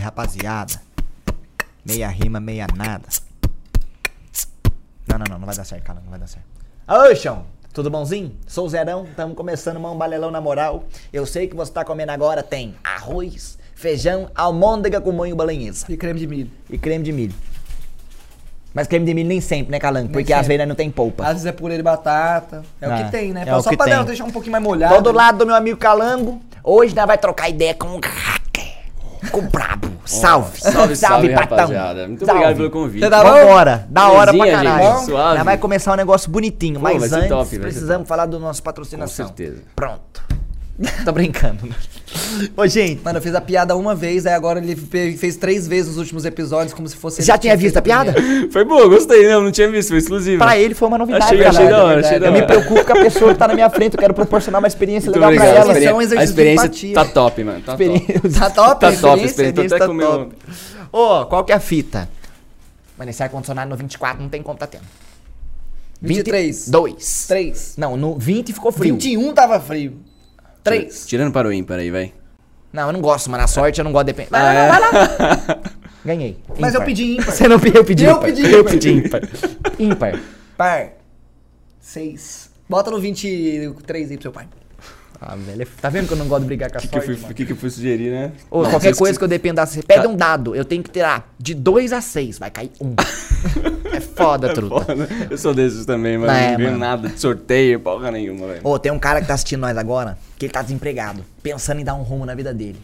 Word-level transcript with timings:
Salve, 0.00 0.02
rapaziada. 0.02 0.72
Meia 1.84 2.08
rima, 2.08 2.40
meia 2.40 2.66
nada. 2.76 3.06
Não, 5.06 5.18
não, 5.18 5.24
não, 5.30 5.38
não 5.40 5.46
vai 5.46 5.54
dar 5.56 5.64
certo, 5.64 5.82
cara, 5.84 6.00
não 6.02 6.10
vai 6.10 6.18
dar 6.18 6.26
certo. 6.26 6.44
Oi, 6.88 7.14
chão. 7.16 7.44
Tudo 7.72 7.88
bonzinho? 7.90 8.34
Sou 8.46 8.66
o 8.66 8.68
Zerão, 8.68 9.04
estamos 9.04 9.36
começando 9.36 9.76
um 9.78 9.96
balelão 9.96 10.30
na 10.30 10.40
moral. 10.40 10.84
Eu 11.12 11.24
sei 11.24 11.46
que 11.46 11.54
você 11.54 11.70
tá 11.72 11.84
comendo 11.84 12.10
agora 12.12 12.42
tem 12.42 12.74
arroz, 12.82 13.58
feijão, 13.74 14.28
almôndega 14.34 15.00
com 15.00 15.12
molho 15.12 15.36
balanhesa 15.36 15.86
E 15.88 15.96
creme 15.96 16.18
de 16.18 16.26
milho. 16.26 16.50
e 16.68 16.76
creme 16.76 17.04
de 17.04 17.12
milho. 17.12 17.34
Mas 18.74 18.86
creme 18.86 19.04
de 19.06 19.14
milho 19.14 19.28
nem 19.28 19.40
sempre, 19.40 19.70
né, 19.72 19.78
Calango? 19.78 20.08
Porque 20.12 20.32
às 20.32 20.40
sempre. 20.40 20.56
vezes 20.56 20.68
não 20.68 20.74
tem 20.76 20.90
polpa. 20.90 21.24
Às 21.24 21.32
vezes 21.34 21.46
é 21.46 21.52
purê 21.52 21.76
de 21.76 21.82
batata. 21.82 22.62
É 22.80 22.88
o 22.88 22.92
Ah, 22.92 23.04
que 23.04 23.10
tem, 23.10 23.32
né? 23.32 23.44
é 23.46 23.54
o 23.56 23.62
Só 23.62 23.76
pra 23.76 23.86
tem. 23.86 24.04
deixar 24.04 24.24
um 24.24 24.30
pouquinho 24.30 24.52
mais 24.52 24.62
molhado. 24.64 24.94
Tô 24.96 25.00
do 25.00 25.12
lado 25.12 25.38
do 25.38 25.46
meu 25.46 25.54
amigo 25.54 25.76
Calango. 25.78 26.40
Hoje 26.62 26.94
nós 26.94 27.06
vai 27.06 27.18
trocar 27.18 27.48
ideia 27.48 27.74
com 27.74 27.98
o 29.38 29.42
brabo. 29.42 29.88
Salve. 30.04 30.60
salve, 30.60 30.96
salve, 30.96 31.28
patão. 31.30 31.56
rapaziada. 31.56 32.08
Muito 32.08 32.24
Salve. 32.24 32.40
obrigado 32.40 32.56
pelo 32.56 32.70
convite. 32.70 33.00
Você 33.04 33.10
tá? 33.10 33.22
Vambora. 33.22 33.86
Da 33.88 34.08
hora 34.10 34.32
pra 34.32 34.44
Belezinha, 34.44 34.72
caralho. 34.74 34.98
gente, 34.98 35.04
suave. 35.06 35.36
Nós 35.36 35.44
vai 35.44 35.58
começar 35.58 35.92
um 35.92 35.96
negócio 35.96 36.30
bonitinho. 36.30 36.80
Pô, 36.80 36.84
mas 36.84 37.12
antes, 37.12 37.28
top, 37.28 37.58
precisamos 37.58 38.08
falar 38.08 38.26
do 38.26 38.38
nosso 38.40 38.62
patrocinação. 38.62 39.26
Com 39.28 39.36
certeza. 39.36 39.62
Pronto. 39.76 40.39
Tô 41.04 41.12
brincando. 41.12 41.66
né? 41.66 41.74
Ô, 42.56 42.66
gente. 42.66 43.02
Mano, 43.04 43.18
eu 43.18 43.22
fiz 43.22 43.34
a 43.34 43.40
piada 43.40 43.76
uma 43.76 43.94
vez, 43.94 44.26
aí 44.26 44.32
agora 44.32 44.58
ele 44.58 44.74
fe- 44.74 45.16
fez 45.16 45.36
três 45.36 45.68
vezes 45.68 45.88
nos 45.88 45.98
últimos 45.98 46.24
episódios, 46.24 46.72
como 46.72 46.88
se 46.88 46.96
fosse. 46.96 47.22
Já 47.22 47.36
tinha 47.36 47.54
visto 47.56 47.76
a 47.76 47.82
piada? 47.82 48.12
primeiro. 48.14 48.50
Foi 48.50 48.64
boa, 48.64 48.88
gostei, 48.88 49.28
não, 49.28 49.42
não 49.42 49.52
tinha 49.52 49.70
visto, 49.70 49.90
foi 49.90 49.98
exclusivo. 49.98 50.38
Pra 50.38 50.58
ele 50.58 50.74
foi 50.74 50.88
uma 50.88 50.96
novidade. 50.98 51.24
Achei, 51.24 51.44
achei 51.44 51.68
da 51.68 51.84
hora, 51.84 52.00
achei 52.00 52.18
da 52.18 52.26
Eu 52.26 52.32
hora. 52.32 52.40
me 52.40 52.46
preocupo 52.46 52.84
com 52.84 52.92
a 52.92 53.02
pessoa 53.02 53.32
que 53.34 53.38
tá 53.38 53.46
na 53.46 53.54
minha 53.54 53.68
frente. 53.70 53.94
Eu 53.94 54.00
quero 54.00 54.14
proporcionar 54.14 54.58
uma 54.60 54.66
experiência 54.68 55.10
legal 55.12 55.32
pra 55.34 55.44
ela. 55.44 55.72
A 55.74 55.78
Isso 55.78 55.88
é 55.88 55.94
um 55.94 56.00
experiência, 56.00 56.00
a 56.00 56.02
exercício 56.02 56.18
de 56.18 56.30
experiência 56.30 56.66
empatia. 56.66 56.94
tá 56.94 57.04
top, 57.04 57.44
mano. 57.44 57.60
Tá 57.60 57.76
top. 57.76 57.84
Experiência. 57.84 58.40
Tá 58.40 58.50
top, 58.50 58.80
Tá 58.80 58.88
a 58.88 58.92
top, 58.92 59.24
experiência? 59.24 59.26
experiência 59.26 59.68
tá 59.68 59.76
até 59.76 59.86
com 59.86 59.92
o 59.92 59.94
meu... 59.94 60.10
top. 60.10 60.34
Ô, 60.92 61.26
qual 61.26 61.44
que 61.44 61.52
é 61.52 61.56
a 61.56 61.60
fita? 61.60 62.08
Mano, 62.98 63.10
esse 63.10 63.22
ar-condicionado 63.22 63.68
no 63.70 63.76
24 63.76 64.22
não 64.22 64.28
tem 64.30 64.42
como 64.42 64.58
tá 64.58 64.66
tendo. 64.66 64.84
23. 66.02 66.68
2. 66.70 67.24
3. 67.28 67.74
Não, 67.76 67.96
no 67.96 68.16
20 68.18 68.52
ficou 68.54 68.72
frio. 68.72 68.94
21 68.94 69.32
tava 69.34 69.60
frio. 69.60 69.94
3. 70.62 71.06
Tirando 71.06 71.32
para 71.32 71.48
o 71.48 71.52
ímpar 71.52 71.78
aí, 71.78 71.90
vai. 71.90 72.12
Não, 72.72 72.86
eu 72.86 72.92
não 72.92 73.00
gosto, 73.00 73.30
mano. 73.30 73.42
A 73.42 73.46
sorte 73.46 73.80
eu 73.80 73.84
não 73.84 73.92
gosto 73.92 74.06
de 74.06 74.12
depender. 74.12 74.30
Ah, 74.32 74.52
é? 74.52 74.68
Vai 74.68 74.80
lá, 74.80 74.90
vai 74.90 75.08
lá. 75.56 75.60
Ganhei. 76.04 76.38
Mas 76.58 76.74
eu 76.74 76.82
pedi 76.82 77.16
ímpar. 77.16 77.32
Você 77.34 77.48
não 77.48 77.58
pediu, 77.58 77.80
eu 77.80 77.84
pedi 77.84 78.04
Eu 78.04 78.10
ímpar. 78.12 78.24
pedi 78.24 78.42
Eu 78.52 78.60
ímpar. 78.60 78.70
pedi 78.72 78.90
ímpar. 78.92 79.20
Ímpar. 79.78 80.20
Par. 80.56 80.92
6. 81.80 82.50
Bota 82.68 82.90
no 82.90 83.00
23 83.00 84.10
aí 84.10 84.16
pro 84.16 84.22
seu 84.22 84.32
pai. 84.32 84.46
Ah, 85.20 85.36
velho. 85.36 85.68
Tá 85.80 85.90
vendo 85.90 86.06
que 86.06 86.14
eu 86.14 86.16
não 86.16 86.26
gosto 86.26 86.42
de 86.42 86.46
brigar 86.46 86.70
com 86.70 86.78
a 86.78 86.78
O 86.78 86.82
que, 86.82 86.88
que, 86.88 86.96
eu 86.96 87.02
sorte, 87.02 87.14
fui, 87.14 87.22
mano? 87.22 87.34
que, 87.34 87.46
que 87.46 87.52
eu 87.52 87.56
fui 87.56 87.68
sugerir, 87.68 88.10
né? 88.10 88.32
Ô, 88.50 88.62
Não, 88.62 88.70
qualquer 88.70 88.96
coisa 88.96 89.18
que 89.18 89.24
eu 89.24 89.28
dependa, 89.28 89.66
você 89.66 89.82
pede 89.82 90.06
um 90.06 90.16
dado, 90.16 90.56
eu 90.56 90.64
tenho 90.64 90.82
que 90.82 90.90
tirar 90.90 91.30
de 91.38 91.52
2 91.54 91.92
a 91.92 92.00
6, 92.00 92.38
vai 92.38 92.50
cair 92.50 92.70
um. 92.80 92.94
é 93.92 94.00
foda, 94.00 94.54
truta. 94.54 94.86
Foda. 94.86 95.08
Eu 95.28 95.36
sou 95.36 95.52
desses 95.52 95.84
também, 95.84 96.16
mano. 96.16 96.32
Não 96.32 96.38
é, 96.38 96.52
não 96.52 96.58
ganho 96.58 96.78
nada 96.78 97.08
de 97.10 97.20
sorteio, 97.20 97.78
porra 97.80 98.10
nenhuma, 98.10 98.46
velho. 98.46 98.60
Ô, 98.64 98.78
tem 98.78 98.90
um 98.90 98.98
cara 98.98 99.20
que 99.20 99.26
tá 99.26 99.34
assistindo 99.34 99.60
nós 99.60 99.76
agora, 99.76 100.16
que 100.38 100.46
ele 100.46 100.52
tá 100.52 100.62
desempregado, 100.62 101.22
pensando 101.42 101.80
em 101.80 101.84
dar 101.84 101.94
um 101.94 102.02
rumo 102.02 102.24
na 102.24 102.34
vida 102.34 102.54
dele. 102.54 102.80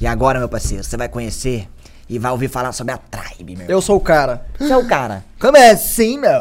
E 0.00 0.06
agora, 0.06 0.40
meu 0.40 0.48
parceiro, 0.48 0.82
você 0.82 0.96
vai 0.96 1.08
conhecer 1.08 1.68
e 2.08 2.18
vai 2.18 2.32
ouvir 2.32 2.48
falar 2.48 2.72
sobre 2.72 2.92
a 2.92 2.98
Tribe, 2.98 3.54
meu. 3.54 3.68
Eu 3.68 3.80
sou 3.80 3.96
o 3.96 4.00
cara. 4.00 4.46
Você 4.58 4.72
é 4.72 4.76
o 4.76 4.86
cara. 4.86 5.24
Como 5.38 5.56
é 5.56 5.70
assim, 5.70 6.18
meu? 6.18 6.40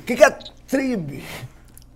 O 0.00 0.02
que, 0.04 0.16
que 0.16 0.24
é 0.24 0.36
tribe? 0.66 1.22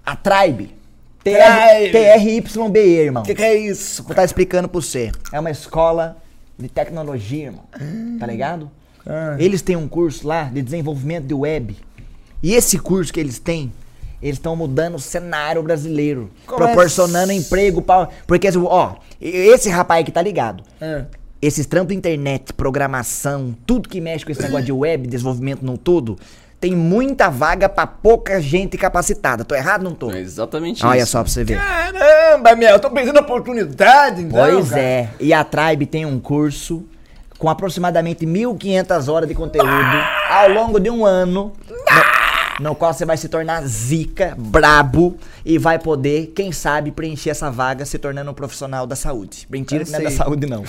A 0.05 0.15
Tribe. 0.15 0.84
Tribe. 1.25 1.93
T-R-Y-B, 1.93 2.81
irmão. 2.81 3.23
O 3.23 3.27
que, 3.27 3.35
que 3.35 3.43
é 3.43 3.55
isso? 3.57 4.03
Vou 4.03 4.13
estar 4.13 4.25
explicando 4.25 4.69
pra 4.69 4.81
você. 4.81 5.11
É 5.33 5.41
uma 5.41 5.51
escola 5.51 6.19
de 6.59 6.69
tecnologia, 6.69 7.47
irmão. 7.47 7.65
Tá 8.19 8.27
ligado? 8.27 8.71
Ah. 9.07 9.37
Eles 9.39 9.63
têm 9.63 9.77
um 9.77 9.89
curso 9.89 10.27
lá 10.27 10.45
de 10.45 10.63
desenvolvimento 10.63 11.27
de 11.27 11.35
web. 11.35 11.77
E 12.43 12.55
esse 12.55 12.79
curso 12.79 13.13
que 13.13 13.19
eles 13.19 13.39
têm, 13.39 13.73
eles 14.23 14.37
estão 14.37 14.55
mudando 14.55 14.97
o 14.97 14.99
cenário 14.99 15.63
brasileiro. 15.63 16.31
Como 16.47 16.59
proporcionando 16.59 17.33
é? 17.33 17.35
emprego 17.35 17.81
pra. 17.81 18.09
Porque, 18.27 18.49
ó, 18.57 18.97
esse 19.21 19.69
rapaz 19.71 20.05
que 20.05 20.13
tá 20.13 20.21
ligado. 20.23 20.63
É. 20.81 21.05
Esses 21.41 21.67
trampos 21.67 21.89
de 21.89 21.99
internet, 21.99 22.55
programação, 22.55 23.55
tudo 23.67 23.87
que 23.87 24.01
mexe 24.01 24.25
com 24.25 24.33
esse 24.33 24.41
negócio 24.41 24.65
de 24.65 24.73
web, 24.73 25.07
desenvolvimento 25.07 25.63
no 25.63 25.77
todo, 25.77 26.19
tem 26.65 26.75
muita 26.75 27.29
vaga 27.29 27.69
pra 27.69 27.87
pouca 27.87 28.41
gente 28.41 28.79
capacitada. 28.79 29.45
Tô 29.45 29.55
errado, 29.55 29.83
não 29.83 29.93
tô? 29.93 30.11
É 30.11 30.19
exatamente 30.19 30.85
Olha 30.87 31.01
isso. 31.03 31.13
só 31.13 31.23
pra 31.23 31.31
você 31.31 31.45
ver. 31.45 31.59
Caramba, 31.59 32.57
meu, 32.57 32.71
eu 32.71 32.81
tô 32.81 32.89
perdendo 32.91 33.21
oportunidade, 33.21 34.23
então. 34.23 34.41
Pois 34.41 34.71
cara. 34.71 34.81
é. 34.81 35.11
E 35.21 35.35
a 35.35 35.45
Tribe 35.45 35.85
tem 35.85 36.07
um 36.07 36.19
curso 36.19 36.83
com 37.39 37.51
aproximadamente 37.51 38.25
1.500 38.25 39.13
horas 39.13 39.29
de 39.29 39.35
conteúdo 39.35 39.69
ao 40.31 40.49
longo 40.49 40.81
de 40.81 40.89
um 40.89 41.05
ano. 41.05 41.53
No, 42.61 42.75
qual 42.75 42.93
você 42.95 43.05
vai 43.05 43.17
se 43.17 43.29
tornar 43.29 43.63
zica, 43.67 44.35
brabo 44.39 45.17
e 45.45 45.59
vai 45.59 45.79
poder, 45.79 46.33
quem 46.37 46.53
sabe, 46.53 46.93
preencher 46.93 47.31
essa 47.31 47.51
vaga 47.51 47.85
se 47.85 47.99
tornando 47.99 48.31
um 48.31 48.35
profissional 48.35 48.87
da 48.87 48.95
saúde. 48.95 49.47
Mentira 49.51 49.85
que 49.85 49.91
não 49.91 49.99
é 49.99 50.03
da 50.05 50.11
saúde, 50.11 50.47
não. 50.47 50.63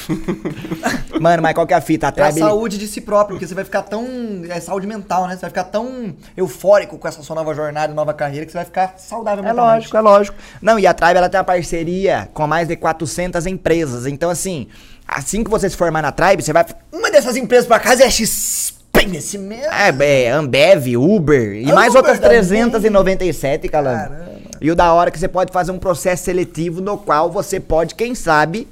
Mano, 1.21 1.43
mas 1.43 1.53
qual 1.53 1.65
que 1.67 1.73
é 1.73 1.77
a 1.77 1.81
fita? 1.81 2.07
A 2.07 2.13
É 2.17 2.23
a 2.23 2.29
ele- 2.29 2.39
saúde 2.39 2.77
de 2.77 2.87
si 2.87 3.01
próprio, 3.01 3.35
porque 3.35 3.47
você 3.47 3.53
vai 3.53 3.63
ficar 3.63 3.83
tão. 3.83 4.05
É 4.49 4.59
saúde 4.59 4.87
mental, 4.87 5.27
né? 5.27 5.35
Você 5.35 5.41
vai 5.41 5.49
ficar 5.49 5.65
tão 5.65 6.15
eufórico 6.35 6.97
com 6.97 7.07
essa 7.07 7.21
sua 7.21 7.35
nova 7.35 7.53
jornada, 7.53 7.93
nova 7.93 8.13
carreira, 8.13 8.45
que 8.45 8.51
você 8.51 8.57
vai 8.57 8.65
ficar 8.65 8.95
saudável 8.97 9.45
É 9.45 9.53
lógico, 9.53 9.95
é 9.95 10.01
lógico. 10.01 10.37
Não, 10.61 10.79
e 10.79 10.87
a 10.87 10.93
Tribe 10.93 11.17
ela 11.17 11.29
tem 11.29 11.37
uma 11.39 11.43
parceria 11.43 12.29
com 12.33 12.45
mais 12.47 12.67
de 12.67 12.75
400 12.75 13.45
empresas. 13.45 14.05
Então, 14.07 14.29
assim, 14.29 14.67
assim 15.07 15.43
que 15.43 15.49
você 15.49 15.69
se 15.69 15.77
formar 15.77 16.01
na 16.01 16.11
Tribe, 16.11 16.41
você 16.43 16.51
vai 16.51 16.65
Uma 16.91 17.11
dessas 17.11 17.35
empresas 17.35 17.67
por 17.67 17.75
acaso 17.75 18.01
é 18.01 18.05
a 18.05 18.09
XP 18.95 19.07
nesse 19.07 19.37
mesmo. 19.37 19.71
É, 19.71 20.23
é, 20.23 20.29
Ambev, 20.29 20.95
Uber 20.97 21.55
e 21.55 21.71
mais 21.71 21.89
Uber 21.89 21.97
outras 21.97 22.19
também. 22.19 22.39
397, 22.39 23.67
Calango. 23.67 24.09
Caramba. 24.09 24.35
E 24.61 24.71
o 24.71 24.75
da 24.75 24.93
hora 24.93 25.09
é 25.09 25.11
que 25.11 25.19
você 25.19 25.27
pode 25.27 25.51
fazer 25.51 25.71
um 25.71 25.77
processo 25.77 26.23
seletivo 26.23 26.81
no 26.81 26.97
qual 26.97 27.29
você 27.29 27.59
pode, 27.59 27.93
quem 27.93 28.15
sabe, 28.15 28.67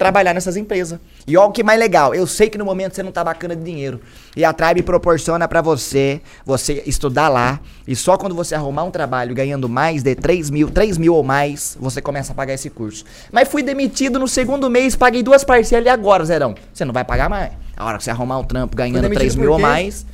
trabalhar 0.00 0.32
nessas 0.32 0.56
empresas. 0.56 0.98
E 1.26 1.36
olha 1.36 1.50
o 1.50 1.52
que 1.52 1.62
mais 1.62 1.78
legal, 1.78 2.14
eu 2.14 2.26
sei 2.26 2.48
que 2.48 2.56
no 2.56 2.64
momento 2.64 2.94
você 2.94 3.02
não 3.02 3.12
tá 3.12 3.22
bacana 3.22 3.54
de 3.54 3.62
dinheiro. 3.62 4.00
E 4.34 4.42
a 4.42 4.50
Tribe 4.50 4.82
proporciona 4.82 5.46
pra 5.46 5.60
você, 5.60 6.22
você 6.42 6.82
estudar 6.86 7.28
lá, 7.28 7.60
e 7.86 7.94
só 7.94 8.16
quando 8.16 8.34
você 8.34 8.54
arrumar 8.54 8.84
um 8.84 8.90
trabalho 8.90 9.34
ganhando 9.34 9.68
mais 9.68 10.02
de 10.02 10.14
3 10.14 10.48
mil, 10.48 10.70
3 10.70 10.96
mil 10.96 11.14
ou 11.14 11.22
mais, 11.22 11.76
você 11.78 12.00
começa 12.00 12.32
a 12.32 12.34
pagar 12.34 12.54
esse 12.54 12.70
curso. 12.70 13.04
Mas 13.30 13.46
fui 13.46 13.62
demitido 13.62 14.18
no 14.18 14.26
segundo 14.26 14.70
mês, 14.70 14.96
paguei 14.96 15.22
duas 15.22 15.44
parcelas 15.44 15.84
e 15.84 15.90
agora, 15.90 16.24
Zerão? 16.24 16.54
Você 16.72 16.86
não 16.86 16.94
vai 16.94 17.04
pagar 17.04 17.28
mais. 17.28 17.52
A 17.76 17.84
hora 17.84 17.98
que 17.98 18.04
você 18.04 18.10
arrumar 18.10 18.38
um 18.38 18.44
trampo 18.44 18.74
ganhando 18.74 19.02
demitido 19.02 19.18
3 19.18 19.34
por 19.34 19.40
mil 19.42 19.52
ou 19.52 19.58
mais... 19.58 20.06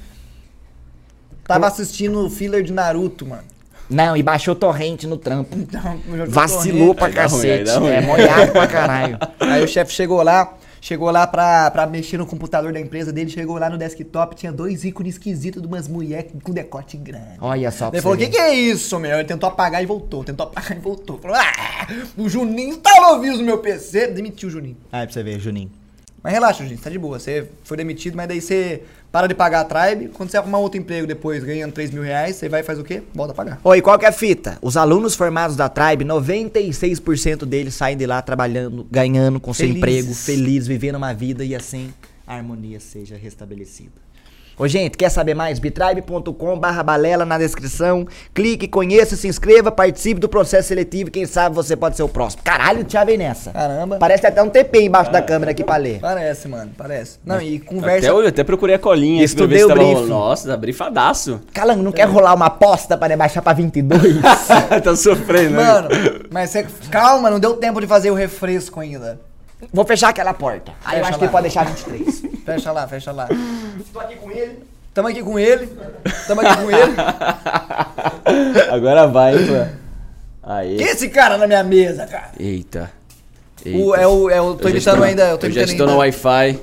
Tava 1.45 1.69
assistindo 1.69 2.27
o 2.27 2.29
filler 2.29 2.65
de 2.65 2.73
Naruto, 2.73 3.25
mano. 3.25 3.45
Não, 3.89 4.17
e 4.17 4.23
baixou 4.23 4.55
torrente 4.55 5.07
no 5.07 5.17
trampo. 5.17 5.57
Então, 5.57 5.99
Vacilou 6.29 6.95
pra 6.95 7.07
Aí 7.07 7.13
dá 7.13 7.27
ruim, 7.27 7.49
aí 7.51 7.59
cacete. 7.65 7.79
ruim. 7.79 7.91
é, 7.91 8.01
molhado 8.01 8.53
pra 8.53 8.67
caralho. 8.67 9.19
Aí 9.41 9.63
o 9.63 9.69
chefe 9.69 9.93
chegou 9.93 10.23
lá, 10.23 10.55
chegou 10.81 11.11
lá 11.11 11.27
pra, 11.27 11.71
pra 11.71 11.87
mexer 11.87 12.19
no 12.19 12.27
computador 12.27 12.73
da 12.73 12.81
empresa 12.81 13.13
dele, 13.13 13.31
chegou 13.31 13.59
lá 13.59 13.71
no 13.71 13.79
desktop, 13.79 14.35
tinha 14.35 14.53
dois 14.53 14.85
ícones 14.85 15.15
esquisitos 15.15 15.61
de 15.63 15.69
umas 15.69 15.87
mulheres 15.89 16.33
com 16.43 16.53
decote 16.53 16.97
grande. 16.97 17.37
Olha 17.41 17.71
só 17.71 17.89
pra 17.91 17.97
Ele 17.99 18.03
falou, 18.03 18.17
o 18.17 18.21
que, 18.21 18.29
que 18.29 18.39
é 18.39 18.55
isso, 18.55 18.99
meu? 18.99 19.15
Ele 19.19 19.25
tentou 19.25 19.49
apagar 19.49 19.83
e 19.83 19.87
voltou, 19.87 20.25
tentou 20.25 20.47
apagar 20.47 20.77
e 20.77 20.81
voltou. 20.81 21.19
Falou, 21.19 21.37
ah, 21.37 21.87
o 22.17 22.29
Juninho 22.29 22.77
tava 22.79 23.13
ouvindo 23.15 23.39
no 23.39 23.45
meu 23.45 23.59
PC, 23.59 24.09
demitiu 24.09 24.49
o 24.49 24.53
Juninho. 24.53 24.77
Aí 24.93 25.07
pra 25.07 25.13
você 25.13 25.23
ver, 25.23 25.39
Juninho. 25.39 25.71
Mas 26.23 26.33
relaxa, 26.33 26.65
Juninho, 26.65 26.81
tá 26.81 26.91
de 26.91 26.99
boa. 26.99 27.19
Você 27.21 27.47
foi 27.63 27.77
demitido, 27.77 28.17
mas 28.17 28.27
daí 28.27 28.41
você 28.41 28.83
para 29.17 29.29
de 29.29 29.35
pagar 29.35 29.61
a 29.61 29.65
Tribe. 29.65 30.09
Quando 30.09 30.29
você 30.31 30.37
arrumar 30.37 30.59
outro 30.59 30.79
emprego 30.79 31.07
depois, 31.07 31.43
ganhando 31.43 31.73
3 31.73 31.91
mil 31.91 32.03
reais, 32.03 32.37
você 32.37 32.51
vai 32.51 32.61
e 32.61 32.63
faz 32.63 32.79
o 32.79 32.85
quê? 32.85 33.03
Volta 33.15 33.33
a 33.33 33.35
pagar. 33.35 33.59
Oi, 33.65 33.81
qual 33.81 33.99
que 33.99 34.05
é 34.05 34.09
a 34.09 34.13
fita? 34.13 34.59
Os 34.61 34.77
alunos 34.77 35.15
formados 35.15 35.57
da 35.57 35.71
Tribe, 35.71 36.05
96% 36.05 37.47
deles 37.47 37.75
saem 37.75 37.97
de 37.97 38.05
lá 38.05 38.21
trabalhando, 38.21 38.87
ganhando 38.91 39.41
com 39.41 39.55
seu 39.55 39.67
Felizes. 39.69 39.79
emprego, 39.79 40.15
feliz, 40.15 40.67
vivendo 40.67 40.97
uma 40.97 41.15
vida 41.15 41.43
e 41.47 41.55
assim 41.55 41.95
a 42.27 42.35
harmonia 42.35 42.79
seja 42.79 43.17
restabelecida. 43.17 44.06
Ô, 44.59 44.67
gente, 44.67 44.97
quer 44.97 45.11
saber 45.11 45.35
mais? 45.35 45.59
bitribe.com 45.59 46.59
barra 46.59 46.83
balela 46.83 47.27
na 47.27 47.37
descrição. 47.37 48.07
Clique, 48.33 48.67
conheça, 48.67 49.15
se 49.15 49.29
inscreva, 49.29 49.71
participe 49.71 50.19
do 50.19 50.31
processo 50.31 50.69
seletivo. 50.69 51.11
Quem 51.11 51.27
sabe 51.27 51.55
você 51.55 51.77
pode 51.77 51.95
ser 51.95 52.03
o 52.03 52.09
próximo. 52.09 52.43
Caralho, 52.43 52.81
o 52.81 52.85
Thiago 52.85 53.07
vem 53.07 53.19
nessa. 53.19 53.51
Caramba. 53.51 53.99
Parece 53.99 54.27
até 54.27 54.43
um 54.43 54.49
TP 54.49 54.81
embaixo 54.81 55.13
da 55.13 55.21
câmera 55.21 55.51
aqui 55.51 55.63
pra 55.63 55.77
ler. 55.77 56.01
Parece, 56.01 56.49
mano, 56.49 56.71
parece. 56.77 57.19
Não, 57.23 57.39
e 57.39 57.59
conversa. 57.61 58.09
Até, 58.09 58.09
eu 58.09 58.27
até 58.27 58.43
procurei 58.43 58.77
a 58.77 58.79
colinha 58.79 59.25
aqui 59.25 59.35
pra 59.35 59.45
Estudei 59.45 59.65
o 59.65 59.69
tava 59.69 59.81
briefing. 59.81 59.95
rolando. 59.95 60.09
Nossa, 60.09 60.49
tá 60.49 60.57
brifadaço. 60.57 61.41
Calango, 61.53 61.83
não 61.83 61.93
quer 61.93 62.09
rolar 62.09 62.33
uma 62.33 62.47
aposta 62.47 62.97
pra 62.97 63.15
baixar 63.15 63.43
pra 63.43 63.53
22? 63.53 64.01
tá 64.83 64.97
sofrendo, 64.97 65.51
né? 65.51 65.65
Mano, 65.65 65.89
mas 66.31 66.49
você. 66.51 66.67
Calma, 66.91 67.31
não 67.31 67.39
deu 67.39 67.57
tempo 67.57 67.79
de 67.79 67.87
fazer 67.87 68.11
o 68.11 68.15
refresco 68.15 68.81
ainda. 68.81 69.21
Vou 69.73 69.85
fechar 69.87 70.09
aquela 70.11 70.35
porta. 70.35 70.73
Aí 70.85 70.99
eu 70.99 71.05
Fecha 71.05 71.09
acho 71.11 71.19
que 71.19 71.25
lá. 71.27 71.31
pode 71.31 71.43
deixar 71.43 71.65
23. 71.65 72.23
Fecha 72.47 72.73
lá, 72.73 72.87
fecha 72.87 73.13
lá. 73.13 73.29
Tô 73.93 73.99
aqui 74.01 74.17
com 74.17 74.31
ele. 74.31 74.63
Tamo 74.95 75.09
aqui 75.09 75.23
com 75.23 75.39
ele. 75.39 75.67
Tamo 76.27 76.41
aqui 76.43 76.57
com 76.63 76.71
ele. 76.71 76.95
Agora 78.71 79.07
vai, 79.07 79.37
hein, 79.37 79.47
pô. 79.47 80.49
Aê. 80.49 80.77
Quem 80.77 80.87
é 80.87 80.91
esse 80.93 81.09
cara 81.09 81.37
na 81.37 81.47
minha 81.47 81.65
mesa, 81.65 82.07
cara? 82.07 82.31
Eita. 82.39 82.91
O, 83.75 83.95
é 83.95 84.07
o, 84.07 84.31
é 84.31 84.41
o, 84.41 84.55
tô 84.55 84.69
Eu 84.69 84.73
imitando 84.73 85.03
ainda, 85.03 85.29
eu 85.31 85.39
tô 85.39 85.47
eu 85.47 85.51
já 85.53 85.61
imitando 85.63 85.73
estou 85.81 85.87
no. 85.89 85.97
Wi-Fi. 85.99 86.59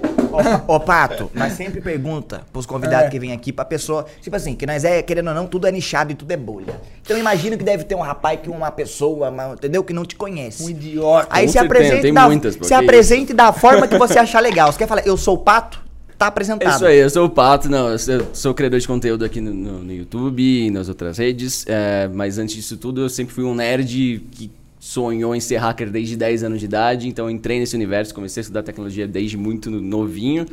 Ô, 0.68 0.80
Pato, 0.80 1.30
nós 1.36 1.54
sempre 1.54 1.80
pergunta 1.80 2.42
pros 2.52 2.66
convidados 2.66 3.06
É. 3.06 3.10
que 3.10 3.20
vêm 3.20 3.32
aqui 3.34 3.54
pra 3.54 3.64
pessoa, 3.64 4.04
tipo 4.20 4.36
assim, 4.36 4.56
que 4.56 4.66
nós 4.66 4.84
é, 4.84 5.04
querendo 5.04 5.28
ou 5.28 5.34
não, 5.36 5.46
tudo 5.46 5.68
é 5.68 5.72
nichado 5.72 6.12
e 6.12 6.16
tudo 6.16 6.32
é 6.32 6.38
bolha. 6.38 6.82
Então 7.04 7.16
imagina 7.18 7.56
que 7.56 7.64
deve 7.64 7.84
ter 7.84 7.94
um 7.94 8.02
rapaz 8.02 8.40
que 8.42 8.50
uma 8.50 8.72
pessoa, 8.72 9.30
uma- 9.30 9.54
entendeu? 9.54 9.84
Que 9.84 9.94
não 9.94 10.04
te 10.04 10.16
conhece. 10.16 10.64
Um 10.64 10.70
idiota. 10.72 11.28
Aí 11.30 11.48
se 11.48 11.60
apresente, 11.60 12.02
tem 12.02 12.14
da, 12.14 12.26
muitas, 12.26 12.58
se 12.60 12.74
apresente 12.74 13.32
da 13.32 13.54
forma 13.54 13.88
que 13.88 13.96
você 13.96 14.18
achar 14.18 14.40
legal. 14.40 14.72
Você 14.72 14.80
quer 14.80 14.88
falar, 14.88 15.06
eu 15.06 15.16
sou 15.18 15.36
o 15.36 15.38
Pato? 15.38 15.84
Tá 16.18 16.26
É 16.26 16.30
apresentado. 16.30 16.76
isso 16.76 16.86
aí, 16.86 16.98
eu 16.98 17.10
sou 17.12 17.26
o 17.26 17.30
Pato, 17.30 17.70
não, 17.70 17.90
eu 17.90 18.00
sou, 18.00 18.22
sou 18.34 18.54
criador 18.56 18.80
de 18.80 18.88
conteúdo 18.88 19.24
aqui 19.26 19.40
no, 19.42 19.54
no- 19.54 19.84
no 19.84 19.94
YouTube 19.94 20.42
e 20.42 20.72
nas 20.72 20.88
outras 20.90 21.20
redes, 21.20 21.64
é, 21.68 22.08
mas 22.12 22.40
antes 22.40 22.56
disso 22.56 22.76
tudo 22.78 23.02
eu 23.02 23.10
sempre 23.10 23.34
fui 23.36 23.44
um 23.44 23.54
nerd 23.54 24.24
que 24.32 24.50
sonhou 24.88 25.34
em 25.34 25.40
ser 25.40 25.56
hacker 25.58 25.90
desde 25.90 26.18
10 26.18 26.44
anos 26.44 26.60
de 26.60 26.66
idade, 26.66 27.08
então 27.08 27.30
entrei 27.30 27.58
nesse 27.58 27.74
universo, 27.74 28.14
comecei 28.14 28.42
a 28.42 28.44
estudar 28.44 28.64
tecnologia 28.64 29.08
desde 29.08 29.38
muito 29.38 29.72
no- 29.72 29.80
novinho, 29.80 30.46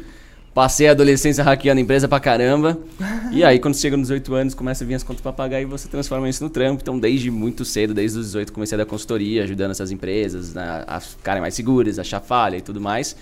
passei 0.55 0.87
a 0.87 0.93
adolescência 0.93 1.43
hackeando 1.43 1.81
empresa 1.81 2.07
pra 2.07 2.21
caramba, 2.21 2.79
e 3.33 3.43
aí 3.43 3.59
quando 3.59 3.75
chega 3.77 3.97
nos 3.97 4.07
18 4.07 4.33
anos 4.35 4.55
começa 4.55 4.85
a 4.85 4.87
vir 4.87 4.95
as 4.95 5.03
contas 5.03 5.21
pra 5.21 5.33
pagar 5.33 5.61
e 5.61 5.65
você 5.65 5.89
transforma 5.89 6.29
isso 6.29 6.45
no 6.45 6.49
trampo, 6.49 6.81
então 6.81 6.97
desde 6.97 7.29
muito 7.29 7.65
cedo, 7.65 7.93
desde 7.93 8.19
os 8.21 8.27
18 8.27 8.53
comecei 8.53 8.77
a 8.77 8.79
dar 8.79 8.87
consultoria, 8.87 9.43
ajudando 9.43 9.73
essas 9.73 9.91
empresas 9.91 10.55
né, 10.55 10.85
a 10.87 11.01
ficarem 11.01 11.41
mais 11.41 11.55
seguras, 11.55 11.99
achar 11.99 12.21
falha 12.21 12.57
e 12.57 12.61
tudo 12.61 12.81
mais. 12.81 13.17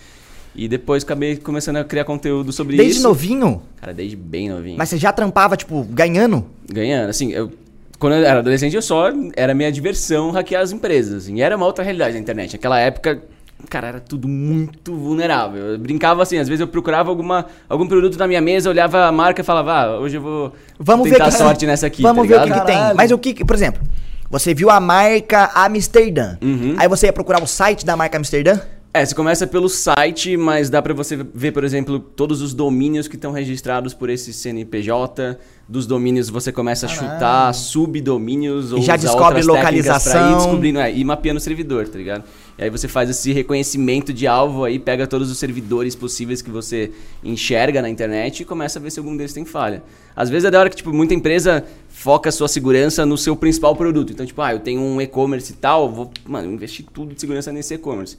E 0.55 0.67
depois 0.69 1.05
acabei 1.05 1.37
começando 1.37 1.77
a 1.77 1.85
criar 1.85 2.05
conteúdo 2.05 2.53
sobre 2.53 2.77
Desde 2.77 2.95
isso. 2.99 3.03
novinho? 3.09 3.63
Cara, 3.81 3.95
desde 3.95 4.17
bem 4.17 4.49
novinho. 4.51 4.77
Mas 4.77 4.89
você 4.89 4.97
já 4.99 5.13
trampava, 5.13 5.57
tipo, 5.57 5.85
ganhando? 5.85 6.45
Ganhando, 6.71 7.09
assim, 7.11 7.31
eu... 7.33 7.51
Quando 7.99 8.15
eu 8.15 8.25
era 8.25 8.39
adolescente, 8.39 8.77
eu 8.77 8.83
só... 8.83 9.11
Era 9.37 9.55
minha 9.55 9.73
diversão 9.73 10.31
hackear 10.31 10.63
as 10.63 10.73
empresas, 10.73 11.25
assim. 11.25 11.37
E 11.37 11.43
era 11.43 11.57
uma 11.57 11.67
outra 11.67 11.83
realidade 11.83 12.15
da 12.15 12.19
internet. 12.19 12.53
Naquela 12.53 12.79
época, 12.79 13.23
cara, 13.69 13.89
era 13.89 14.01
tudo 14.01 14.29
muito 14.29 14.95
vulnerável. 14.95 15.73
Eu 15.73 15.79
brincava 15.79 16.23
assim, 16.23 16.39
às 16.39 16.49
vezes 16.49 16.61
eu 16.61 16.69
procurava 16.69 17.11
alguma, 17.11 17.47
algum 17.69 17.87
produto 17.87 18.17
na 18.19 18.27
minha 18.29 18.41
mesa, 18.41 18.71
olhava 18.71 19.07
a 19.07 19.13
marca 19.13 19.41
e 19.41 19.45
falava, 19.45 19.73
ah, 19.73 19.99
hoje 19.99 20.17
eu 20.17 20.23
vou 20.23 20.53
Vamos 20.79 21.11
tentar 21.11 21.25
ver 21.25 21.31
que 21.33 21.37
sorte 21.39 21.67
nessa 21.67 21.87
aqui, 21.87 22.03
Vamos 22.03 22.29
tá 22.29 22.35
ver 22.35 22.37
o 22.37 22.43
que, 22.43 22.49
ligado? 22.51 22.67
que 22.67 22.73
tem. 22.73 22.95
Mas 22.95 23.11
o 23.11 23.19
que, 23.19 23.35
que- 23.35 23.45
por 23.45 23.57
exemplo, 23.57 23.83
você 24.31 24.55
viu 24.55 24.71
a 24.71 24.79
marca 24.79 25.51
Amsterdã. 25.55 26.37
Uhum. 26.41 26.77
Aí 26.79 26.87
você 26.87 27.07
ia 27.07 27.13
procurar 27.13 27.43
o 27.43 27.47
site 27.47 27.85
da 27.85 27.97
marca 27.97 28.17
Amsterdã? 28.17 28.61
É, 28.93 29.05
você 29.05 29.15
começa 29.15 29.47
pelo 29.47 29.69
site, 29.69 30.35
mas 30.37 30.71
dá 30.71 30.81
pra 30.81 30.95
você 30.95 31.15
ver, 31.35 31.53
por 31.53 31.63
exemplo, 31.63 32.01
todos 32.01 32.41
os 32.41 32.55
domínios 32.55 33.07
que 33.07 33.17
estão 33.17 33.33
registrados 33.33 33.93
por 33.93 34.09
esse 34.09 34.33
CNPJ. 34.33 35.39
Dos 35.69 35.87
domínios 35.87 36.31
você 36.31 36.51
começa 36.51 36.87
a 36.87 36.89
chutar 36.89 37.53
subdomínios 37.53 38.73
ou 38.73 38.79
já 38.79 38.95
usar 38.95 38.97
descobre 38.97 39.41
técnicas 39.43 39.45
pra 39.45 39.53
ir 39.53 39.59
localização. 39.59 40.37
descobrindo, 40.39 40.79
é, 40.79 40.91
e 40.91 41.05
mapeando 41.05 41.37
o 41.37 41.41
servidor, 41.43 41.87
tá 41.87 41.99
ligado? 41.99 42.25
E 42.57 42.65
aí 42.65 42.71
você 42.71 42.89
faz 42.89 43.11
esse 43.11 43.31
reconhecimento 43.31 44.11
de 44.11 44.27
alvo 44.27 44.65
aí, 44.65 44.79
pega 44.79 45.07
todos 45.07 45.31
os 45.31 45.37
servidores 45.37 45.95
possíveis 45.95 46.41
que 46.41 46.51
você 46.51 46.91
enxerga 47.23 47.83
na 47.83 47.91
internet 47.91 48.41
e 48.41 48.45
começa 48.47 48.79
a 48.79 48.83
ver 48.83 48.91
se 48.91 48.99
algum 48.99 49.15
deles 49.15 49.35
tem 49.35 49.45
falha. 49.45 49.83
Às 50.17 50.31
vezes 50.31 50.47
é 50.47 50.51
da 50.51 50.59
hora 50.59 50.71
que, 50.71 50.77
tipo, 50.77 50.95
muita 50.95 51.13
empresa 51.13 51.63
foca 51.91 52.31
a 52.31 52.33
sua 52.33 52.49
segurança 52.49 53.05
no 53.05 53.19
seu 53.19 53.37
principal 53.37 53.77
produto. 53.77 54.15
Então, 54.15 54.25
tipo, 54.25 54.41
ah, 54.41 54.55
eu 54.55 54.61
tenho 54.61 54.81
um 54.81 54.99
e-commerce 54.99 55.53
e 55.53 55.57
tal, 55.57 55.93
vou, 55.93 56.11
mano, 56.27 56.51
investir 56.51 56.87
tudo 56.95 57.15
de 57.15 57.21
segurança 57.21 57.53
nesse 57.53 57.75
e-commerce. 57.75 58.17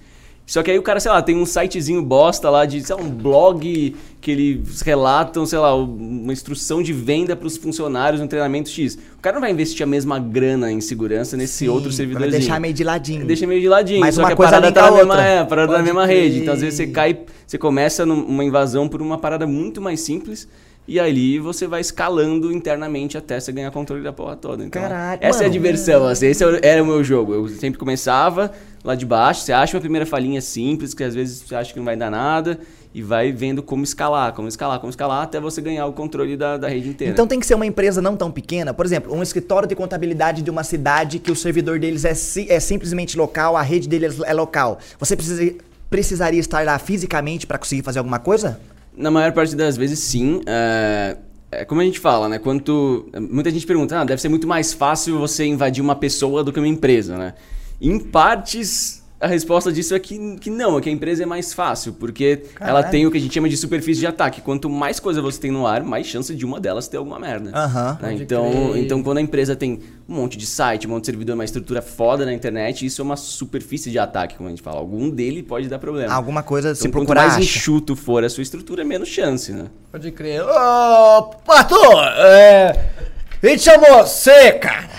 Só 0.49 0.63
que 0.63 0.71
aí 0.71 0.79
o 0.79 0.81
cara, 0.81 0.99
sei 0.99 1.11
lá, 1.11 1.21
tem 1.21 1.37
um 1.37 1.45
sitezinho 1.45 2.01
bosta 2.01 2.49
lá 2.49 2.65
de, 2.65 2.81
sei 2.81 2.95
lá, 2.95 3.01
um 3.03 3.07
blog 3.09 3.95
que 4.19 4.31
eles 4.31 4.81
relatam, 4.81 5.45
sei 5.45 5.59
lá, 5.59 5.75
uma 5.75 6.33
instrução 6.33 6.81
de 6.81 6.91
venda 6.91 7.35
para 7.35 7.45
os 7.45 7.55
funcionários 7.55 8.19
no 8.19 8.27
treinamento 8.27 8.67
X. 8.67 8.97
O 9.15 9.21
cara 9.21 9.35
não 9.35 9.41
vai 9.41 9.51
investir 9.51 9.83
a 9.83 9.85
mesma 9.85 10.17
grana 10.17 10.71
em 10.71 10.81
segurança 10.81 11.37
nesse 11.37 11.69
outro 11.69 11.89
Pra 11.89 11.97
servidorzinho. 11.97 12.31
deixar 12.31 12.59
meio 12.59 12.73
de 12.73 12.83
ladinho. 12.83 13.27
Deixa 13.27 13.45
meio 13.45 13.61
de 13.61 13.69
ladinho. 13.69 13.99
Mas 13.99 14.15
só 14.15 14.21
uma 14.21 14.29
que 14.29 14.33
a 14.33 14.37
coisa 14.37 14.53
parada 14.53 14.71
tá 14.71 14.89
na 14.89 14.97
mesma, 14.97 15.23
é, 15.23 15.45
parada 15.45 15.71
tá 15.71 15.77
na 15.77 15.83
mesma 15.83 16.07
rede. 16.07 16.39
Então 16.39 16.55
às 16.55 16.61
vezes 16.61 16.77
você 16.77 16.87
cai, 16.87 17.19
você 17.45 17.59
começa 17.59 18.03
numa 18.03 18.43
invasão 18.43 18.89
por 18.89 19.03
uma 19.03 19.19
parada 19.19 19.45
muito 19.45 19.79
mais 19.79 20.01
simples. 20.01 20.47
E 20.89 20.99
ali 20.99 21.37
você 21.37 21.67
vai 21.67 21.81
escalando 21.81 22.51
internamente 22.51 23.15
até 23.15 23.39
você 23.39 23.51
ganhar 23.51 23.69
controle 23.69 24.01
da 24.03 24.11
porra 24.11 24.35
toda. 24.35 24.63
Então, 24.65 24.81
Caralho, 24.81 25.19
essa 25.21 25.39
é 25.39 25.45
a 25.45 25.47
mano. 25.47 25.53
diversão, 25.53 26.07
assim, 26.07 26.25
esse 26.25 26.43
era 26.63 26.81
o 26.83 26.85
meu 26.85 27.03
jogo. 27.03 27.33
Eu 27.33 27.47
sempre 27.47 27.77
começava 27.79 28.51
lá 28.83 28.95
de 28.95 29.05
baixo, 29.05 29.41
você 29.41 29.53
acha 29.53 29.75
uma 29.77 29.81
primeira 29.81 30.05
falinha 30.05 30.41
simples, 30.41 30.95
que 30.95 31.03
às 31.03 31.13
vezes 31.13 31.43
você 31.47 31.53
acha 31.53 31.71
que 31.71 31.77
não 31.77 31.85
vai 31.85 31.95
dar 31.95 32.09
nada, 32.09 32.59
e 32.91 33.03
vai 33.03 33.31
vendo 33.31 33.61
como 33.61 33.83
escalar, 33.83 34.33
como 34.33 34.47
escalar, 34.47 34.79
como 34.79 34.89
escalar, 34.89 35.21
até 35.21 35.39
você 35.39 35.61
ganhar 35.61 35.85
o 35.85 35.93
controle 35.93 36.35
da, 36.35 36.57
da 36.57 36.67
rede 36.67 36.89
inteira. 36.89 37.13
Então 37.13 37.27
tem 37.27 37.39
que 37.39 37.45
ser 37.45 37.53
uma 37.53 37.67
empresa 37.67 38.01
não 38.01 38.17
tão 38.17 38.31
pequena. 38.31 38.73
Por 38.73 38.83
exemplo, 38.83 39.13
um 39.13 39.21
escritório 39.21 39.67
de 39.69 39.75
contabilidade 39.75 40.41
de 40.41 40.49
uma 40.49 40.63
cidade 40.63 41.19
que 41.19 41.31
o 41.31 41.35
servidor 41.35 41.77
deles 41.77 42.03
é, 42.03 42.15
si- 42.15 42.47
é 42.49 42.59
simplesmente 42.59 43.15
local, 43.15 43.55
a 43.55 43.61
rede 43.61 43.87
deles 43.87 44.19
é 44.25 44.33
local. 44.33 44.79
Você 44.97 45.15
precisa- 45.15 45.53
precisaria 45.87 46.39
estar 46.39 46.65
lá 46.65 46.79
fisicamente 46.79 47.45
para 47.45 47.59
conseguir 47.59 47.83
fazer 47.83 47.99
alguma 47.99 48.17
coisa? 48.17 48.59
Na 48.95 49.09
maior 49.09 49.31
parte 49.31 49.55
das 49.55 49.77
vezes, 49.77 49.99
sim. 49.99 50.41
É, 50.45 51.17
é 51.51 51.65
como 51.65 51.81
a 51.81 51.83
gente 51.83 51.99
fala, 51.99 52.29
né? 52.29 52.39
Quanto. 52.39 53.09
Muita 53.29 53.49
gente 53.49 53.65
pergunta, 53.65 53.99
ah, 53.99 54.03
deve 54.03 54.21
ser 54.21 54.29
muito 54.29 54.47
mais 54.47 54.73
fácil 54.73 55.17
você 55.17 55.45
invadir 55.45 55.81
uma 55.81 55.95
pessoa 55.95 56.43
do 56.43 56.51
que 56.51 56.59
uma 56.59 56.67
empresa, 56.67 57.17
né? 57.17 57.33
Em 57.81 57.99
partes, 57.99 58.98
a 59.21 59.27
resposta 59.27 59.71
disso 59.71 59.93
é 59.93 59.99
que, 59.99 60.37
que 60.37 60.49
não, 60.49 60.77
é 60.77 60.81
que 60.81 60.87
a 60.87 60.91
empresa 60.91 61.23
é 61.23 61.25
mais 61.25 61.53
fácil, 61.53 61.91
porque 61.93 62.43
ela 62.59 62.81
tem 62.83 63.05
o 63.05 63.11
que 63.11 63.17
a 63.17 63.21
gente 63.21 63.33
chama 63.33 63.49
de 63.49 63.57
superfície 63.57 63.99
de 63.99 64.07
ataque. 64.07 64.39
Quanto 64.39 64.69
mais 64.69 64.97
coisa 64.99 65.21
você 65.21 65.39
tem 65.41 65.51
no 65.51 65.67
ar, 65.67 65.83
mais 65.83 66.07
chance 66.07 66.33
de 66.33 66.45
uma 66.45 66.59
delas 66.59 66.87
ter 66.87 66.95
alguma 66.97 67.19
merda. 67.19 67.51
Aham. 67.53 67.97
né? 68.01 68.13
Então, 68.13 68.49
crer. 68.71 68.83
então, 68.83 69.03
quando 69.03 69.17
a 69.17 69.21
empresa 69.21 69.55
tem 69.57 69.81
um 70.07 70.15
monte 70.15 70.37
de 70.37 70.45
site, 70.45 70.87
um 70.87 70.91
monte 70.91 71.01
de 71.01 71.05
servidor, 71.07 71.33
uma 71.35 71.43
estrutura 71.43 71.81
foda 71.81 72.25
na 72.25 72.33
internet, 72.33 72.85
isso 72.85 73.01
é 73.01 73.03
uma 73.03 73.17
superfície 73.17 73.91
de 73.91 73.99
ataque, 73.99 74.35
como 74.35 74.47
a 74.47 74.51
gente 74.51 74.61
fala. 74.61 74.77
Algum 74.77 75.09
dele 75.09 75.43
pode 75.43 75.67
dar 75.67 75.79
problema. 75.79 76.13
Alguma 76.13 76.41
coisa, 76.41 76.73
se 76.73 76.81
Então, 76.87 76.91
quanto 76.91 77.07
procurar, 77.07 77.21
mais 77.27 77.33
acha. 77.33 77.41
enxuto 77.43 77.95
for 77.97 78.23
a 78.23 78.29
sua 78.29 78.41
estrutura, 78.41 78.85
menos 78.85 79.09
chance, 79.09 79.51
né? 79.51 79.65
Pode 79.91 80.11
crer. 80.11 80.41
Ô, 80.43 81.23
Pato, 81.45 81.75
é... 82.17 82.85
A 83.43 83.47
gente 83.47 83.61
chamou 83.63 83.97
você, 83.97 84.53
cara. 84.53 84.89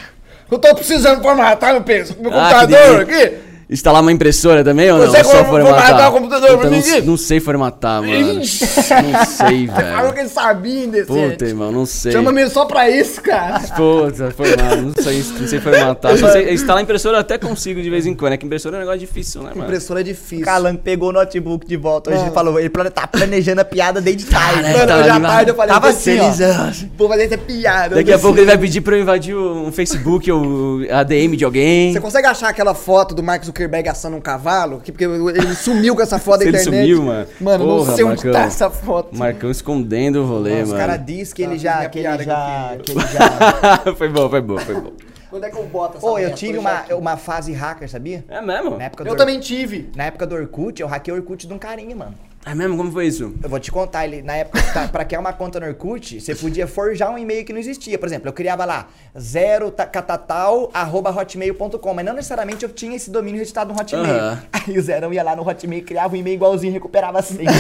Eu 0.51 0.59
tô 0.59 0.75
precisando 0.75 1.23
formatar 1.23 1.73
meu, 1.73 1.85
meu 2.21 2.33
Ah, 2.35 2.51
computador 2.67 3.01
aqui. 3.03 3.50
Instalar 3.71 4.03
uma 4.03 4.11
impressora 4.11 4.65
também 4.65 4.91
ou 4.91 4.99
não? 4.99 5.07
Você 5.07 5.23
só 5.23 5.45
formatar 5.45 5.87
formatar? 5.87 6.09
o 6.11 6.13
computador 6.13 6.49
Puta, 6.51 6.61
pra 6.63 6.71
não, 6.71 6.77
mim? 6.79 7.01
não 7.07 7.17
sei 7.17 7.39
formatar, 7.41 8.03
mano. 8.03 8.35
Não 8.35 8.45
sei, 8.45 9.69
Falou 9.69 10.01
velho. 10.03 10.13
que 10.13 10.21
ele 10.21 10.29
sabia, 10.29 10.85
indecente. 10.85 11.31
Puta, 11.31 11.45
irmão, 11.45 11.71
não 11.71 11.87
sei. 11.87 12.11
Chama-me 12.11 12.49
só 12.51 12.65
pra 12.65 12.91
isso, 12.91 13.23
cara. 13.23 13.61
Puta, 13.61 14.33
formatar, 14.33 14.77
não 14.83 14.93
sei, 15.01 15.25
não 15.39 15.47
sei 15.47 15.61
formatar. 15.61 16.19
Só 16.19 16.33
sei, 16.33 16.53
instalar 16.53 16.83
impressora 16.83 17.17
eu 17.19 17.21
até 17.21 17.39
consigo 17.39 17.81
de 17.81 17.89
vez 17.89 18.07
em 18.07 18.15
quando. 18.15 18.33
É 18.33 18.37
que 18.37 18.45
impressora 18.45 18.75
é 18.75 18.79
um 18.79 18.81
negócio 18.81 18.99
difícil, 19.01 19.41
né, 19.43 19.51
mano? 19.55 19.63
Impressora 19.65 20.01
é 20.01 20.03
difícil. 20.03 20.45
Calango 20.45 20.81
pegou 20.81 21.11
o 21.11 21.13
notebook 21.13 21.65
de 21.65 21.77
volta. 21.77 22.11
Hoje 22.11 22.19
Ah. 22.19 22.25
ele 22.27 22.35
falou, 22.35 22.59
ele 22.59 22.69
tá 22.91 23.07
planejando 23.07 23.61
a 23.61 23.65
piada 23.65 24.01
desde 24.01 24.25
tarde. 24.27 24.63
Caralho, 24.65 24.79
Mano, 24.79 25.01
hoje 25.01 25.09
à 25.11 25.15
animado. 25.15 25.31
tarde 25.33 25.51
eu 25.53 25.55
falei 25.55 25.73
Tava 25.75 25.89
assim, 25.91 26.19
ó. 26.19 26.87
Vou 26.99 27.09
fazer 27.09 27.23
essa 27.25 27.39
piada. 27.39 27.95
Daqui 27.95 28.13
a 28.13 28.19
pouco 28.19 28.37
ele 28.37 28.47
vai 28.47 28.59
pedir 28.59 28.81
pra 28.81 28.97
eu 28.97 29.03
invadir 29.03 29.37
um 29.37 29.71
Facebook 29.71 30.29
ou 30.33 30.81
a 30.91 31.05
DM 31.05 31.37
de 31.37 31.45
alguém. 31.45 31.93
Você 31.93 32.01
consegue 32.01 32.27
achar 32.27 32.49
aquela 32.49 32.75
foto 32.75 33.15
do 33.15 33.23
Mark 33.23 33.45
Zuckerberg 33.45 33.60
assando 33.91 34.17
um 34.17 34.21
cavalo? 34.21 34.81
Que- 34.81 34.93
Porque 34.93 35.05
ele 35.05 35.55
sumiu 35.55 35.95
com 35.97 36.03
essa 36.03 36.19
foto 36.19 36.41
da 36.41 36.45
Ele 36.47 36.57
internet. 36.59 36.89
sumiu, 36.89 37.03
mano. 37.03 37.27
Mano, 37.41 37.67
não 37.67 37.77
Porra, 37.79 37.95
sei 37.97 38.05
onde 38.05 38.25
Marcão. 38.25 38.33
tá 38.33 38.41
essa 38.47 38.71
foto. 38.71 39.17
Marcão 39.17 39.51
escondendo 39.51 40.23
o 40.23 40.27
rolê, 40.27 40.63
Os 40.63 40.69
mano. 40.69 40.81
caras 40.81 41.05
dizem 41.05 41.35
que 41.35 41.43
ele 41.43 41.55
Ah, 41.55 41.59
já. 41.59 41.89
Que 41.89 41.99
ele 41.99 42.25
já. 42.25 42.77
Que 42.83 42.91
ele 42.93 43.01
já. 43.01 43.95
foi 43.97 44.09
bom, 44.09 44.29
foi 44.31 44.41
bom, 44.41 44.59
foi 44.59 44.75
bom. 44.81 44.93
Quando 45.31 45.45
é 45.45 45.51
que 45.51 45.57
eu 45.57 45.65
boto 45.65 45.99
essa 45.99 46.07
Ô, 46.07 46.19
eu 46.19 46.35
tive 46.35 46.59
uma, 46.59 46.83
uma 46.93 47.17
fase 47.17 47.53
hacker, 47.53 47.89
sabia? 47.89 48.25
É 48.29 48.41
mesmo? 48.43 48.77
Na 48.77 48.85
época 48.85 49.05
do 49.05 49.11
Eu 49.11 49.13
Or- 49.13 49.17
também 49.19 49.39
tive. 49.39 49.89
Na 49.95 50.05
época 50.05 50.27
do 50.27 50.35
Orkut, 50.35 50.81
eu 50.83 50.89
hackei 50.89 51.15
o 51.15 51.17
Orkut 51.17 51.47
de 51.47 51.53
um 51.55 51.59
carinha, 51.59 51.95
mano. 51.95 52.15
É 52.47 52.55
mesmo? 52.55 52.75
Como 52.77 52.91
foi 52.91 53.07
isso? 53.07 53.35
Eu 53.43 53.51
vou 53.51 53.61
te 53.61 53.71
contar, 53.71 54.07
ele, 54.07 54.23
na 54.23 54.35
época, 54.35 54.63
tá, 54.73 54.89
pra 54.89 55.05
criar 55.05 55.21
uma 55.21 55.33
conta 55.33 55.61
no 55.61 55.67
Orkut, 55.67 56.19
você 56.21 56.35
podia 56.35 56.67
forjar 56.67 57.11
um 57.11 57.19
e-mail 57.19 57.45
que 57.45 57.53
não 57.53 57.61
existia. 57.61 57.99
Por 57.99 58.07
exemplo, 58.07 58.29
eu 58.29 58.33
criava 58.33 58.65
lá, 58.65 58.89
zero 59.19 59.71
ta- 59.71 59.85
catatal, 59.87 60.71
arroba 60.73 61.11
hotmail.com, 61.11 61.95
mas 61.95 62.05
não 62.05 62.15
necessariamente 62.15 62.65
eu 62.65 62.71
tinha 62.71 62.97
esse 62.97 63.11
domínio 63.11 63.39
registrado 63.39 63.75
no 63.75 63.79
Hotmail. 63.79 64.05
Aham. 64.07 64.43
Aí 64.53 64.79
o 64.79 64.83
Zerão 64.83 65.13
ia 65.13 65.23
lá 65.23 65.37
no 65.37 65.47
Hotmail, 65.47 65.85
criava 65.85 66.15
um 66.15 66.19
e-mail 66.19 66.37
igualzinho, 66.37 66.73
recuperava 66.73 67.19
a 67.19 67.23
senha. 67.23 67.51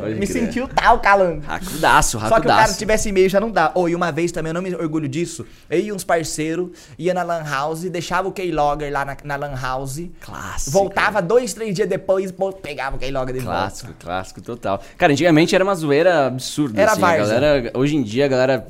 Pode 0.00 0.14
Me 0.14 0.26
crer. 0.26 0.26
sentiu 0.26 0.66
tal, 0.68 0.98
calango. 1.00 1.42
Racudaço, 1.46 2.12
Só 2.12 2.18
que 2.20 2.26
o 2.26 2.30
cara 2.42 2.54
racudaço. 2.54 2.78
tivesse 2.78 3.08
e-mail 3.10 3.28
já 3.28 3.38
não 3.40 3.50
dá. 3.50 3.70
Ou 3.74 3.88
e 3.88 3.94
uma 3.94 4.10
vez 4.10 4.32
também, 4.32 4.50
eu 4.50 4.54
não 4.54 4.62
me 4.62 4.74
orgulho 4.74 5.08
disso. 5.08 5.46
Eu 5.70 5.78
e 5.78 5.92
uns 5.92 6.04
parceiros, 6.04 6.70
ia 6.98 7.12
na 7.14 7.22
Lan 7.22 7.42
House, 7.44 7.82
deixava 7.84 8.28
o 8.28 8.32
keylogger 8.32 8.90
lá 8.92 9.04
na, 9.04 9.16
na 9.24 9.36
Lan 9.36 9.54
House. 9.60 10.02
Clássico. 10.20 10.70
Voltava 10.70 11.20
dois, 11.20 11.52
três 11.52 11.74
dias 11.74 11.88
depois, 11.88 12.32
pegava 12.62 12.96
o 12.96 12.98
keylogger 12.98 13.41
Clássico, 13.44 13.88
volta. 13.88 14.04
clássico 14.04 14.40
total. 14.40 14.82
Cara, 14.96 15.12
antigamente 15.12 15.54
era 15.54 15.62
uma 15.62 15.74
zoeira 15.74 16.26
absurda. 16.26 16.80
Era 16.80 16.92
assim, 16.92 17.00
várzea. 17.00 17.34
galera, 17.40 17.72
Hoje 17.74 17.96
em 17.96 18.02
dia 18.02 18.24
a 18.24 18.28
galera. 18.28 18.66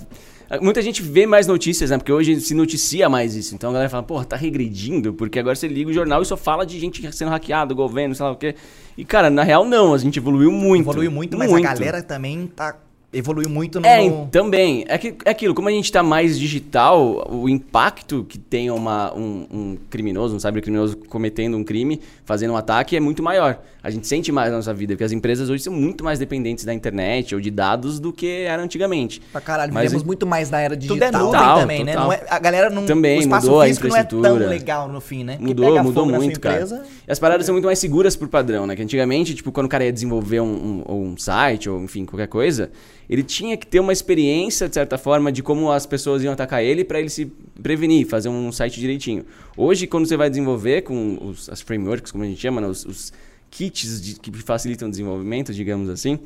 Muita 0.60 0.82
gente 0.82 1.00
vê 1.00 1.26
mais 1.26 1.46
notícias, 1.46 1.90
né? 1.90 1.96
Porque 1.96 2.12
hoje 2.12 2.38
se 2.40 2.54
noticia 2.54 3.08
mais 3.08 3.34
isso. 3.34 3.54
Então 3.54 3.70
a 3.70 3.72
galera 3.72 3.88
fala, 3.88 4.02
porra, 4.02 4.24
tá 4.24 4.36
regredindo, 4.36 5.14
porque 5.14 5.38
agora 5.38 5.56
você 5.56 5.66
liga 5.66 5.88
o 5.88 5.92
jornal 5.94 6.20
e 6.20 6.26
só 6.26 6.36
fala 6.36 6.66
de 6.66 6.78
gente 6.78 7.10
sendo 7.10 7.30
hackeado, 7.30 7.74
governo, 7.74 8.14
sei 8.14 8.26
lá 8.26 8.32
o 8.32 8.36
quê. 8.36 8.54
E, 8.96 9.04
cara, 9.04 9.30
na 9.30 9.42
real 9.42 9.64
não, 9.64 9.94
a 9.94 9.98
gente 9.98 10.18
evoluiu 10.18 10.52
muito. 10.52 10.82
Evoluiu 10.82 11.10
muito, 11.10 11.38
mas 11.38 11.50
a 11.50 11.60
galera 11.60 12.02
também 12.02 12.46
tá 12.46 12.76
evoluiu 13.12 13.48
muito 13.50 13.80
no. 13.80 13.86
É, 13.86 14.26
também. 14.30 14.84
É, 14.88 14.96
que, 14.98 15.14
é 15.24 15.30
aquilo, 15.30 15.54
como 15.54 15.68
a 15.68 15.72
gente 15.72 15.90
tá 15.92 16.02
mais 16.02 16.38
digital, 16.38 17.26
o 17.30 17.48
impacto 17.48 18.24
que 18.28 18.38
tem 18.38 18.70
uma, 18.70 19.12
um, 19.14 19.46
um 19.52 19.76
criminoso, 19.90 20.34
um 20.34 20.40
cybercriminoso 20.40 20.96
cometendo 21.08 21.56
um 21.56 21.64
crime, 21.64 22.00
fazendo 22.24 22.52
um 22.52 22.56
ataque, 22.56 22.96
é 22.96 23.00
muito 23.00 23.22
maior. 23.22 23.58
A 23.84 23.90
gente 23.90 24.06
sente 24.06 24.30
mais 24.30 24.48
na 24.50 24.58
nossa 24.58 24.72
vida, 24.72 24.94
porque 24.94 25.02
as 25.02 25.10
empresas 25.10 25.50
hoje 25.50 25.62
são 25.64 25.72
muito 25.72 26.04
mais 26.04 26.16
dependentes 26.18 26.64
da 26.64 26.72
internet 26.72 27.34
ou 27.34 27.40
de 27.40 27.50
dados 27.50 27.98
do 27.98 28.12
que 28.12 28.28
era 28.44 28.62
antigamente. 28.62 29.20
Pra 29.32 29.40
caralho, 29.40 29.74
Mas 29.74 29.82
vivemos 29.84 30.04
em- 30.04 30.06
muito 30.06 30.24
mais 30.24 30.50
na 30.50 30.60
era 30.60 30.76
Tudo 30.76 30.86
digital. 30.94 31.08
é 31.08 31.12
nuvem 31.12 31.32
Total, 31.32 31.58
também, 31.58 31.84
né? 31.84 31.92
total. 31.92 32.06
Não 32.06 32.12
é- 32.14 32.22
a 32.30 32.38
galera 32.38 32.70
não. 32.70 32.86
Também, 32.86 33.18
o 33.18 33.22
espaço 33.22 33.46
mudou 33.46 33.60
a 33.60 33.66
físico 33.66 33.88
não 33.88 33.96
é 33.96 34.04
tão 34.04 34.18
infraestrutura. 34.20 34.48
legal 34.50 34.88
no 34.88 35.00
fim, 35.00 35.24
né? 35.24 35.36
Mudou, 35.40 35.82
mudou 35.82 36.06
muito, 36.06 36.38
cara. 36.38 36.54
empresa, 36.56 36.84
E 37.08 37.10
as 37.10 37.18
paradas 37.18 37.44
são 37.44 37.54
muito 37.54 37.64
mais 37.64 37.78
seguras 37.80 38.14
por 38.14 38.28
padrão, 38.28 38.66
né? 38.68 38.76
Que 38.76 38.82
antigamente, 38.82 39.34
tipo, 39.34 39.50
quando 39.50 39.66
o 39.66 39.68
cara 39.68 39.84
ia 39.84 39.92
desenvolver 39.92 40.40
um, 40.40 40.84
um- 40.88 40.94
um 41.12 41.16
site, 41.16 41.68
ou 41.68 41.82
enfim, 41.82 42.04
qualquer 42.04 42.28
coisa, 42.28 42.70
ele 43.08 43.22
tinha 43.22 43.56
que 43.56 43.66
ter 43.66 43.80
uma 43.80 43.92
experiência, 43.92 44.68
de 44.68 44.74
certa 44.74 44.96
forma, 44.96 45.30
de 45.32 45.42
como 45.42 45.70
as 45.70 45.86
pessoas 45.86 46.22
iam 46.22 46.32
atacar 46.32 46.62
ele 46.62 46.84
pra 46.84 46.98
ele 47.00 47.10
se 47.10 47.26
prevenir, 47.62 48.06
fazer 48.06 48.28
um 48.28 48.50
site 48.52 48.80
direitinho. 48.80 49.24
Hoje, 49.56 49.86
quando 49.86 50.06
você 50.06 50.16
vai 50.16 50.30
desenvolver 50.30 50.82
com 50.82 51.18
os, 51.20 51.48
as 51.48 51.60
frameworks, 51.60 52.10
como 52.12 52.24
a 52.24 52.26
gente 52.26 52.40
chama, 52.40 52.60
né? 52.60 52.66
os, 52.66 52.84
os 52.84 53.12
kits 53.50 54.00
de- 54.00 54.14
que 54.18 54.32
facilitam 54.38 54.88
o 54.88 54.90
desenvolvimento, 54.90 55.52
digamos 55.52 55.88
assim, 55.90 56.18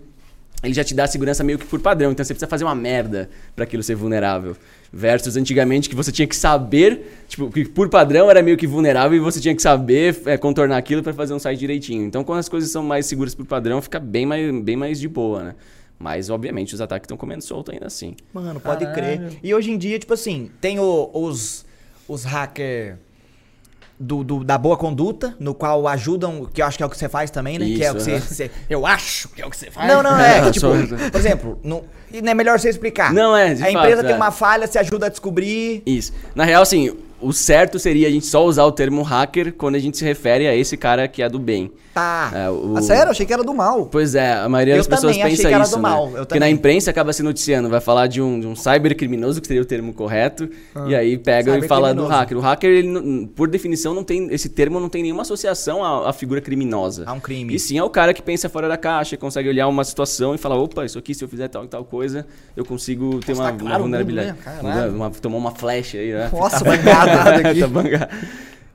ele 0.62 0.72
já 0.72 0.82
te 0.82 0.94
dá 0.94 1.06
segurança 1.06 1.44
meio 1.44 1.58
que 1.58 1.66
por 1.66 1.80
padrão. 1.80 2.12
Então 2.12 2.24
você 2.24 2.32
precisa 2.32 2.48
fazer 2.48 2.64
uma 2.64 2.74
merda 2.74 3.28
pra 3.54 3.64
aquilo 3.64 3.82
ser 3.82 3.94
vulnerável. 3.94 4.56
Versus 4.92 5.36
antigamente 5.36 5.88
que 5.88 5.94
você 5.94 6.10
tinha 6.10 6.26
que 6.26 6.34
saber, 6.34 7.24
tipo, 7.28 7.50
que 7.50 7.64
por 7.66 7.88
padrão 7.90 8.30
era 8.30 8.42
meio 8.42 8.56
que 8.56 8.66
vulnerável 8.66 9.16
e 9.16 9.20
você 9.20 9.38
tinha 9.40 9.54
que 9.54 9.60
saber 9.60 10.18
é, 10.24 10.38
contornar 10.38 10.76
aquilo 10.78 11.02
pra 11.02 11.12
fazer 11.12 11.34
um 11.34 11.38
site 11.38 11.58
direitinho. 11.58 12.04
Então 12.06 12.24
quando 12.24 12.38
as 12.38 12.48
coisas 12.48 12.70
são 12.70 12.82
mais 12.82 13.04
seguras 13.04 13.34
por 13.34 13.44
padrão, 13.44 13.82
fica 13.82 14.00
bem 14.00 14.24
mais, 14.24 14.62
bem 14.62 14.76
mais 14.76 14.98
de 14.98 15.08
boa, 15.08 15.42
né? 15.44 15.54
Mas 15.98 16.28
obviamente 16.30 16.74
os 16.74 16.80
ataques 16.80 17.04
estão 17.06 17.16
comendo 17.16 17.42
solto 17.42 17.70
ainda 17.72 17.86
assim. 17.86 18.14
Mano, 18.32 18.60
pode 18.60 18.84
Caralho. 18.84 19.28
crer. 19.30 19.38
E 19.42 19.54
hoje 19.54 19.70
em 19.70 19.78
dia, 19.78 19.98
tipo 19.98 20.12
assim, 20.12 20.50
tem 20.60 20.78
o- 20.78 21.10
os, 21.14 21.64
os 22.06 22.22
hackers 22.24 22.96
do, 23.98 24.22
do- 24.22 24.44
da 24.44 24.58
boa 24.58 24.76
conduta, 24.76 25.34
no 25.40 25.54
qual 25.54 25.88
ajudam, 25.88 26.44
que 26.52 26.60
eu 26.60 26.66
acho 26.66 26.76
que 26.76 26.82
é 26.82 26.86
o 26.86 26.90
que 26.90 26.98
você 26.98 27.08
faz 27.08 27.30
também, 27.30 27.58
né? 27.58 27.64
que 27.64 27.82
é 27.82 27.90
o 27.90 27.94
que 27.94 28.00
Isso, 28.02 28.10
você, 28.10 28.20
você- 28.20 28.50
Eu 28.68 28.84
acho 28.86 29.30
que 29.30 29.40
é 29.40 29.46
o 29.46 29.50
que 29.50 29.56
você 29.56 29.70
faz. 29.70 29.88
Não, 29.88 30.02
não, 30.02 30.20
é. 30.20 30.38
É, 30.38 30.42
que, 30.42 30.50
tipo, 30.50 30.66
por 31.10 31.18
exemplo, 31.18 31.58
não, 31.64 31.82
e 32.12 32.20
não 32.20 32.30
é 32.30 32.34
melhor 32.34 32.60
você 32.60 32.68
explicar. 32.68 33.14
Não, 33.14 33.34
é, 33.34 33.54
de 33.54 33.62
A 33.64 33.70
empresa 33.72 33.96
fato, 33.96 34.06
tem 34.06 34.14
é. 34.14 34.16
uma 34.16 34.30
falha, 34.30 34.66
você 34.66 34.78
ajuda 34.78 35.06
a 35.06 35.08
descobrir. 35.08 35.82
Isso. 35.86 36.12
Na 36.34 36.44
real, 36.44 36.60
assim, 36.62 36.94
o 37.20 37.32
certo 37.32 37.78
seria 37.78 38.08
a 38.08 38.10
gente 38.10 38.26
só 38.26 38.44
usar 38.44 38.64
o 38.64 38.72
termo 38.72 39.02
hacker 39.02 39.52
quando 39.54 39.74
a 39.74 39.78
gente 39.78 39.96
se 39.96 40.04
refere 40.04 40.46
a 40.46 40.54
esse 40.54 40.76
cara 40.76 41.06
que 41.08 41.22
é 41.22 41.28
do 41.28 41.38
bem. 41.38 41.70
Tá. 41.94 42.30
É, 42.34 42.50
o- 42.50 42.74
Ah, 42.76 42.82
sério? 42.82 43.10
Achei 43.10 43.24
que 43.24 43.32
era 43.32 43.42
do 43.42 43.54
mal. 43.54 43.86
Pois 43.86 44.14
é, 44.14 44.34
a 44.34 44.48
maioria 44.50 44.74
Eu 44.74 44.78
das 44.78 44.86
pessoas 44.86 45.12
também 45.16 45.22
achei 45.22 45.36
pensa 45.36 45.48
que 45.48 45.54
era 45.54 45.64
isso, 45.64 45.76
do 45.76 45.82
né? 45.82 45.88
mal, 45.88 46.10
eu 46.14 46.26
Porque 46.26 46.38
na 46.38 46.50
imprensa 46.50 46.90
acaba 46.90 47.10
se 47.14 47.22
noticiando, 47.22 47.70
vai 47.70 47.80
falar 47.80 48.06
de 48.06 48.20
um, 48.20 48.38
de 48.38 48.46
um 48.46 48.54
cybercriminoso, 48.54 49.40
que 49.40 49.46
seria 49.46 49.62
o 49.62 49.64
termo 49.64 49.94
correto, 49.94 50.46
e 50.86 50.94
aí 50.94 51.16
pega 51.16 51.56
e 51.58 51.66
fala 51.66 51.94
do 51.94 52.04
hacker. 52.06 52.36
O 52.36 52.40
hacker, 52.40 52.68
ele, 52.70 53.26
por 53.34 53.48
definição, 53.48 53.94
não 53.94 54.04
tem 54.04 54.28
esse 54.30 54.50
termo 54.50 54.78
não 54.78 54.90
tem 54.90 55.02
nenhuma 55.02 55.22
associação 55.22 55.82
à, 55.82 56.10
à 56.10 56.12
figura 56.12 56.40
criminosa. 56.42 57.04
A 57.06 57.14
um 57.14 57.20
crime. 57.20 57.54
E 57.54 57.58
sim 57.58 57.78
é 57.78 57.82
o 57.82 57.88
cara 57.88 58.12
que 58.12 58.20
pensa 58.20 58.48
fora 58.50 58.68
da 58.68 58.76
caixa, 58.76 59.16
consegue 59.16 59.48
olhar 59.48 59.66
uma 59.66 59.82
situação 59.82 60.34
e 60.34 60.38
falar, 60.38 60.56
opa, 60.58 60.84
isso 60.84 60.98
aqui, 60.98 61.14
se 61.14 61.24
eu 61.24 61.28
fizer 61.28 61.48
tal 61.48 61.64
e 61.64 61.68
tal 61.68 61.82
coisa, 61.82 62.26
eu 62.54 62.64
consigo 62.64 63.20
ter 63.20 63.32
Nossa, 63.34 63.42
uma, 63.42 63.48
tá 63.48 63.52
uma 63.52 63.58
claro 63.60 63.72
mundo, 63.74 63.82
vulnerabilidade. 63.84 64.28
né? 64.32 64.36
Caralho. 64.44 64.92
Uma- 64.92 65.06
uma- 65.06 65.10
tomou 65.10 65.40
uma 65.40 65.52
flecha 65.52 65.96
aí, 65.96 66.12
né? 66.12 66.28
Nossa, 66.30 66.62
bangada 67.06 67.48
aqui. 67.50 67.60
Tá 67.60 67.68
bangado. 67.68 68.08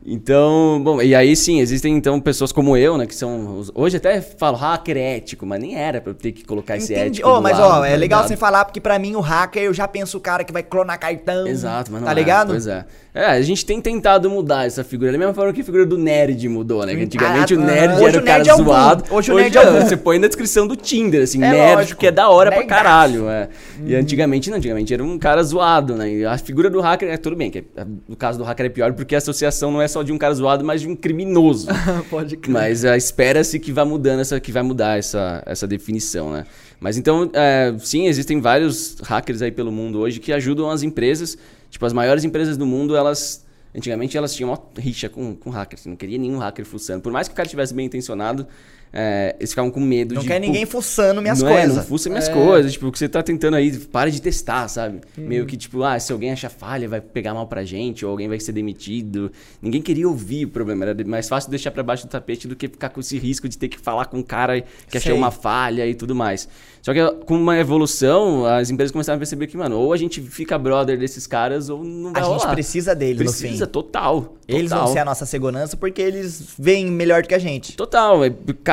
Então, 0.05 0.81
bom, 0.83 0.99
e 1.01 1.13
aí 1.13 1.35
sim, 1.35 1.59
existem 1.59 1.95
então 1.95 2.19
pessoas 2.19 2.51
como 2.51 2.75
eu, 2.75 2.97
né, 2.97 3.05
que 3.05 3.13
são. 3.13 3.61
Hoje 3.75 3.97
até 3.97 4.19
falo 4.19 4.57
hacker 4.57 4.97
ético, 4.97 5.45
mas 5.45 5.59
nem 5.61 5.75
era 5.77 6.01
pra 6.01 6.09
eu 6.11 6.15
ter 6.15 6.31
que 6.31 6.43
colocar 6.43 6.75
esse 6.75 6.91
Entendi. 6.93 7.07
ético. 7.19 7.29
Ô, 7.29 7.35
do 7.35 7.41
mas 7.41 7.57
lado, 7.59 7.81
ó, 7.81 7.85
é 7.85 7.91
tá 7.91 7.95
legal 7.97 8.19
ligado? 8.21 8.27
você 8.27 8.35
falar, 8.35 8.65
porque 8.65 8.81
pra 8.81 8.97
mim 8.97 9.15
o 9.15 9.19
hacker, 9.19 9.61
eu 9.63 9.73
já 9.73 9.87
penso 9.87 10.17
o 10.17 10.21
cara 10.21 10.43
que 10.43 10.51
vai 10.51 10.63
clonar 10.63 10.99
cartão. 10.99 11.45
Exato, 11.47 11.91
mas 11.91 12.01
não 12.01 12.05
Tá 12.07 12.11
é, 12.13 12.15
ligado? 12.15 12.47
Pois 12.49 12.65
é. 12.65 12.85
É, 13.13 13.25
a 13.25 13.41
gente 13.41 13.65
tem 13.65 13.81
tentado 13.81 14.29
mudar 14.29 14.65
essa 14.65 14.83
figura. 14.85 15.11
Da 15.11 15.17
mesma 15.17 15.33
forma 15.33 15.51
que 15.51 15.59
a 15.59 15.63
figura 15.65 15.85
do 15.85 15.97
nerd 15.97 16.47
mudou, 16.47 16.85
né? 16.85 16.95
Que 16.95 17.03
antigamente 17.03 17.53
Ah, 17.53 17.57
o 17.57 17.59
nerd 17.61 17.93
hoje 17.95 18.03
era 18.05 18.17
o 18.17 18.21
o 18.21 18.25
cara 18.25 18.37
nerd 18.43 18.49
é 18.49 18.55
zoado. 18.63 19.03
Hoje 19.11 19.31
o 19.31 19.35
nerd 19.35 19.57
é 19.57 19.65
boom. 19.65 19.81
Você 19.81 19.97
põe 19.97 20.17
na 20.17 20.27
descrição 20.27 20.65
do 20.65 20.77
Tinder, 20.77 21.21
assim, 21.23 21.43
É 21.43 21.51
nerd, 21.51 21.75
lógico. 21.75 21.99
que 21.99 22.07
é 22.07 22.11
da 22.11 22.29
hora 22.29 22.49
pra 22.49 22.59
Nerdaço. 22.61 22.83
caralho. 22.83 23.29
É. 23.29 23.49
E 23.85 23.93
antigamente 23.95 24.49
não, 24.49 24.57
antigamente 24.57 24.93
era 24.93 25.03
um 25.03 25.19
cara 25.19 25.43
zoado, 25.43 25.93
né? 25.95 26.09
E 26.09 26.25
a 26.25 26.37
figura 26.37 26.69
do 26.69 26.79
hacker, 26.79 27.09
é 27.09 27.17
tudo 27.17 27.35
bem, 27.35 27.51
que 27.51 27.59
é- 27.59 27.85
no 28.07 28.15
caso 28.15 28.37
do 28.39 28.45
hacker 28.45 28.65
é 28.67 28.69
pior 28.69 28.93
porque 28.93 29.13
a 29.13 29.17
associação 29.17 29.71
não 29.71 29.81
é 29.81 29.89
só 29.91 30.03
de 30.03 30.11
um 30.11 30.17
cara 30.17 30.33
zoado, 30.33 30.63
mas 30.63 30.81
de 30.81 30.87
um 30.87 30.95
criminoso. 30.95 31.67
Pode 32.09 32.37
crer. 32.37 32.51
Mas 32.51 32.83
ah, 32.85 32.97
espera-se 32.97 33.59
que 33.59 33.71
vai 33.71 33.85
mudando 33.85 34.21
essa, 34.21 34.39
que 34.39 34.51
vai 34.51 34.63
mudar 34.63 34.97
essa, 34.97 35.43
essa 35.45 35.67
definição, 35.67 36.31
né? 36.31 36.45
Mas 36.79 36.97
então, 36.97 37.29
é, 37.33 37.75
sim, 37.79 38.07
existem 38.07 38.41
vários 38.41 38.97
hackers 39.01 39.41
aí 39.41 39.51
pelo 39.51 39.71
mundo 39.71 39.99
hoje 39.99 40.19
que 40.19 40.33
ajudam 40.33 40.69
as 40.69 40.81
empresas. 40.81 41.37
Tipo, 41.69 41.85
as 41.85 41.93
maiores 41.93 42.23
empresas 42.23 42.57
do 42.57 42.65
mundo, 42.65 42.95
elas. 42.95 43.45
Antigamente 43.73 44.17
elas 44.17 44.33
tinham 44.33 44.49
uma 44.49 44.59
rixa 44.77 45.07
com, 45.07 45.35
com 45.35 45.49
hackers. 45.49 45.85
Não 45.85 45.95
queria 45.95 46.17
nenhum 46.17 46.39
hacker 46.39 46.65
fuçando. 46.65 47.01
Por 47.01 47.11
mais 47.11 47.27
que 47.27 47.33
o 47.33 47.37
cara 47.37 47.47
tivesse 47.47 47.73
bem 47.73 47.85
intencionado, 47.85 48.45
é, 48.93 49.35
eles 49.39 49.51
ficavam 49.51 49.71
com 49.71 49.79
medo 49.79 50.13
Não 50.15 50.21
de. 50.21 50.27
quer 50.27 50.39
pô, 50.39 50.45
ninguém 50.45 50.65
fuçando 50.65 51.21
minhas 51.21 51.41
não 51.41 51.49
É, 51.49 51.53
coisas. 51.61 51.77
não 51.77 51.83
fuça 51.83 52.09
minhas 52.09 52.27
coisas. 52.29 52.73
Tipo, 52.73 52.87
o 52.87 52.91
que 52.91 52.99
você 52.99 53.07
tá 53.07 53.23
tentando 53.23 53.55
aí, 53.55 53.71
para 53.77 54.09
de 54.11 54.21
testar, 54.21 54.67
sabe? 54.67 54.99
Meio 55.17 55.45
que 55.45 55.55
tipo, 55.55 55.83
ah, 55.83 55.99
se 55.99 56.11
alguém 56.11 56.31
achar 56.31 56.49
falha, 56.49 56.87
vai 56.89 56.99
pegar 57.01 57.33
mal 57.33 57.47
pra 57.47 57.63
gente, 57.63 58.05
ou 58.05 58.11
alguém 58.11 58.27
vai 58.27 58.39
ser 58.39 58.51
demitido. 58.51 59.31
Ninguém 59.61 59.81
queria 59.81 60.07
ouvir 60.07 60.45
o 60.45 60.49
problema. 60.49 60.85
Era 60.85 61.05
mais 61.05 61.29
fácil 61.29 61.49
deixar 61.49 61.71
pra 61.71 61.83
baixo 61.83 62.05
do 62.05 62.09
tapete 62.09 62.47
do 62.47 62.55
que 62.55 62.67
ficar 62.67 62.89
com 62.89 62.99
esse 62.99 63.17
risco 63.17 63.47
de 63.47 63.57
ter 63.57 63.67
que 63.69 63.79
falar 63.79 64.05
com 64.05 64.17
um 64.17 64.23
cara 64.23 64.61
que 64.89 64.97
achou 64.97 65.15
uma 65.15 65.31
falha 65.31 65.87
e 65.87 65.93
tudo 65.95 66.13
mais. 66.13 66.47
Só 66.81 66.93
que 66.93 66.99
com 67.25 67.35
uma 67.35 67.57
evolução, 67.59 68.43
as 68.45 68.69
empresas 68.71 68.91
começaram 68.91 69.15
a 69.17 69.19
perceber 69.19 69.45
que, 69.47 69.55
mano, 69.55 69.77
ou 69.77 69.93
a 69.93 69.97
gente 69.97 70.19
fica 70.19 70.57
brother 70.57 70.97
desses 70.97 71.27
caras, 71.27 71.69
ou 71.69 71.83
não 71.83 72.09
A 72.09 72.13
vai 72.13 72.23
gente 72.23 72.39
rolar. 72.41 72.53
precisa 72.53 72.95
deles 72.95 73.17
no 73.19 73.25
Precisa, 73.25 73.65
fim. 73.65 73.71
total. 73.71 74.35
Eles 74.47 74.69
total. 74.69 74.85
vão 74.85 74.93
ser 74.93 74.99
a 74.99 75.05
nossa 75.05 75.25
segurança 75.25 75.77
porque 75.77 76.01
eles 76.01 76.53
veem 76.57 76.87
melhor 76.87 77.21
do 77.21 77.27
que 77.27 77.35
a 77.35 77.39
gente. 77.39 77.77
Total, 77.77 78.25
é- 78.25 78.29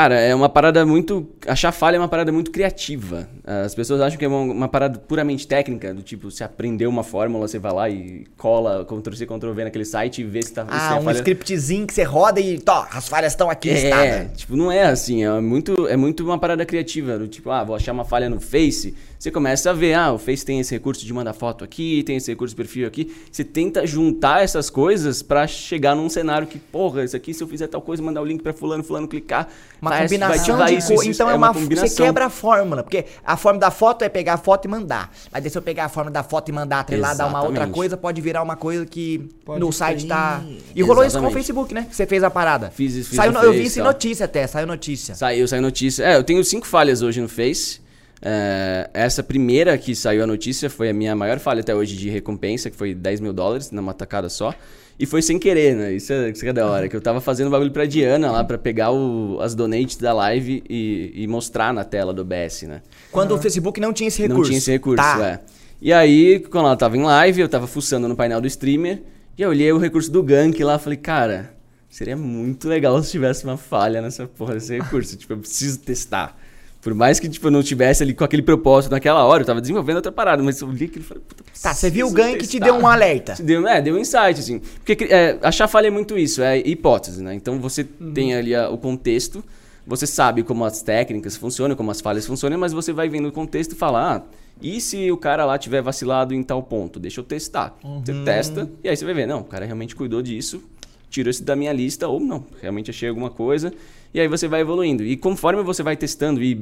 cara, 0.08 0.20
é 0.20 0.34
uma 0.34 0.48
parada 0.48 0.84
muito. 0.86 1.28
Achar 1.46 1.72
falha 1.72 1.96
é 1.96 1.98
uma 1.98 2.08
parada 2.08 2.32
muito 2.32 2.50
criativa. 2.50 3.28
As 3.44 3.74
pessoas 3.74 4.00
acham 4.00 4.18
que 4.18 4.24
é 4.24 4.28
uma, 4.28 4.40
uma 4.40 4.68
parada 4.68 4.98
puramente 4.98 5.46
técnica, 5.46 5.92
do 5.92 6.02
tipo, 6.02 6.30
você 6.30 6.42
aprendeu 6.44 6.88
uma 6.90 7.02
fórmula, 7.02 7.46
você 7.46 7.58
vai 7.58 7.72
lá 7.72 7.88
e 7.90 8.26
cola 8.36 8.84
Ctrl-C, 8.84 9.26
Ctrl-V 9.26 9.64
naquele 9.64 9.84
site 9.84 10.20
e 10.20 10.24
vê 10.24 10.42
se 10.42 10.52
tá 10.52 10.64
se 10.64 10.70
Ah, 10.72 10.98
um 10.98 11.04
falha. 11.04 11.16
scriptzinho 11.16 11.86
que 11.86 11.94
você 11.94 12.02
roda 12.02 12.40
e, 12.40 12.58
tó, 12.58 12.86
as 12.90 13.08
falhas 13.08 13.32
estão 13.32 13.50
aqui 13.50 13.70
É, 13.70 13.72
listadas. 13.74 14.38
tipo, 14.38 14.56
não 14.56 14.70
é 14.72 14.84
assim, 14.84 15.24
é 15.24 15.40
muito, 15.40 15.86
é 15.88 15.96
muito 15.96 16.24
uma 16.24 16.38
parada 16.38 16.64
criativa, 16.64 17.18
do 17.18 17.28
tipo, 17.28 17.50
ah, 17.50 17.62
vou 17.64 17.76
achar 17.76 17.92
uma 17.92 18.04
falha 18.04 18.28
no 18.28 18.40
Face, 18.40 18.94
você 19.18 19.30
começa 19.30 19.70
a 19.70 19.72
ver, 19.72 19.94
ah, 19.94 20.12
o 20.12 20.18
Face 20.18 20.44
tem 20.44 20.60
esse 20.60 20.72
recurso 20.72 21.04
de 21.04 21.12
mandar 21.12 21.32
foto 21.32 21.64
aqui, 21.64 22.02
tem 22.04 22.16
esse 22.16 22.30
recurso 22.30 22.52
de 22.54 22.56
perfil 22.56 22.86
aqui, 22.86 23.12
você 23.32 23.42
tenta 23.42 23.86
juntar 23.86 24.42
essas 24.44 24.70
coisas 24.70 25.22
pra 25.22 25.46
chegar 25.46 25.96
num 25.96 26.08
cenário 26.08 26.46
que, 26.46 26.58
porra, 26.58 27.02
isso 27.04 27.16
aqui 27.16 27.34
se 27.34 27.42
eu 27.42 27.48
fizer 27.48 27.66
tal 27.66 27.82
coisa, 27.82 28.02
mandar 28.02 28.22
o 28.22 28.24
link 28.24 28.42
pra 28.42 28.52
fulano, 28.52 28.84
fulano 28.84 29.08
clicar, 29.08 29.48
Uma 29.82 29.90
vai- 29.90 29.98
vai 30.00 30.08
combinação 30.08 30.40
ativar 30.54 30.68
de 30.68 30.74
isso, 30.76 30.92
isso, 30.94 31.10
Então 31.10 31.28
é 31.30 31.34
uma, 31.34 31.52
você 31.52 31.88
quebra 32.02 32.26
a 32.26 32.30
fórmula, 32.30 32.82
porque 32.82 33.06
a 33.24 33.36
forma 33.36 33.58
da 33.58 33.70
foto 33.70 34.02
é 34.02 34.08
pegar 34.08 34.34
a 34.34 34.38
foto 34.38 34.66
e 34.66 34.68
mandar. 34.68 35.12
Mas 35.32 35.42
daí 35.42 35.50
se 35.50 35.58
eu 35.58 35.62
pegar 35.62 35.86
a 35.86 35.88
forma 35.88 36.10
da 36.10 36.22
foto 36.22 36.48
e 36.48 36.52
mandar 36.52 36.80
atrelar, 36.80 37.16
dar 37.16 37.26
uma 37.26 37.38
outra 37.40 37.54
Exatamente. 37.54 37.74
coisa, 37.74 37.96
pode 37.96 38.20
virar 38.20 38.42
uma 38.42 38.54
coisa 38.56 38.86
que 38.86 39.28
Pode 39.44 39.58
no 39.60 39.72
site 39.72 40.00
crer. 40.00 40.08
tá. 40.10 40.42
E 40.76 40.82
rolou 40.82 41.02
isso 41.04 41.18
com 41.18 41.24
o 41.24 41.28
Exatamente. 41.28 41.32
Facebook, 41.34 41.74
né? 41.74 41.86
Que 41.90 41.96
você 41.96 42.06
fez 42.06 42.22
a 42.22 42.30
parada. 42.30 42.70
Fiz 42.70 42.94
isso, 42.94 43.08
fiz 43.10 43.16
saiu 43.16 43.32
no 43.32 43.38
no- 43.40 43.44
Eu 43.46 43.52
vi 43.52 43.64
isso 43.64 43.80
em 43.80 43.82
notícia 43.82 44.24
até, 44.26 44.46
saiu 44.46 44.66
notícia. 44.66 45.14
Saiu, 45.14 45.48
saiu 45.48 45.62
notícia. 45.62 46.04
É, 46.04 46.16
eu 46.16 46.22
tenho 46.22 46.44
cinco 46.44 46.66
falhas 46.66 47.02
hoje 47.02 47.20
no 47.20 47.28
Face. 47.28 47.80
É, 48.20 48.90
essa 48.92 49.22
primeira 49.22 49.76
que 49.78 49.94
saiu 49.94 50.24
a 50.24 50.26
notícia 50.26 50.68
foi 50.68 50.88
a 50.90 50.92
minha 50.92 51.14
maior 51.14 51.38
falha 51.38 51.60
até 51.60 51.74
hoje 51.74 51.96
de 51.96 52.08
recompensa, 52.10 52.70
que 52.70 52.76
foi 52.76 52.94
10 52.94 53.20
mil 53.20 53.32
dólares 53.32 53.70
numa 53.70 53.94
tacada 53.94 54.28
só. 54.28 54.52
E 54.98 55.06
foi 55.06 55.22
sem 55.22 55.38
querer, 55.38 55.76
né? 55.76 55.92
Isso 55.92 56.12
é, 56.12 56.30
isso 56.30 56.40
que 56.42 56.48
é 56.48 56.52
da 56.52 56.66
hora. 56.66 56.88
Que 56.88 56.96
eu 56.96 57.00
tava 57.00 57.20
fazendo 57.20 57.48
bagulho 57.50 57.70
pra 57.70 57.84
Diana 57.86 58.32
lá, 58.32 58.42
pra 58.42 58.58
pegar 58.58 58.90
o- 58.90 59.38
as 59.40 59.54
donates 59.54 59.96
da 59.96 60.12
live 60.12 60.64
e, 60.68 61.12
e 61.14 61.26
mostrar 61.28 61.72
na 61.72 61.84
tela 61.84 62.12
do 62.12 62.22
OBS, 62.22 62.62
né? 62.64 62.82
Quando 63.12 63.32
o 63.32 63.38
Facebook 63.38 63.80
não 63.80 63.92
tinha 63.92 64.08
esse 64.08 64.20
recurso. 64.20 64.40
Não 64.42 64.48
tinha 64.48 64.58
esse 64.58 64.70
recurso, 64.72 64.96
tá. 65.02 65.24
é. 65.24 65.40
E 65.80 65.92
aí, 65.92 66.40
quando 66.40 66.66
ela 66.66 66.76
tava 66.76 66.96
em 66.96 67.02
live, 67.04 67.40
eu 67.40 67.48
tava 67.48 67.68
fuçando 67.68 68.08
no 68.08 68.16
painel 68.16 68.40
do 68.40 68.48
streamer, 68.48 69.00
e 69.38 69.42
eu 69.42 69.50
olhei 69.50 69.70
o 69.72 69.78
recurso 69.78 70.10
do 70.10 70.20
gank 70.20 70.60
lá, 70.64 70.76
falei, 70.80 70.96
cara, 70.98 71.54
seria 71.88 72.16
muito 72.16 72.68
legal 72.68 73.00
se 73.00 73.12
tivesse 73.12 73.44
uma 73.44 73.56
falha 73.56 74.02
nessa 74.02 74.26
porra 74.26 74.54
desse 74.54 74.76
recurso. 74.76 75.14
tipo, 75.16 75.32
eu 75.34 75.38
preciso 75.38 75.78
testar. 75.78 76.36
Por 76.80 76.94
mais 76.94 77.18
que, 77.18 77.28
tipo, 77.28 77.46
eu 77.48 77.50
não 77.50 77.62
tivesse 77.62 78.02
ali 78.04 78.14
com 78.14 78.22
aquele 78.24 78.42
propósito 78.42 78.92
naquela 78.92 79.24
hora, 79.24 79.42
eu 79.42 79.46
tava 79.46 79.60
desenvolvendo 79.60 79.96
outra 79.96 80.12
parada, 80.12 80.42
mas 80.42 80.60
eu 80.60 80.70
li 80.70 80.84
aquilo 80.84 81.04
e 81.04 81.06
falei, 81.08 81.22
puta, 81.26 81.42
Tá, 81.60 81.74
você 81.74 81.90
viu 81.90 82.06
o 82.06 82.12
preciso 82.12 82.30
gank 82.32 82.40
que 82.40 82.46
te 82.46 82.58
testar. 82.60 82.64
deu 82.66 82.74
um 82.82 82.86
alerta. 82.86 83.34
Te 83.34 83.42
Deu, 83.42 83.66
é, 83.66 83.82
deu 83.82 83.96
um 83.96 83.98
insight, 83.98 84.38
assim. 84.38 84.60
Porque 84.84 85.04
é, 85.10 85.38
achar 85.42 85.66
falha 85.66 85.88
é 85.88 85.90
muito 85.90 86.16
isso, 86.16 86.40
é 86.40 86.56
hipótese, 86.58 87.20
né? 87.22 87.34
Então 87.34 87.58
você 87.60 87.84
Uhum. 88.00 88.12
tem 88.12 88.34
ali 88.34 88.54
a- 88.54 88.70
o 88.70 88.78
contexto, 88.78 89.44
você 89.84 90.06
sabe 90.06 90.44
como 90.44 90.64
as 90.64 90.80
técnicas 90.80 91.36
funcionam, 91.36 91.74
como 91.74 91.90
as 91.90 92.00
falhas 92.00 92.24
funcionam, 92.26 92.56
mas 92.58 92.72
você 92.72 92.92
vai 92.92 93.08
vendo 93.08 93.26
o 93.28 93.32
contexto 93.32 93.72
e 93.72 93.74
fala, 93.74 94.16
ah, 94.16 94.22
e 94.62 94.80
se 94.80 95.10
o 95.10 95.16
cara 95.16 95.44
lá 95.44 95.58
tiver 95.58 95.82
vacilado 95.82 96.32
em 96.32 96.42
tal 96.44 96.62
ponto? 96.62 97.00
Deixa 97.00 97.20
eu 97.20 97.24
testar. 97.24 97.76
Você 98.04 98.12
Uhum. 98.12 98.24
testa, 98.24 98.70
e 98.84 98.88
aí 98.88 98.96
você 98.96 99.04
vai 99.04 99.14
ver, 99.14 99.26
não, 99.26 99.40
o 99.40 99.44
cara 99.44 99.64
realmente 99.66 99.96
cuidou 99.96 100.22
disso, 100.22 100.62
tirou 101.10 101.30
isso 101.30 101.42
da 101.42 101.56
minha 101.56 101.72
lista, 101.72 102.06
ou 102.06 102.20
não, 102.20 102.44
realmente 102.62 102.88
achei 102.90 103.08
alguma 103.08 103.30
coisa. 103.30 103.72
E 104.12 104.18
aí 104.20 104.26
você 104.26 104.48
vai 104.48 104.62
evoluindo. 104.62 105.04
E 105.04 105.16
conforme 105.18 105.62
você 105.62 105.82
vai 105.82 105.94
testando 105.96 106.42
e 106.42 106.58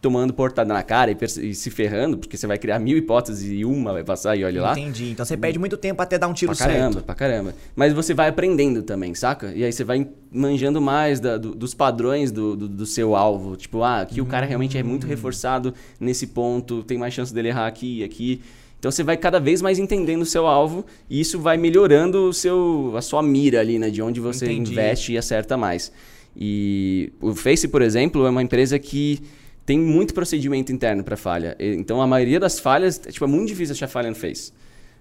tomando 0.00 0.32
portada 0.32 0.72
na 0.72 0.82
cara 0.82 1.10
e, 1.10 1.16
e 1.48 1.54
se 1.54 1.70
ferrando, 1.70 2.16
porque 2.16 2.36
você 2.36 2.46
vai 2.46 2.56
criar 2.56 2.78
mil 2.78 2.96
hipóteses 2.96 3.50
e 3.50 3.64
uma 3.64 3.92
vai 3.92 4.02
passar 4.02 4.36
e 4.36 4.44
olha 4.44 4.62
lá. 4.62 4.72
Entendi. 4.72 5.10
Então 5.10 5.24
você 5.24 5.36
perde 5.36 5.58
muito 5.58 5.76
tempo 5.76 6.00
até 6.00 6.16
dar 6.18 6.28
um 6.28 6.32
tiro 6.32 6.54
Pra 6.56 6.66
caramba, 6.66 6.92
certo. 6.94 7.04
pra 7.04 7.14
caramba. 7.14 7.54
Mas 7.76 7.92
você 7.92 8.14
vai 8.14 8.28
aprendendo 8.28 8.82
também, 8.82 9.14
saca? 9.14 9.52
E 9.54 9.62
aí 9.64 9.70
você 9.72 9.84
vai 9.84 10.08
manjando 10.32 10.80
mais 10.80 11.20
da- 11.20 11.36
do- 11.36 11.54
dos 11.54 11.74
padrões 11.74 12.30
do, 12.32 12.56
do, 12.56 12.66
do 12.68 12.86
seu 12.86 13.14
alvo. 13.14 13.54
Tipo, 13.56 13.82
ah, 13.82 14.00
aqui 14.00 14.20
o 14.22 14.26
cara 14.26 14.46
realmente 14.46 14.78
é 14.78 14.82
muito 14.82 15.04
Hum. 15.06 15.10
reforçado 15.10 15.74
nesse 16.00 16.26
ponto, 16.28 16.82
tem 16.82 16.96
mais 16.96 17.12
chance 17.12 17.32
dele 17.34 17.48
errar 17.48 17.66
aqui 17.66 17.98
e 17.98 18.04
aqui. 18.04 18.40
Então 18.78 18.90
você 18.90 19.02
vai 19.02 19.16
cada 19.16 19.38
vez 19.40 19.60
mais 19.60 19.78
entendendo 19.78 20.22
o 20.22 20.26
seu 20.26 20.46
alvo 20.46 20.86
e 21.10 21.20
isso 21.20 21.38
vai 21.38 21.56
melhorando 21.58 22.28
o 22.28 22.32
seu, 22.32 22.94
a 22.96 23.02
sua 23.02 23.22
mira 23.22 23.60
ali, 23.60 23.78
né? 23.78 23.90
De 23.90 24.00
onde 24.00 24.20
você 24.20 24.46
Entendi. 24.46 24.72
investe 24.72 25.12
e 25.12 25.18
acerta 25.18 25.56
mais. 25.56 25.92
E 26.38 27.12
o 27.20 27.34
Face, 27.34 27.66
por 27.66 27.82
exemplo, 27.82 28.24
é 28.24 28.30
uma 28.30 28.42
empresa 28.42 28.78
que 28.78 29.20
tem 29.66 29.78
muito 29.78 30.14
procedimento 30.14 30.70
interno 30.70 31.02
para 31.02 31.16
falha. 31.16 31.56
Então 31.58 32.00
a 32.00 32.06
maioria 32.06 32.38
das 32.38 32.60
falhas, 32.60 33.00
é, 33.04 33.10
tipo, 33.10 33.24
é 33.24 33.28
muito 33.28 33.48
difícil 33.48 33.74
achar 33.74 33.88
falha 33.88 34.08
no 34.08 34.14
Face. 34.14 34.52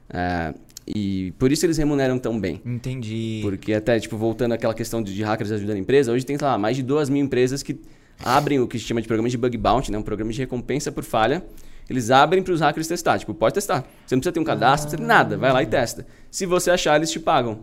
É, 0.10 0.54
e 0.88 1.32
por 1.38 1.52
isso 1.52 1.66
eles 1.66 1.78
remuneram 1.78 2.18
tão 2.18 2.40
bem. 2.40 2.60
Entendi. 2.66 3.40
Porque 3.44 3.74
até, 3.74 4.00
tipo, 4.00 4.18
voltando 4.18 4.54
àquela 4.54 4.74
questão 4.74 5.02
de, 5.04 5.14
de 5.14 5.22
hackers 5.22 5.52
ajudando 5.52 5.76
a 5.76 5.80
empresa, 5.80 6.12
hoje 6.12 6.26
tem, 6.26 6.38
sei 6.38 6.48
lá, 6.48 6.58
mais 6.58 6.76
de 6.76 6.82
duas 6.82 7.10
mil 7.10 7.24
empresas 7.24 7.62
que 7.62 7.80
abrem 8.26 8.60
o 8.60 8.68
que 8.68 8.80
se 8.80 8.86
chama 8.86 9.02
de 9.02 9.08
programa 9.08 9.30
de 9.30 9.38
bug 9.38 9.56
bounty, 9.58 9.92
né? 9.92 9.98
Um 9.98 10.04
programa 10.04 10.32
de 10.32 10.40
recompensa 10.40 10.92
por 10.92 11.04
falha. 11.04 11.46
Eles 11.90 12.10
abrem 12.10 12.42
para 12.42 12.54
os 12.54 12.60
hackers 12.60 12.88
testar. 12.88 13.20
Tipo, 13.20 13.34
pode 13.34 13.54
testar. 13.54 13.88
Você 14.06 14.16
não 14.16 14.20
precisa 14.20 14.34
ter 14.34 14.40
um 14.40 14.44
cadastro, 14.44 14.90
não 14.90 14.98
precisa 14.98 14.98
ter 14.98 15.08
nada. 15.08 15.38
Vai 15.38 15.54
lá 15.54 15.62
e 15.62 15.68
testa. 15.68 16.06
Se 16.32 16.46
você 16.46 16.72
achar, 16.72 16.96
eles 16.98 17.12
te 17.12 17.20
pagam. 17.20 17.60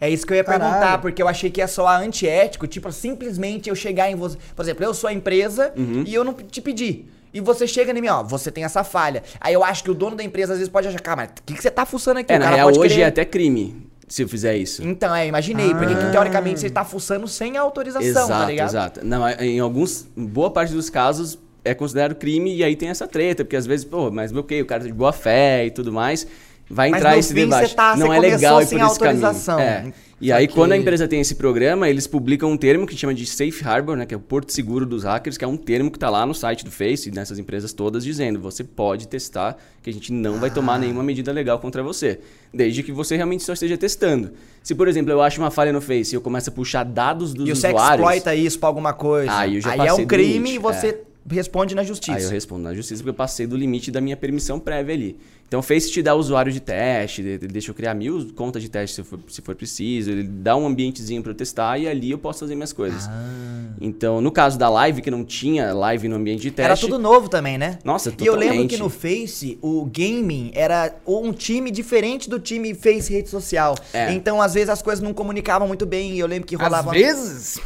É 0.00 0.08
isso 0.08 0.26
que 0.26 0.32
eu 0.32 0.36
ia 0.36 0.44
Caralho. 0.44 0.64
perguntar, 0.64 0.98
porque 0.98 1.22
eu 1.22 1.28
achei 1.28 1.50
que 1.50 1.60
ia 1.60 1.68
soar 1.68 2.00
antiético, 2.00 2.66
tipo, 2.66 2.90
simplesmente 2.90 3.68
eu 3.68 3.74
chegar 3.74 4.10
em 4.10 4.14
você. 4.14 4.38
Por 4.56 4.62
exemplo, 4.64 4.84
eu 4.84 4.94
sou 4.94 5.08
a 5.08 5.12
empresa 5.12 5.72
Uhum. 5.76 6.04
e 6.06 6.14
eu 6.14 6.24
não 6.24 6.32
te 6.32 6.60
pedi. 6.60 7.04
E 7.34 7.40
você 7.40 7.66
chega 7.66 7.92
em 7.96 8.00
mim, 8.00 8.08
ó, 8.08 8.22
você 8.22 8.50
tem 8.50 8.64
essa 8.64 8.82
falha. 8.82 9.22
Aí 9.40 9.52
eu 9.54 9.62
acho 9.62 9.84
que 9.84 9.90
o 9.90 9.94
dono 9.94 10.16
da 10.16 10.24
empresa 10.24 10.52
às 10.54 10.58
vezes 10.58 10.72
pode 10.72 10.88
achar, 10.88 11.00
cara, 11.00 11.16
mas 11.18 11.28
o 11.30 11.42
que, 11.44 11.54
que 11.54 11.62
você 11.62 11.70
tá 11.70 11.84
fuçando 11.86 12.18
aqui? 12.20 12.32
É, 12.32 12.36
O 12.36 12.38
na 12.38 12.44
cara 12.46 12.56
real, 12.56 12.68
pode 12.68 12.78
hoje 12.80 12.88
querer- 12.88 13.02
é 13.02 13.06
até 13.06 13.24
crime 13.24 13.86
se 14.08 14.22
eu 14.22 14.28
fizer 14.28 14.56
isso. 14.56 14.82
Então, 14.82 15.14
é, 15.14 15.26
imaginei, 15.28 15.72
porque 15.74 15.92
Ah. 15.94 16.10
teoricamente 16.10 16.58
você 16.60 16.70
tá 16.70 16.84
fuçando 16.84 17.28
sem 17.28 17.56
autorização, 17.56 18.08
exato, 18.08 18.28
tá 18.28 18.46
ligado? 18.46 18.68
exato. 18.70 19.00
Não, 19.06 19.28
é- 19.28 19.36
em 19.44 19.60
alguns, 19.60 20.08
boa 20.16 20.50
parte 20.50 20.72
dos 20.72 20.90
casos 20.90 21.38
é 21.64 21.72
considerado 21.74 22.14
crime 22.16 22.56
e 22.56 22.64
aí 22.64 22.74
tem 22.74 22.88
essa 22.88 23.06
treta, 23.06 23.44
porque 23.44 23.54
às 23.54 23.66
vezes, 23.66 23.84
pô, 23.84 24.10
mas 24.10 24.32
bloqueio, 24.32 24.64
o 24.64 24.66
cara 24.66 24.80
tá 24.80 24.86
de 24.88 24.92
boa 24.94 25.12
fé 25.12 25.66
e 25.66 25.70
tudo 25.70 25.92
mais. 25.92 26.26
Vai 26.70 26.88
entrar 26.88 27.18
esse 27.18 27.34
fim 27.34 27.40
debate. 27.40 27.68
você 27.70 27.74
tá- 27.74 27.96
não 27.96 28.06
você 28.06 28.16
é 28.16 28.20
legal 28.20 28.62
ir 28.62 28.66
sem 28.66 28.78
por 28.78 28.86
esse 28.86 28.98
caminho. 29.00 29.26
É. 29.60 29.92
E 30.22 30.30
aí, 30.30 30.42
Saquei. 30.42 30.54
quando 30.54 30.72
a 30.72 30.76
empresa 30.76 31.08
tem 31.08 31.18
esse 31.18 31.34
programa, 31.34 31.88
eles 31.88 32.06
publicam 32.06 32.50
um 32.52 32.56
termo 32.56 32.86
que 32.86 32.94
chama 32.94 33.14
de 33.14 33.24
Safe 33.24 33.64
Harbor, 33.64 33.96
né, 33.96 34.04
que 34.04 34.12
é 34.12 34.16
o 34.16 34.20
porto 34.20 34.52
seguro 34.52 34.84
dos 34.84 35.02
hackers, 35.02 35.38
que 35.38 35.44
é 35.44 35.48
um 35.48 35.56
termo 35.56 35.90
que 35.90 35.96
está 35.96 36.10
lá 36.10 36.26
no 36.26 36.34
site 36.34 36.62
do 36.62 36.70
Face 36.70 37.08
e 37.08 37.12
nessas 37.12 37.38
empresas 37.38 37.72
todas 37.72 38.04
dizendo, 38.04 38.38
você 38.38 38.62
pode 38.62 39.08
testar, 39.08 39.56
que 39.82 39.88
a 39.88 39.92
gente 39.92 40.12
não 40.12 40.38
vai 40.38 40.50
Ah. 40.50 40.52
tomar 40.52 40.78
nenhuma 40.78 41.02
medida 41.02 41.32
legal 41.32 41.58
contra 41.58 41.82
você, 41.82 42.20
desde 42.52 42.82
que 42.82 42.92
você 42.92 43.16
realmente 43.16 43.42
só 43.42 43.54
esteja 43.54 43.78
testando. 43.78 44.30
Se, 44.62 44.74
por 44.74 44.86
exemplo, 44.88 45.10
eu 45.10 45.22
acho 45.22 45.40
uma 45.40 45.50
falha 45.50 45.72
no 45.72 45.80
Face 45.80 46.14
e 46.14 46.16
eu 46.16 46.20
começo 46.20 46.50
a 46.50 46.52
puxar 46.52 46.84
dados 46.84 47.32
dos 47.32 47.48
E 47.48 47.54
você 47.56 47.68
usuários, 47.68 47.94
exploita 48.06 48.34
isso 48.34 48.58
pra 48.58 48.68
alguma 48.68 48.92
coisa. 48.92 49.32
Aí 49.34 49.54
eu 49.56 49.60
já 49.62 49.72
é 49.72 49.76
passei 49.78 50.04
um 50.04 50.06
crime 50.06 50.32
limite, 50.34 50.56
e 50.56 50.58
você 50.58 51.00
responde 51.34 51.74
na 51.74 51.82
justiça. 51.82 52.18
Aí 52.18 52.24
eu 52.24 52.30
respondo 52.30 52.62
na 52.62 52.74
justiça 52.74 53.02
porque 53.02 53.10
eu 53.10 53.14
passei 53.14 53.46
do 53.46 53.56
limite 53.56 53.90
da 53.90 54.00
minha 54.00 54.16
permissão 54.16 54.58
prévia 54.58 54.94
ali. 54.94 55.18
Então 55.46 55.58
o 55.58 55.62
Face 55.62 55.90
te 55.90 56.00
dá 56.00 56.14
usuário 56.14 56.52
de 56.52 56.60
teste, 56.60 57.22
ele 57.22 57.38
deixa 57.48 57.72
eu 57.72 57.74
criar 57.74 57.92
mil 57.92 58.32
contas 58.34 58.62
de 58.62 58.68
teste 58.68 58.96
se 58.96 59.02
for, 59.02 59.18
se 59.28 59.42
for 59.42 59.56
preciso, 59.56 60.10
ele 60.12 60.22
dá 60.22 60.54
um 60.54 60.64
ambientezinho 60.64 61.20
para 61.22 61.32
eu 61.32 61.34
testar 61.34 61.76
e 61.76 61.88
ali 61.88 62.12
eu 62.12 62.18
posso 62.18 62.38
fazer 62.40 62.54
minhas 62.54 62.72
coisas. 62.72 63.08
Ah. 63.08 63.50
Então, 63.80 64.20
no 64.20 64.30
caso 64.30 64.58
da 64.58 64.68
live, 64.68 65.02
que 65.02 65.10
não 65.10 65.24
tinha 65.24 65.72
live 65.72 66.06
no 66.06 66.16
ambiente 66.16 66.42
de 66.42 66.50
teste. 66.50 66.66
Era 66.66 66.76
tudo 66.76 66.98
novo 66.98 67.28
também, 67.28 67.58
né? 67.58 67.78
Nossa, 67.82 68.10
E 68.20 68.26
eu 68.26 68.34
lembro 68.34 68.46
totalmente. 68.48 68.70
que 68.70 68.76
no 68.76 68.88
Face, 68.88 69.58
o 69.60 69.84
gaming 69.86 70.52
era 70.54 70.94
um 71.06 71.32
time 71.32 71.70
diferente 71.70 72.28
do 72.30 72.38
time 72.38 72.74
Face 72.74 73.12
rede 73.12 73.28
social. 73.28 73.74
É. 73.92 74.12
Então, 74.12 74.40
às 74.40 74.54
vezes, 74.54 74.68
as 74.68 74.82
coisas 74.82 75.02
não 75.02 75.12
comunicavam 75.14 75.66
muito 75.66 75.86
bem. 75.86 76.12
E 76.12 76.18
eu 76.18 76.26
lembro 76.26 76.46
que 76.46 76.54
rolava. 76.54 76.90
Às 76.90 76.96
vezes. 76.96 77.60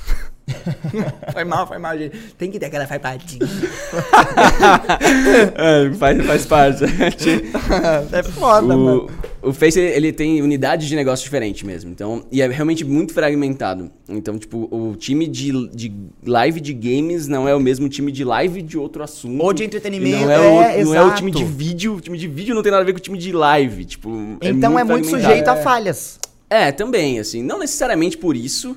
foi 1.33 1.45
mal, 1.45 1.67
foi 1.67 1.79
mal, 1.79 1.97
gente. 1.97 2.17
Tem 2.37 2.51
que 2.51 2.59
ter 2.59 2.67
aquela 2.67 2.87
farpadinha. 2.87 3.41
É, 5.57 5.93
faz, 5.95 6.27
faz 6.27 6.47
parte. 6.47 6.85
É 8.13 8.23
foda, 8.23 8.77
mano. 8.77 9.09
o, 9.43 9.49
o 9.51 9.53
Face 9.53 9.79
ele, 9.79 10.13
tem 10.13 10.43
unidades 10.43 10.87
de 10.89 10.97
negócio 10.97 11.25
diferente 11.25 11.65
mesmo. 11.65 11.91
Então, 11.91 12.25
e 12.31 12.43
é 12.43 12.49
realmente 12.49 12.85
muito 12.85 13.13
fragmentado. 13.13 13.91
Então, 14.09 14.39
tipo, 14.39 14.69
o 14.71 14.95
time 14.97 15.27
de, 15.27 15.69
de 15.69 15.93
live 16.25 16.61
de 16.61 16.73
games 16.73 17.27
não 17.27 17.49
é 17.49 17.55
o 17.55 17.61
mesmo 17.61 17.89
time 17.89 18.11
de 18.13 18.25
live 18.25 18.63
de 18.63 18.77
outro 18.79 19.03
assunto. 19.03 19.43
Ou 19.43 19.53
de 19.53 19.65
entretenimento, 19.65 20.25
Não 20.25 20.31
é, 20.31 20.35
é, 20.81 20.83
o, 20.83 20.85
não 20.87 20.95
é 20.95 21.01
o 21.01 21.05
exato. 21.07 21.17
time 21.17 21.31
de 21.31 21.45
vídeo. 21.45 21.95
O 21.97 22.01
time 22.01 22.19
de 22.19 22.29
vídeo 22.29 22.55
não 22.55 22.63
tem 22.63 22.73
nada 22.73 22.83
a 22.83 22.87
ver 22.87 22.93
com 22.93 22.99
o 22.99 23.03
time 23.03 23.19
de 23.19 23.33
live. 23.33 23.85
Tipo, 23.85 24.11
Então 24.43 24.79
é 24.79 24.85
muito, 24.85 25.09
fragmentado. 25.09 25.23
sujeito 25.23 25.49
a 25.49 25.57
falhas. 25.57 26.19
É, 26.49 26.71
também, 26.71 27.19
assim, 27.19 27.43
não 27.43 27.59
necessariamente 27.59 28.17
por 28.19 28.37
isso, 28.37 28.77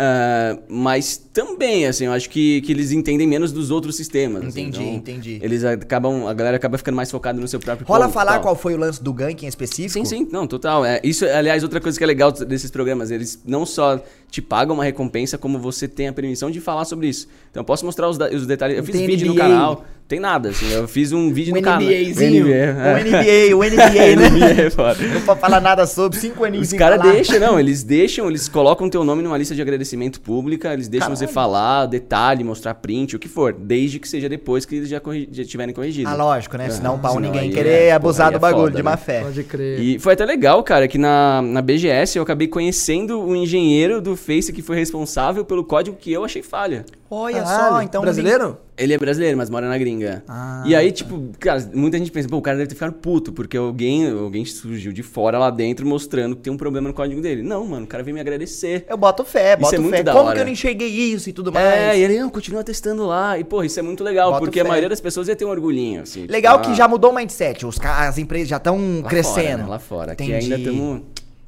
ah, 0.00 0.56
mas 0.68 1.16
também, 1.16 1.84
assim, 1.84 2.04
eu 2.04 2.12
acho 2.12 2.30
que, 2.30 2.60
que 2.60 2.70
eles 2.70 2.92
entendem 2.92 3.26
menos 3.26 3.50
dos 3.50 3.72
outros 3.72 3.96
sistemas. 3.96 4.44
assim, 4.44 4.60
Entendi, 4.60 4.82
então 4.84 4.94
entendi. 4.94 5.40
Eles 5.42 5.64
acabam, 5.64 6.28
a 6.28 6.32
galera 6.32 6.56
acaba 6.56 6.78
ficando 6.78 6.94
mais 6.94 7.10
focada 7.10 7.40
no 7.40 7.48
seu 7.48 7.58
próprio 7.58 7.84
Rola 7.84 8.08
falar 8.08 8.34
tal. 8.34 8.42
qual 8.42 8.54
foi 8.54 8.74
o 8.74 8.76
lance 8.76 9.02
do 9.02 9.12
gank 9.12 9.44
em 9.44 9.48
específico? 9.48 9.90
Sim, 9.90 10.04
sim, 10.04 10.28
não, 10.30 10.46
total. 10.46 10.84
É, 10.84 11.00
isso, 11.02 11.24
aliás, 11.24 11.64
outra 11.64 11.80
coisa 11.80 11.98
que 11.98 12.04
é 12.04 12.06
legal 12.06 12.30
desses 12.30 12.70
programas, 12.70 13.10
eles 13.10 13.42
não 13.44 13.66
só 13.66 14.00
te 14.30 14.40
pagam 14.40 14.74
uma 14.76 14.84
recompensa, 14.84 15.36
como 15.36 15.58
você 15.58 15.88
tem 15.88 16.06
a 16.06 16.12
permissão 16.12 16.48
de 16.48 16.60
falar 16.60 16.84
sobre 16.84 17.08
isso. 17.08 17.26
Então, 17.50 17.62
eu 17.62 17.64
posso 17.64 17.84
mostrar 17.84 18.08
os, 18.08 18.16
os 18.16 18.46
detalhes. 18.46 18.78
Eu 18.78 18.84
fiz 18.84 18.94
tem 18.94 19.04
vídeo 19.04 19.26
no 19.26 19.34
canal, 19.34 19.84
tem 20.08 20.18
nada, 20.18 20.48
assim, 20.48 20.72
eu 20.72 20.88
fiz 20.88 21.12
um 21.12 21.30
vídeo 21.30 21.52
Um 21.52 21.56
no 21.58 21.62
canal. 21.62 21.82
NBAzinho. 21.82 22.46
NBA, 22.46 22.50
O 22.50 22.54
é. 22.54 23.04
NBA, 23.04 23.56
o 23.56 23.62
NBA, 23.62 24.16
né? 24.16 24.28
NBA 24.30 24.62
é 24.62 24.70
foda. 24.70 24.96
Não 25.06 25.20
pode 25.20 25.38
falar 25.38 25.60
nada 25.60 25.86
sobre, 25.86 26.18
cinco 26.18 26.44
aninhos 26.44 26.72
Os 26.72 26.78
caras 26.78 27.00
deixam, 27.02 27.38
não, 27.38 27.60
eles 27.60 27.82
deixam, 27.82 28.26
eles 28.28 28.48
colocam 28.48 28.88
teu 28.88 29.04
nome 29.04 29.22
numa 29.22 29.36
lista 29.36 29.54
de 29.54 29.60
agradecimento 29.60 30.18
pública, 30.22 30.72
eles 30.72 30.88
deixam 30.88 31.14
você 31.14 31.26
falar, 31.26 31.84
detalhe, 31.84 32.42
mostrar 32.42 32.72
print, 32.74 33.16
o 33.16 33.18
que 33.18 33.28
for, 33.28 33.52
desde 33.52 33.98
que 33.98 34.08
seja 34.08 34.30
depois 34.30 34.64
que 34.64 34.76
eles 34.76 34.88
já, 34.88 34.98
corri- 34.98 35.28
já 35.30 35.44
tiverem 35.44 35.74
corrigido. 35.74 36.08
Ah, 36.08 36.14
lógico, 36.14 36.56
né? 36.56 36.70
Senão 36.70 36.92
Aham, 36.94 37.02
pau 37.02 37.12
senão 37.12 37.30
ninguém 37.30 37.50
querer 37.50 37.88
é- 37.88 37.92
abusar 37.92 38.30
do 38.30 38.36
é 38.36 38.38
bagulho, 38.40 38.64
foda, 38.64 38.76
de 38.76 38.82
má 38.82 38.92
né? 38.92 38.96
fé. 38.96 39.20
Pode 39.20 39.42
crer. 39.44 39.78
E 39.78 39.98
foi 39.98 40.14
até 40.14 40.24
legal, 40.24 40.62
cara, 40.62 40.88
que 40.88 40.96
na, 40.96 41.42
na 41.42 41.60
BGS 41.60 42.16
eu 42.16 42.22
acabei 42.22 42.48
conhecendo 42.48 43.20
o 43.20 43.36
engenheiro 43.36 44.00
do 44.00 44.16
Face 44.16 44.52
que 44.54 44.62
foi 44.62 44.76
responsável 44.76 45.44
pelo 45.44 45.62
código 45.64 45.96
que 46.00 46.10
eu 46.10 46.24
achei 46.24 46.42
falha. 46.42 46.86
Olha 47.10 47.42
Caralho, 47.42 47.74
só, 47.74 47.82
então... 47.82 48.00
Brasileiro? 48.02 48.58
Ele 48.76 48.92
é 48.94 48.98
brasileiro, 48.98 49.36
mas 49.36 49.50
mora 49.50 49.66
na 49.68 49.76
gringa. 49.76 49.97
Ah. 50.28 50.62
E 50.66 50.74
aí, 50.74 50.90
tipo, 50.92 51.30
cara, 51.38 51.70
muita 51.74 51.98
gente 51.98 52.10
pensa, 52.10 52.28
pô, 52.28 52.36
o 52.36 52.42
cara 52.42 52.56
deve 52.56 52.68
ter 52.68 52.74
ficado 52.74 52.92
puto, 52.94 53.32
porque 53.32 53.56
alguém, 53.56 54.10
alguém 54.10 54.44
surgiu 54.44 54.92
de 54.92 55.02
fora 55.02 55.38
lá 55.38 55.50
dentro 55.50 55.86
mostrando 55.86 56.36
que 56.36 56.42
tem 56.42 56.52
um 56.52 56.56
problema 56.56 56.88
no 56.88 56.94
código 56.94 57.20
dele. 57.20 57.42
Não, 57.42 57.66
mano, 57.66 57.84
o 57.84 57.86
cara 57.88 58.02
veio 58.02 58.14
me 58.14 58.20
agradecer. 58.20 58.84
Eu 58.88 58.96
boto 58.96 59.24
fé, 59.24 59.52
Isso 59.52 59.60
boto 59.62 59.74
é 59.74 59.78
muito 59.78 59.96
fé. 59.96 60.02
da 60.02 60.12
Como 60.12 60.26
hora. 60.26 60.34
que 60.34 60.40
eu 60.40 60.44
não 60.44 60.52
enxerguei 60.52 60.88
isso 60.88 61.28
e 61.28 61.32
tudo 61.32 61.52
mais? 61.52 61.66
É, 61.66 61.98
e 61.98 62.02
ele, 62.02 62.18
não, 62.18 62.30
continua 62.30 62.62
testando 62.64 63.06
lá. 63.06 63.38
E, 63.38 63.44
pô, 63.44 63.62
isso 63.62 63.78
é 63.78 63.82
muito 63.82 64.02
legal, 64.04 64.30
Boto 64.32 64.44
porque 64.44 64.60
a 64.60 64.62
fé. 64.64 64.68
maioria 64.68 64.88
das 64.88 65.00
pessoas 65.00 65.28
ia 65.28 65.36
ter 65.36 65.44
um 65.44 65.50
orgulhinho, 65.50 66.02
assim. 66.02 66.26
Legal 66.26 66.56
tipo, 66.56 66.66
que 66.68 66.72
ah, 66.72 66.76
já 66.76 66.88
mudou 66.88 67.10
o 67.10 67.14
mindset. 67.14 67.66
Os, 67.66 67.78
as 67.80 68.18
empresas 68.18 68.48
já 68.48 68.56
estão 68.56 69.02
crescendo. 69.08 69.34
Fora, 69.34 69.56
né, 69.56 69.66
lá 69.68 69.78
fora. 69.78 70.12
Entendi. 70.12 70.32
ainda 70.34 70.56
estamos 70.56 71.02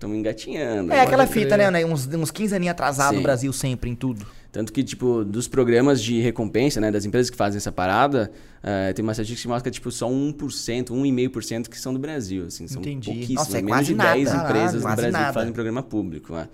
engatinhando. 0.09 0.93
É 0.93 1.01
aquela 1.01 1.27
fita, 1.27 1.57
né? 1.57 1.71
né, 1.71 1.85
Uns, 1.85 2.07
uns 2.07 2.31
15 2.31 2.55
aninhos 2.57 2.73
atrasado 2.73 3.13
no 3.13 3.19
Sim. 3.19 3.23
Brasil 3.23 3.53
sempre, 3.53 3.91
em 3.91 3.95
tudo. 3.95 4.27
Tanto 4.53 4.73
que, 4.73 4.83
tipo, 4.83 5.25
dos 5.25 5.47
programas 5.47 6.03
de 6.03 6.21
recompensa, 6.21 6.81
né, 6.81 6.91
das 6.91 7.05
empresas 7.05 7.31
que 7.31 7.37
fazem 7.37 7.59
essa 7.59 7.71
parada, 7.71 8.33
eh, 8.63 8.93
tem 8.93 9.01
uma 9.03 9.13
estatística 9.13 9.43
que 9.43 9.49
mostra 9.49 9.71
tipo, 9.71 9.93
só 9.93 10.09
1%, 10.11 10.91
1,5% 10.91 11.69
que 11.69 11.79
são 11.79 11.93
do 11.93 12.01
Brasil, 12.01 12.47
assim, 12.47 12.67
são 12.67 12.81
Entendi. 12.83 13.11
pouquíssimas, 13.11 13.47
Nossa, 13.47 13.59
é 13.59 13.63
menos 13.63 13.71
quase 13.79 13.87
de 13.87 13.95
nada. 13.95 14.15
10 14.15 14.29
Caralho, 14.29 14.49
empresas 14.49 14.83
no 14.83 14.89
Brasil 14.97 15.13
nada. 15.13 15.27
que 15.29 15.35
fazem 15.35 15.53
programa 15.53 15.83
público, 15.85 16.35
né? 16.35 16.49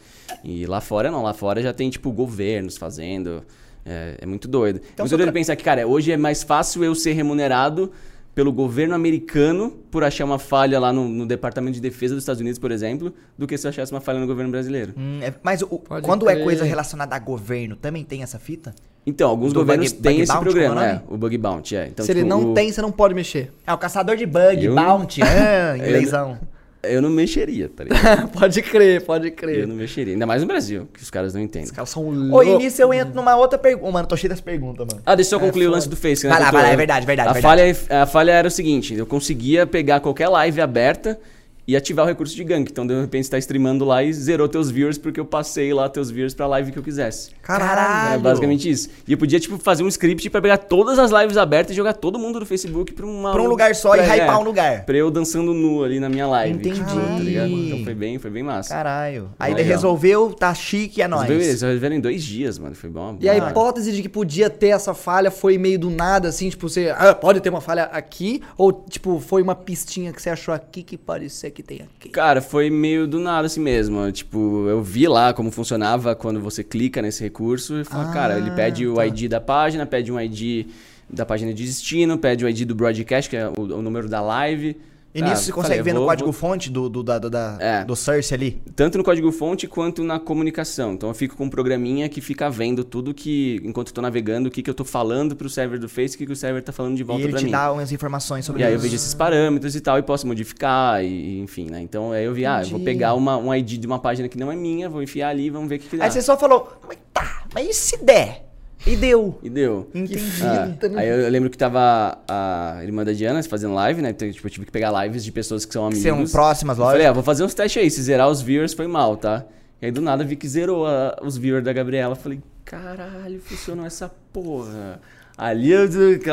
E 0.45 0.67
lá 0.67 0.83
fora 0.83 1.11
não, 1.11 1.23
lá 1.23 1.33
fora 1.33 1.63
já 1.63 1.73
tem, 1.73 1.89
tipo, 1.89 2.13
governos 2.13 2.77
fazendo, 2.77 3.43
é, 3.85 4.19
é 4.21 4.27
muito 4.27 4.47
doido. 4.47 4.79
Então, 4.93 5.05
muito 5.05 5.17
doido 5.17 5.29
pra- 5.29 5.33
pensar 5.41 5.57
que, 5.57 5.65
cara, 5.65 5.87
hoje 5.87 6.13
é 6.13 6.19
mais 6.19 6.43
fácil 6.43 6.85
eu 6.85 6.95
ser 6.95 7.13
remunerado 7.15 7.91
pelo 8.37 8.53
governo 8.53 8.95
americano 8.95 9.71
por 9.91 10.05
achar 10.05 10.27
uma 10.27 10.39
falha 10.39 10.79
lá 10.79 10.93
no, 10.93 11.09
no 11.09 11.25
Departamento 11.25 11.73
de 11.75 11.81
Defesa 11.81 12.15
dos 12.15 12.23
Estados 12.23 12.39
Unidos, 12.41 12.59
por 12.59 12.71
exemplo, 12.71 13.11
do 13.37 13.47
que 13.47 13.57
se 13.57 13.67
eu 13.67 13.71
achasse 13.71 13.91
uma 13.93 14.01
falha 14.01 14.21
no 14.21 14.27
governo 14.27 14.51
brasileiro. 14.51 14.93
Hum, 14.95 15.21
é- 15.23 15.33
mas 15.43 15.63
o- 15.63 15.69
quando 16.03 16.29
é 16.29 16.35
crer. 16.35 16.45
coisa 16.45 16.63
relacionada 16.65 17.17
a 17.17 17.19
governo, 17.19 17.77
também 17.77 18.05
tem 18.05 18.23
essa 18.23 18.39
fita? 18.39 18.75
Então, 19.07 19.31
alguns 19.31 19.55
Do 19.55 19.61
governos 19.61 19.91
Bug- 19.91 20.03
têm 20.03 20.13
Bug 20.13 20.23
esse 20.23 20.33
Bounty, 20.33 20.45
programa, 20.45 20.85
é 20.85 20.89
o 20.89 20.97
é, 20.97 21.03
o 21.09 21.17
Bug 21.17 21.39
Bounty, 21.39 21.77
é. 21.77 21.87
Então, 21.89 22.05
Se 22.05 22.13
ele 22.13 22.21
tipo, 22.21 22.29
não 22.29 22.51
o- 22.51 22.55
tem, 22.55 22.71
você 22.71 22.83
não 22.83 22.93
pode 22.93 23.15
mexer. 23.15 23.51
Ah, 23.67 23.75
o 23.75 23.79
caçador 23.79 24.17
de 24.17 24.27
bug, 24.27 24.65
Eu- 24.67 24.75
bounty, 24.75 25.23
ah, 25.23 25.75
inglêsão. 25.79 26.33
Eu 26.33 26.56
não 27.03 27.11
mexeria, 27.11 27.69
tá 27.69 27.85
ligado? 27.85 28.29
pode 28.39 28.63
crer, 28.63 29.03
pode 29.03 29.29
Eu 29.29 29.33
crer. 29.35 29.67
não 29.67 29.75
mexeria. 29.75 30.13
Ainda 30.15 30.27
mais 30.27 30.41
no 30.43 30.49
Brasil, 30.49 30.89
que 30.93 31.03
os 31.03 31.11
caras 31.11 31.35
não 31.35 31.41
entendem. 31.41 31.65
Os 31.67 31.71
caras 31.73 31.91
são 31.91 32.07
Ô, 32.07 32.11
loucos. 32.13 32.47
e 32.47 32.57
nisso 32.59 32.81
eu 32.81 32.93
entro 32.95 33.15
numa 33.15 33.35
outra 33.37 33.59
pergunta. 33.59 33.91
Mano, 33.93 34.07
tô 34.07 34.17
cheio 34.17 34.29
das 34.31 34.41
perguntas, 34.41 34.87
mano. 34.87 35.03
Ah, 35.05 35.15
deixa 35.15 35.35
eu 35.35 35.39
só 35.41 35.45
concluir 35.45 35.67
o 35.67 35.71
lance 35.71 35.89
do 35.89 35.97
Face. 35.97 36.25
né, 36.27 36.31
Vai 36.33 36.41
lá, 36.41 36.49
eu 36.49 36.53
vai 36.53 36.63
lá, 36.63 36.69
é 36.71 36.77
verdade, 36.77 37.07
verdade, 37.07 37.29
A, 37.29 37.33
verdade. 37.33 37.75
Falha, 37.75 38.03
a 38.03 38.07
falha 38.07 38.31
era 38.33 38.49
o 38.49 38.51
seguinte, 38.51 38.95
eu 38.95 39.07
conseguia 39.07 39.67
pegar 39.67 40.01
qualquer 40.01 40.29
live 40.29 40.61
aberta 40.61 41.19
e 41.67 41.77
ativar 41.77 42.05
o 42.05 42.09
recurso 42.09 42.35
de 42.37 42.45
gank. 42.45 42.71
Então, 42.71 42.87
de 42.87 42.99
repente, 43.01 43.25
você 43.25 43.31
tá 43.33 43.39
streamando 43.39 43.85
lá 43.85 44.03
e 44.03 44.13
zerou 44.13 44.49
teus 44.49 44.71
viewers 44.71 44.99
porque 44.99 45.19
eu 45.19 45.25
passei 45.25 45.73
lá 45.75 45.89
teus 45.89 46.11
viewers 46.11 46.35
pra 46.35 46.47
live 46.47 46.71
que 46.73 46.79
eu 46.79 46.83
quisesse. 46.83 47.31
Caralho. 47.43 48.15
É 48.15 48.19
basicamente 48.19 48.69
isso. 48.71 48.89
E 49.07 49.13
eu 49.13 49.19
podia, 49.19 49.41
tipo, 49.41 49.59
fazer 49.59 49.83
um 49.83 49.89
script 49.89 50.29
pra 50.31 50.41
pegar 50.41 50.59
todas 50.59 50.99
as 50.99 51.11
lives 51.11 51.37
abertas 51.37 51.73
e 51.73 51.77
jogar 51.77 51.95
todo 51.95 52.19
mundo 52.19 52.39
do 52.41 52.47
Facebook 52.47 52.93
pra, 52.93 53.05
uma, 53.07 53.33
Pra 53.33 53.43
um 53.43 53.47
lugar 53.49 53.75
só 53.75 53.95
e 53.95 53.99
pra- 53.99 54.15
hypar 54.15 54.37
é, 54.37 54.39
um 54.39 54.43
lugar. 54.45 54.85
Pra 54.85 54.97
eu 54.97 55.11
dançando 55.11 55.53
nu 55.53 55.83
ali 55.83 55.99
na 55.99 56.09
minha 56.09 56.27
live. 56.27 56.59
Entendi. 56.59 56.81
Tá 56.85 57.19
ligado? 57.19 57.51
Então 57.51 57.85
foi 57.85 57.95
bem, 57.95 58.19
foi 58.19 58.31
bem 58.31 58.43
massa. 58.43 58.71
Caralho. 58.75 59.31
Aí 59.39 59.55
resolveu, 59.63 60.33
tá 60.33 60.55
chique, 60.55 61.03
é 61.03 61.09
nóis. 61.09 61.29
Eles 61.31 61.63
resolveram 61.63 61.97
em 61.97 62.01
dois 62.01 62.23
dias, 62.23 62.59
mano. 62.59 62.75
Foi 62.75 62.91
bom. 62.91 63.17
E 63.21 63.29
a 63.29 63.37
hipótese 63.37 63.93
de 63.93 64.03
que 64.03 64.09
podia 64.09 64.49
ter 64.49 64.69
essa 64.69 64.95
falha 64.95 65.31
foi 65.31 65.59
meio 65.59 65.79
do 65.79 65.91
nada, 65.91 66.29
assim, 66.29 66.49
tipo, 66.49 66.69
você. 66.69 66.91
Ah, 66.97 67.15
pode 67.15 67.41
ter 67.41 67.49
uma 67.49 67.61
falha 67.61 67.85
aqui? 67.85 68.43
Ou, 68.57 68.73
tipo, 68.73 69.21
foi 69.21 69.43
uma 69.43 69.55
pistinha 69.55 70.13
que 70.13 70.21
você 70.23 70.31
achou 70.31 70.55
aqui 70.55 70.83
que 70.83 70.97
pode 70.97 71.29
ser 71.31 71.51
que 71.57 71.63
tem 71.63 71.81
aqui? 71.81 72.11
Cara, 72.11 72.43
foi 72.43 72.69
meio 72.69 73.07
do 73.07 73.19
nada 73.19 73.47
assim 73.47 73.61
mesmo. 73.61 74.13
Tipo, 74.13 74.69
eu 74.69 74.83
vi 74.83 75.09
lá 75.09 75.33
como 75.33 75.51
funcionava 75.51 76.15
quando 76.15 76.39
você 76.39 76.63
clica 76.63 77.01
nesse 77.01 77.23
recurso 77.23 77.81
e 77.81 77.85
fala, 77.85 78.11
Ah, 78.11 78.13
cara, 78.13 78.39
ele 78.39 78.51
pede 78.51 78.87
o 78.87 78.97
tá. 78.97 79.07
ID 79.07 79.29
da 79.31 79.41
página, 79.41 79.87
pede 79.87 80.13
um 80.13 80.21
ID 80.21 80.67
da 81.09 81.25
página 81.25 81.55
de 81.55 81.65
destino, 81.65 82.19
pede 82.19 82.45
o 82.45 82.49
ID 82.49 82.67
do 82.67 82.75
broadcast, 82.75 83.31
que 83.31 83.37
é 83.37 83.49
o, 83.49 83.63
o 83.63 83.83
número 83.83 84.07
da 84.07 84.21
live. 84.21 84.77
E 85.19 85.23
Ah, 85.23 85.29
nisso 85.31 85.45
você 85.45 85.53
consegue 85.53 85.79
falei, 85.79 85.83
ver 85.83 85.93
no 85.95 86.01
vou- 86.01 86.09
código-fonte 86.11 86.69
do, 86.71 86.89
do, 86.91 87.03
da, 87.03 87.19
da- 87.19 87.57
É. 87.59 87.85
do 87.85 87.97
source 87.97 88.35
ali? 88.35 88.61
Tanto 88.75 88.99
no 88.99 89.05
código-fonte 89.05 89.67
quanto 89.67 90.05
na 90.05 90.21
comunicação. 90.21 90.93
Então 90.93 91.09
eu 91.09 91.15
fico 91.15 91.35
com 91.37 91.45
um 91.45 91.49
programinha 91.49 92.07
que 92.09 92.21
fica 92.21 92.51
vendo 92.51 92.85
tudo 92.85 93.15
que, 93.15 93.61
enquanto 93.65 93.89
eu 93.89 93.95
tô 93.95 94.03
navegando, 94.03 94.49
o 94.49 94.51
que, 94.53 94.63
que 94.63 94.69
eu 94.69 94.75
tô 94.75 94.85
falando 94.85 95.35
pro 95.35 95.49
server 95.49 95.79
do 95.79 95.89
Face, 95.89 96.15
o 96.15 96.19
que, 96.19 96.27
que 96.27 96.33
o 96.33 96.37
server 96.37 96.63
tá 96.63 96.71
falando 96.73 96.97
de 96.97 97.01
E 97.01 97.05
volta 97.05 97.23
ele 97.23 97.31
pra 97.31 97.39
te 97.41 97.47
mim. 97.47 97.51
dá 97.51 97.73
umas 97.73 97.91
informações 97.93 98.45
sobre 98.45 98.61
E 98.61 98.65
aí 98.67 98.73
eu 98.73 98.77
isso. 98.77 98.83
vejo 98.83 98.97
esses 98.97 99.15
parâmetros 99.15 99.75
e 99.75 99.81
tal, 99.81 99.99
e 99.99 100.03
posso 100.03 100.27
modificar, 100.27 101.03
e, 101.03 101.41
enfim, 101.41 101.69
né? 101.71 101.81
Então 101.81 102.13
aí 102.13 102.25
eu 102.27 102.35
vi, 102.35 102.45
ah, 102.45 102.59
eu 102.63 102.69
vou 102.69 102.79
Entendi. 102.79 102.85
pegar 102.85 103.15
uma, 103.15 103.39
um 103.39 103.55
ID 103.55 103.79
de 103.79 103.87
uma 103.87 103.99
página 103.99 104.29
que 104.29 104.37
não 104.39 104.53
é 104.53 104.57
minha, 104.57 104.89
vou 104.91 105.03
enfiar 105.03 105.31
ali 105.31 105.47
e 105.47 105.51
vamos 105.51 105.69
ver 105.69 105.77
o 105.77 105.79
que, 105.79 105.89
que 105.89 105.97
dá. 105.97 106.05
Aí 106.05 106.11
você 106.11 106.21
só 106.21 106.37
falou, 106.37 106.71
mas 106.87 106.99
tá, 107.13 107.45
mas 107.55 107.67
e 107.69 107.73
se 107.73 108.05
der? 108.05 108.46
E 108.85 108.97
deu. 108.97 109.39
E 109.43 109.49
deu. 109.49 109.89
Entendi. 109.95 110.19
Ah, 110.43 110.69
aí 110.97 111.09
eu, 111.09 111.21
eu 111.23 111.31
lembro 111.31 111.49
que 111.51 111.57
tava 111.59 112.19
a 112.29 112.81
irmã 112.83 113.05
da 113.05 113.13
Diana 113.13 113.43
fazendo 113.45 113.75
live, 113.75 114.03
né? 114.03 114.11
Então, 114.11 114.31
tipo, 114.31 114.47
eu 114.47 114.51
tive 114.51 114.67
que 114.67 114.73
pegar 114.73 114.91
lives 115.05 115.25
de 115.25 115.33
pessoas 115.33 115.65
que 115.65 115.73
são 115.73 115.87
amigos. 115.87 116.03
São 116.03 116.25
próximas, 116.27 116.79
Eu 116.79 116.85
falei, 116.85 116.99
lógico. 116.99 117.11
ah, 117.11 117.15
vou 117.15 117.23
fazer 117.23 117.45
uns 117.45 117.55
testes 117.55 117.83
aí. 117.83 117.91
Se 117.91 118.03
zerar 118.03 118.29
os 118.29 118.41
viewers, 118.43 118.75
foi 118.75 118.87
mal, 118.87 119.17
tá? 119.17 119.45
E 119.81 119.87
aí 119.87 119.93
do 119.93 120.01
nada 120.01 120.25
vi 120.25 120.37
que 120.37 120.49
zerou 120.49 120.87
a- 120.87 121.17
os 121.23 121.37
viewers 121.37 121.65
da 121.65 121.73
Gabriela. 121.73 122.15
Falei, 122.15 122.41
caralho, 122.65 123.41
funcionou 123.41 123.85
essa 123.87 124.11
porra. 124.33 125.01
Ali 125.39 125.71
eu, 125.71 125.81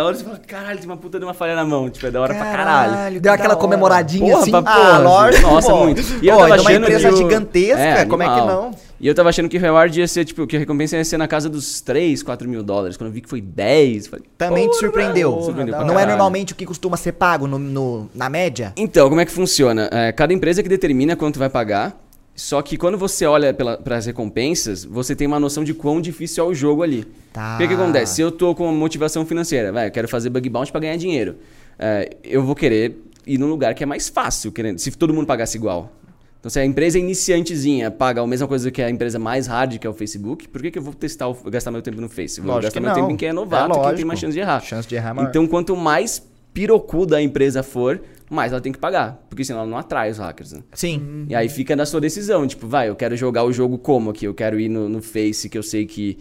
hora 0.06 0.16
você 0.16 0.24
fala, 0.24 0.40
caralho, 0.48 0.80
tem 0.80 0.88
uma 0.88 0.96
puta 0.96 1.20
de 1.20 1.26
uma 1.26 1.34
falha 1.34 1.56
na 1.56 1.66
mão. 1.66 1.90
Tipo, 1.90 2.08
é 2.08 2.12
da 2.12 2.22
hora 2.22 2.34
pra 2.34 2.46
caralho. 2.46 3.20
Deu 3.20 3.34
que 3.34 3.38
aquela 3.40 3.56
comemoradinha 3.58 4.26
Porra, 4.32 4.42
assim. 4.44 4.52
pra 4.52 4.60
Ah, 4.60 4.64
porra, 4.64 4.98
lógico, 5.00 5.48
Nossa, 5.50 5.72
pô. 5.72 5.78
muito. 5.84 6.02
Pô, 6.02 6.16
então 6.22 6.62
uma 6.62 6.72
empresa 6.74 7.08
que 7.10 7.14
o- 7.14 7.18
gigantesca, 7.18 8.06
como 8.08 8.24
é 8.24 8.26
que 8.30 8.42
não? 8.48 8.72
E 9.02 9.08
eu 9.08 9.14
tava 9.14 9.28
achando 9.28 9.50
que 9.50 9.58
o 9.58 9.60
reward 9.60 10.00
ia 10.00 10.08
ser, 10.08 10.24
tipo, 10.24 10.48
que 10.48 10.56
a 10.56 10.60
recompensa 10.60 10.96
ia 10.96 11.04
ser 11.04 11.18
na 11.18 11.28
casa 11.28 11.50
dos 11.50 11.82
3, 11.82 12.24
4 12.24 12.48
mil 12.48 12.64
dólares. 12.64 12.96
Quando 12.96 13.10
eu 13.10 13.14
vi 13.14 13.20
que 13.20 13.28
foi 13.28 13.42
10, 13.42 14.08
falei, 14.08 14.24
Também 14.38 14.64
te 14.64 14.68
porra, 14.70 14.80
surpreendeu. 14.80 15.32
velho, 15.32 15.44
surpreendeu 15.44 15.74
não 15.80 15.84
é 15.84 15.88
caralho. 15.96 16.08
normalmente 16.12 16.54
o 16.54 16.56
que 16.56 16.66
costuma 16.66 16.96
ser 16.96 17.12
pago 17.12 17.46
no, 17.46 17.60
no- 17.60 18.10
na 18.16 18.30
média? 18.30 18.72
Então, 18.78 19.10
como 19.10 19.20
é 19.20 19.26
que 19.26 19.32
funciona? 19.34 19.90
É, 19.92 20.14
cada 20.14 20.32
empresa 20.34 20.64
que 20.64 20.70
determina 20.70 21.18
quanto 21.18 21.38
vai 21.38 21.50
pagar. 21.50 21.94
Só 22.36 22.62
que 22.64 22.78
quando 22.78 22.98
você 22.98 23.26
olha 23.28 23.54
para 23.54 23.96
as 23.98 24.06
recompensas, 24.08 24.84
você 24.84 25.16
tem 25.16 25.28
uma 25.28 25.40
noção 25.40 25.64
de 25.64 25.74
quão 25.74 26.02
difícil 26.02 26.44
é 26.44 26.48
o 26.48 26.54
jogo 26.54 26.82
ali. 26.82 27.06
Tá. 27.32 27.56
O 27.56 27.58
que, 27.60 27.68
que 27.68 27.74
acontece? 27.76 28.16
Se 28.16 28.22
eu 28.22 28.32
tô 28.32 28.56
com 28.56 28.64
uma 28.64 28.72
motivação 28.74 29.24
financeira, 29.26 29.72
vai, 29.72 29.88
eu 29.88 29.92
quero 29.92 30.08
fazer 30.08 30.30
bug 30.30 30.50
bounty 30.50 30.72
para 30.72 30.82
ganhar 30.82 30.98
dinheiro. 30.98 31.36
é, 31.78 32.18
eu 32.24 32.44
vou 32.44 32.56
querer 32.56 32.98
ir 33.26 33.38
num 33.38 33.48
lugar 33.48 33.74
que 33.76 33.84
é 33.84 33.86
mais 33.86 34.10
fácil, 34.10 34.52
querendo, 34.52 34.80
se 34.80 34.92
todo 34.92 35.14
mundo 35.14 35.28
pagasse 35.28 35.58
igual. 35.58 35.92
Então, 36.40 36.50
se 36.50 36.60
a 36.60 36.66
empresa 36.66 37.00
iniciantezinha 37.00 37.90
paga 37.90 38.20
a 38.22 38.28
mesma 38.28 38.48
coisa 38.48 38.70
que 38.70 38.82
a 38.82 38.90
empresa 38.90 39.18
mais 39.18 39.48
hard, 39.48 39.78
que 39.78 39.88
é 39.88 39.90
o 39.90 39.94
Facebook, 39.94 40.48
por 40.50 40.62
que, 40.62 40.72
que 40.72 40.78
eu 40.78 40.82
vou 40.84 40.94
testar, 40.94 41.30
o- 41.30 41.34
gastar 41.50 41.72
meu 41.72 41.82
tempo 41.82 42.02
no 42.02 42.10
Facebook? 42.10 42.46
Vou 42.46 42.56
Lógico 42.56 42.74
gastar 42.74 42.82
meu 42.82 42.94
tempo 42.94 43.12
em 43.12 43.16
quem 43.16 43.28
é 43.28 43.32
É 43.32 43.34
novato, 43.34 43.70
que 43.70 43.74
tem 43.76 43.84
lógico. 43.84 44.08
mais 44.08 44.20
chance 44.20 44.34
de 44.34 44.40
errar. 44.42 44.60
Chance 44.60 44.88
de 44.88 44.96
errar 44.96 45.12
é 45.12 45.14
maior. 45.14 45.30
Então, 45.30 45.48
quanto 45.48 45.76
mais 45.78 46.22
pirocuda 46.54 47.16
a 47.18 47.22
empresa 47.22 47.64
for, 47.64 48.02
mais 48.34 48.52
ela 48.52 48.62
tem 48.62 48.72
que 48.72 48.80
pagar. 48.80 49.26
Porque 49.30 49.46
senão 49.46 49.62
ela 49.62 49.70
não 49.70 49.78
atrai 49.78 50.12
os 50.12 50.18
hackers, 50.18 50.54
né? 50.54 50.62
Sim. 50.74 51.26
E 51.30 51.36
aí 51.36 51.48
fica 51.48 51.76
na 51.76 51.86
sua 51.86 52.02
decisão. 52.02 52.46
Tipo, 52.48 52.68
vai, 52.68 52.90
eu 52.90 52.96
quero 52.96 53.16
jogar 53.16 53.44
o 53.44 53.54
jogo 53.54 53.78
como 53.78 54.10
aqui? 54.10 54.26
Eu 54.26 54.34
quero 54.34 54.60
ir 54.60 54.70
no, 54.70 54.90
no 54.90 55.02
Face, 55.02 55.48
que 55.50 55.58
eu 55.58 55.64
sei 55.64 55.86
que 55.86 56.18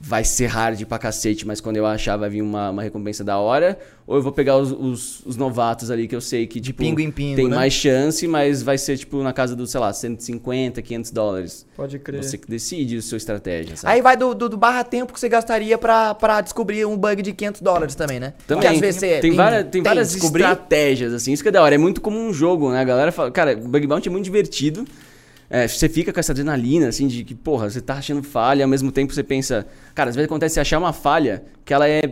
vai 0.00 0.22
ser 0.22 0.46
hard 0.46 0.84
pra 0.84 0.98
cacete, 0.98 1.46
mas 1.46 1.60
quando 1.60 1.76
eu 1.76 1.84
achar 1.84 2.16
vai 2.16 2.30
vir 2.30 2.40
uma, 2.40 2.70
uma 2.70 2.82
recompensa 2.82 3.24
da 3.24 3.38
hora. 3.38 3.78
Ou 4.06 4.16
eu 4.16 4.22
vou 4.22 4.32
pegar 4.32 4.56
os, 4.56 4.70
os, 4.72 5.26
os 5.26 5.36
novatos 5.36 5.90
ali 5.90 6.08
que 6.08 6.16
eu 6.16 6.20
sei 6.20 6.46
que, 6.46 6.60
tipo, 6.60 6.78
pingo 6.78 7.00
em 7.00 7.10
pingo, 7.10 7.36
tem 7.36 7.48
né? 7.48 7.56
mais 7.56 7.74
chance, 7.74 8.26
mas 8.26 8.62
vai 8.62 8.78
ser, 8.78 8.96
tipo, 8.96 9.22
na 9.22 9.32
casa 9.34 9.54
do, 9.54 9.66
sei 9.66 9.80
lá, 9.80 9.92
150, 9.92 10.80
500 10.80 11.10
dólares. 11.10 11.66
Pode 11.76 11.98
crer. 11.98 12.22
Você 12.22 12.38
que 12.38 12.48
decide 12.48 12.96
a 12.96 13.02
sua 13.02 13.18
estratégia, 13.18 13.76
sabe? 13.76 13.92
Aí 13.92 14.00
vai 14.00 14.16
do, 14.16 14.34
do, 14.34 14.48
do 14.48 14.56
barra 14.56 14.82
tempo 14.82 15.12
que 15.12 15.20
você 15.20 15.28
gastaria 15.28 15.76
pra, 15.76 16.14
pra 16.14 16.40
descobrir 16.40 16.86
um 16.86 16.96
bug 16.96 17.20
de 17.20 17.32
500 17.32 17.60
dólares 17.60 17.94
também, 17.94 18.18
né? 18.18 18.32
Também. 18.46 18.62
Porque 18.62 18.66
às 18.66 18.80
vezes 18.80 19.00
você 19.00 19.20
tem, 19.20 19.32
várias, 19.32 19.68
tem 19.68 19.82
várias 19.82 20.12
descobrir. 20.12 20.42
estratégias, 20.42 21.12
assim. 21.12 21.32
Isso 21.32 21.42
que 21.42 21.48
é 21.50 21.52
da 21.52 21.62
hora. 21.62 21.74
É 21.74 21.78
muito 21.78 22.00
como 22.00 22.18
um 22.18 22.32
jogo, 22.32 22.70
né? 22.70 22.80
A 22.80 22.84
galera 22.84 23.12
fala... 23.12 23.30
Cara, 23.30 23.56
Bug 23.56 23.86
Bounty 23.86 24.08
é 24.08 24.12
muito 24.12 24.24
divertido. 24.24 24.86
É, 25.50 25.66
você 25.66 25.88
fica 25.88 26.12
com 26.12 26.20
essa 26.20 26.32
adrenalina, 26.32 26.88
assim, 26.88 27.06
de 27.06 27.24
que, 27.24 27.34
porra, 27.34 27.70
você 27.70 27.80
tá 27.80 27.94
achando 27.94 28.22
falha, 28.22 28.64
ao 28.64 28.68
mesmo 28.68 28.92
tempo 28.92 29.14
você 29.14 29.22
pensa... 29.22 29.66
Cara, 29.94 30.10
às 30.10 30.16
vezes 30.16 30.26
acontece 30.26 30.54
você 30.54 30.60
achar 30.60 30.78
uma 30.78 30.92
falha 30.92 31.42
que 31.64 31.72
ela 31.72 31.88
é 31.88 32.02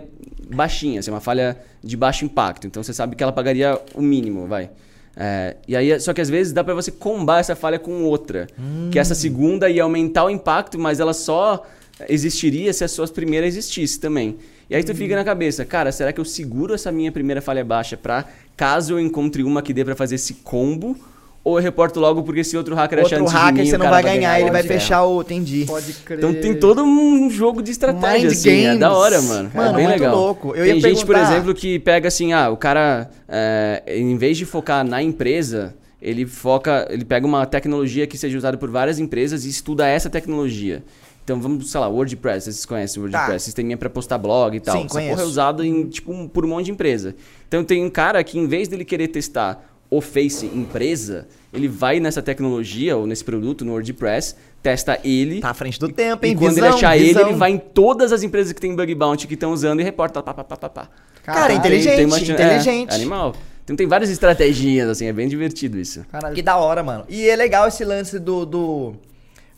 baixinha, 0.54 1.00
assim, 1.00 1.10
uma 1.10 1.20
falha 1.20 1.58
de 1.82 1.96
baixo 1.96 2.24
impacto. 2.24 2.66
Então 2.66 2.82
você 2.82 2.94
sabe 2.94 3.14
que 3.14 3.22
ela 3.22 3.32
pagaria 3.32 3.78
o 3.94 4.00
mínimo, 4.00 4.46
vai. 4.46 4.70
É, 5.14 5.56
e 5.66 5.74
aí, 5.74 5.98
só 6.00 6.12
que 6.12 6.20
às 6.20 6.28
vezes 6.28 6.52
dá 6.52 6.62
pra 6.62 6.74
você 6.74 6.90
combar 6.90 7.40
essa 7.40 7.56
falha 7.56 7.78
com 7.78 8.04
outra. 8.04 8.46
Que 8.90 8.98
essa 8.98 9.14
segunda 9.14 9.68
ia 9.68 9.82
aumentar 9.82 10.24
o 10.24 10.30
impacto, 10.30 10.78
mas 10.78 11.00
ela 11.00 11.12
só 11.12 11.64
existiria 12.08 12.72
se 12.72 12.84
a 12.84 12.88
sua 12.88 13.06
primeira 13.08 13.46
existisse 13.46 13.98
também. 13.98 14.36
E 14.68 14.74
aí 14.74 14.82
tu 14.82 14.94
fica 14.94 15.14
na 15.14 15.24
cabeça, 15.24 15.64
cara, 15.64 15.92
será 15.92 16.12
que 16.12 16.20
eu 16.20 16.24
seguro 16.24 16.74
essa 16.74 16.90
minha 16.90 17.12
primeira 17.12 17.40
falha 17.40 17.64
baixa 17.64 17.96
pra 17.96 18.24
caso 18.56 18.94
eu 18.94 19.00
encontre 19.00 19.42
uma 19.44 19.62
que 19.62 19.72
dê 19.72 19.84
pra 19.84 19.94
fazer 19.94 20.16
esse 20.16 20.34
combo? 20.34 20.98
Ou 21.48 21.58
eu 21.58 21.62
reporto 21.62 22.00
logo 22.00 22.24
porque 22.24 22.40
esse 22.40 22.56
outro 22.56 22.74
hacker 22.74 22.98
achar 22.98 23.20
Outro 23.20 23.22
antes 23.22 23.32
de 23.32 23.38
hacker 23.38 23.62
mim, 23.62 23.70
você 23.70 23.76
o 23.76 23.78
não 23.78 23.88
vai 23.88 24.02
ganhar, 24.02 24.40
ele 24.40 24.50
vai 24.50 24.64
fechar 24.64 25.04
o. 25.04 25.20
Entendi. 25.22 25.64
Pode 25.64 25.92
crer. 25.92 26.18
então 26.18 26.34
tem 26.34 26.52
todo 26.58 26.82
um 26.82 27.30
jogo 27.30 27.62
de 27.62 27.70
estratégia, 27.70 28.28
Mind 28.28 28.32
assim, 28.32 28.64
é 28.64 28.76
da 28.76 28.88
games. 28.88 28.98
hora, 28.98 29.22
mano. 29.22 29.50
Mano, 29.54 29.68
é 29.70 29.72
bem 29.76 29.86
muito 29.86 30.00
legal. 30.00 30.16
louco. 30.16 30.48
Eu 30.48 30.64
tem 30.64 30.74
ia 30.74 30.80
gente, 30.80 31.06
por 31.06 31.14
perguntar- 31.14 31.32
exemplo, 31.36 31.54
que 31.54 31.78
pega 31.78 32.08
assim, 32.08 32.32
ah, 32.32 32.50
o 32.50 32.56
cara, 32.56 33.08
é, 33.28 33.80
em 33.86 34.16
vez 34.16 34.36
de 34.36 34.44
focar 34.44 34.84
na 34.84 35.00
empresa, 35.00 35.72
ele 36.02 36.26
foca, 36.26 36.84
ele 36.90 37.04
pega 37.04 37.24
uma 37.24 37.46
tecnologia 37.46 38.08
que 38.08 38.18
seja 38.18 38.36
usada 38.36 38.56
por 38.58 38.68
várias 38.68 38.98
empresas 38.98 39.44
e 39.44 39.48
estuda 39.48 39.86
essa 39.86 40.10
tecnologia. 40.10 40.82
Então 41.22 41.40
vamos, 41.40 41.70
sei 41.70 41.78
lá, 41.78 41.88
WordPress, 41.88 42.44
vocês 42.46 42.66
conhecem 42.66 43.00
o 43.00 43.04
WordPress, 43.04 43.32
Tá. 43.32 43.38
sisteminha 43.38 43.76
pra 43.76 43.88
postar 43.88 44.18
blog 44.18 44.56
e 44.56 44.60
tal. 44.60 44.74
Sim, 44.76 44.80
Essa 44.86 44.88
porra 44.94 45.02
conheço. 45.04 45.22
é 45.22 45.24
usado 45.24 45.64
em, 45.64 45.86
tipo, 45.88 46.12
um- 46.12 46.26
por 46.26 46.44
um 46.44 46.48
monte 46.48 46.66
de 46.66 46.70
empresa. 46.72 47.14
Então 47.46 47.62
tem 47.62 47.84
um 47.84 47.90
cara 47.90 48.22
que, 48.24 48.36
em 48.36 48.48
vez 48.48 48.66
dele 48.66 48.84
querer 48.84 49.06
testar 49.08 49.64
o 49.90 50.00
Face 50.00 50.46
empresa, 50.46 51.26
ele 51.52 51.68
vai 51.68 52.00
nessa 52.00 52.20
tecnologia 52.22 52.96
ou 52.96 53.06
nesse 53.06 53.24
produto, 53.24 53.64
no 53.64 53.72
WordPress, 53.72 54.34
testa 54.62 54.98
ele. 55.04 55.40
Tá 55.40 55.50
à 55.50 55.54
frente 55.54 55.78
do 55.78 55.88
tempo, 55.88 56.26
E 56.26 56.30
hein? 56.30 56.36
quando 56.36 56.54
Visão, 56.54 56.66
ele 56.68 56.74
achar 56.76 56.96
ele, 56.96 57.06
visão. 57.08 57.28
ele 57.28 57.36
vai 57.36 57.50
em 57.52 57.58
todas 57.58 58.12
as 58.12 58.22
empresas 58.22 58.52
que 58.52 58.60
tem 58.60 58.74
bug 58.74 58.94
bounty 58.94 59.26
que 59.26 59.34
estão 59.34 59.52
usando 59.52 59.80
e 59.80 59.84
reporta. 59.84 60.22
Pá, 60.22 60.34
pá, 60.34 60.44
pá, 60.44 60.56
pá, 60.56 60.68
pá. 60.68 60.88
Cara, 61.22 61.38
Caralho, 61.40 61.58
inteligente, 61.58 62.04
uma 62.04 62.18
chan- 62.18 62.32
inteligente. 62.34 62.90
É, 62.90 62.94
animal. 62.94 63.34
Então 63.64 63.74
tem 63.74 63.86
várias 63.86 64.10
estratégias, 64.10 64.88
assim, 64.88 65.06
é 65.06 65.12
bem 65.12 65.26
divertido 65.28 65.78
isso. 65.78 66.04
Caralho. 66.10 66.34
Que 66.34 66.42
da 66.42 66.56
hora, 66.56 66.82
mano. 66.84 67.04
E 67.08 67.28
é 67.28 67.34
legal 67.34 67.66
esse 67.66 67.84
lance 67.84 68.16
do, 68.18 68.46
do. 68.46 68.94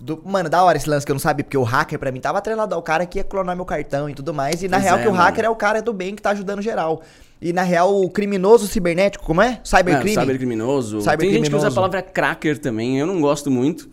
do- 0.01 0.23
mano, 0.25 0.49
da 0.49 0.63
hora 0.65 0.79
esse 0.79 0.89
lance 0.89 1.05
que 1.05 1.13
eu 1.13 1.15
não 1.15 1.21
sabia, 1.21 1.45
porque 1.45 1.59
o 1.59 1.63
hacker 1.63 1.99
pra 1.99 2.11
mim 2.11 2.21
tava 2.21 2.39
atrelado 2.39 2.75
ao 2.75 2.83
cara 2.83 3.05
que 3.05 3.19
ia 3.19 3.25
clonar 3.25 3.55
meu 3.55 3.67
cartão 3.67 4.09
e 4.09 4.15
tudo 4.15 4.33
mais. 4.33 4.63
E 4.63 4.69
na 4.69 4.79
Pois 4.79 4.85
real 4.85 4.99
é, 4.99 5.03
que 5.03 5.09
o 5.09 5.11
mano. 5.11 5.23
hacker 5.25 5.45
é 5.45 5.51
o 5.51 5.57
cara 5.57 5.83
do 5.83 5.93
bem 5.93 6.15
que 6.15 6.23
tá 6.23 6.31
ajudando 6.31 6.63
geral. 6.63 7.03
E 7.41 7.53
na 7.53 7.63
real 7.63 8.01
o 8.03 8.11
criminoso 8.11 8.67
cibernético, 8.67 9.25
como 9.25 9.41
é? 9.43 9.61
Cybercrime? 9.65 10.17
É, 10.17 10.21
cybercriminoso. 10.21 10.97
Tem 10.97 11.01
Cybercriminoso. 11.03 11.39
gente 11.45 11.51
que 11.51 11.57
usa 11.57 11.69
a 11.69 11.73
palavra 11.73 12.03
cracker 12.03 12.59
também, 12.59 12.99
eu 12.99 13.07
não 13.07 13.21
gosto 13.21 13.51
muito. 13.51 13.89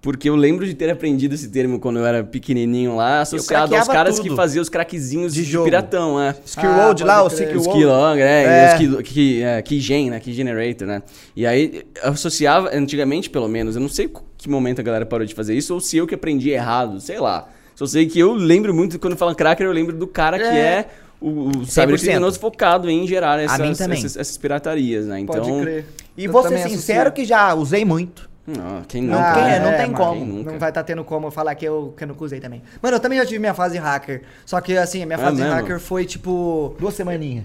Porque 0.00 0.28
eu 0.30 0.36
lembro 0.36 0.64
de 0.64 0.72
ter 0.72 0.88
aprendido 0.88 1.34
esse 1.34 1.48
termo 1.48 1.80
quando 1.80 1.98
eu 1.98 2.06
era 2.06 2.22
pequenininho 2.22 2.94
lá, 2.94 3.22
associado 3.22 3.74
aos 3.74 3.88
caras 3.88 4.16
tudo. 4.16 4.28
que 4.30 4.36
faziam 4.36 4.62
os 4.62 4.68
craquezinhos 4.68 5.34
De 5.34 5.44
de, 5.44 5.50
jogo. 5.50 5.64
piratão, 5.64 6.20
é. 6.20 6.32
Skill 6.44 6.70
Ah, 6.70 6.84
World 6.84 7.02
lá, 7.02 7.24
o 7.24 7.28
keylog, 7.28 8.18
né? 8.20 8.44
É. 8.44 8.72
E 8.82 8.94
os 8.96 9.02
key, 9.02 9.02
key, 9.02 9.42
é, 9.42 9.62
keygen, 9.62 10.10
né? 10.10 10.20
Key 10.20 10.32
generator, 10.32 10.86
né? 10.86 11.02
E 11.34 11.44
aí, 11.44 11.82
eu 12.04 12.10
associava, 12.10 12.70
antigamente 12.72 13.28
pelo 13.28 13.48
menos, 13.48 13.74
eu 13.74 13.80
não 13.82 13.88
sei 13.88 14.08
que 14.38 14.48
momento 14.48 14.78
a 14.80 14.82
galera 14.84 15.04
parou 15.04 15.26
de 15.26 15.34
fazer 15.34 15.56
isso, 15.56 15.74
ou 15.74 15.80
se 15.80 15.96
eu 15.96 16.06
que 16.06 16.14
aprendi 16.14 16.50
errado, 16.50 17.00
sei 17.00 17.18
lá. 17.18 17.48
Só 17.74 17.84
sei 17.84 18.06
que 18.06 18.18
eu 18.18 18.32
lembro 18.32 18.72
muito, 18.72 19.00
quando 19.00 19.16
falam 19.16 19.34
cracker, 19.34 19.66
eu 19.66 19.72
lembro 19.72 19.96
do 19.96 20.06
cara 20.06 20.38
que 20.38 20.44
É. 20.44 20.86
é 21.20 21.24
o, 21.24 21.48
o 21.60 21.66
cybercriminoso 21.66 22.38
focado 22.38 22.88
em 22.90 23.06
gerar 23.06 23.40
essas, 23.40 23.80
essas, 23.80 24.16
essas 24.16 24.36
piratarias, 24.36 25.06
né? 25.06 25.20
Então, 25.20 25.40
Pode 25.42 25.60
crer. 25.62 25.86
E 26.16 26.24
Eu 26.24 26.32
vou 26.32 26.42
ser 26.46 26.58
sincero 26.68 27.12
que 27.12 27.24
já 27.24 27.54
usei 27.54 27.84
muito. 27.84 28.28
não, 28.46 28.82
quem 28.86 29.02
Não, 29.02 29.18
nunca, 29.18 29.32
quem 29.34 29.42
né? 29.42 29.56
é, 29.56 29.60
não 29.60 29.70
tem 29.72 29.86
mano, 29.86 29.96
como. 29.96 30.20
Quem 30.20 30.26
nunca? 30.34 30.52
Não 30.52 30.58
vai 30.58 30.68
estar 30.70 30.82
tendo 30.84 31.04
como 31.04 31.26
eu 31.26 31.30
falar 31.30 31.54
que 31.54 31.64
eu, 31.64 31.92
que 31.96 32.04
eu 32.04 32.08
nunca 32.08 32.24
usei 32.24 32.40
também. 32.40 32.62
Mano, 32.80 32.96
eu 32.96 33.00
também 33.00 33.18
já 33.18 33.26
tive 33.26 33.38
minha 33.38 33.54
fase 33.54 33.76
hacker. 33.76 34.22
Só 34.44 34.60
que, 34.60 34.76
assim, 34.76 35.02
a 35.02 35.06
minha 35.06 35.18
É 35.18 35.22
fase 35.22 35.36
mesmo? 35.42 35.52
hacker 35.52 35.80
foi, 35.80 36.04
tipo... 36.04 36.74
Duas 36.78 36.94
semaninhas. 36.94 37.44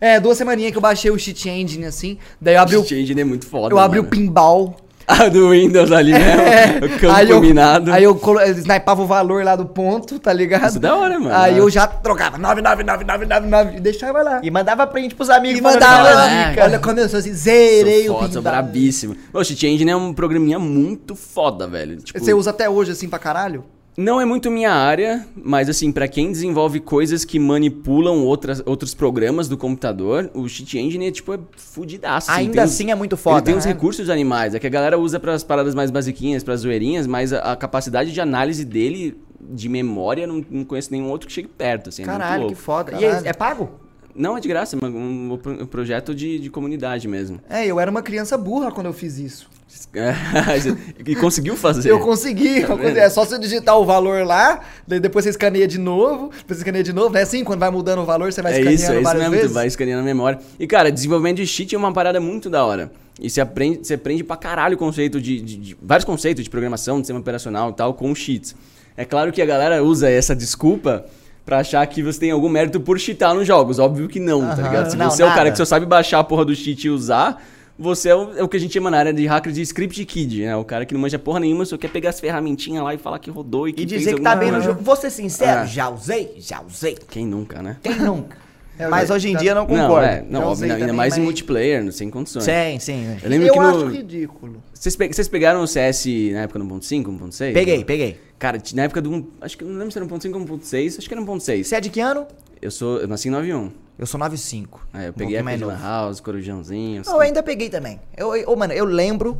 É, 0.00 0.18
duas 0.18 0.36
semaninhas 0.36 0.72
que 0.72 0.78
eu 0.78 0.82
baixei 0.82 1.10
o 1.10 1.18
cheat 1.18 1.48
engine, 1.48 1.84
assim. 1.86 2.18
Daí 2.40 2.56
eu 2.56 2.60
abri 2.60 2.76
o, 2.76 2.82
Cheat 2.84 3.00
Engine 3.02 3.20
é 3.20 3.24
muito 3.24 3.46
foda. 3.46 3.72
eu 3.72 3.78
abri 3.78 4.00
o 4.00 4.02
mano. 4.02 4.10
pinball. 4.10 4.76
Ah, 5.06 5.28
do 5.28 5.50
Windows 5.50 5.90
ali, 5.92 6.12
né? 6.12 6.78
O 6.78 6.88
campo 7.00 7.10
aí 7.12 7.28
eu, 7.28 7.40
minado. 7.40 7.92
aí 7.92 8.04
eu 8.04 8.14
colo- 8.14 8.40
eu 8.40 8.52
snipava 8.52 9.02
o 9.02 9.06
valor 9.06 9.44
lá 9.44 9.56
do 9.56 9.66
ponto, 9.66 10.18
tá 10.18 10.32
ligado? 10.32 10.68
Isso 10.68 10.78
é 10.78 10.80
da 10.80 10.96
hora, 10.96 11.18
mano. 11.18 11.34
Aí 11.34 11.58
eu 11.58 11.68
já 11.68 11.86
trocava 11.86 12.38
99999 12.38 13.76
e 13.76 13.80
deixava 13.80 14.22
lá. 14.22 14.40
E 14.42 14.50
mandava 14.50 14.86
print 14.86 15.14
pros 15.14 15.28
amigos. 15.30 15.58
E 15.58 15.62
mandava, 15.62 16.08
"Caraca." 16.08 16.64
olha, 16.64 16.78
começou 16.78 17.18
assim, 17.18 17.32
zerei 17.32 18.06
sou 18.06 18.16
o 18.16 18.20
foda, 18.20 18.32
sou 18.32 18.42
brabíssimo. 18.42 19.16
O 19.32 19.42
Cheat 19.44 19.66
Engine 19.66 19.90
é 19.90 19.96
um 19.96 20.12
programinha 20.12 20.58
muito 20.58 21.14
foda, 21.14 21.66
velho. 21.66 21.96
Tipo, 21.96 22.18
Você 22.18 22.32
usa 22.32 22.50
até 22.50 22.68
hoje 22.70 22.92
assim 22.92 23.08
pra 23.08 23.18
caralho? 23.18 23.64
Não 23.96 24.18
é 24.18 24.24
muito 24.24 24.50
minha 24.50 24.72
área, 24.72 25.26
mas 25.36 25.68
assim, 25.68 25.92
pra 25.92 26.08
quem 26.08 26.32
desenvolve 26.32 26.80
coisas 26.80 27.26
que 27.26 27.38
manipulam 27.38 28.24
outras, 28.24 28.62
outros 28.64 28.94
programas 28.94 29.48
do 29.48 29.56
computador, 29.58 30.30
o 30.32 30.48
Cheat 30.48 30.78
Engine 30.78 31.08
é 31.08 31.10
tipo 31.10 31.34
é 31.34 31.38
fudidaço. 31.56 32.30
assim. 32.30 32.40
Ainda 32.40 32.52
Tem 32.54 32.62
uns- 32.62 32.70
assim 32.70 32.90
é 32.90 32.94
muito 32.94 33.16
foda, 33.18 33.36
Ele 33.38 33.44
tem 33.44 33.54
uns 33.54 33.66
né? 33.66 33.72
recursos 33.72 34.08
animais, 34.08 34.54
é 34.54 34.58
que 34.58 34.66
a 34.66 34.70
galera 34.70 34.98
usa 34.98 35.20
pras 35.20 35.44
paradas 35.44 35.74
mais 35.74 35.90
basiquinhas, 35.90 36.42
pras 36.42 36.60
zoeirinhas, 36.60 37.06
mas 37.06 37.34
a, 37.34 37.52
a 37.52 37.56
capacidade 37.56 38.12
de 38.12 38.20
análise 38.20 38.64
dele 38.64 39.14
de 39.38 39.68
memória, 39.68 40.26
não, 40.26 40.42
não 40.50 40.64
conheço 40.64 40.90
nenhum 40.90 41.10
outro 41.10 41.26
que 41.26 41.32
chegue 41.34 41.48
perto, 41.48 41.90
assim. 41.90 42.02
é 42.02 42.06
muito 42.06 42.18
Caralho, 42.18 42.40
que 42.42 42.46
louco. 42.48 42.60
foda. 42.62 42.92
E 42.92 43.00
Caralho. 43.00 43.26
é, 43.26 43.28
é 43.28 43.32
pago? 43.34 43.70
Não, 44.14 44.36
é 44.36 44.40
de 44.40 44.48
graça, 44.48 44.76
é 44.80 44.86
um, 44.86 45.32
um 45.60 45.66
projeto 45.66 46.14
de, 46.14 46.38
de 46.38 46.50
comunidade 46.50 47.08
mesmo. 47.08 47.40
É, 47.48 47.66
eu 47.66 47.80
era 47.80 47.90
uma 47.90 48.02
criança 48.02 48.36
burra 48.36 48.70
quando 48.70 48.86
eu 48.86 48.92
fiz 48.92 49.18
isso. 49.18 49.48
e 51.06 51.16
conseguiu 51.16 51.56
fazer. 51.56 51.90
Eu 51.90 52.00
consegui, 52.00 52.60
eu 52.60 52.76
Tá 52.76 52.88
é 52.90 53.08
só 53.10 53.24
você 53.24 53.38
digitar 53.38 53.78
o 53.78 53.84
valor 53.84 54.24
lá, 54.26 54.60
depois 54.86 55.24
você 55.24 55.30
escaneia 55.30 55.66
de 55.66 55.78
novo, 55.78 56.26
depois 56.28 56.58
você 56.58 56.62
escaneia 56.62 56.84
de 56.84 56.92
novo, 56.92 57.10
né? 57.14 57.22
Assim, 57.22 57.42
quando 57.42 57.60
vai 57.60 57.70
mudando 57.70 58.00
o 58.00 58.04
valor, 58.04 58.32
você 58.32 58.42
vai 58.42 58.52
É 58.52 58.56
escaneando 58.58 58.82
isso, 58.82 58.92
é 58.92 59.00
isso 59.00 59.14
mesmo, 59.14 59.30
vezes. 59.30 59.50
tu 59.50 59.54
vai 59.54 59.66
escaneando 59.66 60.02
a 60.02 60.04
memória. 60.04 60.38
E, 60.58 60.66
cara, 60.66 60.90
desenvolvimento 60.92 61.36
de 61.38 61.46
cheat 61.46 61.74
é 61.74 61.78
uma 61.78 61.92
parada 61.92 62.20
muito 62.20 62.50
da 62.50 62.64
hora. 62.64 62.92
E 63.20 63.28
você 63.30 63.40
aprende, 63.40 63.86
você 63.86 63.94
aprende 63.94 64.24
pra 64.24 64.36
caralho 64.36 64.74
o 64.74 64.78
conceito 64.78 65.20
de, 65.20 65.40
de- 65.40 65.56
de- 65.56 65.76
Vários 65.80 66.04
conceitos 66.04 66.44
de 66.44 66.50
programação, 66.50 66.96
de 66.96 67.02
sistema 67.06 67.20
operacional 67.20 67.70
e 67.70 67.74
tal, 67.74 67.94
com 67.94 68.14
cheats. 68.14 68.54
É 68.96 69.04
claro 69.04 69.32
que 69.32 69.40
a 69.40 69.46
galera 69.46 69.82
usa 69.82 70.08
essa 70.10 70.34
desculpa 70.36 71.04
pra 71.44 71.58
achar 71.58 71.86
que 71.86 72.02
você 72.02 72.20
tem 72.20 72.30
algum 72.30 72.48
mérito 72.48 72.80
por 72.80 72.98
cheatar 72.98 73.34
nos 73.34 73.46
jogos. 73.46 73.78
Óbvio 73.78 74.08
que 74.08 74.20
não, 74.20 74.40
tá 74.40 74.52
Aham. 74.54 74.62
ligado? 74.62 74.90
Se 74.90 74.96
Não, 74.96 75.10
você 75.10 75.22
é 75.22 75.26
o 75.26 75.28
cara 75.28 75.40
nada. 75.44 75.50
que 75.52 75.56
só 75.58 75.64
sabe 75.64 75.86
baixar 75.86 76.20
a 76.20 76.24
porra 76.24 76.44
do 76.44 76.54
cheat 76.54 76.86
e 76.86 76.90
usar, 76.90 77.42
você 77.78 78.10
é 78.10 78.14
o, 78.14 78.38
é 78.38 78.42
o 78.42 78.48
que 78.48 78.56
a 78.56 78.60
gente 78.60 78.72
chama 78.74 78.90
na 78.90 78.98
área 78.98 79.12
de 79.12 79.26
hacker 79.26 79.52
de 79.52 79.60
script 79.62 80.04
kid, 80.04 80.42
né? 80.44 80.54
O 80.56 80.64
cara 80.64 80.84
que 80.86 80.94
não 80.94 81.00
manja 81.00 81.18
porra 81.18 81.40
nenhuma, 81.40 81.64
só 81.64 81.76
quer 81.76 81.88
pegar 81.88 82.10
as 82.10 82.20
ferramentinhas 82.20 82.84
lá 82.84 82.94
e 82.94 82.98
falar 82.98 83.18
que 83.18 83.30
rodou 83.30 83.66
e 83.68 83.72
que 83.72 83.82
E 83.82 83.86
dizer 83.86 84.14
que 84.14 84.20
tá 84.20 84.36
bem 84.36 84.50
no 84.52 84.60
jogo. 84.60 84.80
Vou 84.82 84.94
ser 84.94 85.10
sincero, 85.10 85.60
Ah. 85.62 85.66
já 85.66 85.88
usei, 85.88 86.34
já 86.38 86.60
usei. 86.62 86.96
Quem 87.10 87.26
nunca, 87.26 87.60
né? 87.62 87.76
Quem 87.82 87.98
nunca? 87.98 88.36
É, 88.78 88.88
Mas 88.88 89.10
eu- 89.10 89.16
hoje 89.16 89.28
em 89.28 89.32
tá- 89.34 89.38
dia 89.40 89.50
eu 89.50 89.54
não 89.54 89.66
Não, 89.66 89.68
concordo. 89.86 90.06
é, 90.06 90.24
não, 90.28 90.40
óbvio, 90.44 90.66
não, 90.66 90.74
ainda 90.74 90.86
também, 90.86 90.96
mais 90.96 91.14
em 91.14 91.20
mas- 91.20 91.24
multiplayer, 91.24 91.92
sem 91.92 92.08
condições. 92.10 92.44
Sim, 92.44 92.78
sim. 92.80 93.16
Eu 93.22 93.28
lembro 93.30 93.46
eu 93.48 93.52
que 93.52 93.58
acho 93.58 93.78
no. 93.84 93.90
ridículo. 93.90 94.62
Vocês, 94.72 94.96
pe- 94.96 95.12
vocês 95.12 95.28
pegaram 95.28 95.62
o 95.62 95.66
CS 95.66 96.06
na 96.32 96.40
época 96.40 96.58
do 96.58 96.64
1.5, 96.64 97.10
1.6? 97.10 97.52
Peguei, 97.52 97.84
peguei. 97.84 98.18
Cara, 98.38 98.60
na 98.74 98.82
época 98.84 99.00
do. 99.02 99.12
um- 99.12 99.26
Acho 99.40 99.56
que 99.58 99.62
eu 99.64 99.68
não 99.68 99.74
lembro 99.76 99.92
se 99.92 99.98
era 99.98 100.04
1.5 100.06 100.34
ou 100.36 100.40
1.6. 100.40 100.98
Acho 100.98 101.06
que 101.06 101.14
era 101.14 101.20
1.6. 101.20 101.66
Você 101.68 101.76
é 101.76 101.80
de 101.80 101.90
que 101.90 102.00
ano? 102.00 102.26
Eu 102.60 102.70
sou. 102.70 102.98
Eu 102.98 103.06
nasci 103.06 103.28
em 103.28 103.30
91. 103.30 103.70
Eu 103.98 104.06
sou 104.06 104.18
95. 104.18 104.84
Aí 104.92 105.04
eu 105.04 105.10
Um 105.10 105.12
peguei 105.12 105.36
pouquinho 105.42 105.64
a 105.70 105.74
Lan. 105.74 105.78
House, 105.78 106.20
Corujãozinho. 106.20 107.02
Não, 107.06 107.14
eu 107.14 107.20
ainda 107.20 107.42
peguei 107.42 107.68
também. 107.68 108.00
Eu, 108.16 108.34
eu, 108.34 108.48
ô, 108.50 108.56
mano, 108.56 108.72
eu 108.72 108.84
lembro. 108.86 109.38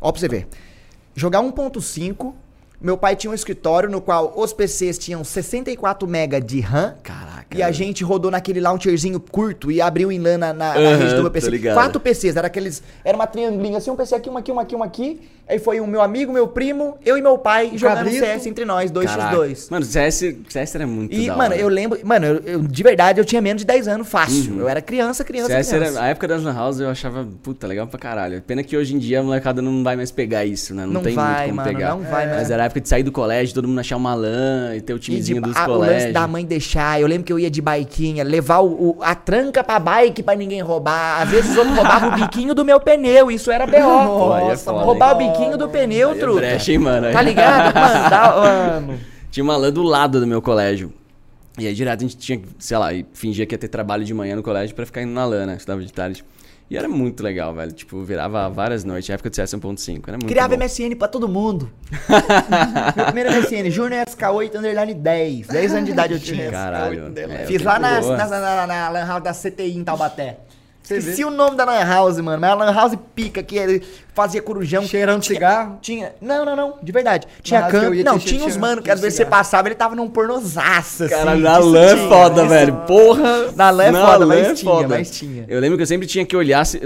Ó, 0.00 0.12
pra 0.12 0.20
você 0.20 0.28
ver. 0.28 0.46
Jogar 1.16 1.40
1.5. 1.40 2.34
Meu 2.84 2.98
pai 2.98 3.16
tinha 3.16 3.30
um 3.30 3.34
escritório 3.34 3.88
no 3.88 3.98
qual 3.98 4.34
os 4.36 4.52
PCs 4.52 4.98
tinham 4.98 5.24
64 5.24 6.06
MB 6.06 6.40
de 6.42 6.60
RAM. 6.60 6.94
Caraca. 7.02 7.56
E 7.56 7.62
a 7.62 7.72
gente 7.72 8.04
rodou 8.04 8.30
naquele 8.30 8.60
launcherzinho 8.60 9.18
curto 9.18 9.72
e 9.72 9.80
abriu 9.80 10.12
em 10.12 10.18
LAN 10.18 10.36
na, 10.36 10.52
na, 10.52 10.74
na 10.74 10.80
Aham, 10.80 10.96
rede 10.98 11.14
do 11.14 11.22
meu 11.22 11.30
PC. 11.30 11.58
Quatro 11.72 11.98
PCs, 11.98 12.36
era 12.36 12.46
aqueles. 12.46 12.82
Era 13.02 13.16
uma 13.16 13.26
triangulinha 13.26 13.78
assim, 13.78 13.90
um 13.90 13.96
PC 13.96 14.14
aqui, 14.14 14.28
um 14.28 14.36
aqui, 14.36 14.52
um 14.52 14.60
aqui, 14.60 14.76
um 14.76 14.82
aqui. 14.82 15.22
Aí 15.46 15.58
foi 15.58 15.78
o 15.78 15.86
meu 15.86 16.00
amigo, 16.00 16.32
meu 16.32 16.48
primo, 16.48 16.96
eu 17.04 17.18
e 17.18 17.22
meu 17.22 17.36
pai 17.36 17.72
jogando 17.74 17.96
cabrito. 17.98 18.18
CS 18.24 18.46
entre 18.46 18.64
nós, 18.64 18.90
2x2. 18.90 19.68
Mano, 19.70 19.84
CS, 19.84 20.34
CS 20.48 20.74
era 20.74 20.86
muito 20.86 21.14
E, 21.14 21.26
da 21.26 21.36
mano, 21.36 21.52
hora. 21.52 21.60
eu 21.60 21.68
lembro. 21.68 21.98
Mano, 22.02 22.24
eu, 22.26 22.36
eu- 22.46 22.62
de 22.62 22.82
verdade, 22.82 23.20
eu 23.20 23.24
tinha 23.26 23.42
menos 23.42 23.60
de 23.60 23.66
10 23.66 23.86
anos 23.86 24.08
fácil. 24.08 24.54
Uhum. 24.54 24.60
Eu 24.60 24.68
era 24.70 24.80
criança, 24.80 25.22
criança, 25.22 25.48
CS 25.48 25.68
criança. 25.68 25.98
era, 25.98 26.06
a 26.06 26.08
época 26.08 26.26
das 26.28 26.42
Lan 26.42 26.54
House 26.54 26.80
eu 26.80 26.88
achava, 26.88 27.26
puta, 27.42 27.66
legal 27.66 27.86
pra 27.86 27.98
caralho. 27.98 28.40
Pena 28.40 28.62
que 28.62 28.74
hoje 28.74 28.94
em 28.94 28.98
dia 28.98 29.20
a 29.20 29.22
molecada 29.22 29.60
não 29.60 29.84
vai 29.84 29.96
mais 29.96 30.10
pegar 30.10 30.46
isso, 30.46 30.74
né? 30.74 30.86
Não, 30.86 30.94
Não 30.94 31.02
tem 31.02 31.14
vai, 31.14 31.26
muito 31.26 31.44
como 31.44 31.56
mano, 31.56 31.68
pegar. 31.68 31.88
não 31.90 32.00
vai 32.00 32.26
Mas 32.26 32.34
mais. 32.36 32.50
era 32.50 32.62
a 32.62 32.66
época 32.66 32.80
de 32.80 32.88
sair 32.88 33.02
do 33.02 33.12
colégio, 33.12 33.54
todo 33.54 33.68
mundo 33.68 33.78
achar 33.80 33.96
uma 33.96 34.14
LAN 34.14 34.74
e 34.76 34.80
ter 34.80 34.94
o 34.94 34.96
E 34.96 34.98
de, 34.98 35.04
timezinho 35.06 35.42
dos 35.42 35.54
a, 35.56 35.66
o 35.66 35.72
lance 35.72 35.78
colégios. 35.88 36.12
da 36.14 36.26
mãe 36.26 36.44
deixar, 36.46 36.98
eu 37.02 37.06
lembro 37.06 37.24
que 37.24 37.32
eu 37.32 37.38
ia 37.38 37.50
de 37.50 37.60
baiquinha, 37.60 38.24
levar 38.24 38.60
o, 38.60 38.96
o- 38.96 38.96
a 39.02 39.14
tranca 39.14 39.62
pra 39.62 39.78
bike 39.78 40.22
pra 40.22 40.34
ninguém 40.34 40.62
roubar. 40.62 41.20
Às 41.20 41.28
vezes 41.28 41.50
os 41.50 41.56
outros 41.58 41.76
roubavam 41.76 42.08
o 42.08 42.12
biquinho 42.14 42.54
do 42.54 42.64
meu 42.64 42.80
pneu, 42.80 43.30
isso 43.30 43.50
era 43.50 43.66
B.O. 43.66 43.78
É 44.50 44.56
foda, 44.56 44.80
roubar 44.82 45.16
o 45.18 45.20
hein? 45.20 45.33
Biquinho 45.38 45.58
do 45.58 45.68
pneu, 45.68 46.10
Aí 46.10 46.16
é 46.16 46.20
truta. 46.20 46.40
brecha, 46.40 46.72
hein, 46.72 46.78
mano? 46.78 47.12
Tá 47.12 47.22
ligado? 47.22 47.74
Mano, 47.78 48.10
dá- 48.10 48.34
mano. 48.80 49.00
Tinha 49.30 49.44
uma 49.44 49.56
lã 49.56 49.70
do 49.72 49.82
lado 49.82 50.20
do 50.20 50.26
meu 50.26 50.40
colégio. 50.40 50.92
E 51.58 51.66
aí 51.66 51.74
direto 51.74 52.00
a 52.00 52.02
gente 52.02 52.16
tinha, 52.16 52.38
que, 52.38 52.48
sei 52.58 52.76
lá, 52.78 52.92
e 52.92 53.06
fingia 53.12 53.46
que 53.46 53.54
ia 53.54 53.58
ter 53.58 53.68
trabalho 53.68 54.04
de 54.04 54.12
manhã 54.14 54.34
no 54.36 54.42
colégio 54.42 54.74
pra 54.74 54.84
ficar 54.86 55.02
indo 55.02 55.12
na 55.12 55.24
lã, 55.24 55.46
né? 55.46 55.54
Estudava 55.56 55.80
de 55.82 55.92
tarde. 55.92 56.24
E 56.70 56.76
era 56.78 56.88
muito 56.88 57.22
legal, 57.22 57.54
velho. 57.54 57.70
Tipo, 57.72 58.02
virava 58.02 58.48
várias 58.48 58.84
noites, 58.84 59.10
época 59.10 59.28
de 59.30 59.36
CS 59.36 59.52
1.5. 59.54 60.00
Era 60.08 60.12
muito 60.16 60.26
Criava 60.26 60.56
bom. 60.56 60.64
MSN 60.64 60.96
pra 60.96 61.06
todo 61.08 61.28
mundo. 61.28 61.70
meu 62.96 63.04
primeiro 63.04 63.30
MSN, 63.32 63.70
Júnior 63.70 64.04
SK8 64.06 64.54
Underline 64.56 64.94
10. 64.94 65.46
10 65.48 65.72
anos 65.74 65.84
de 65.84 65.90
idade 65.92 66.14
eu 66.14 66.18
tinha. 66.20 66.50
Caralho. 66.50 67.12
é, 67.16 67.44
Fiz 67.46 67.62
lá 67.62 67.78
na, 67.78 68.00
na, 68.00 68.66
na, 68.66 68.90
na 69.06 69.18
da 69.18 69.32
CTI 69.32 69.76
em 69.76 69.84
Taubaté. 69.84 70.38
Esqueci 70.84 71.24
o 71.24 71.30
nome 71.30 71.56
da 71.56 71.64
Lan 71.64 71.82
House, 71.82 72.20
mano. 72.20 72.38
Mas 72.38 72.50
a 72.50 72.54
Lan 72.54 72.72
House 72.72 72.94
pica 73.14 73.42
que 73.42 73.56
ele 73.56 73.82
fazia 74.14 74.42
corujão. 74.42 74.86
Cheirando 74.86 75.22
Tinha- 75.22 75.34
cigarro? 75.36 75.78
Tinha. 75.80 76.12
Não, 76.20 76.44
não, 76.44 76.54
não. 76.54 76.74
De 76.82 76.92
verdade. 76.92 77.26
Tinha 77.42 77.60
eu 77.60 77.68
canto. 77.68 78.04
Não, 78.04 78.18
tinha- 78.18 78.44
uns 78.44 78.52
tinha- 78.52 78.60
mano 78.60 78.82
que 78.82 78.90
às 78.90 79.00
vezes 79.00 79.16
você 79.16 79.24
passava 79.24 79.66
ele 79.68 79.74
tava 79.74 79.94
num 79.96 80.08
pornozaço, 80.10 81.04
assim. 81.04 81.14
Cara, 81.14 81.34
na 81.36 81.56
lã 81.58 81.80
é 81.86 81.96
foda, 82.08 82.34
disso- 82.42 82.48
velho. 82.48 82.74
Porra! 82.86 83.52
Na 83.56 83.70
lã 83.70 83.84
é 83.84 83.90
Na 83.90 84.06
foda, 84.06 84.18
lã 84.26 84.26
mas 84.26 84.46
é 84.46 84.54
tinha, 84.54 84.72
foda. 84.72 84.88
mas 84.88 85.10
tinha. 85.10 85.44
Eu 85.48 85.58
lembro 85.58 85.76
que 85.78 85.82
eu 85.82 85.86
sempre 85.86 86.06
tinha 86.06 86.26
que 86.26 86.36
olhar, 86.36 86.64
se- 86.66 86.80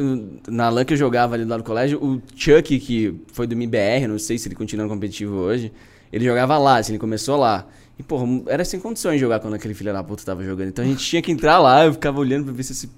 na 0.46 0.68
lã 0.68 0.84
que 0.84 0.92
eu 0.94 0.96
jogava 0.96 1.34
ali 1.34 1.44
do 1.44 1.50
lado 1.50 1.62
do 1.62 1.66
colégio, 1.66 1.98
o 2.02 2.22
Chuck, 2.36 2.78
que 2.78 3.20
foi 3.32 3.46
do 3.48 3.54
MBR, 3.54 4.06
não 4.06 4.18
sei 4.18 4.38
se 4.38 4.46
ele 4.48 4.54
continua 4.54 4.84
no 4.86 4.90
competitivo 4.92 5.34
hoje, 5.36 5.72
ele 6.12 6.24
jogava 6.24 6.56
lá, 6.56 6.76
assim, 6.78 6.92
ele 6.92 6.98
começou 7.00 7.36
lá. 7.36 7.66
E, 7.98 8.02
porra, 8.04 8.24
era 8.46 8.64
sem 8.64 8.78
condições 8.78 9.14
de 9.14 9.18
jogar 9.20 9.40
quando 9.40 9.54
aquele 9.54 9.74
filho 9.74 9.92
da 9.92 10.04
puta 10.04 10.22
tava 10.24 10.44
jogando. 10.44 10.68
Então 10.68 10.84
a 10.84 10.88
gente 10.88 11.04
tinha 11.04 11.20
que 11.20 11.32
entrar 11.32 11.58
lá, 11.58 11.84
eu 11.84 11.92
ficava 11.92 12.20
olhando 12.20 12.44
pra 12.44 12.52
ver 12.54 12.62
se 12.62 12.70
esse 12.70 12.88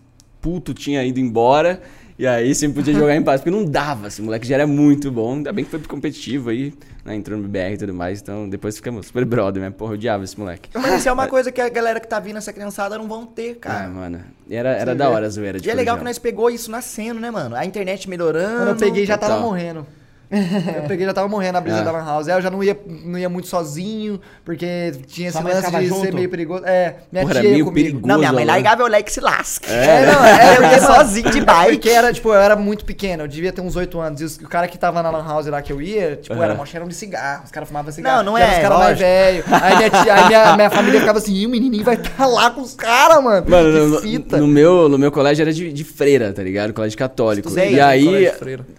puto 0.40 0.72
tinha 0.74 1.04
ido 1.04 1.20
embora. 1.20 1.80
E 2.18 2.26
aí 2.26 2.54
sempre 2.54 2.76
podia 2.82 2.92
jogar 2.92 3.16
em 3.16 3.22
paz, 3.22 3.40
porque 3.40 3.50
não 3.50 3.64
dava, 3.64 4.08
assim, 4.08 4.20
o 4.20 4.26
moleque 4.26 4.46
já 4.46 4.56
era 4.56 4.66
muito 4.66 5.10
bom. 5.10 5.36
Ainda 5.36 5.54
bem 5.54 5.64
que 5.64 5.70
foi 5.70 5.80
pro 5.80 5.88
competitivo 5.88 6.50
aí, 6.50 6.74
né, 7.02 7.14
entrou 7.14 7.38
no 7.38 7.48
BR 7.48 7.72
e 7.72 7.76
tudo 7.78 7.94
mais. 7.94 8.20
Então 8.20 8.46
depois 8.46 8.76
ficamos 8.76 9.06
super 9.06 9.24
brother, 9.24 9.62
né? 9.62 9.70
Porra, 9.70 9.92
eu 9.92 9.94
odiava 9.94 10.22
esse 10.24 10.38
moleque. 10.38 10.68
Mas 10.74 10.96
isso 11.00 11.08
é 11.08 11.12
uma 11.12 11.26
coisa 11.28 11.50
que 11.50 11.62
a 11.62 11.70
galera 11.70 11.98
que 11.98 12.06
tá 12.06 12.20
vindo, 12.20 12.36
essa 12.36 12.52
criançada, 12.52 12.98
não 12.98 13.08
vão 13.08 13.24
ter, 13.24 13.52
Ah, 13.52 13.60
cara. 13.60 13.88
mano. 13.88 14.20
E 14.46 14.54
Era, 14.54 14.68
era 14.70 14.90
Você 14.92 14.98
da 14.98 15.08
vê. 15.08 15.14
hora 15.14 15.26
a 15.26 15.30
zoeira 15.30 15.58
de 15.58 15.66
E 15.66 15.70
é 15.70 15.74
legal 15.74 15.96
que 15.96 16.04
nós 16.04 16.18
pegou 16.18 16.50
isso 16.50 16.70
nascendo, 16.70 17.18
né, 17.18 17.30
mano? 17.30 17.56
A 17.56 17.64
internet 17.64 18.06
melhorando. 18.06 18.56
Quando 18.58 18.68
eu 18.68 18.76
peguei 18.76 19.06
já 19.06 19.16
tava 19.16 19.36
Total. 19.36 19.46
morrendo. 19.48 19.86
eu 20.76 20.82
peguei 20.86 21.04
já 21.06 21.12
tava 21.12 21.26
morrendo 21.28 21.58
a 21.58 21.60
brisa 21.60 21.78
É. 21.78 21.82
da 21.82 21.90
Lan 21.90 22.04
House. 22.04 22.28
Aí 22.28 22.34
eu 22.34 22.40
já 22.42 22.50
não 22.50 22.62
ia, 22.62 22.78
não 23.04 23.18
ia 23.18 23.28
muito 23.28 23.48
sozinho, 23.48 24.20
porque 24.44 24.92
tinha 25.06 25.28
esse 25.28 25.32
Sua 25.36 25.42
mãe 25.42 25.54
lance 25.54 25.70
de 25.70 25.86
junto? 25.88 26.00
ser 26.02 26.14
meio 26.14 26.28
perigoso. 26.28 26.64
É, 26.64 26.96
minha 27.10 27.24
Porra, 27.24 27.34
era 27.34 27.40
tia 27.40 27.48
ia 27.48 27.54
meio 27.54 27.64
comigo. 27.64 27.84
perigoso. 27.88 28.06
Não, 28.06 28.18
minha 28.18 28.32
mãe 28.32 28.44
né? 28.44 28.52
largava 28.52 28.84
o 28.84 28.86
leque 28.86 29.12
se 29.12 29.20
lasca. 29.20 29.70
É. 29.70 30.02
É, 30.02 30.06
não, 30.12 30.24
é, 30.24 30.56
eu 30.56 30.62
ia 30.62 30.80
sozinho 30.80 31.30
de 31.30 31.40
bike. 31.40 31.72
Porque 31.72 31.88
era, 31.90 32.12
tipo, 32.12 32.28
eu 32.28 32.34
era 32.40 32.54
muito 32.56 32.84
pequeno, 32.84 33.24
eu 33.24 33.28
devia 33.28 33.52
ter 33.52 33.60
uns 33.60 33.74
8 33.76 33.98
anos. 34.00 34.20
E 34.20 34.24
os- 34.24 34.36
o 34.36 34.48
cara 34.48 34.68
que 34.68 34.78
tava 34.78 35.02
na 35.02 35.10
Lan 35.10 35.24
House 35.26 35.46
lá 35.46 35.60
que 35.60 35.72
eu 35.72 35.82
ia, 35.82 36.16
tipo, 36.16 36.34
Aham. 36.34 36.44
era 36.44 36.54
mó 36.54 36.64
cheirão 36.64 36.86
de 36.86 36.94
cigarro. 36.94 37.42
Os 37.44 37.50
caras 37.50 37.68
fumavam 37.68 37.90
cigarro. 37.92 38.18
Não, 38.22 38.32
não 38.32 38.38
E 38.38 38.42
é, 38.42 38.52
Os 38.52 38.58
caras 38.58 38.78
mais 38.78 38.98
velhos. 38.98 39.44
Aí, 39.50 39.76
minha, 39.76 39.90
tia- 39.90 40.14
aí 40.14 40.26
minha, 40.28 40.56
minha 40.56 40.70
família 40.70 41.00
ficava 41.00 41.18
assim, 41.18 41.34
"Ih, 41.34 41.46
o 41.46 41.50
menininho 41.50 41.84
vai 41.84 41.96
estar 41.96 42.26
lá 42.26 42.50
com 42.50 42.60
os 42.60 42.74
caras, 42.74 43.22
mano. 43.22 43.46
Mano, 43.48 43.72
que 43.72 43.86
no, 43.86 44.00
fita. 44.00 44.36
no 44.38 44.46
meu, 44.46 44.88
no 44.88 44.96
meu 44.98 45.10
colégio 45.10 45.42
era 45.42 45.52
de, 45.52 45.72
de 45.72 45.84
freira, 45.84 46.32
tá 46.32 46.42
ligado? 46.42 46.72
Colégio 46.72 46.96
católico. 46.96 47.48
Estudei 47.48 47.72
e 47.74 47.76
no 47.76 47.84
aí, 47.84 48.30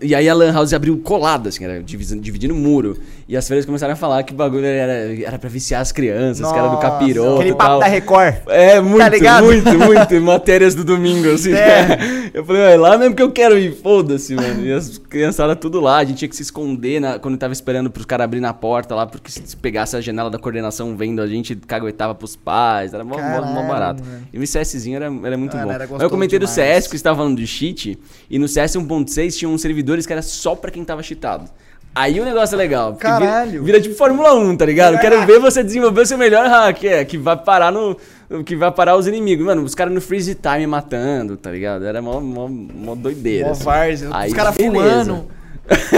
e 0.01 0.15
aí 0.15 0.29
a 0.29 0.33
Lan 0.33 0.53
House 0.53 0.73
abriu 0.73 0.97
colada, 1.41 1.49
assim, 1.49 1.63
era 1.63 1.81
dividindo, 1.83 2.21
dividindo 2.21 2.55
muro. 2.55 2.97
E 3.27 3.35
as 3.35 3.45
freiras 3.47 3.65
começaram 3.65 3.93
a 3.93 3.95
falar 3.95 4.23
que 4.23 4.33
o 4.33 4.35
bagulho 4.35 4.65
era, 4.65 4.93
era 5.23 5.39
pra 5.39 5.49
viciar 5.49 5.81
as 5.81 5.91
crianças, 5.91 6.45
que 6.51 6.57
era 6.57 6.67
do 6.67 6.73
Nossa, 6.75 6.81
capiroto 6.89 7.35
Aquele 7.41 7.55
papo 7.55 7.69
tal. 7.71 7.79
da 7.79 7.87
Record. 7.87 8.35
É, 8.47 8.79
muito, 8.79 9.09
ligado? 9.09 9.43
muito, 9.45 9.77
muito. 9.77 10.21
Matérias 10.21 10.75
do 10.75 10.83
domingo, 10.83 11.29
assim. 11.31 11.53
É. 11.53 12.31
Eu 12.33 12.45
falei, 12.45 12.61
"Ué, 12.61 12.77
lá 12.77 12.97
mesmo 12.97 13.13
que 13.13 13.21
eu 13.21 13.29
quero 13.29 13.57
ir, 13.59 13.73
foda-se, 13.75 14.33
mano. 14.35 14.65
E 14.65 14.71
as 14.71 14.97
criançadas 14.97 15.57
tudo 15.59 15.81
lá, 15.81 15.97
a 15.97 16.03
gente 16.05 16.19
tinha 16.19 16.29
que 16.29 16.35
se 16.35 16.43
esconder 16.43 17.01
na- 17.01 17.19
quando 17.19 17.37
tava 17.37 17.51
esperando 17.51 17.91
pros 17.91 18.05
caras 18.05 18.23
abrir 18.23 18.39
na 18.39 18.53
porta 18.53 18.95
lá, 18.95 19.05
porque 19.05 19.29
se 19.29 19.57
pegasse 19.57 19.97
a 19.97 20.01
janela 20.01 20.29
da 20.29 20.39
coordenação 20.39 20.95
vendo 20.95 21.21
a 21.21 21.27
gente, 21.27 21.55
caguetava 21.55 22.15
pros 22.15 22.37
pais, 22.37 22.93
era 22.93 23.03
mó, 23.03 23.17
mó- 23.17 23.21
mó 23.21 23.41
Caralho, 23.41 23.67
barato. 23.67 24.03
mano. 24.05 24.21
E 24.31 24.39
o 24.39 24.43
CSzinho 24.43 24.95
era, 24.95 25.05
era 25.25 25.37
muito 25.37 25.57
bom. 25.57 25.69
era 25.71 25.83
eu 25.99 26.09
comentei 26.09 26.39
do 26.39 26.45
demais. 26.47 26.51
CS, 26.55 26.87
que 26.87 26.97
você 26.97 27.03
tava 27.03 27.17
falando 27.17 27.35
de 27.37 27.45
cheat, 27.45 27.99
e 28.29 28.39
no 28.39 28.47
CS 28.47 28.77
1.6 28.77 29.35
tinha 29.37 29.49
uns 29.49 29.61
servidores 29.61 30.05
que 30.05 30.13
era 30.13 30.21
só 30.21 30.55
pra 30.55 30.71
quem 30.71 30.85
tava 30.85 31.03
cheatado. 31.03 31.30
Aí 31.93 32.19
o 32.19 32.25
negócio 32.25 32.55
é 32.55 32.57
legal. 32.57 32.93
porque 32.93 33.05
Caralho. 33.05 33.51
Vira, 33.51 33.63
vira 33.63 33.81
tipo 33.81 33.95
Fórmula 33.95 34.33
1, 34.33 34.55
tá 34.55 34.65
ligado? 34.65 34.97
Quero 34.99 35.25
ver 35.25 35.39
você 35.39 35.61
desenvolver 35.61 36.01
o 36.01 36.05
seu 36.05 36.17
melhor 36.17 36.47
hack, 36.47 36.83
é, 36.85 37.03
que 37.03 37.17
vai 37.17 37.35
parar 37.35 37.71
no. 37.71 37.97
Que 38.45 38.55
vai 38.55 38.71
parar 38.71 38.95
os 38.95 39.07
inimigos. 39.07 39.45
Mano, 39.45 39.61
os 39.63 39.75
caras 39.75 39.93
no 39.93 39.99
freeze 39.99 40.35
time 40.35 40.65
matando, 40.65 41.35
tá 41.35 41.51
ligado? 41.51 41.85
Era 41.85 42.01
mó, 42.01 42.21
mó, 42.21 42.47
mó 42.47 42.95
doideira. 42.95 43.47
Mó 43.47 43.51
assim. 43.51 43.63
várzea, 43.65 44.09
os 44.09 44.33
caras 44.33 44.55
voando. 44.57 45.27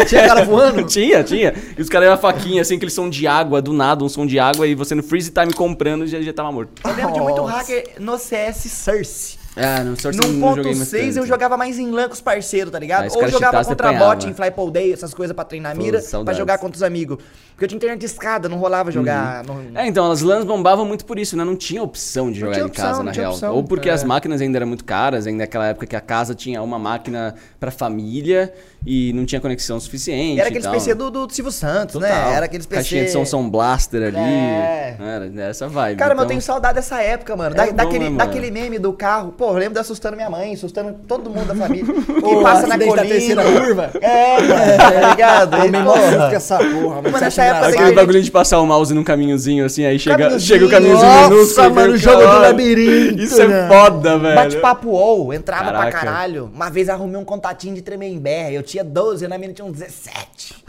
Tinha 0.07 0.27
cara 0.27 0.43
voando? 0.43 0.83
tinha, 0.89 1.23
tinha. 1.23 1.53
E 1.77 1.81
os 1.81 1.89
caras 1.89 2.07
iam 2.07 2.13
a 2.13 2.17
faquinha, 2.17 2.61
assim, 2.61 2.75
aquele 2.75 2.91
som 2.91 3.09
de 3.09 3.25
água, 3.27 3.61
do 3.61 3.71
nada, 3.71 4.03
um 4.03 4.09
som 4.09 4.25
de 4.25 4.39
água, 4.39 4.67
e 4.67 4.75
você 4.75 4.93
no 4.93 5.03
freeze 5.03 5.31
time 5.31 5.53
comprando 5.53 6.05
já, 6.05 6.21
já 6.21 6.33
tava 6.33 6.51
morto. 6.51 6.81
Eu 6.83 6.95
lembro 6.95 7.13
de 7.13 7.21
muito 7.21 7.41
Nossa. 7.41 7.57
hacker 7.57 7.85
no 7.99 8.17
CS 8.17 8.71
Source. 8.71 9.42
Ah, 9.55 9.83
no 9.83 9.95
Source 9.99 10.19
No 10.19 10.25
eu 10.27 10.33
não 10.33 10.55
joguei 10.55 10.75
mais 10.75 10.91
1.6 10.91 11.15
eu 11.17 11.27
jogava 11.27 11.55
mais 11.57 11.77
em 11.77 11.91
LAN 11.91 12.07
com 12.07 12.13
os 12.13 12.21
parceiros, 12.21 12.71
tá 12.71 12.79
ligado? 12.79 13.05
Ah, 13.11 13.15
Ou 13.17 13.27
jogava 13.27 13.63
contra 13.63 13.93
bot 13.93 14.27
em 14.27 14.33
Flypole 14.33 14.71
Day, 14.71 14.91
essas 14.93 15.13
coisas 15.13 15.35
pra 15.35 15.45
treinar 15.45 15.73
a 15.73 15.75
Pô, 15.75 15.81
mira, 15.81 15.99
pra 15.99 16.07
saudades. 16.09 16.37
jogar 16.39 16.57
contra 16.57 16.75
os 16.75 16.83
amigos. 16.83 17.17
Porque 17.51 17.65
eu 17.65 17.67
tinha 17.67 17.77
internet 17.77 17.99
de 17.99 18.05
escada, 18.07 18.49
não 18.49 18.57
rolava 18.57 18.91
jogar. 18.91 19.43
não- 19.45 19.61
É, 19.79 19.85
então, 19.85 20.11
as 20.11 20.21
LANs 20.21 20.43
bombavam 20.43 20.85
muito 20.85 21.05
por 21.05 21.19
isso, 21.19 21.37
né? 21.37 21.43
Não 21.43 21.55
tinha 21.55 21.83
opção 21.83 22.31
de 22.31 22.39
jogar 22.39 22.53
tinha 22.53 22.63
em 22.63 22.67
opção, 22.67 22.85
casa, 22.85 22.97
não 22.99 23.05
na 23.05 23.11
real. 23.11 23.31
opção. 23.33 23.53
Ou 23.55 23.63
porque 23.63 23.89
É. 23.89 23.93
as 23.93 24.03
máquinas 24.03 24.41
ainda 24.41 24.57
eram 24.57 24.67
muito 24.67 24.83
caras, 24.83 25.27
ainda 25.27 25.43
naquela 25.43 25.67
época 25.67 25.85
que 25.85 25.95
a 25.95 26.01
casa 26.01 26.33
tinha 26.33 26.61
uma 26.63 26.79
máquina 26.79 27.35
pra 27.59 27.69
família 27.69 28.51
e 28.85 29.13
não 29.13 29.25
tinha 29.25 29.39
conexão 29.39 29.79
suficiente. 29.79 30.39
Era 30.39 30.49
aqueles. 30.49 30.67
PC 30.67 30.93
do, 30.93 31.09
do 31.09 31.29
Silvio 31.33 31.51
Santos, 31.51 31.93
Total. 31.93 32.09
né? 32.09 32.35
Era 32.35 32.45
aqueles 32.45 32.65
PC... 32.65 32.75
Caixinha 32.81 33.03
de 33.05 33.11
som 33.11 33.25
Sound 33.25 33.49
Blaster 33.49 34.01
ali. 34.03 34.17
É. 34.17 34.95
Era 34.99 35.31
essa 35.49 35.67
vibe. 35.67 35.97
Cara, 35.97 36.09
mas 36.09 36.19
eu 36.19 36.23
então- 36.23 36.27
tenho 36.27 36.41
saudade 36.41 36.75
dessa 36.75 37.01
época, 37.01 37.35
mano. 37.35 37.55
Da- 37.55 37.63
É 37.65 37.69
bom, 37.69 37.75
daquele, 37.75 37.99
né, 37.99 38.05
mano? 38.09 38.17
daquele 38.17 38.51
meme 38.51 38.79
do 38.79 38.91
carro. 38.93 39.31
Pô, 39.31 39.49
eu 39.49 39.53
lembro 39.53 39.73
de 39.73 39.79
assustando 39.79 40.15
minha 40.15 40.29
mãe, 40.29 40.53
assustando 40.53 40.95
todo 41.07 41.29
mundo 41.29 41.47
da 41.47 41.55
família. 41.55 41.85
que 41.93 42.43
passa 42.43 42.67
na 42.67 42.77
colina. 42.77 43.05
terceira 43.05 43.43
curva. 43.43 43.91
É, 44.01 44.41
mano, 44.41 44.77
tá 44.77 45.09
ligado? 45.09 45.55
Eu 45.57 45.63
me 45.63 45.71
porra, 45.83 45.97
emociono 46.01 46.29
com 46.29 46.35
essa 46.35 46.57
porra, 46.57 47.01
Mano, 47.03 47.25
acha 47.25 47.43
época? 47.43 47.67
Aquele 47.67 47.91
bagulho 47.93 48.21
de 48.21 48.31
passar 48.31 48.59
o 48.59 48.65
mouse 48.65 48.93
num 48.93 49.03
caminhozinho 49.03 49.65
assim, 49.65 49.85
aí 49.85 49.97
chega, 49.99 50.17
Caminhozinho. 50.17 50.47
chega 50.47 50.65
o 50.65 50.69
caminhozinho 50.69 51.07
Nossa, 51.11 51.29
minúsculo. 51.29 51.75
mano, 51.75 51.93
o 51.93 51.97
jogo 51.97 52.21
do 52.21 52.39
labirinto, 52.39 53.21
Isso 53.21 53.41
é 53.41 53.47
né? 53.47 53.67
foda, 53.67 54.17
velho. 54.17 54.35
Bate-papo 54.35 54.89
UOL, 54.89 55.33
entrava 55.33 55.71
pra 55.71 55.91
caralho. 55.91 56.51
Uma 56.53 56.69
vez 56.69 56.89
arrumei 56.89 57.17
um 57.17 57.25
contatinho 57.25 57.75
de 57.75 57.81
Tremembé. 57.81 58.51
Eu 58.51 58.63
tinha 58.63 58.72
12, 58.81 59.25
a 59.25 59.29
menina 59.29 59.53
tinha 59.53 59.65
uns 59.65 59.73
17. 59.73 60.63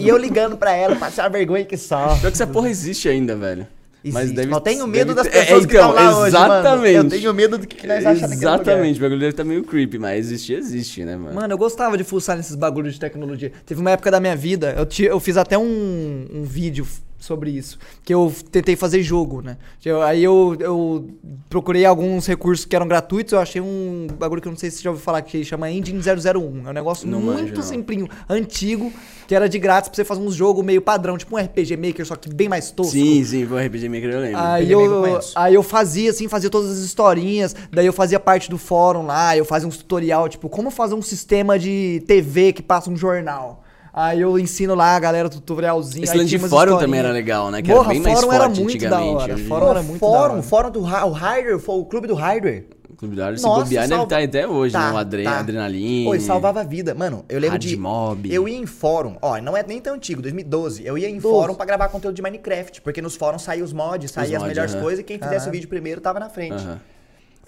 E 0.00 0.08
eu 0.08 0.16
ligando 0.16 0.56
pra 0.56 0.72
ela, 0.74 0.96
passei 0.96 1.22
a 1.22 1.28
vergonha 1.28 1.64
que 1.64 1.76
só. 1.76 2.08
Pior 2.16 2.20
que 2.22 2.26
essa 2.28 2.46
porra 2.46 2.70
existe 2.70 3.08
ainda, 3.08 3.36
velho. 3.36 3.66
Mas 4.04 4.30
deve- 4.30 4.52
eu 4.54 4.60
tenho 4.60 4.86
medo 4.86 5.12
deve 5.12 5.28
das 5.28 5.28
pessoas 5.28 5.64
é, 5.64 5.66
que 5.66 5.74
estão 5.74 5.92
lá 5.92 6.18
hoje, 6.20 6.32
mano. 6.32 6.54
Exatamente. 6.54 6.94
Eu 6.96 7.08
tenho 7.10 7.34
medo 7.34 7.58
do 7.58 7.66
que, 7.66 7.76
que 7.76 7.86
nós 7.86 8.06
achamos. 8.06 8.32
Exatamente, 8.32 8.98
o 8.98 9.02
bagulho 9.02 9.20
deve 9.20 9.32
tá 9.32 9.44
meio 9.44 9.64
creepy, 9.64 9.98
mas 9.98 10.18
existir, 10.26 10.54
existe, 10.56 11.04
né, 11.04 11.16
mano? 11.16 11.34
Mano, 11.34 11.52
eu 11.52 11.58
gostava 11.58 11.98
de 11.98 12.04
fuçar 12.04 12.36
nesses 12.36 12.54
bagulhos 12.54 12.94
de 12.94 13.00
tecnologia. 13.00 13.52
Teve 13.66 13.80
uma 13.80 13.90
época 13.90 14.10
da 14.10 14.20
minha 14.20 14.36
vida, 14.36 14.72
eu, 14.78 14.86
ti- 14.86 15.04
eu 15.04 15.18
fiz 15.20 15.36
até 15.36 15.58
um, 15.58 16.26
um 16.32 16.42
vídeo 16.44 16.86
sobre 17.18 17.50
isso, 17.50 17.78
que 18.04 18.14
eu 18.14 18.32
tentei 18.52 18.76
fazer 18.76 19.02
jogo, 19.02 19.42
né? 19.42 19.56
Eu- 19.84 20.00
aí 20.02 20.22
eu, 20.22 20.56
eu 20.60 21.08
procurei 21.50 21.84
alguns 21.84 22.26
recursos 22.26 22.64
que 22.64 22.76
eram 22.76 22.86
gratuitos, 22.86 23.32
eu 23.32 23.40
achei 23.40 23.60
um 23.60 24.06
bagulho 24.18 24.40
que 24.40 24.46
eu 24.46 24.52
não 24.52 24.58
sei 24.58 24.70
se 24.70 24.78
você 24.78 24.82
já 24.84 24.90
ouviu 24.90 25.04
falar, 25.04 25.20
que 25.22 25.44
chama 25.44 25.70
Engine 25.70 26.00
001. 26.00 26.66
É 26.66 26.70
um 26.70 26.72
negócio 26.72 27.08
Não 27.08 27.20
muito 27.20 27.60
simplinho, 27.62 28.08
antigo, 28.28 28.92
que 29.26 29.34
era 29.34 29.48
de 29.48 29.58
grátis 29.58 29.88
pra 29.88 29.96
você 29.96 30.04
fazer 30.04 30.20
uns 30.20 30.34
jogos 30.34 30.64
meio 30.64 30.80
padrão, 30.80 31.18
tipo 31.18 31.34
um 31.34 31.38
RPG 31.38 31.76
Maker, 31.76 32.06
só 32.06 32.14
que 32.16 32.32
bem 32.32 32.48
mais 32.48 32.70
tosco. 32.70 32.92
sim, 32.92 33.22
sim, 33.24 33.44
o 33.44 33.58
RPG 33.58 33.88
Maker 33.88 34.10
eu 34.10 34.20
lembro. 34.20 34.40
Aí 34.40 34.62
Maker 34.62 34.70
eu 34.70 35.06
eu, 35.06 35.20
aí 35.34 35.54
eu 35.54 35.62
fazia, 35.62 36.10
assim, 36.10 36.28
fazia 36.28 36.48
todas 36.48 36.70
as 36.70 36.78
historinhas, 36.78 37.54
daí 37.72 37.86
eu 37.86 37.92
fazia 37.92 38.20
parte 38.20 38.48
do 38.48 38.56
fórum 38.58 39.04
lá, 39.04 39.36
eu 39.36 39.44
fazia 39.44 39.66
uns 39.68 39.76
tutorial, 39.76 40.28
tipo, 40.28 40.48
como 40.48 40.70
fazer 40.70 40.94
um 40.94 41.02
sistema 41.02 41.58
de 41.58 42.02
TV 42.06 42.52
que 42.52 42.62
passa 42.62 42.88
um 42.90 42.96
jornal. 42.96 43.64
Aí 43.92 44.20
eu 44.20 44.38
ensino 44.38 44.74
lá 44.74 44.94
a 44.96 45.00
galera 45.00 45.28
tutorialzinho. 45.28 46.04
Esse 46.04 46.16
lance 46.16 46.28
de 46.30 46.38
fórum 46.38 46.78
também 46.78 47.00
era 47.00 47.10
legal, 47.10 47.50
né? 47.50 47.62
Que 47.62 47.68
Porra, 47.72 47.80
era 47.80 47.88
bem 47.88 48.00
mais 48.00 48.14
fórum 48.14 48.28
forte 48.28 48.40
era 48.40 48.48
muito 48.48 48.78
da 48.78 48.96
antigamente. 48.98 49.22
hora, 49.22 49.34
Hoje- 49.34 49.44
fórum 49.46 49.64
Pô, 49.66 49.70
era 49.70 49.82
muito 49.82 50.00
da 50.00 50.06
hora. 50.06 50.28
fórum, 50.30 50.42
fórum 50.42 50.70
do 50.70 50.80
o 50.80 51.10
Hardware, 51.12 51.58
foi 51.58 51.74
o 51.76 51.84
clube 51.84 52.06
do 52.06 52.14
Hardware. 52.14 52.64
O 52.90 52.96
Clube 52.98 53.14
da 53.14 53.26
Hardware, 53.26 53.38
se 53.38 53.44
bobear, 53.46 53.82
deve 53.82 53.88
salva- 53.88 54.02
estar 54.04 54.22
até 54.24 54.48
hoje, 54.48 54.72
Tá, 54.72 54.88
né? 54.88 54.92
O 54.92 54.96
Adre... 54.96 55.22
tá. 55.22 55.38
Adrenaline. 55.38 56.04
Pô, 56.04 56.14
e 56.16 56.20
salvava 56.20 56.60
a 56.60 56.64
vida. 56.64 56.94
Mano, 56.96 57.24
eu 57.28 57.38
lembro 57.38 57.56
de. 57.58 57.68
Hardmob. 57.68 58.32
Eu 58.34 58.48
ia 58.48 58.56
em 58.58 58.66
fórum, 58.66 59.16
ó, 59.22 59.40
não 59.40 59.56
é 59.56 59.62
nem 59.62 59.80
tão 59.80 59.94
antigo, 59.94 60.20
2012. 60.20 60.84
Eu 60.84 60.98
ia 60.98 61.08
em 61.08 61.18
12. 61.18 61.22
fórum 61.22 61.54
pra 61.54 61.64
gravar 61.64 61.88
conteúdo 61.90 62.14
de 62.16 62.22
Minecraft, 62.22 62.80
porque 62.82 63.00
nos 63.00 63.14
fóruns 63.14 63.42
saíam 63.42 63.64
os 63.64 63.72
mods, 63.72 64.10
saíam 64.10 64.26
as 64.38 64.42
mods, 64.42 64.48
melhores 64.48 64.74
aham. 64.74 64.82
coisas 64.82 65.00
e 65.00 65.04
quem 65.04 65.16
fizesse 65.16 65.34
Caralho. 65.36 65.48
o 65.50 65.52
vídeo 65.52 65.68
primeiro 65.68 66.00
tava 66.00 66.18
na 66.18 66.28
frente. 66.28 66.54
Aham. 66.54 66.80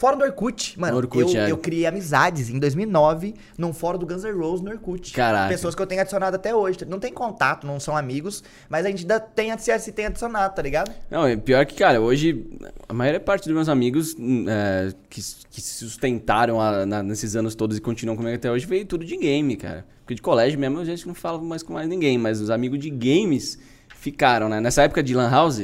Fórum 0.01 0.17
do 0.17 0.25
Orkut, 0.25 0.81
mano. 0.81 0.93
No 0.95 0.99
Orkut, 0.99 1.37
eu, 1.37 1.43
é. 1.43 1.51
eu 1.51 1.59
criei 1.59 1.85
amizades 1.85 2.49
em 2.49 2.59
2009 2.59 3.35
num 3.59 3.71
fórum 3.71 3.99
do 3.99 4.07
Guns 4.07 4.25
N' 4.25 4.33
Roses 4.33 4.65
no 4.65 4.71
Orkut. 4.71 5.13
Caraca. 5.13 5.51
Pessoas 5.51 5.75
que 5.75 5.83
eu 5.83 5.87
tenho 5.87 6.01
adicionado 6.01 6.37
até 6.37 6.55
hoje. 6.55 6.79
Não 6.89 6.99
tem 6.99 7.13
contato, 7.13 7.67
não 7.67 7.79
são 7.79 7.95
amigos, 7.95 8.43
mas 8.71 8.87
a 8.87 8.89
gente 8.89 9.01
ainda 9.03 9.21
tem, 9.21 9.53
se 9.59 9.93
tem 9.93 10.07
adicionado, 10.07 10.55
tá 10.55 10.63
ligado? 10.63 10.91
Não, 11.11 11.27
é 11.27 11.37
pior 11.37 11.67
que, 11.67 11.75
cara, 11.75 12.01
hoje 12.01 12.47
a 12.89 12.95
maior 12.95 13.21
parte 13.21 13.45
dos 13.45 13.53
meus 13.55 13.69
amigos 13.69 14.17
é, 14.49 14.91
que, 15.11 15.21
que 15.51 15.61
se 15.61 15.85
sustentaram 15.85 16.59
a- 16.59 16.87
na- 16.87 17.03
nesses 17.03 17.37
anos 17.37 17.55
todos 17.55 17.77
e 17.77 17.81
continuam 17.83 18.17
comigo 18.17 18.35
até 18.35 18.51
hoje 18.51 18.65
veio 18.65 18.87
tudo 18.87 19.05
de 19.05 19.19
game, 19.19 19.55
cara. 19.55 19.85
Porque 20.01 20.15
de 20.15 20.23
colégio 20.23 20.59
mesmo 20.59 20.79
a 20.81 20.85
gente 20.87 21.07
não 21.07 21.15
fala 21.15 21.39
mais 21.43 21.63
com 21.63 21.75
mais 21.75 21.87
ninguém, 21.87 22.17
mas 22.17 22.41
os 22.41 22.49
amigos 22.49 22.79
de 22.79 22.89
games 22.89 23.59
ficaram, 23.95 24.49
né? 24.49 24.61
Nessa 24.61 24.83
época 24.83 25.03
de 25.03 25.15
Lan 25.15 25.29
House, 25.29 25.59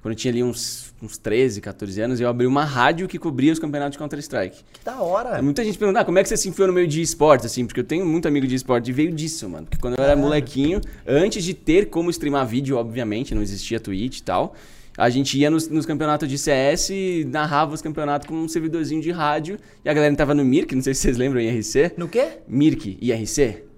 quando 0.00 0.12
eu 0.12 0.14
tinha 0.14 0.32
ali 0.32 0.42
uns, 0.42 0.83
uns 1.04 1.18
13, 1.18 1.60
14 1.60 2.00
anos, 2.00 2.20
eu 2.20 2.28
abri 2.28 2.46
uma 2.46 2.64
rádio 2.64 3.06
que 3.06 3.18
cobria 3.18 3.52
os 3.52 3.58
campeonatos 3.58 3.92
de 3.92 3.98
Counter-Strike. 3.98 4.64
Que 4.72 4.84
da 4.84 5.00
hora. 5.00 5.40
Muita 5.42 5.62
gente 5.64 5.78
pergunta, 5.78 6.00
ah, 6.00 6.04
como 6.04 6.18
é 6.18 6.22
que 6.22 6.28
você 6.28 6.36
se 6.36 6.48
enfiou 6.48 6.68
no 6.68 6.74
meio 6.74 6.88
de 6.88 7.00
esportes, 7.02 7.46
assim? 7.46 7.66
Porque 7.66 7.80
eu 7.80 7.84
tenho 7.84 8.06
muito 8.06 8.26
amigo 8.26 8.46
de 8.46 8.54
esporte 8.54 8.88
e 8.88 8.92
veio 8.92 9.12
disso, 9.12 9.48
mano. 9.48 9.66
Porque 9.66 9.80
quando 9.80 9.98
eu 9.98 10.04
era 10.04 10.16
molequinho, 10.16 10.80
antes 11.06 11.44
de 11.44 11.54
ter 11.54 11.90
como 11.90 12.10
streamar 12.10 12.46
vídeo, 12.46 12.76
obviamente, 12.76 13.34
não 13.34 13.42
existia 13.42 13.78
Twitch 13.78 14.18
e 14.18 14.22
tal, 14.22 14.54
a 14.96 15.10
gente 15.10 15.38
ia 15.38 15.50
nos, 15.50 15.68
nos 15.68 15.84
campeonatos 15.84 16.28
de 16.28 16.38
CS, 16.38 16.90
narrava 17.26 17.74
os 17.74 17.82
campeonatos 17.82 18.28
com 18.28 18.34
um 18.34 18.48
servidorzinho 18.48 19.02
de 19.02 19.10
rádio, 19.10 19.58
e 19.84 19.88
a 19.88 19.94
galera 19.94 20.14
tava 20.14 20.34
no 20.34 20.44
Mirk, 20.44 20.74
não 20.74 20.82
sei 20.82 20.94
se 20.94 21.02
vocês 21.02 21.16
lembram, 21.16 21.40
IRC. 21.40 21.92
No 21.96 22.08
quê? 22.08 22.38
Mirk, 22.48 22.98
IRC. 23.00 23.73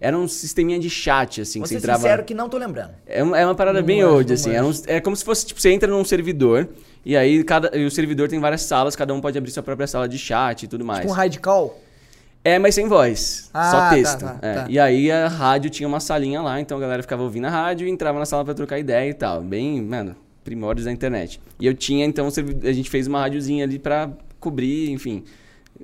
Era 0.00 0.16
um 0.18 0.26
sisteminha 0.26 0.78
de 0.78 0.88
chat, 0.88 1.42
assim, 1.42 1.58
Vou 1.58 1.64
que 1.64 1.74
você 1.74 1.76
entrava... 1.78 1.98
sincero 2.00 2.24
que 2.24 2.32
não 2.32 2.48
tô 2.48 2.56
lembrando. 2.56 2.92
É 3.06 3.22
uma, 3.22 3.38
é 3.38 3.44
uma 3.44 3.54
parada 3.54 3.80
Não 3.80 3.86
bem 3.86 4.00
manjo, 4.02 4.14
old, 4.14 4.28
não 4.28 4.34
assim. 4.34 4.50
Era 4.52 4.66
um- 4.66 4.72
é 4.86 5.00
como 5.00 5.14
se 5.14 5.22
fosse, 5.24 5.44
tipo, 5.46 5.60
você 5.60 5.70
entra 5.70 5.90
num 5.90 6.02
servidor, 6.04 6.68
e 7.04 7.14
aí 7.16 7.44
cada, 7.44 7.76
e 7.76 7.84
o 7.84 7.90
servidor 7.90 8.26
tem 8.28 8.40
várias 8.40 8.62
salas, 8.62 8.96
cada 8.96 9.12
um 9.12 9.20
pode 9.20 9.36
abrir 9.36 9.50
sua 9.50 9.62
própria 9.62 9.86
sala 9.86 10.08
de 10.08 10.18
chat 10.18 10.62
e 10.62 10.66
tudo 10.68 10.84
mais. 10.84 11.00
Tipo 11.00 11.12
um 11.12 11.14
hard 11.16 11.36
call. 11.38 11.78
É, 12.42 12.58
mas 12.58 12.74
sem 12.74 12.88
voz. 12.88 13.50
Ah, 13.52 13.70
só 13.70 13.76
tá, 13.76 13.90
texto. 13.90 14.20
tá, 14.20 14.38
É. 14.40 14.54
tá. 14.54 14.66
E 14.70 14.78
aí 14.78 15.12
a 15.12 15.28
rádio 15.28 15.68
tinha 15.68 15.86
uma 15.86 16.00
salinha 16.00 16.40
lá, 16.40 16.58
então 16.58 16.78
a 16.78 16.80
galera 16.80 17.02
ficava 17.02 17.22
ouvindo 17.22 17.44
a 17.46 17.50
rádio 17.50 17.86
e 17.86 17.90
entrava 17.90 18.18
na 18.18 18.24
sala 18.24 18.42
pra 18.42 18.54
trocar 18.54 18.78
ideia 18.78 19.10
e 19.10 19.12
tal. 19.14 19.42
Bem, 19.42 19.82
mano, 19.82 20.16
primórdios 20.42 20.86
da 20.86 20.92
internet. 20.92 21.38
E 21.60 21.66
eu 21.66 21.74
tinha, 21.74 22.06
então, 22.06 22.26
a 22.26 22.72
gente 22.72 22.88
fez 22.88 23.06
uma 23.06 23.20
rádiozinha 23.20 23.64
ali 23.64 23.78
pra 23.78 24.08
cobrir, 24.38 24.90
enfim, 24.90 25.22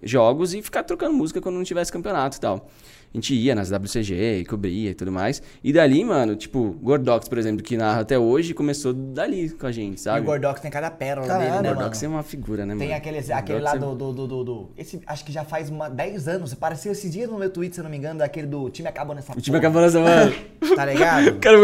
jogos 0.02 0.54
e 0.54 0.62
ficar 0.62 0.82
trocando 0.82 1.12
música 1.14 1.42
quando 1.42 1.56
não 1.56 1.64
tivesse 1.64 1.92
campeonato 1.92 2.38
e 2.38 2.40
tal. 2.40 2.70
A 3.16 3.18
gente 3.18 3.34
ia 3.34 3.54
nas 3.54 3.70
WCG 3.70 4.40
e 4.40 4.44
cobria 4.44 4.90
e 4.90 4.94
tudo 4.94 5.10
mais. 5.10 5.42
E 5.64 5.72
dali, 5.72 6.04
mano, 6.04 6.36
tipo, 6.36 6.76
Gordox, 6.82 7.26
por 7.30 7.38
exemplo, 7.38 7.62
que 7.62 7.74
narra 7.74 8.02
até 8.02 8.18
hoje, 8.18 8.52
começou 8.52 8.92
dali 8.92 9.48
com 9.48 9.66
a 9.66 9.72
gente, 9.72 9.96
E 9.96 10.00
sabe? 10.02 10.20
o 10.20 10.24
Gordox 10.24 10.60
tem 10.60 10.70
cada 10.70 10.90
pérola 10.90 11.26
Caralho, 11.26 11.44
dele, 11.50 11.62
né, 11.62 11.68
mano? 11.70 11.76
Gordox 11.76 12.02
é 12.02 12.08
uma 12.08 12.22
figura, 12.22 12.66
né, 12.66 12.74
mano? 12.74 12.80
Tem 12.86 12.92
aquele, 12.94 13.18
aquele 13.32 13.60
lá 13.60 13.74
é- 13.74 13.78
do, 13.78 13.94
do, 13.94 14.12
do, 14.12 14.26
do, 14.26 14.44
do- 14.44 14.70
Esse 14.76 15.00
acho 15.06 15.24
que 15.24 15.32
já 15.32 15.44
faz 15.44 15.70
uma, 15.70 15.88
10 15.88 16.28
anos. 16.28 16.52
Apareceu 16.52 16.92
esses 16.92 17.10
dias 17.10 17.30
no 17.30 17.38
meu 17.38 17.48
tweet, 17.48 17.74
se 17.74 17.80
eu 17.80 17.84
não 17.84 17.90
me 17.90 17.96
engano, 17.96 18.18
daquele 18.18 18.46
do 18.48 18.68
time 18.68 18.86
acabou 18.86 19.14
nessa 19.16 19.32
O 19.32 19.40
time 19.40 19.56
acabou 19.56 19.80
nessa, 19.80 19.98
mano. 19.98 20.34
Tá 20.76 20.84
ligado? 20.84 21.28
O 21.28 21.38
cara 21.38 21.56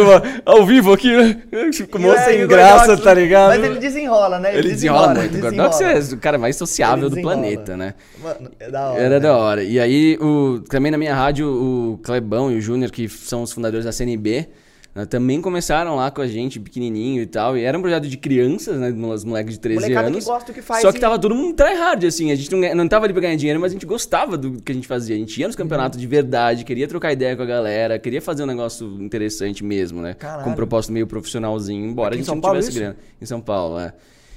ao 0.47 0.65
vivo 0.65 0.93
aqui, 0.93 1.15
né? 1.15 1.43
Ficou 1.73 2.01
E 2.01 2.07
é, 2.07 2.15
e 2.15 2.19
sem 2.39 2.47
graça, 2.47 2.87
Gordox- 2.87 3.03
tá 3.05 3.13
ligado? 3.13 3.49
Mas 3.49 3.63
ele 3.65 3.79
desenrola, 3.79 4.39
né? 4.39 4.57
Ele 4.57 4.69
desenrola 4.71 5.09
muito. 5.15 5.33
O 5.35 5.37
ele 5.37 5.41
Gordox 5.43 5.79
desenrola. 5.79 5.99
é 6.13 6.15
o 6.15 6.19
cara 6.19 6.39
mais 6.39 6.57
sociável 6.57 6.99
Ele 6.99 7.11
do 7.11 7.15
desenrola. 7.17 7.37
planeta, 7.37 7.77
né? 7.77 7.95
Mano, 8.23 8.51
é 8.59 8.71
da 8.71 8.89
hora. 8.91 9.01
Era 9.03 9.15
né? 9.15 9.21
da 9.21 9.37
hora. 9.37 9.63
E 9.65 9.79
aí, 9.81 10.17
o, 10.21 10.61
também 10.71 10.91
na 10.93 10.97
minha 10.97 11.15
rádio, 11.15 11.42
o 11.43 11.99
Clebão 12.03 12.51
e 12.51 12.57
o 12.57 12.61
Júnior, 12.61 12.91
que 12.91 13.09
são 13.09 13.43
os 13.43 13.53
fundadores 13.53 13.85
da 13.85 13.93
CNB, 13.93 14.49
né, 14.95 15.07
também 15.07 15.41
começaram 15.41 15.97
lá 15.97 16.11
com 16.11 16.21
a 16.21 16.27
gente, 16.27 16.61
pequenininho 16.61 17.23
e 17.23 17.27
tal. 17.27 17.57
E 17.57 17.63
era 17.63 17.79
um 17.79 17.81
projeto 17.81 18.07
de 18.07 18.17
crianças, 18.19 18.79
né? 18.79 18.91
Os 18.91 19.25
moleques 19.25 19.55
de 19.55 19.61
13 19.61 19.81
Molecada 19.81 20.07
que 20.09 20.13
anos. 20.13 20.25
gosta 20.27 20.53
do 20.53 20.55
que 20.55 20.61
faz 20.61 20.83
Só 20.83 20.93
que 20.93 20.99
e- 20.99 21.01
tava 21.01 21.19
todo 21.19 21.35
mundo 21.35 21.55
tryhard, 21.55 22.07
assim. 22.07 22.31
A 22.31 22.35
gente 22.35 22.51
não, 22.55 22.75
não 22.75 22.87
tava 22.89 23.07
ali 23.07 23.15
pra 23.15 23.23
ganhar 23.23 23.37
dinheiro, 23.37 23.59
mas 23.59 23.73
a 23.73 23.75
gente 23.75 23.87
gostava 23.87 24.37
do 24.37 24.61
que 24.61 24.71
a 24.71 24.75
gente 24.75 24.87
fazia. 24.87 25.17
A 25.17 25.19
gente 25.19 25.41
ia 25.41 25.47
nos 25.47 25.57
campeonatos 25.57 25.99
de 25.99 26.07
verdade, 26.07 26.63
queria 26.63 26.87
trocar 26.87 27.11
ideia 27.13 27.35
com 27.35 27.43
a 27.43 27.47
galera, 27.47 27.99
queria 27.99 28.21
fazer 28.21 28.43
um 28.43 28.47
negócio 28.47 28.87
interessante 29.03 29.65
mesmo, 29.65 30.03
né? 30.03 30.13
Caralho. 30.13 30.45
Com 30.45 30.51
um 30.51 30.55
propósito 30.55 30.93
meio 30.93 31.07
profissionalzinho, 31.07 31.87
embora 31.87 32.09
Aqui 32.09 32.17
a 32.17 32.25
gente 32.25 32.35
não 32.35 32.41
Paulo, 32.41 32.57
tivesse 32.59 32.71
isso? 32.73 32.79
grana. 32.81 32.97
Em 33.21 33.25
São 33.25 33.41
Paulo, 33.41 33.79
é. 33.81 33.95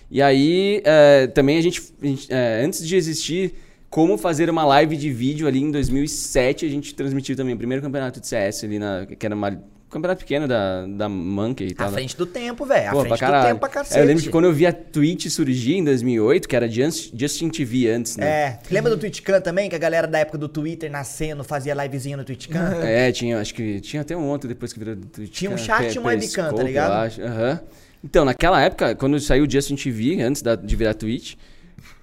E 0.10 0.22
aí, 0.22 0.82
é, 0.86 1.28
também 1.28 1.58
a 1.58 1.62
gente, 1.62 1.82
a 2.02 2.06
gente, 2.06 2.28
é, 2.32 2.64
antes 2.64 2.88
de 2.88 2.96
existir 2.96 3.56
como 3.96 4.18
fazer 4.18 4.50
uma 4.50 4.66
live 4.66 4.98
de 4.98 5.10
vídeo 5.10 5.48
ali 5.48 5.62
em 5.62 5.72
2007, 5.72 6.66
a 6.66 6.70
gente 6.70 6.94
transmitiu 6.94 7.34
também 7.34 7.56
o 7.56 7.58
primeiro 7.58 7.82
campeonato 7.82 8.20
de 8.20 8.28
CS 8.28 8.66
ali 8.66 8.78
na, 8.78 9.06
que 9.06 9.26
era 9.26 9.34
uma, 9.34 9.58
campeonato 9.90 10.20
pequeno 10.20 10.50
da, 10.50 10.86
da 10.86 11.08
Monkey 11.08 11.68
e 11.68 11.74
tal. 11.74 11.88
À 11.88 11.92
frente 11.94 12.18
do 12.18 12.26
tempo, 12.26 12.66
velho. 12.66 12.90
À 12.90 12.92
Pô, 12.92 13.00
frente 13.06 13.24
do 13.24 13.42
tempo 13.48 13.60
pra 13.62 13.70
cacete. 13.70 13.98
É, 13.98 14.04
eu 14.04 14.06
lembro 14.06 14.22
que 14.22 14.30
quando 14.30 14.44
eu 14.44 14.52
vi 14.52 14.66
a 14.66 14.74
Twitch 14.74 15.28
surgir 15.30 15.76
em 15.78 15.84
2008, 15.86 16.46
que 16.46 16.56
era 16.58 16.68
Just- 16.68 17.14
Justin 17.18 17.48
TV 17.48 17.88
antes, 17.90 18.18
né? 18.18 18.28
É, 18.28 18.60
lembra 18.70 18.92
do 18.92 18.98
TwitchCam 18.98 19.40
também? 19.40 19.70
Que 19.70 19.78
a 19.78 19.80
galera 19.80 20.08
da 20.08 20.20
época 20.20 20.38
do 20.40 20.50
Twitter 20.50 20.92
nascendo 20.92 21.42
fazia 21.46 21.74
livezinha 21.74 22.18
no 22.18 22.26
TwitchCam? 22.26 22.82
É, 22.84 23.14
tinha, 23.14 23.40
acho 23.40 23.54
que 23.54 23.80
tinha 23.80 24.02
até 24.02 24.18
um 24.18 24.28
outro 24.28 24.50
depois 24.50 24.74
que 24.74 24.80
virou 24.80 24.98
Twitch. 24.98 25.32
Tinha 25.32 25.52
um 25.52 25.58
chat 25.58 25.96
e 25.96 26.00
uma 26.00 26.10
webcam, 26.10 26.54
tá 26.54 26.64
ligado? 26.64 27.22
Aham. 27.22 27.62
Então, 28.04 28.26
naquela 28.26 28.62
época, 28.62 28.94
quando 28.94 29.18
saiu 29.22 29.46
o 29.46 29.50
Justin 29.50 29.78
TV, 29.78 30.22
antes 30.22 30.42
da- 30.42 30.58
de 30.58 30.76
virar 30.76 30.96
Twitch, 30.96 31.36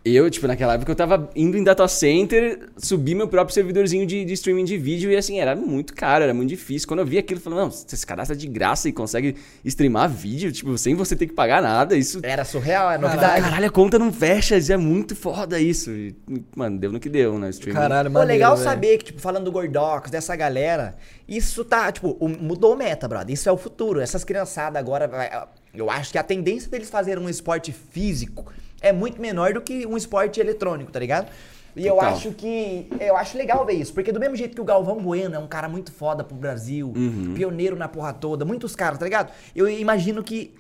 eu, 0.05 0.29
tipo, 0.29 0.49
naquela 0.49 0.75
época 0.75 0.91
eu 0.91 0.97
tava 0.97 1.31
indo 1.37 1.57
em 1.57 1.63
data 1.63 1.87
center, 1.87 2.69
subir 2.77 3.15
meu 3.15 3.29
próprio 3.29 3.55
servidorzinho 3.55 4.05
de, 4.05 4.25
de 4.25 4.33
streaming 4.33 4.65
de 4.65 4.77
vídeo 4.77 5.11
e 5.13 5.17
assim, 5.17 5.39
era 5.39 5.55
muito 5.55 5.95
caro, 5.95 6.25
era 6.25 6.35
muito 6.35 6.49
difícil. 6.49 6.89
Quando 6.89 7.01
eu 7.01 7.07
vi 7.07 7.19
aquilo, 7.19 7.39
eu 7.39 7.43
falei, 7.45 7.59
não, 7.61 7.71
você 7.71 7.97
se 7.97 8.05
cadastra 8.05 8.35
de 8.35 8.49
graça 8.49 8.89
e 8.89 8.93
consegue 8.93 9.37
streamar 9.65 10.09
vídeo, 10.09 10.51
tipo, 10.51 10.77
sem 10.77 10.97
você 10.97 11.15
ter 11.15 11.27
que 11.29 11.33
pagar 11.33 11.63
nada, 11.63 11.97
isso 11.97 12.19
Era 12.25 12.45
surreal, 12.45 12.91
é 12.91 12.99
novidade. 12.99 13.43
caralho, 13.43 13.67
a 13.67 13.71
conta 13.71 13.97
não 13.97 14.13
fecha, 14.13 14.57
isso 14.57 14.73
é 14.73 14.77
muito 14.77 15.15
foda 15.15 15.61
isso. 15.61 15.91
E, 15.93 16.17
mano, 16.57 16.79
deu 16.81 16.91
no 16.91 16.99
que 16.99 17.09
deu, 17.09 17.39
né? 17.39 17.51
Streaming. 17.51 17.79
Caralho, 17.79 18.11
maneiro, 18.11 18.33
legal 18.33 18.57
velho. 18.57 18.69
saber 18.69 18.99
que, 18.99 19.05
tipo, 19.05 19.21
falando 19.21 19.45
do 19.45 19.53
Gordox, 19.53 20.11
dessa 20.11 20.35
galera, 20.35 20.97
isso 21.29 21.65
tá, 21.65 21.93
tipo, 21.93 22.17
mudou 22.41 22.75
o 22.75 22.77
meta, 22.77 23.07
brother. 23.07 23.33
Isso 23.33 23.49
é 23.49 23.53
o 23.53 23.57
futuro. 23.57 24.01
Essas 24.01 24.25
criançadas 24.25 24.81
agora, 24.81 25.07
vai- 25.07 25.31
eu 25.73 25.89
acho 25.89 26.11
que 26.11 26.19
a 26.19 26.25
tendência 26.25 26.69
deles 26.69 26.91
fazerem 26.91 27.23
um 27.25 27.29
esporte 27.29 27.71
físico 27.73 28.45
é 28.83 28.93
muito 28.93 29.21
menor 29.21 29.55
do 29.55 29.61
que 29.61 29.87
um 29.87 29.97
esporte 29.97 30.41
eletrônico, 30.41 30.91
tá 30.93 30.99
ligado? 30.99 31.29
E 31.75 31.87
eu 31.87 31.95
Total. 31.95 32.11
acho 32.13 32.33
que. 32.33 32.87
Eu 33.01 33.17
acho 33.17 33.39
legal 33.39 33.65
ver 33.65 33.73
isso. 33.75 33.95
Porque 33.95 34.13
do 34.13 34.21
mesmo 34.21 34.37
jeito 34.37 34.55
que 34.55 34.61
o 34.61 34.65
Galvão 34.65 34.97
Bueno 34.99 35.35
é 35.35 35.39
um 35.39 35.47
cara 35.47 35.69
muito 35.69 35.91
foda 35.91 36.23
pro 36.23 36.37
Brasil, 36.37 36.93
Uhum. 36.95 37.33
pioneiro 37.35 37.77
na 37.77 37.89
porra 37.89 38.13
toda, 38.13 38.45
muitos 38.45 38.77
caras, 38.77 38.99
tá 38.99 39.05
ligado? 39.07 39.33
Eu 39.57 39.67
imagino 39.71 40.23
que 40.23 40.55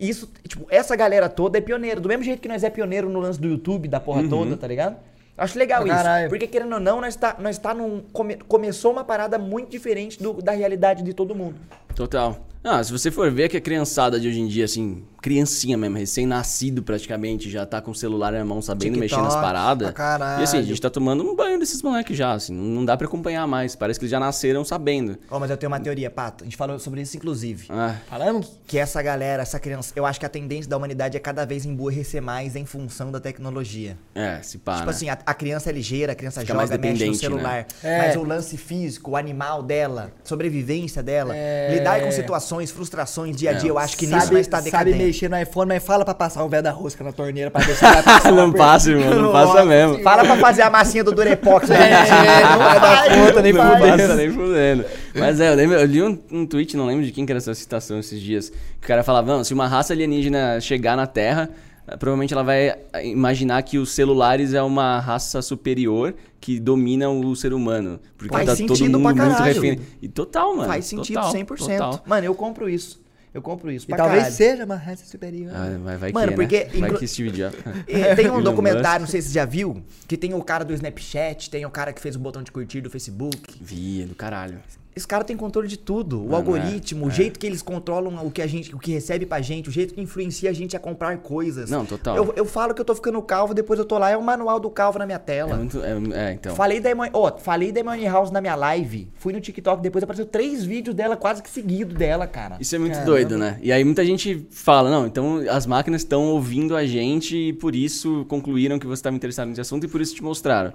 isso, 0.00 0.28
tipo, 0.46 0.66
essa 0.70 0.94
galera 0.96 1.28
toda 1.28 1.58
é 1.58 1.60
pioneiro. 1.60 2.00
Do 2.00 2.08
mesmo 2.08 2.22
jeito 2.24 2.40
que 2.40 2.48
nós 2.48 2.62
é 2.64 2.70
pioneiro 2.70 3.08
no 3.08 3.20
lance 3.20 3.40
do 3.40 3.48
YouTube, 3.48 3.88
da 3.88 4.00
porra 4.00 4.28
toda, 4.28 4.56
tá 4.56 4.66
ligado? 4.66 4.96
Acho 5.36 5.56
legal 5.56 5.82
Pra 5.82 5.88
isso. 5.94 6.02
caralho. 6.02 6.28
Porque, 6.28 6.46
querendo 6.48 6.72
ou 6.74 6.80
não, 6.80 7.00
nós 7.00 7.14
tá, 7.14 7.36
nós 7.38 7.58
tá 7.58 7.72
num. 7.72 8.00
come- 8.12 8.38
começou 8.48 8.90
uma 8.90 9.04
parada 9.04 9.38
muito 9.38 9.70
diferente 9.70 10.20
do- 10.20 10.42
da 10.42 10.50
realidade 10.52 11.02
de 11.04 11.14
todo 11.14 11.32
mundo. 11.34 11.54
Total. 11.94 12.36
Ah, 12.70 12.84
se 12.84 12.92
você 12.92 13.10
for 13.10 13.30
ver 13.30 13.48
que 13.48 13.56
a 13.56 13.60
criançada 13.60 14.20
de 14.20 14.28
hoje 14.28 14.40
em 14.40 14.46
dia, 14.46 14.64
assim, 14.66 15.02
criancinha 15.22 15.76
mesmo, 15.78 15.96
recém-nascido 15.96 16.82
praticamente, 16.82 17.50
já 17.50 17.64
tá 17.64 17.80
com 17.80 17.90
o 17.90 17.94
celular 17.94 18.32
na 18.32 18.44
mão, 18.44 18.60
sabendo 18.60 18.98
mexer 18.98 19.16
nas 19.16 19.32
TikTok, 19.34 19.42
paradas. 19.42 19.94
E 20.40 20.42
assim, 20.42 20.58
a 20.58 20.62
gente 20.62 20.80
tá 20.80 20.90
tomando 20.90 21.22
um 21.24 21.34
banho 21.34 21.58
desses 21.58 21.82
moleques 21.82 22.16
já, 22.16 22.32
assim, 22.32 22.52
não, 22.54 22.84
dá 22.84 22.96
pra 22.96 23.06
acompanhar 23.06 23.46
mais. 23.46 23.74
Parece 23.74 23.98
que 23.98 24.04
eles 24.04 24.10
já 24.10 24.20
nasceram 24.20 24.64
sabendo. 24.64 25.16
Ó, 25.30 25.38
mas 25.38 25.50
eu 25.50 25.56
tenho 25.56 25.70
uma 25.72 25.80
teoria, 25.80 26.10
Pato. 26.10 26.44
A 26.44 26.46
gente 26.46 26.56
falou 26.56 26.78
sobre 26.78 27.00
isso, 27.00 27.16
inclusive. 27.16 27.66
Ah, 27.70 27.96
Falamos? 28.08 28.58
Que 28.66 28.78
essa 28.78 29.00
galera, 29.02 29.42
essa 29.42 29.58
criança. 29.58 29.92
Eu 29.96 30.04
acho 30.04 30.20
que 30.20 30.26
a 30.26 30.28
tendência 30.28 30.68
da 30.68 30.76
humanidade 30.76 31.16
é 31.16 31.20
cada 31.20 31.46
vez 31.46 31.64
emburrecer 31.64 32.20
mais 32.22 32.54
em 32.54 32.66
função 32.66 33.10
da 33.10 33.18
tecnologia. 33.20 33.96
é, 34.14 34.40
se 34.42 34.58
pá, 34.58 34.74
Tipo 34.74 34.86
né? 34.86 34.90
assim, 34.90 35.08
a, 35.08 35.18
a 35.24 35.34
criança 35.34 35.70
é 35.70 35.72
ligeira, 35.72 36.12
a 36.12 36.14
criança 36.14 36.40
Fica 36.42 36.54
mais 36.54 36.68
joga, 36.68 36.80
mexe 36.80 36.92
no 36.92 36.98
dependente, 36.98 37.18
celular. 37.18 37.66
né? 37.82 37.98
Mas 37.98 38.14
É. 38.14 38.18
o 38.18 38.24
lance 38.24 38.56
físico, 38.56 39.12
o 39.12 39.16
animal 39.16 39.62
dela, 39.62 40.12
sobrevivência 40.24 41.02
dela, 41.02 41.34
É. 41.34 41.74
lidar 41.74 42.00
com 42.02 42.10
situações, 42.10 42.57
frustrações 42.66 43.36
dia 43.36 43.50
a 43.50 43.52
É. 43.54 43.56
dia, 43.56 43.70
eu 43.70 43.78
acho 43.78 43.96
que 43.96 44.06
nisso 44.06 44.20
sabe, 44.20 44.34
nós 44.34 44.46
tá 44.46 44.56
sabe 44.58 44.64
decadente. 44.70 44.98
mexer 44.98 45.28
no 45.30 45.40
iPhone, 45.40 45.68
mas 45.68 45.82
fala 45.84 46.04
pra 46.04 46.14
passar 46.14 46.44
o 46.44 46.48
véio 46.48 46.62
da 46.62 46.70
rosca 46.70 47.02
na 47.04 47.12
torneira 47.12 47.50
pra 47.50 47.60
ver 47.62 47.74
se 47.74 47.80
vai 47.82 48.02
passar. 48.02 48.30
não 48.32 48.52
passa, 48.52 48.90
irmão, 48.90 49.22
não 49.22 49.32
passa 49.32 49.64
mesmo. 49.64 50.02
Fala 50.02 50.24
pra 50.24 50.36
fazer 50.36 50.62
a 50.62 50.70
massinha 50.70 51.04
do 51.04 51.12
Durepox. 51.12 51.68
né? 51.68 51.90
É, 51.90 52.42
não 52.50 52.58
vai 52.58 52.80
dar 52.80 53.04
conta 53.26 53.42
nem 53.42 53.52
Não 53.52 53.60
passa, 53.64 53.78
fudendo. 53.90 54.14
nem 54.16 54.30
fudendo. 54.30 54.84
Mas 55.14 55.40
é, 55.40 55.50
eu, 55.50 55.54
lembro, 55.54 55.76
eu 55.76 55.86
li 55.86 56.02
um, 56.02 56.18
um 56.30 56.46
tweet, 56.46 56.76
não 56.76 56.86
lembro 56.86 57.04
de 57.04 57.12
quem 57.12 57.24
que 57.26 57.32
era 57.32 57.38
essa 57.38 57.54
citação 57.54 57.98
esses 57.98 58.20
dias, 58.20 58.50
que 58.50 58.84
o 58.84 58.88
cara 58.88 59.02
falava, 59.02 59.26
não, 59.36 59.42
se 59.44 59.52
uma 59.54 59.66
raça 59.66 59.92
alienígena 59.92 60.60
chegar 60.60 60.96
na 60.96 61.06
Terra, 61.06 61.48
provavelmente 61.96 62.32
ela 62.34 62.42
vai 62.42 62.68
eh, 62.92 63.06
imaginar 63.06 63.62
que 63.62 63.78
os 63.78 63.90
celulares 63.92 64.52
é 64.54 64.62
uma 64.62 64.98
raça 65.00 65.40
superior 65.42 66.14
que 66.40 66.58
domina 66.60 67.08
o 67.08 67.34
ser 67.36 67.52
humano. 67.52 67.98
Porque 68.16 68.34
Faz 68.34 68.46
tá 68.46 68.56
sentido 68.56 68.76
todo 68.78 69.00
mundo 69.00 69.14
pra 69.14 69.24
muito 69.26 69.36
caralho. 69.38 69.54
refém. 69.62 69.80
E 70.02 70.08
total, 70.08 70.54
mano. 70.56 70.68
Faz 70.68 70.84
sentido 70.86 71.14
total, 71.16 71.32
100%. 71.34 71.56
total. 71.56 72.02
Mano, 72.06 72.26
eu 72.26 72.34
compro 72.34 72.68
isso. 72.68 73.00
Eu 73.34 73.42
compro 73.42 73.70
isso. 73.70 73.84
E 73.84 73.88
pra 73.88 73.98
talvez 73.98 74.20
caralho. 74.22 74.36
seja 74.36 74.64
uma 74.64 74.74
raça 74.76 75.04
superior. 75.04 75.52
Ah, 75.54 75.78
vai, 75.84 75.96
vai 75.98 76.12
Mano, 76.12 76.28
que, 76.28 76.34
porque 76.34 76.58
né? 76.64 76.70
Vai 76.72 76.88
inclu- 76.88 76.98
que 76.98 77.06
Steve 77.06 77.30
Jobs. 77.30 77.56
Tem 78.16 78.30
um 78.30 78.42
documentário, 78.42 79.00
não 79.00 79.06
sei 79.08 79.20
se 79.20 79.28
você 79.28 79.34
já 79.34 79.44
viu, 79.44 79.82
que 80.08 80.16
tem 80.16 80.32
o 80.34 80.42
cara 80.42 80.64
do 80.64 80.72
Snapchat, 80.72 81.50
tem 81.50 81.64
o 81.66 81.70
cara 81.70 81.92
que 81.92 82.00
fez 82.00 82.16
o 82.16 82.18
botão 82.18 82.42
de 82.42 82.50
curtir 82.50 82.80
do 82.80 82.88
Facebook. 82.88 83.38
Via, 83.60 84.06
do 84.06 84.14
caralho. 84.14 84.58
Esse 84.96 85.06
cara 85.06 85.22
tem 85.22 85.36
controle 85.36 85.68
de 85.68 85.76
tudo. 85.76 86.18
O 86.18 86.24
Mano, 86.24 86.36
algoritmo, 86.36 87.04
é, 87.04 87.08
o 87.08 87.10
é. 87.10 87.14
jeito 87.14 87.38
que 87.38 87.46
eles 87.46 87.62
controlam 87.62 88.26
o 88.26 88.30
que 88.30 88.42
a 88.42 88.46
gente, 88.46 88.74
o 88.74 88.78
que 88.78 88.90
recebe 88.90 89.24
pra 89.26 89.40
gente, 89.40 89.68
o 89.68 89.72
jeito 89.72 89.94
que 89.94 90.00
influencia 90.00 90.50
a 90.50 90.52
gente 90.52 90.76
a 90.76 90.80
comprar 90.80 91.16
coisas. 91.18 91.70
Não, 91.70 91.86
total. 91.86 92.16
Eu, 92.16 92.32
eu 92.36 92.44
falo 92.44 92.74
que 92.74 92.80
eu 92.80 92.84
tô 92.84 92.94
ficando 92.94 93.20
calvo, 93.22 93.54
depois 93.54 93.78
eu 93.78 93.84
tô 93.84 93.96
lá, 93.96 94.10
é 94.10 94.16
o 94.16 94.22
manual 94.22 94.58
do 94.58 94.68
calvo 94.70 94.98
na 94.98 95.06
minha 95.06 95.16
É 95.16 95.18
tela. 95.18 95.56
muito. 95.56 95.80
É, 95.82 95.92
é, 96.14 96.32
então. 96.32 96.56
Falei 96.56 96.80
da 96.80 96.90
Emma, 96.90 97.08
ó, 97.12 97.36
falei 97.38 97.70
da 97.70 97.80
Emily 97.80 98.06
House 98.06 98.30
na 98.30 98.40
minha 98.40 98.56
live. 98.56 99.08
Fui 99.16 99.32
no 99.32 99.40
TikTok, 99.40 99.80
depois 99.80 100.02
apareceu 100.02 100.26
três 100.26 100.64
vídeos 100.64 100.96
dela 100.96 101.16
quase 101.16 101.42
que 101.42 101.50
seguido 101.50 101.94
dela, 101.94 102.26
cara. 102.26 102.56
Isso 102.60 102.74
é 102.74 102.78
muito 102.78 102.94
Caramba. 102.94 103.10
doido, 103.10 103.38
né? 103.38 103.58
E 103.62 103.70
aí 103.70 103.84
muita 103.84 104.04
gente 104.04 104.46
fala, 104.50 104.90
não, 104.90 105.06
então 105.06 105.44
as 105.48 105.66
máquinas 105.66 106.02
estão 106.02 106.24
ouvindo 106.28 106.74
a 106.74 106.84
gente 106.84 107.36
e 107.36 107.52
por 107.52 107.74
isso 107.74 108.24
concluíram 108.28 108.78
que 108.78 108.86
você 108.86 109.00
estava 109.00 109.14
interessado 109.14 109.48
nesse 109.48 109.60
assunto 109.60 109.84
e 109.84 109.88
por 109.88 110.00
isso 110.00 110.14
te 110.14 110.22
mostraram. 110.24 110.72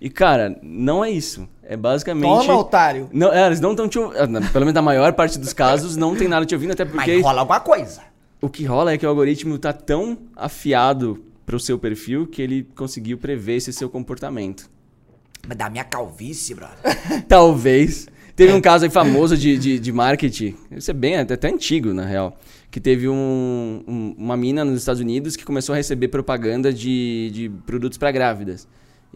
E, 0.00 0.10
cara, 0.10 0.58
não 0.62 1.04
é 1.04 1.10
isso. 1.10 1.48
É 1.62 1.76
basicamente... 1.76 2.46
Toma, 2.46 2.54
otário. 2.58 3.08
Não, 3.12 3.32
é, 3.32 3.46
eles 3.46 3.60
não 3.60 3.70
estão 3.70 3.88
te 3.88 3.98
ouvindo. 3.98 4.40
Pelo 4.52 4.64
menos 4.66 4.74
na 4.74 4.82
maior 4.82 5.12
parte 5.14 5.38
dos 5.38 5.52
casos, 5.52 5.96
não 5.96 6.14
tem 6.14 6.28
nada 6.28 6.44
te 6.46 6.54
ouvindo, 6.54 6.72
até 6.72 6.84
porque 6.84 7.14
Mas 7.16 7.22
rola 7.24 7.40
alguma 7.40 7.60
coisa. 7.60 8.02
o 8.40 8.48
que 8.48 8.64
rola 8.64 8.92
é 8.92 8.98
que 8.98 9.06
o 9.06 9.08
algoritmo 9.08 9.58
tá 9.58 9.72
tão 9.72 10.18
afiado 10.36 11.24
pro 11.46 11.58
seu 11.58 11.78
perfil 11.78 12.26
que 12.26 12.42
ele 12.42 12.68
conseguiu 12.76 13.16
prever 13.18 13.56
esse 13.56 13.72
seu 13.72 13.88
comportamento. 13.88 14.68
Mas 15.48 15.56
da 15.56 15.70
minha 15.70 15.84
calvície, 15.84 16.54
brother. 16.54 16.76
Talvez. 17.26 18.06
Teve 18.34 18.52
um 18.52 18.60
caso 18.60 18.84
aí 18.84 18.90
famoso 18.90 19.34
de, 19.36 19.56
de, 19.56 19.78
de 19.78 19.92
marketing, 19.92 20.54
isso 20.72 20.90
é 20.90 20.94
bem 20.94 21.16
até, 21.16 21.32
até 21.34 21.48
antigo, 21.48 21.94
na 21.94 22.04
real, 22.04 22.36
que 22.70 22.78
teve 22.78 23.08
um, 23.08 23.82
um- 23.88 24.14
uma 24.18 24.36
mina 24.36 24.62
nos 24.62 24.78
Estados 24.78 25.00
Unidos 25.00 25.36
que 25.36 25.44
começou 25.44 25.72
a 25.72 25.76
receber 25.76 26.08
propaganda 26.08 26.70
de, 26.70 27.30
de 27.32 27.48
produtos 27.64 27.96
pra 27.96 28.10
grávidas. 28.12 28.68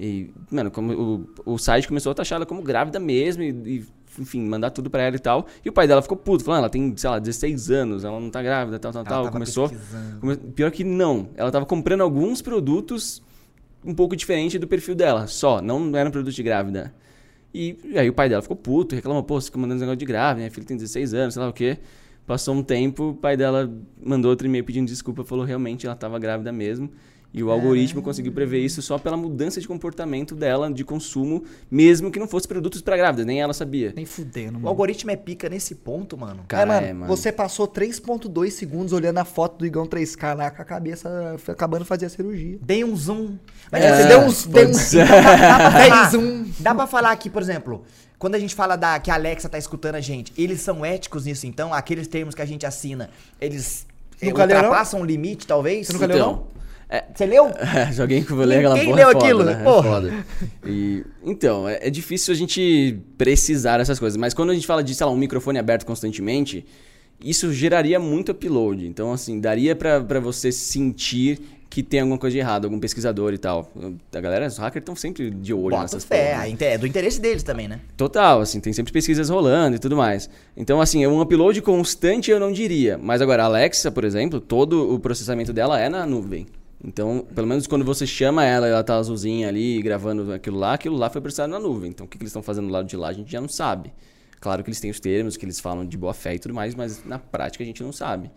E, 0.02 0.30
mano, 0.50 0.70
como 0.70 1.26
o, 1.44 1.52
o 1.54 1.58
site 1.58 1.86
começou 1.86 2.12
a 2.12 2.14
taxar 2.14 2.36
ela 2.36 2.46
como 2.46 2.62
grávida 2.62 2.98
mesmo 2.98 3.42
e, 3.42 3.50
e, 3.50 3.84
enfim, 4.18 4.40
mandar 4.42 4.70
tudo 4.70 4.88
pra 4.88 5.02
ela 5.02 5.14
e 5.14 5.18
tal. 5.18 5.46
E 5.62 5.68
o 5.68 5.72
pai 5.72 5.86
dela 5.86 6.00
ficou 6.00 6.16
puto, 6.16 6.42
falando, 6.42 6.60
ela 6.60 6.70
tem, 6.70 6.96
sei 6.96 7.10
lá, 7.10 7.18
16 7.18 7.70
anos, 7.70 8.02
ela 8.02 8.18
não 8.18 8.30
tá 8.30 8.42
grávida, 8.42 8.78
tal, 8.78 8.92
tal, 8.92 9.00
Ela 9.02 9.08
tal. 9.08 9.22
tava 9.24 9.32
Começou... 9.32 9.68
come- 10.20 10.36
Pior 10.54 10.70
que 10.70 10.84
não, 10.84 11.28
ela 11.36 11.50
tava 11.50 11.66
comprando 11.66 12.00
alguns 12.00 12.40
produtos 12.40 13.22
um 13.84 13.94
pouco 13.94 14.16
diferente 14.16 14.58
do 14.58 14.66
perfil 14.66 14.94
dela, 14.94 15.26
só, 15.26 15.60
não 15.60 15.94
era 15.96 16.08
um 16.08 16.12
produto 16.12 16.34
de 16.34 16.42
grávida. 16.42 16.94
E, 17.52 17.76
e 17.84 17.98
aí 17.98 18.08
o 18.08 18.12
pai 18.14 18.28
dela 18.28 18.40
ficou 18.40 18.56
puto, 18.56 18.94
reclamou, 18.94 19.22
pô, 19.22 19.38
você 19.40 19.46
fica 19.46 19.58
mandando 19.58 19.76
esse 19.76 19.80
negócio 19.82 19.98
de 19.98 20.04
grávida, 20.06 20.38
minha 20.38 20.50
filha 20.50 20.66
tem 20.66 20.76
16 20.76 21.12
anos, 21.14 21.34
sei 21.34 21.42
lá 21.42 21.48
o 21.48 21.52
quê. 21.52 21.78
Passou 22.26 22.54
um 22.54 22.62
tempo, 22.62 23.10
o 23.10 23.14
pai 23.14 23.36
dela 23.36 23.70
mandou 24.02 24.30
outro 24.30 24.46
e-mail 24.46 24.64
pedindo 24.64 24.86
desculpa, 24.86 25.24
falou 25.24 25.44
realmente 25.44 25.84
ela 25.84 25.94
estava 25.94 26.18
grávida 26.18 26.52
mesmo. 26.52 26.90
E 27.32 27.44
o 27.44 27.50
algoritmo 27.50 28.02
conseguiu 28.02 28.32
prever 28.32 28.58
isso 28.58 28.82
só 28.82 28.98
pela 28.98 29.16
mudança 29.16 29.60
de 29.60 29.68
comportamento 29.68 30.34
dela 30.34 30.68
de 30.72 30.82
consumo, 30.84 31.44
mesmo 31.70 32.10
que 32.10 32.18
não 32.18 32.26
fosse 32.26 32.48
produtos 32.48 32.82
para 32.82 32.96
grávidas, 32.96 33.24
nem 33.24 33.40
ela 33.40 33.52
sabia. 33.54 33.92
Nem 33.94 34.04
fudendo, 34.04 34.50
O 34.50 34.54
mano. 34.54 34.68
algoritmo 34.68 35.12
é 35.12 35.16
pica 35.16 35.48
nesse 35.48 35.76
ponto, 35.76 36.18
mano. 36.18 36.44
Cara, 36.48 36.62
é, 36.62 36.66
mano, 36.74 36.86
é, 36.88 36.92
mano. 36.92 37.06
você 37.16 37.30
passou 37.30 37.68
3.2 37.68 38.50
segundos 38.50 38.92
olhando 38.92 39.18
a 39.18 39.24
foto 39.24 39.58
do 39.58 39.66
Igão 39.66 39.86
3K 39.86 40.34
lá 40.36 40.50
com 40.50 40.60
a 40.60 40.64
cabeça 40.64 41.36
acabando 41.46 41.82
de 41.82 41.88
fazer 41.88 42.06
a 42.06 42.08
cirurgia. 42.08 42.58
Dei 42.62 42.82
um 42.84 42.96
zoom. 42.96 43.36
Mas 43.70 43.84
É, 43.84 43.96
você 44.02 44.08
deu 44.08 44.20
uns. 44.22 44.46
Deu 44.46 44.68
uns 44.68 44.92
dá, 44.92 45.04
dá 45.04 45.70
falar, 45.88 46.10
zoom. 46.10 46.46
dá 46.58 46.74
pra 46.74 46.86
falar 46.88 47.12
aqui, 47.12 47.30
por 47.30 47.40
exemplo, 47.42 47.84
quando 48.18 48.34
a 48.34 48.38
gente 48.40 48.56
fala 48.56 48.74
da, 48.74 48.98
que 48.98 49.08
a 49.10 49.14
Alexa 49.14 49.48
tá 49.48 49.56
escutando 49.56 49.94
a 49.94 50.00
gente, 50.00 50.32
eles 50.36 50.60
são 50.60 50.84
éticos 50.84 51.26
nisso, 51.26 51.46
então? 51.46 51.72
Aqueles 51.72 52.08
termos 52.08 52.34
que 52.34 52.42
a 52.42 52.46
gente 52.46 52.66
assina, 52.66 53.08
eles 53.40 53.86
Nunca 54.20 54.46
não? 54.46 54.54
ultrapassam 54.56 55.00
o 55.00 55.04
limite, 55.04 55.46
talvez? 55.46 55.86
Você 55.86 55.92
nunca 55.92 56.06
leu, 56.06 56.16
Então, 56.16 56.46
é, 56.90 57.04
Você 57.14 57.24
leu? 57.24 57.50
Se 57.94 58.02
alguém 58.02 58.24
que 58.24 58.32
ler 58.32 58.58
aquela 58.58 58.74
Quem 58.74 58.86
porra 58.86 58.96
leu 58.96 59.08
é 59.08 59.12
foda, 59.12 59.24
aquilo? 59.24 59.44
né? 59.44 59.52
É 59.52 59.64
Porra. 59.64 59.82
foda. 59.82 60.24
E, 60.66 61.04
então, 61.22 61.68
é, 61.68 61.78
é 61.82 61.90
difícil 61.90 62.32
a 62.34 62.36
gente 62.36 62.98
precisar 63.16 63.78
essas 63.80 63.98
coisas. 63.98 64.16
Mas 64.16 64.34
quando 64.34 64.50
a 64.50 64.54
gente 64.54 64.66
fala 64.66 64.82
de, 64.82 64.94
sei 64.94 65.06
lá, 65.06 65.12
um 65.12 65.16
microfone 65.16 65.58
aberto 65.58 65.86
constantemente, 65.86 66.66
isso 67.24 67.52
geraria 67.52 68.00
muito 68.00 68.32
upload. 68.32 68.86
Então, 68.86 69.12
assim, 69.12 69.38
daria 69.40 69.76
pra, 69.76 70.00
pra 70.00 70.18
você 70.18 70.50
sentir 70.50 71.40
que 71.70 71.84
tem 71.84 72.00
alguma 72.00 72.18
coisa 72.18 72.32
de 72.34 72.40
errado, 72.40 72.64
algum 72.64 72.80
pesquisador 72.80 73.32
e 73.32 73.38
tal. 73.38 73.70
A 74.12 74.20
galera, 74.20 74.48
os 74.48 74.58
hackers 74.58 74.82
estão 74.82 74.96
sempre 74.96 75.30
de 75.30 75.54
olho 75.54 75.70
Bota 75.70 75.82
nessas 75.82 76.04
fé, 76.04 76.32
porra, 76.32 76.46
né? 76.48 76.56
é 76.58 76.76
do 76.76 76.84
interesse 76.84 77.20
deles 77.20 77.44
também, 77.44 77.68
né? 77.68 77.78
Total, 77.96 78.40
assim, 78.40 78.58
tem 78.58 78.72
sempre 78.72 78.92
pesquisas 78.92 79.30
rolando 79.30 79.76
e 79.76 79.78
tudo 79.78 79.96
mais. 79.96 80.28
Então, 80.56 80.80
assim, 80.80 81.04
é 81.04 81.08
um 81.08 81.20
upload 81.20 81.62
constante 81.62 82.28
eu 82.28 82.40
não 82.40 82.50
diria. 82.50 82.98
Mas 82.98 83.22
agora, 83.22 83.44
a 83.44 83.46
Alexa, 83.46 83.92
por 83.92 84.02
exemplo, 84.02 84.40
todo 84.40 84.92
o 84.92 84.98
processamento 84.98 85.52
dela 85.52 85.78
é 85.80 85.88
na 85.88 86.04
nuvem. 86.04 86.48
Então, 86.82 87.26
pelo 87.34 87.46
menos 87.46 87.66
quando 87.66 87.84
você 87.84 88.06
chama 88.06 88.44
ela 88.44 88.66
e 88.66 88.70
ela 88.70 88.82
tá 88.82 88.96
azulzinha 88.96 89.48
ali 89.48 89.82
gravando 89.82 90.32
aquilo 90.32 90.58
lá, 90.58 90.74
aquilo 90.74 90.96
lá 90.96 91.10
foi 91.10 91.20
processado 91.20 91.52
na 91.52 91.58
nuvem. 91.58 91.90
Então, 91.90 92.06
o 92.06 92.08
que, 92.08 92.16
que 92.16 92.22
eles 92.24 92.30
estão 92.30 92.42
fazendo 92.42 92.68
do 92.68 92.72
lado 92.72 92.86
de 92.86 92.96
lá, 92.96 93.08
a 93.08 93.12
gente 93.12 93.30
já 93.30 93.40
não 93.40 93.48
sabe. 93.48 93.92
Claro 94.40 94.62
que 94.64 94.70
eles 94.70 94.80
têm 94.80 94.90
os 94.90 94.98
termos, 94.98 95.36
que 95.36 95.44
eles 95.44 95.60
falam 95.60 95.84
de 95.84 95.98
boa 95.98 96.14
fé 96.14 96.34
e 96.34 96.38
tudo 96.38 96.54
mais, 96.54 96.74
mas 96.74 97.04
na 97.04 97.18
prática 97.18 97.62
a 97.62 97.66
gente 97.66 97.82
não 97.82 97.92
sabe. 97.92 98.30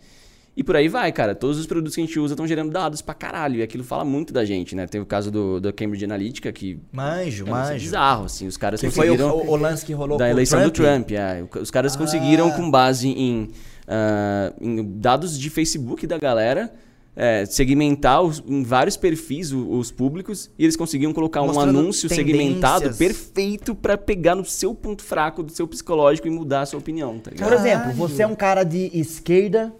E 0.56 0.62
por 0.62 0.76
aí 0.76 0.86
vai, 0.86 1.10
cara. 1.10 1.34
Todos 1.34 1.58
os 1.58 1.66
produtos 1.66 1.94
que 1.96 2.02
a 2.02 2.04
gente 2.04 2.20
usa 2.20 2.34
estão 2.34 2.46
gerando 2.46 2.70
dados 2.70 3.00
pra 3.02 3.12
caralho. 3.14 3.56
E 3.56 3.62
aquilo 3.62 3.82
fala 3.82 4.04
muito 4.04 4.32
da 4.32 4.44
gente, 4.44 4.76
né? 4.76 4.86
Tem 4.86 5.00
o 5.00 5.06
caso 5.06 5.28
do, 5.30 5.58
da 5.60 5.72
Cambridge 5.72 6.04
Analytica, 6.04 6.52
que 6.52 6.78
Manjo, 6.92 7.44
é 7.46 7.50
manjo. 7.50 7.72
bizarro, 7.74 8.26
assim. 8.26 8.46
Os 8.46 8.56
caras 8.56 8.78
Que 8.80 8.88
foi 8.90 9.08
o, 9.10 9.16
conseguiram... 9.16 9.48
o- 9.50 9.56
lance 9.56 9.84
que 9.84 9.92
rolou 9.94 10.16
da 10.16 10.30
eleição 10.30 10.60
Trump. 10.70 10.72
do 10.72 10.76
Trump. 10.76 11.10
é. 11.12 11.44
Os 11.60 11.70
caras 11.72 11.96
Ah. 11.96 11.98
conseguiram, 11.98 12.50
com 12.52 12.70
base 12.70 13.08
em, 13.08 13.48
ah, 13.88 14.52
em 14.60 14.84
dados 15.00 15.36
de 15.36 15.50
Facebook 15.50 16.06
da 16.06 16.18
galera, 16.18 16.72
é, 17.16 17.46
segmentar 17.46 18.20
os- 18.22 18.42
em 18.46 18.62
vários 18.64 18.96
perfis 18.96 19.52
o- 19.52 19.68
os, 19.78 19.90
públicos 19.92 20.50
e 20.58 20.64
eles 20.64 20.74
conseguiam 20.76 21.12
colocar 21.12 21.42
um 21.42 21.46
Mostrando 21.46 21.78
anúncio 21.78 22.08
segmentado 22.08 22.80
tendências. 22.90 22.96
perfeito 22.98 23.74
pra 23.74 23.96
pegar 23.96 24.34
no 24.34 24.44
seu 24.44 24.74
ponto 24.74 25.02
fraco 25.02 25.42
do 25.42 25.52
seu 25.52 25.66
psicológico 25.68 26.26
e 26.26 26.30
mudar 26.30 26.62
a 26.62 26.66
sua 26.66 26.78
opinião, 26.80 27.18
tá 27.20 27.30
ligado? 27.30 27.48
Por 27.48 27.56
exemplo, 27.56 27.92
você 27.92 28.22
é 28.22 28.26
um 28.26 28.34
cara 28.34 28.64
de 28.64 28.90
esquerda 28.92 29.72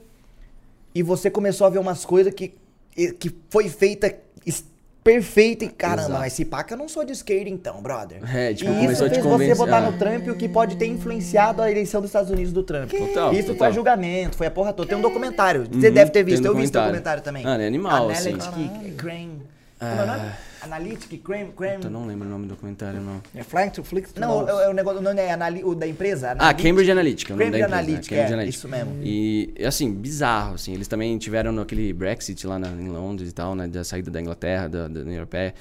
e 0.94 1.02
você 1.02 1.28
começou 1.30 1.66
a 1.66 1.70
ver 1.70 1.78
umas 1.78 2.04
coisas 2.04 2.32
que, 2.32 2.54
que 3.18 3.34
foi 3.50 3.68
feita 3.68 4.14
perfeita 5.04 5.66
e 5.66 5.68
caramba, 5.68 6.02
Exato. 6.02 6.18
mas 6.20 6.32
se 6.32 6.44
pá 6.46 6.64
que 6.64 6.72
eu 6.72 6.78
não 6.78 6.88
sou 6.88 7.04
de 7.04 7.12
esquerda 7.12 7.50
então, 7.50 7.82
brother. 7.82 8.18
É, 8.34 8.54
tipo, 8.54 8.70
e 8.72 8.86
isso 8.86 9.06
fez 9.08 9.22
você 9.22 9.54
votar 9.54 9.82
Ah. 9.82 9.90
no 9.90 9.98
Trump, 9.98 10.26
o 10.28 10.34
que 10.34 10.48
pode 10.48 10.76
ter 10.76 10.86
influenciado 10.86 11.60
a 11.60 11.70
eleição 11.70 12.00
dos 12.00 12.08
Estados 12.08 12.30
Unidos 12.30 12.52
do 12.54 12.62
Trump. 12.62 12.90
Total, 12.90 13.32
isso 13.34 13.48
total. 13.52 13.68
foi 13.68 13.72
julgamento, 13.74 14.36
foi 14.36 14.46
a 14.46 14.50
porra 14.50 14.72
toda. 14.72 14.88
Tem 14.88 14.96
um 14.96 15.02
documentário, 15.02 15.66
você 15.70 15.88
Uhum, 15.88 15.94
deve 15.94 16.10
ter 16.10 16.22
visto, 16.24 16.42
um 16.44 16.46
eu 16.46 16.56
vi 16.56 16.62
esse 16.64 16.72
documentário. 16.72 17.22
também. 17.22 17.44
Ah, 17.46 17.60
é 17.60 17.66
animal, 17.66 18.08
assim. 18.08 18.32
Analytic 18.32 18.96
Crane. 18.96 19.42
Como 19.78 19.92
é 19.92 20.02
o 20.02 20.06
nome? 20.06 20.30
Analytic. 20.64 21.22
Crane. 21.22 21.52
Eu 21.84 21.90
não 21.90 22.06
lembro 22.06 22.26
o 22.26 22.30
nome 22.30 22.46
do 22.46 22.50
documentário, 22.54 23.00
não. 23.00 23.20
É 23.34 23.42
Flank 23.42 23.74
to 23.74 23.84
Flix 23.84 24.12
Não, 24.16 24.40
Nose. 24.46 24.62
é 24.62 24.68
o 24.68 24.72
negócio, 24.72 25.00
o 25.00 25.02
nome 25.02 25.20
é 25.20 25.32
anali- 25.32 25.62
o 25.64 25.74
da 25.74 25.86
empresa? 25.86 26.28
Ah, 26.28 26.32
Analytic. 26.32 26.64
Cambridge 26.66 26.90
Analytica. 26.90 27.28
Cambridge 27.34 27.48
empresa, 27.50 27.68
né? 27.68 27.74
Analytica, 27.78 28.14
Cambridge 28.16 28.30
é, 28.32 28.34
Analytica. 28.34 28.58
isso 28.58 28.68
mesmo. 28.68 29.00
E, 29.02 29.54
assim, 29.66 29.92
bizarro, 29.92 30.54
assim. 30.54 30.74
Eles 30.74 30.88
também 30.88 31.16
tiveram 31.18 31.52
naquele 31.52 31.92
Brexit 31.92 32.46
lá 32.46 32.58
na- 32.58 32.68
em 32.68 32.88
Londres 32.88 33.30
e 33.30 33.32
tal, 33.32 33.54
né? 33.54 33.66
Da 33.68 33.84
saída 33.84 34.10
da 34.10 34.20
Inglaterra, 34.20 34.68
da, 34.68 34.88
da 34.88 35.00
União 35.00 35.14
Europeia. 35.14 35.54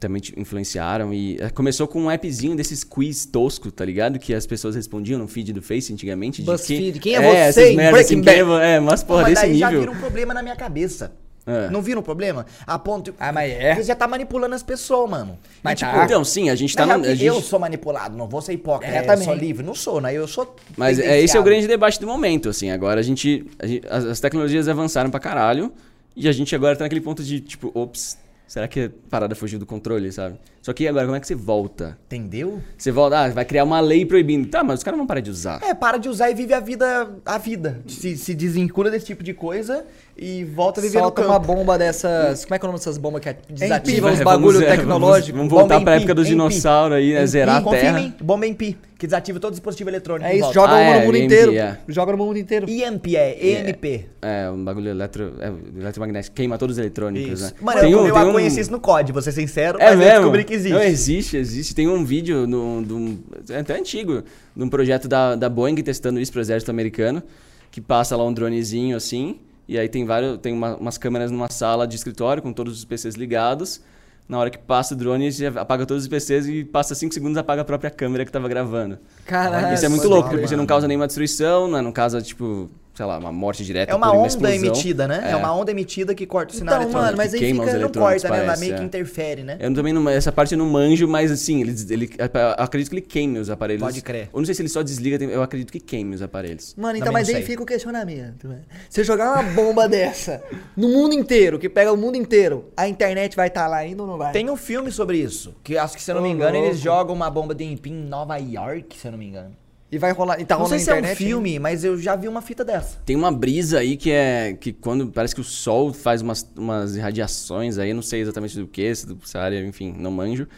Também 0.00 0.20
te 0.20 0.34
influenciaram 0.38 1.14
e 1.14 1.36
eh, 1.40 1.48
começou 1.50 1.86
com 1.86 2.00
um 2.02 2.10
appzinho 2.10 2.56
desses 2.56 2.82
quiz 2.82 3.24
tosco, 3.24 3.70
tá 3.70 3.84
ligado? 3.84 4.18
Que 4.18 4.34
as 4.34 4.44
pessoas 4.44 4.74
respondiam 4.74 5.16
no 5.16 5.28
feed 5.28 5.52
do 5.52 5.62
Face 5.62 5.92
antigamente. 5.92 6.42
de 6.42 6.46
BuzzFeed, 6.50 6.98
quem 6.98 7.14
é 7.14 7.24
essas 7.36 7.54
você 7.54 7.70
em 7.70 7.76
merdas 7.76 8.00
assim, 8.06 8.20
Breaking 8.20 8.44
quem 8.44 8.54
é 8.64 8.74
É, 8.74 8.80
mas 8.80 9.04
porra, 9.04 9.22
mas 9.22 9.34
desse 9.34 9.46
daí 9.46 9.58
já 9.58 9.66
nível. 9.68 9.80
vira 9.82 9.92
um 9.92 10.00
problema 10.00 10.34
na 10.34 10.42
minha 10.42 10.56
cabeça. 10.56 11.12
É. 11.46 11.68
Não 11.70 11.82
vira 11.82 11.98
um 11.98 12.02
problema? 12.02 12.46
A 12.66 12.78
ponto. 12.78 13.12
Ah, 13.18 13.32
mas 13.32 13.50
é. 13.52 13.74
Você 13.74 13.82
já 13.82 13.96
tá 13.96 14.06
manipulando 14.06 14.54
as 14.54 14.62
pessoas, 14.62 15.10
mano. 15.10 15.36
Mas 15.62 15.80
E, 15.80 15.84
tá. 15.84 16.04
Então, 16.04 16.24
sim, 16.24 16.48
a 16.50 16.54
gente 16.54 16.76
na 16.76 16.82
tá 16.82 16.86
real 16.86 16.98
no. 16.98 17.04
que 17.04 17.10
a 17.10 17.14
gente- 17.14 17.26
Eu 17.26 17.40
sou 17.40 17.58
manipulado, 17.58 18.16
não 18.16 18.28
vou 18.28 18.40
ser 18.40 18.52
hipócrita. 18.52 18.94
É, 18.94 19.12
eu 19.12 19.18
sou 19.18 19.34
livre. 19.34 19.64
Não 19.66 19.74
sou, 19.74 20.00
né? 20.00 20.14
Eu 20.14 20.28
sou. 20.28 20.54
Mas 20.76 20.98
é, 21.00 21.20
esse 21.20 21.36
é 21.36 21.40
o 21.40 21.42
grande 21.42 21.66
debate 21.66 21.98
do 22.00 22.06
momento, 22.06 22.48
assim. 22.48 22.70
Agora 22.70 23.00
a 23.00 23.02
gente, 23.02 23.44
a 23.58 23.66
gente- 23.66 23.86
as, 23.90 24.04
as 24.04 24.20
tecnologias 24.20 24.68
avançaram 24.68 25.10
pra 25.10 25.18
caralho 25.18 25.72
e 26.14 26.28
a 26.28 26.32
gente 26.32 26.54
agora 26.54 26.76
tá 26.76 26.84
naquele 26.84 27.00
ponto 27.00 27.24
de, 27.24 27.40
tipo, 27.40 27.72
ops, 27.74 28.16
será 28.46 28.68
que 28.68 28.80
a 28.84 28.90
parada 29.10 29.34
fugiu 29.34 29.58
do 29.58 29.66
controle, 29.66 30.12
sabe? 30.12 30.38
Só 30.60 30.72
que 30.72 30.86
agora, 30.86 31.06
como 31.06 31.16
é 31.16 31.20
que 31.20 31.26
você 31.26 31.34
volta? 31.34 31.98
Entendeu? 32.06 32.62
Você 32.78 32.92
volta, 32.92 33.18
ah, 33.18 33.28
vai 33.30 33.44
criar 33.44 33.64
uma 33.64 33.80
lei 33.80 34.06
proibindo. 34.06 34.46
Tá, 34.48 34.62
mas 34.62 34.78
os 34.78 34.84
caras 34.84 34.96
vão 34.96 35.06
parar 35.08 35.18
de 35.20 35.28
usar. 35.30 35.60
É, 35.60 35.74
para 35.74 35.98
de 35.98 36.08
usar 36.08 36.30
e 36.30 36.34
vive 36.34 36.54
a 36.54 36.60
vida. 36.60 37.10
A 37.26 37.36
vida. 37.36 37.80
Se, 37.88 38.16
se 38.16 38.32
desvincula 38.32 38.88
desse 38.88 39.06
tipo 39.06 39.24
de 39.24 39.34
coisa 39.34 39.84
e 40.16 40.44
volta 40.44 40.80
a 40.80 40.82
viver 40.82 40.98
Solta 40.98 41.22
no 41.22 41.28
uma 41.28 41.40
campo. 41.40 41.54
bomba 41.54 41.78
dessas. 41.78 42.44
Como 42.44 42.54
é 42.54 42.58
que 42.58 42.64
é 42.64 42.66
o 42.66 42.70
nome 42.72 42.78
dessas 42.78 42.98
bombas 42.98 43.22
que 43.22 43.34
desativam 43.50 44.10
Vai, 44.10 44.18
os 44.18 44.24
bagulho 44.24 44.58
vamos, 44.58 44.62
é, 44.72 44.76
tecnológico? 44.76 45.38
Vamos, 45.38 45.50
vamos 45.50 45.52
voltar 45.52 45.74
Bomba 45.78 45.84
pra 45.84 45.94
em 45.94 45.98
época 45.98 46.14
dos 46.14 46.26
em 46.26 46.30
dinossauros 46.30 46.96
aí, 46.96 47.14
né? 47.14 47.22
Em 47.22 47.26
Zerar 47.26 47.56
a 47.56 47.60
confia 47.62 47.78
em 47.78 47.82
terra. 47.82 47.98
mim, 48.00 48.14
bomba 48.20 48.46
em 48.46 48.54
pi, 48.54 48.76
que 48.98 49.06
desativa 49.06 49.40
todo 49.40 49.52
dispositivo 49.52 49.88
eletrônico. 49.90 50.28
É 50.28 50.32
isso, 50.34 50.40
volta. 50.42 50.54
joga 50.54 50.72
Ah, 50.72 50.76
uma 50.80 50.82
é, 50.94 50.98
no 51.00 51.06
mundo 51.06 51.16
EMP, 51.16 51.24
inteiro. 51.24 51.54
é. 51.56 51.78
Joga 51.88 52.12
no 52.12 52.18
mundo 52.18 52.38
inteiro. 52.38 52.68
IMP 52.70 53.16
é 53.16 53.46
EMP. 53.70 54.06
É, 54.20 54.50
um 54.50 54.62
bagulho 54.64 54.90
eletro, 54.90 55.32
é, 55.40 55.52
eletromagnético, 55.80 56.36
queima 56.36 56.58
todos 56.58 56.76
os 56.76 56.78
eletrônicos, 56.80 57.40
Isso. 57.40 57.44
né? 57.44 57.52
Mano, 57.60 57.80
Tem 57.80 57.90
eu, 57.92 58.00
um- 58.00 58.06
eu 58.06 58.14
tem 58.14 58.22
um- 58.24 58.32
conheci 58.32 58.60
isso 58.60 58.70
no 58.70 58.80
COD, 58.80 59.12
vou 59.12 59.22
ser 59.22 59.32
sincero, 59.32 59.78
É 59.80 59.84
mas 59.86 59.92
eu 59.92 59.98
mesmo? 59.98 60.14
descobri 60.18 60.44
que 60.44 60.54
existe. 60.54 60.72
Não, 60.74 60.82
existe, 60.82 61.36
existe. 61.36 61.74
Tem 61.74 61.88
um 61.88 62.04
vídeo 62.04 62.46
no, 62.46 62.84
de 62.84 62.92
um- 62.92 63.18
é 63.50 63.58
até 63.60 63.76
antigo, 63.78 64.22
de 64.54 64.62
um 64.62 64.68
projeto 64.68 65.08
da, 65.08 65.34
da 65.34 65.48
Boeing 65.48 65.74
testando 65.76 66.20
isso 66.20 66.30
pro 66.30 66.40
exército 66.40 66.70
americano, 66.70 67.22
que 67.70 67.80
passa 67.80 68.14
lá 68.14 68.24
um 68.24 68.32
dronezinho 68.32 68.96
assim, 68.96 69.36
e 69.72 69.78
aí 69.78 69.88
tem 69.88 70.04
vários, 70.04 70.38
tem 70.38 70.52
uma- 70.52 70.76
umas 70.76 70.98
câmeras 70.98 71.30
numa 71.30 71.48
sala 71.50 71.86
de 71.86 71.96
escritório 71.96 72.42
com 72.42 72.52
todos 72.52 72.78
os 72.78 72.84
PCs 72.84 73.14
ligados. 73.14 73.80
Na 74.28 74.38
hora 74.38 74.50
que 74.50 74.56
passa 74.58 74.94
o 74.94 74.96
drone, 74.96 75.30
você 75.32 75.46
apaga 75.46 75.84
todos 75.84 76.04
os 76.04 76.08
PCs 76.08 76.46
e 76.46 76.64
passa 76.64 76.94
5 76.94 77.12
segundos 77.12 77.36
apaga 77.36 77.62
a 77.62 77.64
própria 77.64 77.90
câmera 77.90 78.24
que 78.24 78.30
tava 78.32 78.48
gravando. 78.48 78.98
Caralho. 79.26 79.74
Isso 79.74 79.84
é 79.84 79.88
muito 79.88 80.08
louco, 80.08 80.30
porque 80.30 80.46
você 80.46 80.56
não 80.56 80.64
causa 80.64 80.86
nenhuma 80.86 81.06
destruição, 81.06 81.68
né? 81.70 81.80
não 81.82 81.92
causa, 81.92 82.22
tipo, 82.22 82.70
sei 82.94 83.06
lá, 83.06 83.18
uma 83.18 83.32
morte 83.32 83.64
direta 83.64 83.90
É 83.92 83.94
uma 83.94 84.06
por 84.08 84.12
uma 84.14 84.18
onda 84.20 84.28
explosão. 84.28 84.56
emitida, 84.56 85.08
né? 85.08 85.22
É. 85.26 85.30
É. 85.32 85.36
uma 85.36 85.54
onda 85.54 85.70
emitida 85.70 86.14
que 86.14 86.26
corta 86.26 86.52
o 86.52 86.56
sinal 86.56 86.74
Então, 86.74 86.82
eletrônico. 86.84 87.06
mano, 87.06 87.16
mas 87.16 87.30
que 87.30 87.36
aí 87.36 87.40
queima 87.40 87.64
fica. 87.64 87.78
não 87.78 87.88
corta, 87.90 88.28
né? 88.28 88.36
Ela 88.36 88.44
parece, 88.46 88.60
meio 88.60 88.74
que 88.76 88.80
é. 88.82 88.84
interfere, 88.84 89.42
né? 89.42 89.56
Eu 89.60 89.74
também 89.74 89.92
não, 89.92 90.08
essa 90.08 90.30
parte 90.30 90.52
eu 90.52 90.58
não 90.58 90.66
manjo, 90.68 91.08
mas 91.08 91.30
assim, 91.30 91.60
ele, 91.62 91.74
ele, 91.90 92.10
eu 92.18 92.64
acredito 92.64 92.90
que 92.90 92.94
ele 92.96 93.02
queime 93.02 93.38
os 93.38 93.48
aparelhos. 93.50 93.82
Pode 93.82 94.02
crer. 94.02 94.28
Eu 94.32 94.38
não 94.38 94.44
sei 94.44 94.54
se 94.54 94.62
ele 94.62 94.68
só 94.68 94.82
desliga, 94.82 95.24
eu 95.24 95.42
acredito 95.42 95.72
que 95.72 95.80
queime 95.80 96.14
os 96.14 96.22
aparelhos. 96.22 96.74
Mano, 96.76 96.96
então, 96.96 97.06
Também 97.06 97.20
mas 97.22 97.28
aí 97.28 97.36
sei. 97.36 97.44
fica 97.44 97.62
o 97.62 97.66
questionamento. 97.66 98.46
né? 98.48 98.60
Se 98.90 99.00
eu 99.00 99.04
jogar 99.04 99.32
uma 99.34 99.42
bomba 99.52 99.88
dessa 99.88 100.42
no 100.76 100.88
mundo 100.88 101.14
inteiro, 101.14 101.58
que 101.58 101.68
pega 101.68 101.92
o 101.92 101.96
mundo 101.96 102.16
inteiro, 102.16 102.66
a 102.76 102.86
internet 102.88 103.34
vai 103.36 103.48
estar 103.48 103.66
lá 103.68 103.76
ainda 103.78 104.02
ou 104.02 104.08
não 104.08 104.18
vai? 104.18 104.32
Tem 104.32 104.48
um 104.50 104.56
filme 104.56 104.90
sobre 104.92 105.16
isso. 105.18 105.54
Que 105.64 105.78
acho 105.78 105.96
que, 105.96 106.02
se 106.02 106.10
eu 106.10 106.14
não 106.16 106.22
Ô, 106.22 106.24
me 106.24 106.30
engano, 106.30 106.52
louco. 106.52 106.68
eles 106.68 106.78
jogam 106.80 107.14
uma 107.14 107.30
bomba 107.30 107.54
de 107.54 107.64
empim 107.64 107.92
em 107.92 108.04
Nova 108.06 108.36
York, 108.36 108.98
se 108.98 109.06
eu 109.08 109.12
não 109.12 109.18
me 109.18 109.26
engano. 109.26 109.56
E 109.92 109.98
vai 109.98 110.10
rolar. 110.12 110.40
E 110.40 110.44
tá 110.46 110.54
não 110.54 110.62
rolando 110.62 110.78
sei 110.78 110.78
na 110.78 110.84
se 110.84 110.90
é 110.90 110.94
um 110.94 110.98
internet. 111.00 111.18
filme, 111.18 111.58
mas 111.58 111.84
eu 111.84 111.98
já 111.98 112.16
vi 112.16 112.26
uma 112.26 112.40
fita 112.40 112.64
dessa. 112.64 112.98
Tem 113.04 113.14
uma 113.14 113.30
brisa 113.30 113.78
aí 113.80 113.96
que 113.98 114.10
é 114.10 114.56
que 114.58 114.72
quando 114.72 115.06
parece 115.08 115.34
que 115.34 115.40
o 115.42 115.44
sol 115.44 115.92
faz 115.92 116.22
umas, 116.22 116.50
umas 116.56 116.96
irradiações 116.96 117.76
aí, 117.76 117.92
não 117.92 118.00
sei 118.00 118.22
exatamente 118.22 118.58
do 118.58 118.66
que, 118.66 118.94
se 118.94 119.06
essa 119.22 119.38
área, 119.38 119.62
enfim, 119.64 119.94
não 119.98 120.10
manjo. 120.10 120.48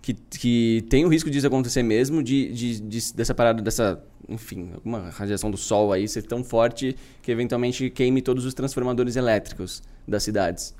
Que, 0.00 0.14
que 0.14 0.86
tem 0.88 1.04
o 1.04 1.08
risco 1.08 1.28
disso 1.30 1.46
acontecer 1.46 1.82
mesmo, 1.82 2.22
de, 2.22 2.50
de, 2.50 2.80
de- 2.80 3.12
dessa 3.12 3.34
parada, 3.34 3.60
dessa, 3.60 4.02
enfim, 4.26 4.70
alguma 4.72 5.10
radiação 5.10 5.50
do 5.50 5.58
sol 5.58 5.92
aí 5.92 6.08
ser 6.08 6.22
tão 6.22 6.42
forte 6.42 6.96
que 7.20 7.30
eventualmente 7.30 7.90
queime 7.90 8.22
todos 8.22 8.46
os 8.46 8.54
transformadores 8.54 9.16
elétricos 9.16 9.82
das 10.06 10.22
cidades. 10.22 10.74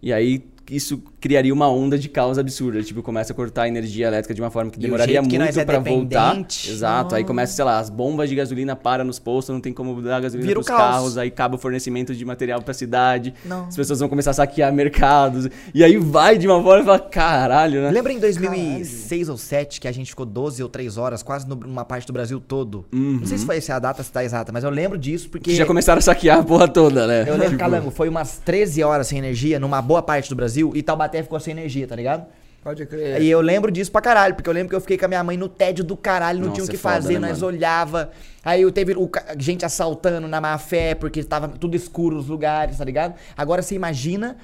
E 0.00 0.14
aí 0.14 0.42
isso 0.68 1.02
criaria 1.20 1.52
uma 1.52 1.68
onda 1.68 1.98
de 1.98 2.08
caos 2.08 2.38
absurda, 2.38 2.82
tipo, 2.82 3.02
começa 3.02 3.32
a 3.32 3.36
cortar 3.36 3.62
a 3.62 3.68
energia 3.68 4.06
elétrica 4.06 4.32
de 4.32 4.40
uma 4.40 4.50
forma 4.50 4.70
que 4.70 4.78
E 4.78 4.82
demoraria 4.82 5.20
muito 5.20 5.58
é 5.58 5.64
pra 5.64 5.78
voltar. 5.78 6.36
Exato, 6.66 7.14
aí 7.14 7.24
começa, 7.24 7.52
sei 7.52 7.64
lá, 7.64 7.78
as 7.78 7.90
bombas 7.90 8.28
de 8.28 8.34
gasolina 8.36 8.74
param 8.74 9.04
nos 9.04 9.18
postos, 9.18 9.52
não 9.52 9.60
tem 9.60 9.72
como 9.72 10.00
dar 10.00 10.20
gasolina 10.20 10.46
Vira 10.46 10.60
pros 10.60 10.66
carros, 10.66 11.18
aí 11.18 11.28
acaba 11.28 11.56
o 11.56 11.58
fornecimento 11.58 12.14
de 12.14 12.24
material 12.24 12.62
pra 12.62 12.72
cidade. 12.72 13.34
Não. 13.44 13.66
As 13.66 13.76
pessoas 13.76 14.00
vão 14.00 14.08
começar 14.08 14.30
a 14.30 14.34
saquear 14.34 14.72
mercados. 14.72 15.48
E 15.74 15.84
aí 15.84 15.96
vai 15.96 16.38
de 16.38 16.46
uma 16.46 16.62
forma 16.62 16.82
e 16.82 16.84
fala, 16.86 17.00
caralho, 17.00 17.82
né? 17.82 17.90
Lembra 17.90 18.12
em 18.12 18.18
2006 18.18 19.28
ou 19.28 19.36
2007 19.36 19.80
que 19.80 19.88
a 19.88 19.92
gente 19.92 20.10
ficou 20.10 20.24
12 20.24 20.62
ou 20.62 20.68
3 20.68 20.96
horas, 20.96 21.22
quase 21.22 21.48
numa 21.48 21.84
parte 21.84 22.06
do 22.06 22.12
Brasil 22.12 22.40
todo? 22.40 22.86
Não 22.92 23.26
sei 23.26 23.38
se 23.38 23.46
foi 23.46 23.56
essa 23.56 23.74
a 23.74 23.78
data, 23.78 24.02
se 24.02 24.10
tá 24.10 24.24
exata, 24.24 24.52
mas 24.52 24.64
eu 24.64 24.70
lembro 24.70 24.98
disso 24.98 25.28
porque. 25.28 25.50
Que 25.50 25.56
já 25.56 25.66
começaram 25.66 25.98
a 25.98 26.02
saquear 26.02 26.38
a 26.38 26.42
porra 26.42 26.68
toda, 26.68 27.06
né? 27.06 27.24
Eu 27.26 27.34
lembro, 27.34 27.50
Tipo, 27.50 27.58
Calango, 27.58 27.90
foi 27.90 28.08
umas 28.08 28.38
13 28.38 28.82
horas 28.82 29.08
sem 29.08 29.18
energia 29.18 29.58
numa 29.58 29.82
boa 29.82 30.02
parte 30.02 30.28
do 30.28 30.36
Brasil 30.36 30.49
e 30.56 30.82
Taubaté 30.82 31.22
ficou 31.22 31.38
sem 31.40 31.52
energia, 31.52 31.86
tá 31.86 31.96
ligado? 31.96 32.26
Pode 32.62 32.84
crer. 32.84 33.22
E 33.22 33.30
eu 33.30 33.40
lembro 33.40 33.70
disso 33.70 33.90
pra 33.90 34.02
caralho, 34.02 34.34
porque 34.34 34.48
eu 34.48 34.52
lembro 34.52 34.68
que 34.68 34.76
eu 34.76 34.80
fiquei 34.82 34.98
com 34.98 35.06
a 35.06 35.08
minha 35.08 35.24
mãe 35.24 35.36
no 35.36 35.48
tédio 35.48 35.82
do 35.82 35.96
caralho, 35.96 36.40
não 36.40 36.48
Nossa, 36.48 36.56
tinha 36.56 36.64
o 36.64 36.68
que 36.68 36.76
é 36.76 36.78
foda, 36.78 36.94
fazer, 36.96 37.18
né, 37.18 37.28
nós 37.28 37.40
mano? 37.40 37.56
olhava. 37.56 38.10
Aí 38.44 38.60
eu 38.60 38.70
teve 38.70 38.92
o 38.94 39.10
gente 39.38 39.64
assaltando 39.64 40.28
na 40.28 40.40
má 40.40 40.56
fé, 40.58 40.94
porque 40.94 41.24
tava 41.24 41.48
tudo 41.48 41.74
escuro 41.74 42.16
os 42.18 42.26
lugares, 42.26 42.76
tá 42.76 42.84
ligado? 42.84 43.14
Agora 43.34 43.62
você 43.62 43.74
imagina, 43.74 44.36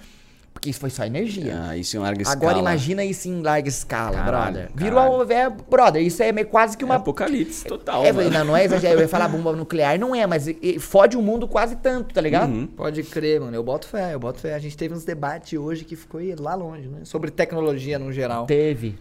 porque 0.56 0.70
isso 0.70 0.80
foi 0.80 0.88
só 0.90 1.04
energia. 1.04 1.54
Ah, 1.68 1.76
isso 1.76 1.96
em 1.96 2.00
larga 2.00 2.22
escala. 2.22 2.36
Agora 2.40 2.58
imagina 2.58 3.04
isso 3.04 3.28
em 3.28 3.42
larga 3.42 3.68
escala, 3.68 4.16
Caralho, 4.16 4.52
brother. 4.54 4.70
caralho. 4.74 5.20
Virou, 5.20 5.30
é, 5.30 5.50
brother, 5.50 6.02
isso 6.02 6.22
é 6.22 6.32
meio- 6.32 6.46
quase 6.46 6.76
que 6.76 6.82
É 6.82 6.86
uma 6.86 6.94
apocalipse 6.96 7.64
total, 7.66 8.04
é, 8.04 8.10
mano. 8.12 8.30
não, 8.30 8.44
não 8.46 8.56
é 8.56 8.64
exagero, 8.64 8.94
eu 8.94 9.02
ia 9.02 9.08
falar 9.08 9.28
bomba 9.28 9.52
nuclear, 9.52 9.98
não 9.98 10.14
é, 10.14 10.26
mas 10.26 10.46
fode 10.80 11.16
o 11.16 11.20
mundo 11.22 11.46
quase 11.46 11.76
tanto, 11.76 12.14
tá 12.14 12.20
ligado? 12.20 12.50
Uhum. 12.50 12.66
Pode 12.66 13.02
crer, 13.02 13.40
mano. 13.40 13.54
Eu 13.54 13.62
boto 13.62 13.86
fé, 13.86 14.14
eu 14.14 14.18
boto 14.18 14.40
fé. 14.40 14.54
A 14.54 14.58
gente 14.58 14.76
teve 14.76 14.94
uns 14.94 15.04
debates 15.04 15.58
hoje 15.58 15.84
que 15.84 15.94
ficou 15.94 16.18
aí 16.20 16.34
lá 16.34 16.54
longe, 16.54 16.88
né? 16.88 17.00
Sobre 17.04 17.30
tecnologia 17.30 17.98
no 17.98 18.10
geral. 18.12 18.46
Teve. 18.46 18.96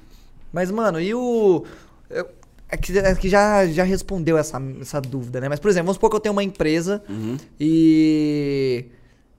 Mas, 0.51 0.69
mano, 0.69 0.99
e 0.99 1.13
o. 1.15 1.63
eu- 2.09 2.27
É 2.67 2.75
que, 2.77 2.97
é 2.97 3.13
que 3.15 3.29
já, 3.29 3.65
já 3.67 3.83
respondeu 3.83 4.37
essa, 4.39 4.59
essa 4.81 4.99
dúvida, 4.99 5.39
né? 5.39 5.47
Mas, 5.47 5.59
por 5.59 5.69
exemplo, 5.69 5.85
vamos 5.85 5.97
supor 5.97 6.09
que 6.09 6.15
eu 6.15 6.19
tenho 6.19 6.33
uma 6.33 6.43
empresa 6.43 7.01
Uhum. 7.07 7.37
e. 7.59 8.85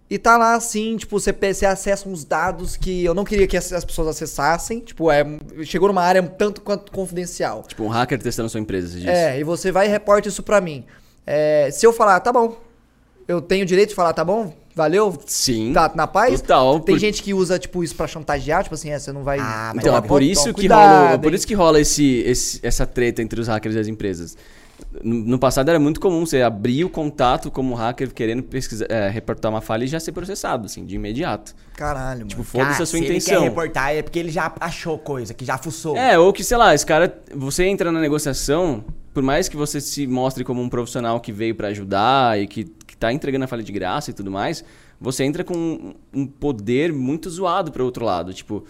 E 0.09 0.18
tá 0.18 0.36
lá 0.36 0.54
assim, 0.54 0.96
tipo, 0.96 1.18
você, 1.18 1.32
você 1.32 1.66
acessa 1.66 2.09
uns 2.09 2.24
dados 2.24 2.76
que 2.76 3.04
eu 3.04 3.12
não 3.12 3.24
queria 3.24 3.46
que 3.46 3.57
as, 3.57 3.72
as 3.72 3.84
pessoas 3.84 4.07
acessassem. 4.09 4.78
Tipo, 4.78 5.11
é, 5.11 5.24
chegou 5.64 5.88
numa 5.88 6.02
área 6.02 6.22
um 6.22 6.28
tanto 6.28 6.61
quanto 6.61 6.92
confidencial. 6.92 7.64
Tipo, 7.66 7.82
um 7.82 7.88
hacker 7.88 8.22
testando 8.22 8.48
sua 8.48 8.61
empresa, 8.61 8.86
você 8.88 8.94
disse. 8.98 9.09
É, 9.11 9.38
e 9.40 9.42
você 9.42 9.72
vai 9.72 9.86
e 9.86 9.90
reporta 9.90 10.28
isso 10.28 10.42
pra 10.44 10.61
mim. 10.61 10.84
É, 11.26 11.70
se 11.72 11.84
eu 11.84 11.92
falar, 11.92 12.20
tá 12.20 12.32
bom, 12.32 12.57
eu 13.26 13.40
tenho 13.40 13.64
o 13.64 13.66
direito 13.66 13.88
de 13.88 13.94
falar, 13.96 14.12
tá 14.12 14.24
bom, 14.24 14.54
valeu, 14.76 15.18
Sim. 15.26 15.72
tá 15.72 15.90
na 15.92 16.07
paz? 16.07 16.40
Total. 16.40 16.78
Tem 16.78 16.94
por- 16.94 17.00
gente 17.00 17.20
que 17.20 17.34
usa, 17.34 17.59
tipo, 17.59 17.82
isso 17.82 17.96
pra 17.96 18.07
chantagear, 18.07 18.62
tipo 18.62 18.76
assim, 18.76 18.90
é, 18.90 18.98
você 19.00 19.11
não 19.11 19.24
vai... 19.24 19.40
Ah, 19.40 19.72
mas 19.74 19.84
Então, 19.84 19.96
é 19.96 20.00
por 20.00 20.22
isso 20.22 20.42
toma 20.42 20.54
que 20.54 20.61
cuidado, 20.61 21.04
rola, 21.07 21.18
por 21.18 21.28
hein? 21.30 21.34
isso 21.34 21.46
que 21.48 21.54
rola 21.54 21.80
esse, 21.80 22.18
esse- 22.20 22.61
essa 22.62 22.86
treta 22.86 23.20
entre 23.22 23.40
os 23.40 23.48
hackers 23.48 23.74
e 23.74 23.78
as 23.80 23.88
empresas. 23.88 24.36
No 25.05 25.38
passado 25.38 25.68
era 25.68 25.78
muito 25.78 26.01
comum 26.01 26.24
você 26.26 26.42
abrir 26.42 26.84
o 26.84 26.90
contato 26.90 27.51
como 27.51 27.74
hacker 27.74 28.12
querendo 28.14 28.42
pesquisar, 28.42 28.86
é, 28.88 29.09
reportar 29.09 29.51
uma 29.51 29.61
falha 29.61 29.84
e 29.84 29.86
já 29.86 29.99
ser 30.01 30.12
processado, 30.12 30.66
assim, 30.66 30.84
de 30.84 30.94
imediato. 30.97 31.55
Caralho, 31.74 32.18
mano. 32.20 32.28
Tipo, 32.28 32.42
foda-se 32.42 32.70
Cara, 32.72 32.82
a 32.82 32.86
sua 32.86 32.99
se 32.99 33.05
intenção. 33.05 33.34
ele 33.34 33.42
quer 33.42 33.49
reportar 33.49 33.94
é 33.94 34.03
porque 34.03 34.18
ele 34.18 34.30
já 34.30 34.53
achou 34.61 34.99
coisa, 34.99 35.34
que 35.34 35.44
já 35.44 35.59
fuçou. 35.59 35.97
É, 35.97 36.18
ou 36.18 36.32
que, 36.32 36.42
sei 36.44 36.57
lá, 36.57 36.74
esse 36.74 36.84
cara, 36.86 37.16
você 37.34 37.64
entra 37.64 37.90
na 37.92 38.01
negociação, 38.01 38.84
por 39.12 39.22
mais 39.22 39.49
que 39.49 39.57
você 39.57 39.80
se 39.80 40.07
mostre 40.07 40.44
como 40.44 40.61
um 40.62 40.68
profissional 40.68 41.20
que 41.20 41.32
veio 41.32 41.55
pra 41.55 41.68
ajudar 41.68 42.40
e 42.40 42.47
que, 42.47 42.64
que 42.64 42.97
tá 42.97 43.12
entregando 43.12 43.44
a 43.44 43.49
falha 43.49 43.62
de 43.62 43.72
graça 43.72 44.11
e 44.11 44.14
tudo 44.14 44.30
mais, 44.30 44.64
você 45.01 45.24
entra 45.24 45.44
com 45.44 45.55
um- 45.55 45.94
um 46.14 46.26
poder 46.26 46.92
muito 46.92 47.28
zoado 47.30 47.70
pro 47.70 47.84
outro 47.84 48.05
lado. 48.05 48.32
Tipo, 48.32 48.64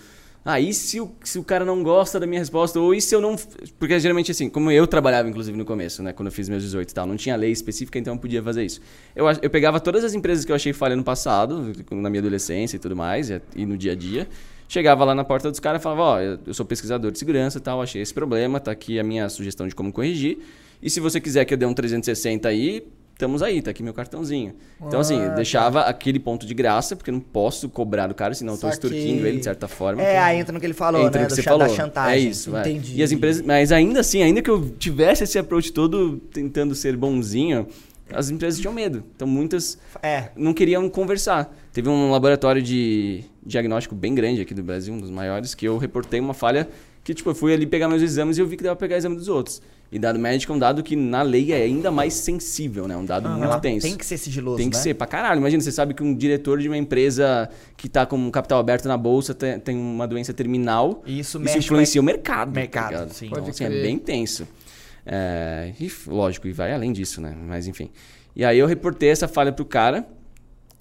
ah, 0.49 0.61
e 0.61 0.73
se 0.73 1.01
o, 1.01 1.11
se 1.25 1.41
o 1.41 1.43
cara 1.43 1.65
não 1.65 1.83
gosta 1.83 2.21
da 2.21 2.27
minha 2.27 2.39
resposta? 2.39 2.79
Ou 2.79 2.95
e 2.95 3.01
se 3.01 3.13
eu 3.13 3.21
não. 3.21 3.35
Porque 3.81 3.99
geralmente, 3.99 4.31
assim, 4.31 4.49
como 4.49 4.71
eu 4.71 4.87
trabalhava, 4.87 5.29
inclusive, 5.29 5.59
no 5.59 5.65
começo, 5.65 6.05
né? 6.05 6.13
Quando 6.13 6.29
eu 6.29 6.33
fiz 6.33 6.49
meus 6.49 6.63
18 6.63 6.89
e 6.89 6.95
tal, 6.95 7.05
não 7.05 7.17
tinha 7.17 7.35
lei 7.35 7.51
específica, 7.51 7.99
então 7.99 8.15
eu 8.15 8.21
podia 8.21 8.41
fazer 8.41 8.65
isso. 8.65 8.81
Eu, 9.17 9.27
eu 9.43 9.51
pegava 9.51 9.81
todas 9.81 10.05
as 10.05 10.15
empresas 10.15 10.45
que 10.45 10.53
eu 10.53 10.55
achei 10.55 10.73
falha 10.73 10.95
no 10.95 11.03
passado, 11.03 11.73
na 11.91 12.09
minha 12.09 12.21
adolescência 12.21 12.77
e 12.77 12.79
tudo 12.79 12.95
mais, 12.95 13.29
e, 13.29 13.67
no 13.67 13.77
dia 13.77 13.91
a 13.91 13.97
dia. 13.97 14.29
Chegava 14.69 15.05
lá 15.05 15.17
na 15.17 15.25
porta 15.25 15.51
dos 15.51 15.59
caras 15.59 15.81
e 15.81 15.83
falava, 15.83 16.03
ó, 16.03 16.21
eu 16.21 16.39
eu 16.47 16.55
sou 16.55 16.65
pesquisador 16.65 17.11
de 17.11 17.19
segurança 17.19 17.59
e 17.59 17.61
tal, 17.61 17.83
achei 17.83 18.01
esse 18.01 18.15
problema, 18.15 18.61
tá 18.61 18.71
aqui 18.71 19.01
a 19.01 19.03
minha 19.03 19.29
sugestão 19.29 19.67
de 19.67 19.75
como 19.75 19.93
corrigir. 19.93 20.39
E 20.81 20.89
se 20.89 21.01
você 21.01 21.21
quiser 21.21 21.45
que 21.45 21.55
eu 21.55 21.59
dê 21.59 21.67
um 21.67 21.75
360 21.75 22.49
aí, 22.49 22.87
estamos 23.17 23.43
aí, 23.43 23.63
tá 23.63 23.71
aqui 23.71 23.83
meu 23.83 23.95
cartãozinho. 23.95 24.55
Então, 24.87 25.01
assim, 25.01 25.19
eu 25.19 25.35
deixava 25.35 25.81
aquele 25.81 26.19
ponto 26.19 26.47
de 26.47 26.53
graça, 26.53 26.95
porque 26.95 27.09
eu 27.09 27.15
não 27.15 27.21
posso 27.21 27.67
cobrar 27.67 28.07
do 28.09 28.15
cara, 28.15 28.35
senão 28.35 28.55
eu 28.55 28.61
tô 28.61 28.69
extorquindo 28.69 29.27
ele 29.27 29.39
de 29.39 29.45
certa 29.45 29.67
forma. 29.67 30.03
É, 30.03 30.19
aí 30.19 30.39
entra 30.39 30.53
no 30.53 30.61
que 30.61 30.67
ele 30.67 30.75
falou, 30.75 31.01
Entra 31.07 31.23
né? 31.23 31.25
no 31.25 31.29
que 31.31 31.35
você 31.37 31.43
falou. 31.43 31.67
chantagem. 31.71 32.15
É 32.15 32.19
isso, 32.19 32.55
é. 32.55 32.61
Entendi. 32.61 32.97
E 32.97 33.03
as 33.03 33.11
empresas, 33.11 33.43
mas 33.45 33.73
ainda 33.73 34.01
assim, 34.01 34.23
ainda 34.23 34.43
que 34.43 34.51
eu 34.51 34.69
tivesse 34.79 35.25
esse 35.25 35.39
approach 35.39 35.73
todo 35.73 36.19
tentando 36.31 36.75
ser 36.75 36.95
bonzinho, 36.95 37.67
as 38.13 38.31
empresas 38.31 38.61
tinham 38.61 38.73
medo. 38.73 39.03
Então 39.15 39.27
muitas 39.27 39.79
É. 40.03 40.31
não 40.37 40.53
queriam 40.55 40.89
conversar. 40.89 41.55
Teve 41.73 41.89
um 41.89 42.11
laboratório 42.11 42.63
de 42.63 43.25
diagnóstico 43.45 43.95
bem 43.95 44.15
grande 44.15 44.41
aqui 44.41 44.55
do 44.55 44.63
Brasil, 44.63 44.93
um 44.95 44.99
dos 44.99 45.11
maiores, 45.11 45.55
que 45.55 45.67
eu 45.67 45.77
reportei 45.79 46.21
uma 46.21 46.35
falha 46.35 46.69
que 47.05 47.15
tipo 47.15 47.31
eu 47.31 47.35
fui 47.37 47.53
ali 47.55 47.67
pegar 47.67 47.89
meus 47.89 48.03
exames 48.03 48.37
e 48.37 48.41
eu 48.41 48.47
vi 48.49 48.57
que 48.57 48.65
dava 48.65 48.75
pra 48.75 48.87
pegar 48.89 48.97
exame 48.99 49.15
dos 49.17 49.29
outros. 49.29 49.63
E 49.93 50.01
dado 50.01 50.19
médico 50.19 50.53
é 50.53 50.57
um 50.57 50.59
dado 50.59 50.83
que 50.83 50.97
na 50.97 51.23
lei 51.23 51.53
é 51.53 51.63
ainda 51.63 51.93
mais 51.93 52.13
sensível, 52.15 52.89
né? 52.89 52.97
Um 52.97 53.05
dado 53.05 53.29
muito 53.29 53.45
Ela 53.45 53.61
tenso. 53.61 53.87
tem 53.87 53.97
que 53.97 54.05
ser 54.05 54.19
sigiloso, 54.19 54.57
Tem 54.57 54.69
que 54.69 54.77
né? 54.77 54.83
ser, 54.83 54.95
pra 54.95 55.07
caralho. 55.07 55.39
Imagina, 55.39 55.63
você 55.63 55.71
sabe 55.71 55.95
que 55.95 56.03
um 56.03 56.13
diretor 56.13 56.59
de 56.59 56.67
uma 56.67 56.77
empresa 56.77 57.49
que 57.77 57.89
tá 57.89 58.05
com 58.05 58.17
um 58.17 58.29
capital 58.29 58.59
aberto 58.59 58.89
na 58.89 58.97
bolsa 58.97 59.33
tem, 59.33 59.61
tem 59.61 59.77
uma 59.77 60.09
doença 60.09 60.35
terminal. 60.35 61.05
E 61.07 61.21
isso 61.21 61.29
isso 61.29 61.39
mexe 61.39 61.59
influencia 61.59 62.01
o 62.01 62.05
mercado. 62.05 62.49
tá 62.53 62.61
mercado, 62.61 62.91
ligado? 62.91 63.13
sim. 63.13 63.27
Então, 63.27 63.39
Pode 63.39 63.51
assim, 63.51 63.65
é 63.65 63.71
bem 63.71 63.97
tenso. 63.97 64.45
É, 65.07 65.73
e, 65.81 65.91
lógico, 66.09 66.49
e 66.49 66.53
vai 66.53 66.73
além 66.75 66.93
disso, 66.93 67.21
né? 67.21 67.35
Mas 67.47 67.69
enfim. 67.69 67.91
E 68.35 68.45
aí 68.45 68.59
eu 68.59 68.67
reportei 68.67 69.09
essa 69.09 69.29
falha 69.29 69.53
pro 69.53 69.65
cara. 69.65 70.05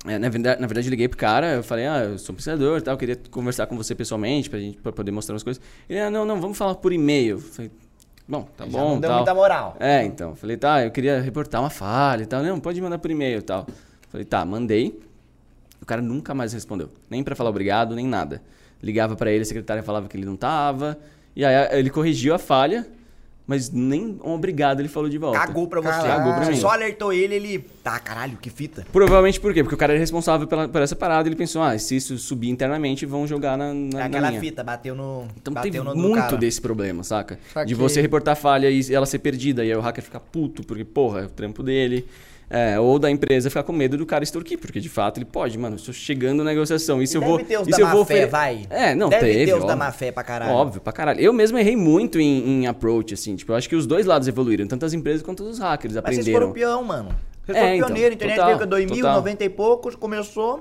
É, 0.08 0.20
na, 0.20 0.30
verdade, 0.30 0.62
na 0.62 0.68
verdade, 0.68 0.88
eu 0.88 0.92
liguei 0.92 1.08
pro 1.08 1.18
cara, 1.18 1.54
eu 1.54 1.64
falei, 1.64 1.88
ah, 1.88 2.04
eu 2.04 2.20
sou 2.20 2.34
um 2.34 2.36
pesquisador 2.36 2.78
e 2.78 2.82
tal, 2.82 2.96
queria 2.96 3.16
conversar 3.32 3.66
com 3.66 3.76
você 3.76 3.96
pessoalmente 3.96 4.50
pra, 4.50 4.60
gente, 4.60 4.78
pra 4.78 4.92
poder 4.92 5.12
mostrar 5.12 5.34
umas 5.34 5.42
coisas. 5.44 5.62
Ele, 5.90 6.00
ah, 6.00 6.12
não, 6.12 6.26
não, 6.26 6.40
vamos 6.40 6.58
falar 6.58 6.76
por 6.76 6.94
e-mail. 6.94 7.38
Eu 7.38 7.40
falei, 7.40 7.72
bom, 8.28 8.44
tá 8.56 8.66
Já 8.66 8.72
bom, 8.72 8.90
não 8.90 9.00
deu 9.00 9.10
tal. 9.10 9.18
muita 9.20 9.34
moral. 9.34 9.78
É, 9.80 10.04
então. 10.04 10.32
eu 10.32 10.36
Falei, 10.36 10.58
tá, 10.58 10.84
eu 10.84 10.92
queria 10.92 11.22
reportar 11.22 11.62
uma 11.62 11.70
falha 11.70 12.24
e 12.24 12.26
tal. 12.26 12.44
Não, 12.44 12.60
pode 12.60 12.80
mandar 12.82 13.00
por 13.00 13.10
e-mail 13.10 13.40
e 13.40 13.42
tal. 13.42 13.66
Falei, 14.10 14.26
tá, 14.26 14.46
mandei. 14.46 15.00
O 15.82 15.86
cara 15.86 16.02
nunca 16.02 16.34
mais 16.36 16.54
respondeu. 16.54 16.90
Nem 17.10 17.24
pra 17.24 17.36
falar 17.36 17.50
obrigado, 17.50 17.96
nem 17.96 18.06
nada. 18.06 18.42
Ligava 18.84 19.16
pra 19.16 19.32
ele, 19.32 19.42
a 19.42 19.46
secretária 19.46 19.82
falava 19.82 20.08
que 20.08 20.16
ele 20.16 20.26
não 20.26 20.36
tava. 20.36 21.00
E 21.36 21.44
aí 21.44 21.80
ele 21.80 21.90
corrigiu 21.90 22.34
a 22.34 22.38
falha, 22.38 22.88
mas 23.48 23.70
nem 23.70 24.18
um 24.24 24.32
obrigado 24.34 24.80
ele 24.80 24.90
falou 24.90 25.10
de 25.10 25.18
volta. 25.18 25.40
Cagou 25.40 25.68
pra 25.68 25.80
você. 25.80 26.08
Cagou 26.08 26.34
pra 26.34 26.46
mim. 26.48 26.56
só 26.56 26.70
alertou 26.70 27.14
ele, 27.14 27.36
ele. 27.36 27.60
Tá, 27.84 28.00
caralho, 28.00 28.38
que 28.38 28.50
fita. 28.50 28.86
Provavelmente 28.92 29.40
por 29.40 29.54
quê? 29.54 29.64
Porque 29.64 29.76
o 29.76 29.78
cara 29.78 29.94
era 29.94 30.00
responsável 30.00 30.48
pela, 30.48 30.68
por 30.68 30.82
essa 30.82 30.96
parada. 30.96 31.30
Ele 31.30 31.36
pensou, 31.36 31.62
ah, 31.62 31.78
se 31.78 31.96
isso 31.96 32.18
subir 32.18 32.50
internamente, 32.50 33.06
vão 33.06 33.28
jogar 33.28 33.58
na, 33.58 33.74
na, 33.74 34.00
na 34.00 34.06
aquela 34.06 34.30
minha. 34.30 34.42
fita, 34.42 34.64
bateu 34.64 34.96
no. 34.96 35.28
Então 35.38 35.54
bateu 35.54 35.72
teve 35.72 35.84
no 35.84 35.96
muito 35.96 36.16
cara. 36.16 36.38
desse 36.38 36.60
problema, 36.60 37.04
saca? 37.04 37.40
Saquei. 37.54 37.68
De 37.68 37.76
você 37.76 38.02
reportar 38.02 38.36
falha 38.36 38.70
e 38.70 38.94
ela 38.94 39.06
ser 39.06 39.20
perdida. 39.20 39.64
E 39.64 39.72
aí 39.72 39.78
o 39.78 39.82
hacker 39.82 40.04
ficar 40.04 40.20
puto, 40.20 40.64
porque, 40.64 40.84
porra, 40.84 41.22
é 41.22 41.26
o 41.26 41.30
trampo 41.30 41.62
dele. 41.62 42.06
É, 42.50 42.80
ou 42.80 43.00
da 43.00 43.10
empresa 43.10 43.50
ficar 43.50 43.64
com 43.64 43.74
medo 43.74 43.98
do 43.98 44.06
cara 44.06 44.24
extorquir, 44.24 44.60
porque 44.60 44.80
de 44.80 44.88
fato 44.88 45.18
ele 45.18 45.26
pode, 45.26 45.58
mano, 45.58 45.78
estou 45.78 45.94
chegando 45.94 46.44
na 46.44 46.52
negociação. 46.52 47.02
E 47.02 47.06
eu 47.06 47.20
deve 47.20 47.26
vou. 47.26 47.40
ter 47.44 47.58
os 47.60 47.68
e 47.68 47.72
da 47.72 47.78
eu 47.80 47.86
má 47.88 47.92
vou 47.94 48.06
fé, 48.06 48.14
ofere- 48.16 48.28
vai. 48.32 48.66
É, 48.70 48.94
não, 48.94 49.10
Deve 49.10 49.26
teve. 49.26 49.46
ter 49.46 49.58
os 49.58 49.66
da 49.66 49.76
má 49.76 49.92
fé 49.92 50.12
pra 50.12 50.24
caralho. 50.24 50.52
Óbvio, 50.54 50.80
pra 50.82 50.94
caralho. 50.94 51.20
Eu 51.20 51.34
mesmo 51.34 51.58
errei 51.58 51.76
muito 51.76 52.20
em, 52.20 52.48
em 52.64 52.68
approach, 52.68 53.14
assim. 53.16 53.36
Tipo, 53.36 53.52
eu 53.52 53.56
acho 53.56 53.68
que 53.68 53.76
os 53.76 53.88
dois 53.88 54.06
lados 54.06 54.28
evoluíram, 54.28 54.68
tanto 54.68 54.86
as 54.86 54.94
empresas 54.94 55.24
quanto 55.24 55.44
os 55.44 55.58
hackers 55.58 55.96
Mas 55.96 56.04
vocês 56.04 56.18
aprenderam. 56.20 56.40
foram 56.40 56.54
peão, 56.54 56.84
mano. 56.84 57.10
Vocês 57.46 57.58
É, 57.58 57.62
foram 57.62 57.76
então, 57.76 57.88
pioneiro, 57.88 58.16
internet 58.16 58.36
total, 58.38 58.48
veio 58.48 58.60
com 58.60 58.68
2000, 58.68 58.96
total. 58.98 59.16
90 59.16 59.44
e 59.44 59.50
poucos, 59.50 59.96
começou. 59.96 60.60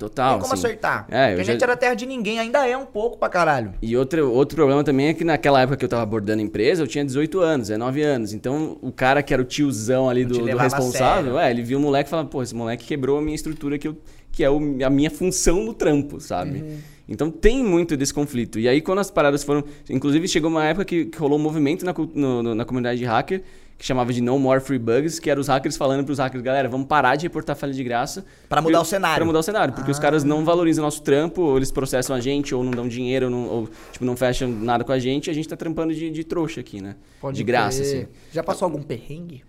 Total. 0.00 0.32
tem 0.32 0.40
como 0.40 0.54
assim. 0.54 0.66
acertar. 0.66 1.06
É, 1.10 1.28
Porque 1.28 1.42
a 1.42 1.44
já- 1.44 1.52
gente 1.52 1.62
era 1.62 1.76
terra 1.76 1.94
de 1.94 2.06
ninguém, 2.06 2.38
ainda 2.40 2.66
é 2.66 2.76
um 2.76 2.86
pouco 2.86 3.18
pra 3.18 3.28
caralho. 3.28 3.74
E 3.82 3.96
outro, 3.96 4.32
outro 4.32 4.56
problema 4.56 4.82
também 4.82 5.08
é 5.08 5.14
que 5.14 5.22
naquela 5.22 5.60
época 5.60 5.76
que 5.76 5.84
eu 5.84 5.88
tava 5.88 6.02
abordando 6.02 6.40
a 6.40 6.44
empresa, 6.44 6.82
eu 6.82 6.86
tinha 6.88 7.04
18 7.04 7.38
anos, 7.40 7.68
é 7.70 7.76
9 7.76 8.02
anos. 8.02 8.32
Então, 8.32 8.78
o 8.80 8.90
cara 8.90 9.22
que 9.22 9.32
era 9.32 9.42
o 9.42 9.44
tiozão 9.44 10.08
ali 10.08 10.24
do, 10.24 10.38
do 10.38 10.56
responsável, 10.56 11.38
é, 11.38 11.50
ele 11.50 11.62
viu 11.62 11.78
o 11.78 11.80
moleque 11.80 12.08
e 12.08 12.10
falava, 12.10 12.28
pô, 12.28 12.42
esse 12.42 12.54
moleque 12.54 12.84
quebrou 12.86 13.18
a 13.18 13.22
minha 13.22 13.34
estrutura, 13.34 13.78
que, 13.78 13.86
eu, 13.88 13.96
que 14.32 14.42
é 14.42 14.50
o- 14.50 14.78
a 14.84 14.88
minha 14.90 15.10
função 15.10 15.62
no 15.62 15.74
trampo, 15.74 16.18
sabe? 16.20 16.62
Uhum. 16.62 16.78
Então, 17.08 17.30
tem 17.30 17.62
muito 17.64 17.96
desse 17.96 18.14
conflito. 18.14 18.58
E 18.58 18.68
aí, 18.68 18.80
quando 18.80 19.00
as 19.00 19.10
paradas 19.10 19.42
foram... 19.42 19.64
Inclusive, 19.90 20.28
chegou 20.28 20.48
uma 20.48 20.64
época 20.64 20.84
que, 20.84 21.06
que 21.06 21.18
rolou 21.18 21.38
um 21.38 21.42
movimento 21.42 21.84
na, 21.84 21.92
no- 22.14 22.42
no- 22.42 22.54
na 22.54 22.64
comunidade 22.64 22.98
de 23.00 23.04
hacker, 23.04 23.42
que 23.80 23.86
chamava 23.86 24.12
de 24.12 24.20
No 24.20 24.38
More 24.38 24.60
Free 24.60 24.78
Bugs, 24.78 25.18
que 25.18 25.30
era 25.30 25.40
os 25.40 25.48
hackers 25.48 25.74
falando 25.74 26.04
pros 26.04 26.18
hackers, 26.18 26.42
galera, 26.42 26.68
vamos 26.68 26.86
parar 26.86 27.16
de 27.16 27.22
reportar 27.24 27.56
falha 27.56 27.72
de 27.72 27.82
graça. 27.82 28.26
Pra 28.46 28.60
mudar 28.60 28.82
o 28.82 28.84
cenário. 28.84 29.16
Pra 29.16 29.24
mudar 29.24 29.38
o 29.38 29.42
cenário, 29.42 29.72
porque 29.72 29.90
os 29.90 29.98
caras 29.98 30.22
não 30.22 30.44
valorizam 30.44 30.84
o 30.84 30.86
nosso 30.86 31.00
trampo, 31.02 31.40
ou 31.40 31.56
eles 31.56 31.72
processam 31.72 32.14
a 32.14 32.20
gente, 32.20 32.54
ou 32.54 32.62
não 32.62 32.72
dão 32.72 32.86
dinheiro, 32.86 33.24
ou, 33.24 33.30
não, 33.32 33.46
ou, 33.48 33.68
tipo, 33.90 34.04
não 34.04 34.14
fecham 34.18 34.50
nada 34.50 34.84
com 34.84 34.92
a 34.92 34.98
gente, 34.98 35.28
e 35.28 35.30
a 35.30 35.32
gente 35.32 35.48
tá 35.48 35.56
trampando 35.56 35.94
de, 35.94 36.10
de 36.10 36.24
trouxa 36.24 36.60
aqui, 36.60 36.82
né? 36.82 36.94
Pode 37.22 37.38
de 37.38 37.42
graça, 37.42 37.80
crer. 37.82 37.96
assim. 38.02 38.08
Já 38.30 38.42
passou 38.42 38.66
algum 38.66 38.82
perrengue? 38.82 39.42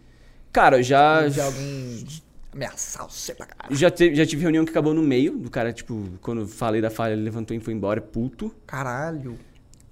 Cara, 0.53 0.77
eu 0.79 0.83
já, 0.83 1.27
De 1.27 1.41
alguém 1.41 2.05
ameaçar 2.53 3.05
você 3.09 3.35
pra 3.35 3.45
caralho? 3.45 3.75
já, 3.75 3.91
te- 3.91 4.15
já 4.15 4.25
tive 4.25 4.43
reunião 4.43 4.63
que 4.63 4.71
acabou 4.71 4.93
no 4.93 5.01
meio, 5.01 5.37
do 5.37 5.49
cara, 5.49 5.73
tipo, 5.73 6.05
quando 6.21 6.43
eu 6.43 6.47
falei 6.47 6.81
da 6.81 6.89
falha, 6.89 7.11
ele 7.13 7.21
levantou 7.23 7.55
e 7.55 7.59
foi 7.59 7.73
embora, 7.73 7.99
puto. 7.99 8.53
Caralho. 8.65 9.37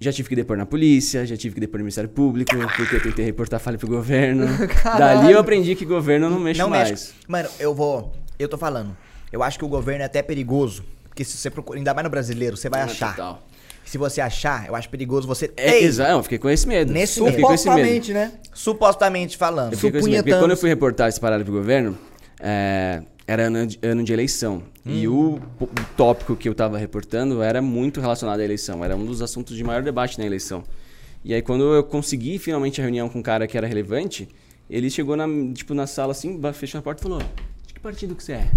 Já 0.02 0.10
tive 0.10 0.30
que 0.30 0.34
depor 0.36 0.56
na 0.56 0.64
polícia, 0.64 1.26
já 1.26 1.36
tive 1.36 1.54
que 1.54 1.60
depor 1.60 1.78
no 1.78 1.84
Ministério 1.84 2.08
Público, 2.08 2.56
porque 2.74 2.96
eu 2.96 3.02
tentei 3.02 3.22
reportar 3.22 3.60
falha 3.60 3.76
pro 3.76 3.86
governo. 3.86 4.46
Caralho. 4.82 5.20
Dali 5.20 5.32
eu 5.34 5.38
aprendi 5.38 5.74
que 5.74 5.84
governo 5.84 6.30
não 6.30 6.40
mexe 6.40 6.58
não 6.58 6.70
mais. 6.70 6.88
mexe. 6.88 7.12
Mano, 7.28 7.50
eu 7.58 7.74
vou. 7.74 8.10
Eu 8.38 8.48
tô 8.48 8.56
falando. 8.56 8.96
Eu 9.30 9.42
acho 9.42 9.58
que 9.58 9.64
o 9.64 9.68
governo 9.68 10.02
é 10.02 10.06
até 10.06 10.22
perigoso. 10.22 10.82
Porque 11.06 11.22
se 11.22 11.36
você 11.36 11.50
procura. 11.50 11.78
Ainda 11.78 11.92
mais 11.92 12.04
no 12.04 12.10
brasileiro, 12.10 12.56
você 12.56 12.70
vai 12.70 12.80
Ah, 12.80 12.84
achar. 12.84 13.10
total. 13.10 13.42
Se 13.84 13.98
você 13.98 14.22
achar, 14.22 14.66
eu 14.68 14.74
acho 14.74 14.88
perigoso 14.88 15.28
você. 15.28 15.52
É, 15.54 15.80
exato, 15.82 16.12
eu 16.12 16.22
fiquei 16.22 16.38
com 16.38 16.48
esse 16.48 16.66
medo. 16.66 16.90
Nesse 16.92 17.18
eu 17.20 17.26
medo. 17.26 17.36
esse. 17.36 17.64
Supostamente, 17.64 18.12
né? 18.14 18.32
Supostamente 18.54 19.36
falando. 19.36 19.72
Eu 19.72 19.76
fiquei 19.78 19.90
com 19.90 19.98
esse 19.98 20.08
medo, 20.08 20.24
porque 20.24 20.38
quando 20.38 20.52
eu 20.52 20.56
fui 20.56 20.68
reportar 20.70 21.08
essa 21.08 21.20
parada 21.20 21.44
pro 21.44 21.52
governo, 21.52 21.98
é, 22.40 23.02
era 23.26 23.44
ano 23.44 23.66
de, 23.66 23.78
ano 23.82 24.02
de 24.02 24.12
eleição. 24.12 24.62
E 24.84 25.06
o, 25.06 25.40
o 25.60 25.66
tópico 25.96 26.34
que 26.34 26.48
eu 26.48 26.54
tava 26.54 26.78
reportando 26.78 27.42
era 27.42 27.60
muito 27.62 28.00
relacionado 28.00 28.40
à 28.40 28.44
eleição. 28.44 28.84
Era 28.84 28.96
um 28.96 29.04
dos 29.04 29.22
assuntos 29.22 29.56
de 29.56 29.62
maior 29.62 29.82
debate 29.82 30.18
na 30.18 30.24
eleição. 30.26 30.64
E 31.24 31.34
aí, 31.34 31.42
quando 31.42 31.64
eu 31.74 31.84
consegui 31.84 32.38
finalmente 32.38 32.80
a 32.80 32.84
reunião 32.84 33.08
com 33.08 33.18
um 33.18 33.22
cara 33.22 33.46
que 33.46 33.56
era 33.56 33.66
relevante, 33.66 34.28
ele 34.68 34.88
chegou 34.90 35.16
na, 35.16 35.26
tipo, 35.52 35.74
na 35.74 35.86
sala 35.86 36.12
assim, 36.12 36.40
fechou 36.54 36.78
a 36.78 36.82
porta 36.82 37.00
e 37.00 37.04
falou: 37.04 37.18
De 37.66 37.74
que 37.74 37.80
partido 37.80 38.14
que 38.16 38.24
você 38.24 38.32
é? 38.32 38.50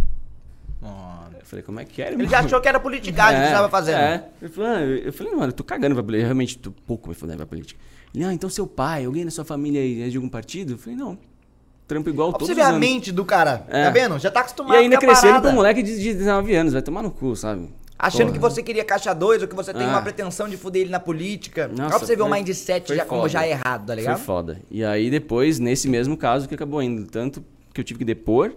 Eu 1.39 1.45
falei, 1.45 1.64
como 1.64 1.80
é 1.80 1.86
que 1.86 2.01
é? 2.01 2.11
Ele 2.14 2.28
já 2.28 2.39
achou 2.39 2.59
que 2.59 2.68
era 2.68 2.80
politicagem 2.80 3.39
que 3.41 3.47
você 3.47 3.53
tava 3.53 3.70
fazendo. 3.70 3.97
É. 3.97 4.30
Eu 4.41 4.49
falei, 4.49 4.70
ah, 4.72 4.82
eu- 5.05 5.14
falei, 5.14 5.34
mano, 5.34 5.47
eu 5.47 5.53
tô 5.53 5.64
cagando 5.64 5.93
pra 5.93 6.03
política. 6.03 6.24
Eu 6.24 6.28
realmente 6.28 6.57
tô 6.57 6.72
pouco 6.72 7.09
me 7.09 7.16
fudendo 7.16 7.38
pra 7.38 7.45
política. 7.45 7.80
Ele, 8.16 8.24
ah, 8.24 8.34
então 8.34 8.49
seu 8.49 8.66
pai, 8.66 9.05
alguém 9.05 9.26
da 9.26 9.32
sua 9.32 9.43
família 9.45 10.05
é 10.05 10.09
de 10.09 10.16
algum 10.18 10.30
partido? 10.30 10.74
Eu 10.74 10.78
falei, 10.78 10.97
não. 10.97 11.18
Trampo 11.93 12.09
igual 12.09 12.29
Ó, 12.29 12.31
pra 12.31 12.39
todos 12.39 12.47
você 12.47 12.53
os 12.53 12.57
ver 12.57 12.63
a 12.63 12.69
anos. 12.69 12.79
mente 12.79 13.11
do 13.11 13.23
cara. 13.23 13.65
É. 13.69 13.85
Tá 13.85 13.89
vendo? 13.91 14.17
Já 14.19 14.31
tá 14.31 14.39
acostumado 14.41 14.73
E 14.75 14.77
ainda 14.77 14.97
com 14.97 15.03
a 15.03 15.07
crescendo 15.07 15.29
parada. 15.33 15.49
um 15.49 15.53
moleque 15.53 15.81
de 15.83 15.99
de 15.99 16.13
19 16.13 16.55
anos, 16.55 16.73
vai 16.73 16.81
tomar 16.81 17.01
no 17.03 17.11
cu, 17.11 17.35
sabe? 17.35 17.69
Achando 17.97 18.33
que 18.33 18.39
você 18.39 18.61
queria 18.61 18.83
caixa 18.83 19.13
2 19.13 19.41
ou 19.43 19.47
que 19.47 19.55
você 19.55 19.73
tem 19.73 19.83
Ah. 19.85 19.89
uma 19.89 20.01
pretensão 20.01 20.49
de 20.49 20.57
fuder 20.57 20.81
ele 20.81 20.89
na 20.91 20.99
política. 20.99 21.67
Nossa, 21.69 21.81
Olha 21.83 21.89
pra 21.91 21.99
você 21.99 22.15
ver 22.15 22.21
o 22.23 22.27
foi- 22.27 22.37
mindset 22.37 22.87
foi 22.87 22.95
já, 22.97 23.05
como 23.05 23.21
foda. 23.21 23.29
já 23.33 23.45
é 23.45 23.51
errado, 23.51 23.85
tá 23.87 23.95
ligado? 23.95 24.17
Foi 24.17 24.25
foda. 24.25 24.59
E 24.69 24.83
aí 24.83 25.09
depois, 25.09 25.57
nesse 25.59 25.87
mesmo 25.87 26.17
caso, 26.17 26.47
que 26.49 26.55
acabou 26.55 26.81
indo. 26.83 27.05
Tanto 27.05 27.41
que 27.73 27.79
eu 27.79 27.83
tive 27.85 27.99
que 27.99 28.05
depor, 28.05 28.51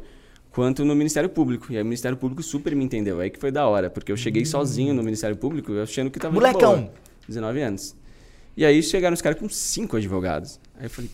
quanto 0.50 0.84
no 0.84 0.96
Ministério 0.96 1.28
Público. 1.28 1.70
E 1.70 1.76
aí 1.76 1.82
o 1.82 1.84
Ministério 1.84 2.16
Público 2.16 2.42
super 2.42 2.74
me 2.74 2.84
entendeu. 2.84 3.20
Aí 3.20 3.30
que 3.30 3.38
foi 3.38 3.52
da 3.52 3.68
hora, 3.68 3.88
porque 3.88 4.10
eu 4.10 4.16
cheguei 4.16 4.44
sozinho 4.44 4.92
no 4.94 5.02
Ministério 5.02 5.36
Público, 5.36 5.72
achando 5.80 6.10
que 6.10 6.18
tava 6.18 6.34
de 6.34 6.40
Molecão. 6.40 6.76
boa. 6.78 6.90
19 7.28 7.60
anos. 7.62 7.94
E 8.56 8.64
aí 8.64 8.82
chegaram 8.82 9.14
os 9.14 9.20
caras 9.22 9.38
com 9.38 9.48
cinco 9.48 9.96
advogados. 9.96 10.58
Aí 10.78 10.86
eu 10.86 10.90
falei, 10.90 11.10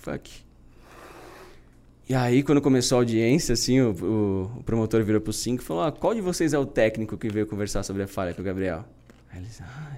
fuck. 0.00 0.30
E 2.08 2.14
aí, 2.14 2.42
quando 2.42 2.60
começou 2.62 2.96
a 2.96 3.00
audiência, 3.02 3.52
assim, 3.52 3.80
o, 3.80 3.90
o- 3.92 4.58
o 4.60 4.62
promotor 4.64 5.02
virou 5.04 5.20
pro 5.20 5.32
cinco 5.32 5.62
e 5.62 5.64
falou: 5.66 5.82
ah, 5.82 5.92
qual 5.92 6.14
de 6.14 6.20
vocês 6.20 6.54
é 6.54 6.58
o 6.58 6.64
técnico 6.64 7.18
que 7.18 7.28
veio 7.28 7.46
conversar 7.46 7.82
sobre 7.82 8.02
a 8.02 8.08
falha 8.08 8.32
com 8.32 8.40
o 8.40 8.44
Gabriel? 8.44 8.84
Aí 9.30 9.40
eles, 9.40 9.60
ah, 9.60 9.96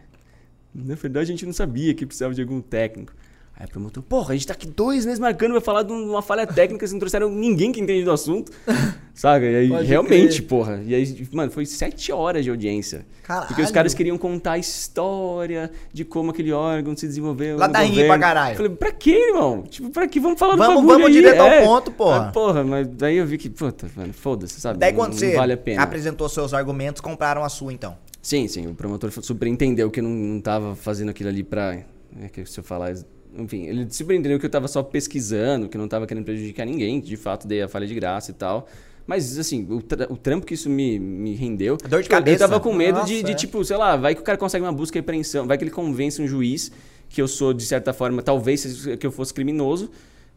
na 0.75 0.95
verdade 0.97 1.25
a 1.31 1.33
gente 1.33 1.47
não 1.47 1.53
sabia 1.53 1.95
que 1.95 2.05
precisava 2.05 2.35
de 2.35 2.43
algum 2.43 2.61
técnico. 2.61 3.13
Aí 3.61 3.67
o 3.67 3.69
promotor, 3.69 4.03
porra, 4.03 4.33
a 4.33 4.35
gente 4.35 4.47
tá 4.47 4.55
aqui 4.55 4.67
dois 4.67 5.05
meses 5.05 5.21
marcando, 5.21 5.53
vai 5.53 5.61
falar 5.61 5.83
de 5.83 5.93
uma 5.93 6.23
falha 6.23 6.47
técnica, 6.47 6.81
vocês 6.87 6.93
não 6.95 6.99
trouxeram 6.99 7.29
ninguém 7.31 7.71
que 7.71 7.79
entende 7.79 8.03
do 8.05 8.11
assunto. 8.11 8.51
Saca? 9.13 9.45
E 9.45 9.55
aí, 9.55 9.69
Pode 9.69 9.87
realmente, 9.87 10.37
crer. 10.37 10.49
porra. 10.49 10.81
E 10.87 10.95
aí, 10.95 11.29
mano, 11.31 11.51
foi 11.53 11.67
sete 11.67 12.11
horas 12.11 12.43
de 12.43 12.49
audiência. 12.49 13.05
Caralho. 13.23 13.49
Porque 13.49 13.61
os 13.61 13.71
caras 13.71 13.93
queriam 13.93 14.17
contar 14.17 14.53
a 14.53 14.59
história 14.59 15.71
de 15.93 16.07
como 16.07 16.31
aquele 16.31 16.53
órgão 16.53 16.97
se 16.97 17.07
desenvolveu. 17.07 17.59
Ladainha 17.59 17.91
governo. 17.91 18.09
pra 18.09 18.19
caralho. 18.19 18.57
Falei, 18.57 18.73
pra 18.73 18.93
quê, 18.93 19.29
irmão? 19.29 19.63
Tipo, 19.69 19.91
pra 19.91 20.09
que? 20.09 20.19
Vamos 20.19 20.39
falar 20.39 20.57
Vamos- 20.57 20.69
do 20.81 20.87
bagulho 20.87 20.93
vamos 20.93 21.07
aí, 21.09 21.13
direto 21.13 21.41
ao 21.41 21.49
é. 21.49 21.63
ponto, 21.63 21.91
porra. 21.93 22.29
Ah, 22.29 22.33
porra, 22.33 22.65
mas 22.65 22.89
daí 22.89 23.17
eu 23.19 23.27
vi 23.27 23.37
que, 23.37 23.51
puta, 23.51 23.91
mano, 23.95 24.15
foda-se, 24.15 24.59
sabe? 24.59 24.79
Daí 24.79 24.95
quando 24.95 25.11
não 25.13 25.19
você 25.19 25.37
vale 25.37 25.53
a 25.53 25.57
pena. 25.59 25.83
apresentou 25.83 26.27
seus 26.31 26.55
argumentos, 26.55 27.03
compraram 27.03 27.45
a 27.45 27.49
sua 27.51 27.75
então. 27.75 27.95
Sim, 28.23 28.49
sim, 28.49 28.67
o 28.69 28.75
promotor 28.75 29.11
super 29.23 29.47
entendeu 29.47 29.91
que 29.91 30.01
eu 30.01 30.05
não, 30.05 30.11
não 30.11 30.41
tava 30.41 30.75
fazendo 30.75 31.11
aquilo 31.11 31.29
ali 31.29 31.43
pra. 31.43 31.77
É 32.23 32.29
que 32.33 32.43
se 32.47 32.59
eu 32.59 32.65
falar. 32.65 32.95
Enfim, 33.37 33.67
ele 33.67 33.87
super 33.91 34.15
entendeu 34.15 34.39
que 34.39 34.47
eu 34.47 34.51
tava 34.51 34.67
só 34.69 34.83
pesquisando, 34.83 35.69
que 35.69 35.77
eu 35.77 35.81
não 35.81 35.89
tava 35.89 36.07
querendo 36.07 36.25
prejudicar 36.25 36.65
ninguém, 36.67 37.01
de 37.01 37.17
fato 37.17 37.47
dei 37.47 37.63
a 37.63 37.69
falha 37.69 37.87
de 37.87 37.95
graça 37.95 38.31
e 38.31 38.35
tal. 38.35 38.67
Mas, 39.07 39.39
assim, 39.39 39.67
o, 39.71 39.81
tra- 39.83 40.07
o 40.11 40.17
trampo 40.17 40.47
que 40.47 40.55
isso 40.55 40.69
me, 40.71 40.99
me 40.99 41.35
rendeu. 41.35 41.77
Dor 41.77 42.03
de 42.03 42.09
eu- 42.09 42.11
cabeça. 42.11 42.45
Eu 42.45 42.49
tava 42.49 42.61
com 42.61 42.73
medo 42.73 42.97
Nossa, 42.99 43.07
de, 43.09 43.23
de, 43.23 43.33
é. 43.33 43.35
tipo, 43.35 43.65
sei 43.65 43.77
lá, 43.77 43.97
vai 43.97 44.15
que 44.15 44.21
o 44.21 44.25
cara 44.25 44.39
consegue 44.39 44.65
uma 44.65 44.73
busca 44.73 44.99
e 44.99 45.01
apreensão, 45.01 45.47
vai 45.47 45.57
que 45.59 45.65
ele 45.65 45.71
convence 45.71 46.21
um 46.23 46.27
juiz 46.29 46.71
que 47.09 47.21
eu 47.21 47.27
sou, 47.27 47.53
de 47.53 47.65
certa 47.65 47.93
forma, 47.93 48.23
talvez 48.23 48.61
seja 48.61 48.97
que 48.97 49.05
eu 49.07 49.11
fosse 49.11 49.35
criminoso. 49.35 49.91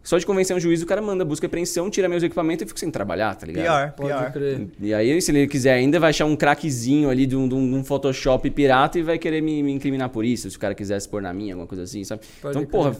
Só 0.04 0.18
de 0.18 0.26
convencer 0.26 0.54
um 0.56 0.60
juiz, 0.60 0.82
o 0.82 0.86
cara 0.86 1.02
manda 1.02 1.24
busca 1.24 1.46
e 1.46 1.48
apreensão, 1.48 1.90
tira 1.90 2.10
meus 2.10 2.22
equipamentos 2.22 2.64
e 2.64 2.68
fico 2.68 2.78
sem 2.78 2.92
trabalhar, 2.92 3.34
tá 3.36 3.48
ligado? 3.48 3.64
Pior, 3.64 3.92
Pode 3.94 4.10
pior. 4.10 4.32
crer. 4.34 4.68
E 4.82 4.94
aí, 4.94 5.22
se 5.22 5.32
ele 5.32 5.48
quiser 5.48 5.74
ainda, 5.76 5.98
vai 6.00 6.10
achar 6.10 6.26
um 6.26 6.36
craquezinho 6.36 7.10
ali 7.10 7.26
de 7.26 7.36
um, 7.38 7.48
de 7.48 7.56
um- 7.56 7.84
Photoshop 7.86 8.50
pirata 8.50 9.00
e 9.00 9.02
vai 9.02 9.18
querer 9.18 9.42
me, 9.42 9.64
me 9.64 9.72
incriminar 9.72 10.10
por 10.10 10.26
isso, 10.26 10.50
se 10.52 10.58
o 10.58 10.60
cara 10.60 10.76
quisesse 10.76 11.08
pôr 11.08 11.22
na 11.22 11.32
minha, 11.34 11.54
alguma 11.54 11.68
coisa 11.68 11.84
assim, 11.84 12.04
sabe? 12.04 12.22
Pode 12.42 12.58
então, 12.58 12.62
crer. 12.66 12.72
porra, 12.72 12.96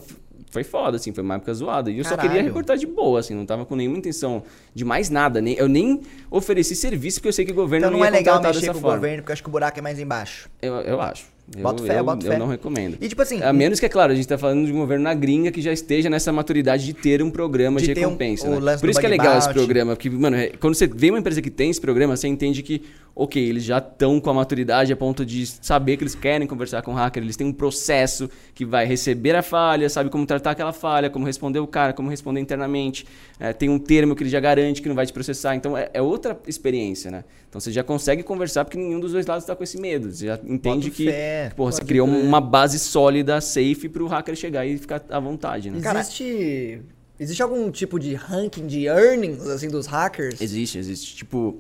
foi 0.50 0.64
foda, 0.64 0.96
assim, 0.98 1.12
foi 1.12 1.24
uma 1.24 1.36
época 1.36 1.54
zoada. 1.54 1.92
E 1.92 1.98
eu 1.98 2.04
só 2.06 2.12
Caralho. 2.12 2.30
queria 2.30 2.44
reportar 2.44 2.78
de 2.78 2.86
boa, 2.88 3.20
assim, 3.20 3.34
não 3.34 3.46
tava 3.46 3.66
com 3.66 3.76
nenhuma 3.76 3.98
intenção 3.98 4.42
de 4.74 4.86
mais 4.86 5.10
nada. 5.10 5.42
Nem, 5.42 5.56
eu 5.56 5.68
nem 5.68 6.00
ofereci 6.32 6.74
serviço, 6.76 7.18
porque 7.20 7.28
eu 7.30 7.34
sei 7.34 7.44
que 7.44 7.52
o 7.52 7.56
governo 7.56 7.88
Então 7.88 7.98
não 7.98 8.06
ia 8.06 8.10
é 8.10 8.12
legal 8.12 8.42
mexer 8.42 8.60
dessa 8.62 8.72
com 8.72 8.78
o 8.78 8.82
forma. 8.82 8.96
governo, 8.98 9.18
porque 9.24 9.32
eu 9.32 9.34
acho 9.34 9.44
que 9.44 9.50
o 9.50 9.52
buraco 9.52 9.78
é 9.80 9.82
mais 9.82 10.00
embaixo. 10.00 10.50
Eu, 10.62 10.76
eu 10.76 11.02
acho. 11.02 11.33
Eu, 11.56 11.62
Boto 11.62 11.84
fé, 11.84 12.00
eu, 12.00 12.04
boto 12.06 12.26
eu 12.26 12.32
fé. 12.32 12.38
não 12.40 12.48
recomendo. 12.48 12.98
E 13.02 13.08
tipo 13.10 13.22
assim, 13.22 13.42
A 13.44 13.52
menos 13.52 13.80
que, 13.80 13.86
é 13.86 13.90
claro, 13.90 14.12
a 14.14 14.16
gente 14.16 14.28
tá 14.28 14.38
falando 14.38 14.66
de 14.66 14.72
um 14.72 14.78
governo 14.78 15.04
na 15.04 15.14
gringa 15.14 15.52
que 15.52 15.62
já 15.62 15.74
esteja 15.74 16.10
nessa 16.10 16.32
maturidade 16.32 16.86
de 16.86 16.94
ter 16.94 17.22
um 17.22 17.30
programa 17.30 17.80
de, 17.82 17.88
De 17.88 17.92
um- 17.92 18.04
recompensa. 18.04 18.48
o 18.50 18.60
né? 18.62 18.78
Por 18.78 18.90
isso 18.90 19.00
que 19.00 19.06
é 19.06 19.10
legal 19.10 19.38
esse 19.38 19.52
programa, 19.52 19.94
porque, 19.96 20.10
mano, 20.10 20.38
é- 20.38 20.48
quando 20.60 20.74
você 20.74 20.88
vê 20.88 21.10
uma 21.10 21.20
empresa 21.20 21.42
que 21.42 21.52
tem 21.52 21.70
esse 21.70 21.82
programa, 21.82 22.16
você 22.16 22.28
entende 22.30 22.64
que, 22.64 22.82
ok, 23.14 23.44
eles 23.46 23.64
já 23.66 23.78
estão 23.78 24.20
com 24.22 24.30
a 24.30 24.34
maturidade 24.34 24.92
a 24.94 24.96
ponto 24.96 25.26
de 25.26 25.46
saber 25.46 25.98
que 25.98 26.04
eles 26.04 26.16
querem 26.16 26.48
conversar 26.48 26.82
com 26.82 26.92
o 26.92 26.96
hacker, 26.96 27.22
eles 27.22 27.36
têm 27.36 27.46
um 27.46 27.54
processo 27.54 28.30
que 28.56 28.66
vai 28.66 28.86
receber 28.86 29.36
a 29.36 29.44
falha, 29.44 29.90
sabe 29.90 30.10
como 30.10 30.26
tratar 30.26 30.52
aquela 30.52 30.74
falha, 30.74 31.10
como 31.10 31.26
responder 31.26 31.60
o 31.60 31.68
cara, 31.68 31.92
como 31.94 32.10
responder 32.10 32.40
internamente, 32.40 33.06
é, 33.40 33.52
tem 33.52 33.70
um 33.70 33.78
termo 33.78 34.16
que 34.16 34.24
ele 34.24 34.30
já 34.30 34.40
garante 34.40 34.82
que 34.82 34.88
não 34.88 34.96
vai 34.96 35.06
te 35.06 35.12
processar, 35.14 35.56
então 35.56 35.78
é, 35.78 35.90
é 35.94 36.02
outra 36.02 36.40
experiência, 36.48 37.12
né? 37.12 37.24
Então 37.50 37.60
você 37.62 37.72
já 37.72 37.84
consegue 37.84 38.24
conversar 38.24 38.66
porque 38.66 38.80
nenhum 38.80 39.00
dos 39.00 39.12
dois 39.12 39.28
lados 39.28 39.44
está 39.44 39.56
com 39.56 39.64
esse 39.64 39.80
medo, 39.80 40.12
você 40.12 40.26
já 40.26 40.40
entende 40.44 40.88
Boto 40.88 40.92
que, 40.96 41.06
fé. 41.06 41.33
Que, 41.50 41.56
porra, 41.56 41.72
você 41.72 41.82
criou 41.84 42.08
crer. 42.08 42.24
uma 42.24 42.40
base 42.42 42.80
sólida, 42.80 43.40
safe, 43.42 43.90
pro 43.90 44.08
hacker 44.08 44.36
chegar 44.36 44.66
e 44.66 44.78
ficar 44.78 45.04
à 45.10 45.20
vontade, 45.20 45.70
né? 45.70 45.80
Cara- 45.82 46.00
Existe. 46.00 46.82
Existe 47.20 47.44
algum 47.44 47.70
tipo 47.72 48.00
de 48.00 48.16
ranking 48.16 48.66
de 48.68 48.86
earnings, 48.88 49.48
assim, 49.48 49.70
dos 49.70 49.86
hackers? 49.86 50.42
Existe, 50.42 50.78
existe. 50.80 51.16
Tipo, 51.16 51.60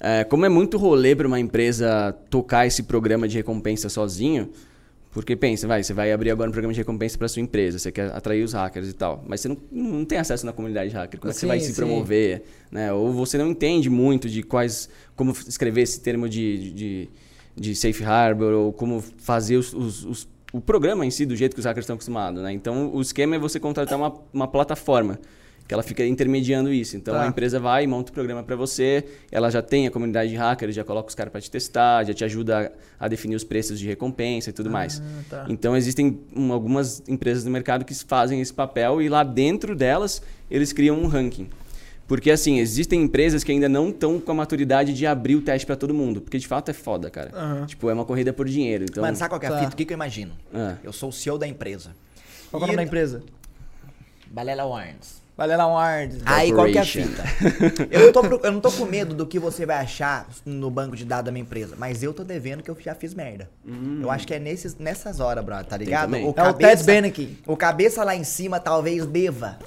é, 0.00 0.24
como 0.24 0.44
é 0.46 0.48
muito 0.48 0.76
rolê 0.78 1.14
para 1.14 1.26
uma 1.28 1.38
empresa 1.38 2.12
tocar 2.30 2.66
esse 2.66 2.82
programa 2.84 3.28
de 3.28 3.36
recompensa 3.36 3.88
sozinho, 3.88 4.50
porque 5.12 5.36
pensa, 5.36 5.68
vai, 5.68 5.82
você 5.84 5.92
vai 5.92 6.10
abrir 6.10 6.30
agora 6.30 6.48
um 6.48 6.52
programa 6.52 6.72
de 6.72 6.80
recompensa 6.80 7.16
para 7.16 7.28
sua 7.28 7.40
empresa, 7.40 7.78
você 7.78 7.92
quer 7.92 8.06
atrair 8.12 8.42
os 8.42 8.52
hackers 8.54 8.88
e 8.88 8.92
tal, 8.94 9.22
mas 9.28 9.40
você 9.42 9.48
não, 9.48 9.56
não 9.70 10.04
tem 10.04 10.18
acesso 10.18 10.44
na 10.44 10.52
comunidade 10.52 10.90
hacker, 10.92 11.20
como 11.20 11.30
é 11.30 11.32
que 11.34 11.38
você 11.38 11.42
Sim, 11.42 11.46
vai 11.48 11.60
se 11.60 11.68
sim. 11.68 11.74
promover, 11.74 12.42
né? 12.72 12.92
Ou 12.92 13.12
você 13.12 13.38
não 13.38 13.48
entende 13.50 13.88
muito 13.88 14.28
de 14.28 14.42
quais, 14.42 14.88
como 15.14 15.30
escrever 15.46 15.82
esse 15.82 16.00
termo 16.00 16.28
de, 16.28 16.72
de, 16.72 17.08
de 17.56 17.74
safe 17.74 18.02
harbor, 18.02 18.52
ou 18.52 18.72
como 18.72 19.00
fazer 19.18 19.56
os, 19.56 19.72
os- 19.72 20.04
os- 20.04 20.28
o 20.52 20.60
programa 20.60 21.04
em 21.04 21.10
si 21.10 21.24
do 21.26 21.34
jeito 21.36 21.54
que 21.54 21.60
os 21.60 21.64
hackers 21.66 21.84
estão 21.84 21.94
acostumados, 21.94 22.42
né? 22.42 22.52
Então, 22.52 22.90
o 22.94 23.00
esquema 23.00 23.36
é 23.36 23.38
você 23.38 23.58
contratar 23.58 23.98
uma, 23.98 24.14
uma 24.32 24.46
plataforma 24.48 25.18
que 25.66 25.72
ela 25.72 25.82
fica 25.82 26.04
intermediando 26.04 26.70
isso. 26.72 26.94
Então, 26.96 27.14
Tá. 27.14 27.22
a 27.24 27.26
empresa 27.26 27.58
vai 27.58 27.84
e 27.84 27.86
monta 27.86 28.10
o 28.10 28.14
programa 28.14 28.42
para 28.42 28.54
você, 28.54 29.02
ela 29.32 29.50
já 29.50 29.62
tem 29.62 29.86
a 29.86 29.90
comunidade 29.90 30.28
de 30.30 30.36
hackers, 30.36 30.74
já 30.74 30.84
coloca 30.84 31.08
os 31.08 31.14
caras 31.14 31.32
para 31.32 31.40
te 31.40 31.50
testar, 31.50 32.04
já 32.04 32.12
te 32.12 32.22
ajuda 32.22 32.70
a, 33.00 33.06
a 33.06 33.08
definir 33.08 33.34
os 33.34 33.44
preços 33.44 33.80
de 33.80 33.86
recompensa 33.86 34.50
e 34.50 34.52
tudo 34.52 34.68
mais. 34.70 35.02
tá. 35.30 35.46
Então, 35.48 35.74
existem 35.76 36.20
um, 36.36 36.52
algumas 36.52 37.02
empresas 37.08 37.44
no 37.46 37.50
mercado 37.50 37.84
que 37.84 37.94
fazem 37.94 38.40
esse 38.42 38.52
papel 38.52 39.00
e 39.00 39.08
lá 39.08 39.24
dentro 39.24 39.74
delas, 39.74 40.20
eles 40.50 40.70
criam 40.72 40.98
um 41.00 41.06
ranking. 41.06 41.48
Porque, 42.06 42.30
assim, 42.30 42.58
existem 42.58 43.02
empresas 43.02 43.42
que 43.42 43.50
ainda 43.50 43.68
não 43.68 43.88
estão 43.88 44.20
com 44.20 44.30
a 44.30 44.34
maturidade 44.34 44.92
de 44.92 45.06
abrir 45.06 45.36
o 45.36 45.40
teste 45.40 45.64
para 45.66 45.74
todo 45.76 45.94
mundo. 45.94 46.20
Porque, 46.20 46.38
de 46.38 46.46
fato, 46.46 46.70
é 46.70 46.74
foda, 46.74 47.08
cara. 47.10 47.30
Aham. 47.34 47.66
Tipo, 47.66 47.88
é 47.88 47.94
uma 47.94 48.04
corrida 48.04 48.32
por 48.32 48.46
dinheiro. 48.46 48.84
Então, 48.84 49.02
Mano, 49.02 49.16
sabe 49.16 49.30
qual 49.30 49.40
que 49.40 49.46
é 49.46 49.48
a 49.48 49.52
Tá. 49.52 49.58
fita? 49.60 49.72
O 49.72 49.76
que, 49.76 49.84
que 49.86 49.92
eu 49.92 49.96
imagino? 49.96 50.32
Ah. 50.54 50.76
Eu 50.84 50.92
sou 50.92 51.08
o 51.08 51.12
CEO 51.12 51.38
da 51.38 51.46
empresa. 51.48 51.92
Qual 52.50 52.60
é 52.60 52.64
o 52.64 52.66
nome 52.66 52.76
da 52.76 52.82
empresa? 52.82 53.22
Balela 54.30 54.64
Warns. 54.64 55.22
Valela 55.36 55.66
Ward. 55.66 56.22
Aí 56.26 56.52
qual 56.52 56.66
que 56.68 56.78
é 56.78 56.80
a 56.80 56.84
fita? 56.84 57.24
Eu 57.90 58.06
não, 58.06 58.12
tô, 58.12 58.20
pro- 58.22 58.40
eu 58.44 58.52
não 58.52 58.60
tô 58.60 58.70
com 58.70 58.84
medo 58.84 59.12
do 59.16 59.26
que 59.26 59.36
você 59.40 59.66
vai 59.66 59.78
achar 59.78 60.28
no 60.46 60.70
banco 60.70 60.94
de 60.94 61.04
dados 61.04 61.24
da 61.24 61.32
minha 61.32 61.42
empresa, 61.42 61.74
mas 61.76 62.04
eu 62.04 62.14
tô 62.14 62.22
devendo 62.22 62.62
que 62.62 62.70
eu 62.70 62.76
já 62.80 62.94
fiz 62.94 63.14
merda. 63.14 63.50
Eu 64.00 64.12
acho 64.12 64.28
que 64.28 64.32
é 64.34 64.38
nesses, 64.38 64.76
nessas 64.78 65.18
horas, 65.18 65.44
brother, 65.44 65.66
tá 65.66 65.76
ligado? 65.76 66.04
também. 66.12 66.24
É 66.36 66.48
o 66.48 66.52
Ted 66.52 66.84
Beneke. 66.84 67.38
o 67.48 67.56
cabeça 67.56 68.04
lá 68.04 68.14
em 68.14 68.22
cima 68.22 68.60
talvez 68.60 69.04
deva. 69.06 69.58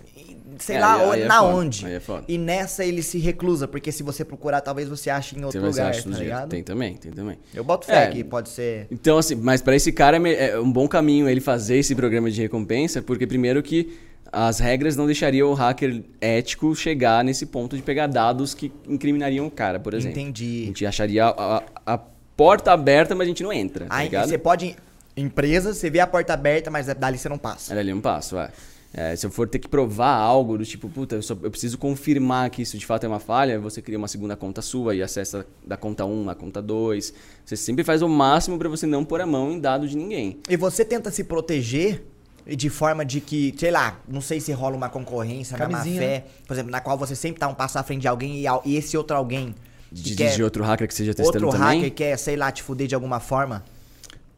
Sei 0.59 0.75
É, 0.75 0.79
lá 0.79 0.95
aí- 0.95 1.07
o- 1.07 1.11
aí 1.11 1.21
é 1.21 1.25
na 1.25 1.39
foda, 1.39 1.55
onde. 1.55 1.85
aí 1.85 1.93
é 1.93 1.99
foda. 1.99 2.23
e 2.27 2.37
nessa 2.37 2.83
ele 2.85 3.01
se 3.03 3.17
reclusa, 3.19 3.67
porque 3.67 3.91
se 3.91 4.03
você 4.03 4.23
procurar, 4.25 4.61
talvez 4.61 4.87
você 4.89 5.09
ache 5.09 5.37
em 5.37 5.43
outro 5.43 5.59
você 5.61 5.67
lugar, 5.81 6.03
tá 6.03 6.09
ligado? 6.19 6.49
Tem 6.49 6.63
também, 6.63 6.95
tem 6.95 7.11
também. 7.11 7.37
Eu 7.53 7.63
boto 7.63 7.85
fé 7.85 8.05
É. 8.05 8.07
que 8.07 8.23
pode 8.23 8.49
ser. 8.49 8.87
Então, 8.91 9.17
assim, 9.17 9.35
mas 9.35 9.61
para 9.61 9.75
esse 9.75 9.91
cara 9.91 10.17
é 10.17 10.49
é 10.51 10.59
um 10.59 10.71
bom 10.71 10.87
caminho 10.87 11.27
ele 11.29 11.41
fazer 11.41 11.77
esse 11.77 11.93
programa 11.95 12.29
de 12.31 12.41
recompensa, 12.41 13.01
porque 13.01 13.25
primeiro 13.27 13.61
que 13.63 13.97
as 14.31 14.59
regras 14.59 14.95
não 14.97 15.05
deixariam 15.05 15.49
o 15.49 15.53
hacker 15.53 16.03
ético 16.19 16.75
chegar 16.75 17.23
nesse 17.23 17.45
ponto 17.45 17.75
de 17.77 17.81
pegar 17.81 18.07
dados 18.07 18.53
que 18.53 18.71
incriminariam 18.87 19.45
o 19.47 19.51
cara, 19.51 19.79
por 19.79 19.93
exemplo. 19.93 20.17
A 20.17 20.21
Entendi. 20.21 20.65
gente 20.65 20.85
acharia 20.85 21.25
a, 21.25 21.57
a- 21.57 21.63
a 21.93 21.97
porta 22.35 22.71
aberta, 22.73 23.15
mas 23.15 23.25
a 23.25 23.29
gente 23.29 23.41
não 23.41 23.53
entra, 23.53 23.85
tá 23.85 23.95
Aí 23.95 24.05
ligado? 24.05 24.27
você 24.29 24.37
pode. 24.37 24.75
Empresa, 25.15 25.73
você 25.73 25.89
vê 25.89 25.99
a 25.99 26.05
porta 26.05 26.33
aberta, 26.33 26.69
mas 26.69 26.85
dali 26.87 27.17
você 27.17 27.27
não 27.29 27.37
passa. 27.39 27.73
Era 27.73 27.79
ali 27.79 27.91
um 27.91 28.01
passo, 28.01 28.35
vai. 28.35 28.49
É, 28.99 29.15
se 29.15 29.27
eu 29.27 29.29
for 29.29 29.47
ter 29.47 29.59
que 29.59 29.67
provar 29.67 30.15
algo 30.15 30.57
do 30.57 30.65
tipo, 30.65 30.89
puta, 30.89 31.13
eu, 31.15 31.21
só- 31.21 31.37
eu 31.43 31.51
preciso 31.51 31.77
confirmar 31.77 32.49
que 32.49 32.63
isso 32.63 32.79
de 32.79 32.85
fato 32.85 33.03
é 33.03 33.07
uma 33.07 33.19
falha, 33.19 33.59
você 33.59 33.79
cria 33.79 33.95
uma 33.97 34.07
segunda 34.07 34.35
conta 34.35 34.59
sua 34.59 34.95
e 34.95 35.03
acessa 35.03 35.45
da 35.65 35.77
conta 35.77 36.03
1 36.03 36.29
à 36.31 36.33
conta 36.33 36.61
2. 36.63 37.13
Você 37.45 37.55
sempre 37.55 37.83
faz 37.83 38.01
o 38.01 38.09
máximo 38.09 38.57
para 38.57 38.67
você 38.67 38.87
não 38.87 39.05
pôr 39.05 39.21
a 39.21 39.25
mão 39.27 39.51
em 39.51 39.59
dado 39.59 39.87
de 39.87 39.95
ninguém. 39.95 40.39
E 40.49 40.57
você 40.57 40.83
tenta 40.83 41.11
se 41.11 41.23
proteger 41.23 42.03
de 42.47 42.69
forma 42.71 43.05
de 43.05 43.21
que, 43.21 43.53
sei 43.55 43.69
lá, 43.69 43.99
não 44.07 44.19
sei 44.21 44.39
se 44.39 44.51
rola 44.51 44.75
uma 44.75 44.89
concorrência 44.89 45.55
na 45.57 45.67
má 45.69 45.77
Camisinha, 45.77 46.01
fé, 46.01 46.25
por 46.47 46.53
exemplo, 46.53 46.71
na 46.71 46.81
qual 46.81 46.97
você 46.97 47.15
sempre 47.15 47.39
tá 47.39 47.47
um 47.47 47.53
passo 47.53 47.77
à 47.77 47.83
frente 47.83 48.01
de 48.01 48.07
alguém 48.07 48.41
e, 48.43 48.45
e 48.65 48.77
esse 48.77 48.97
outro 48.97 49.15
alguém 49.15 49.53
De, 49.91 50.15
de 50.15 50.41
outro 50.43 50.63
hacker 50.63 50.87
que 50.87 50.93
seja 50.95 51.13
testando 51.13 51.45
outro 51.45 51.59
também. 51.59 51.81
hacker 51.81 51.93
quer, 51.93 52.17
sei 52.17 52.35
lá, 52.35 52.51
te 52.51 52.63
fuder 52.63 52.87
de 52.87 52.95
alguma 52.95 53.19
forma. 53.19 53.63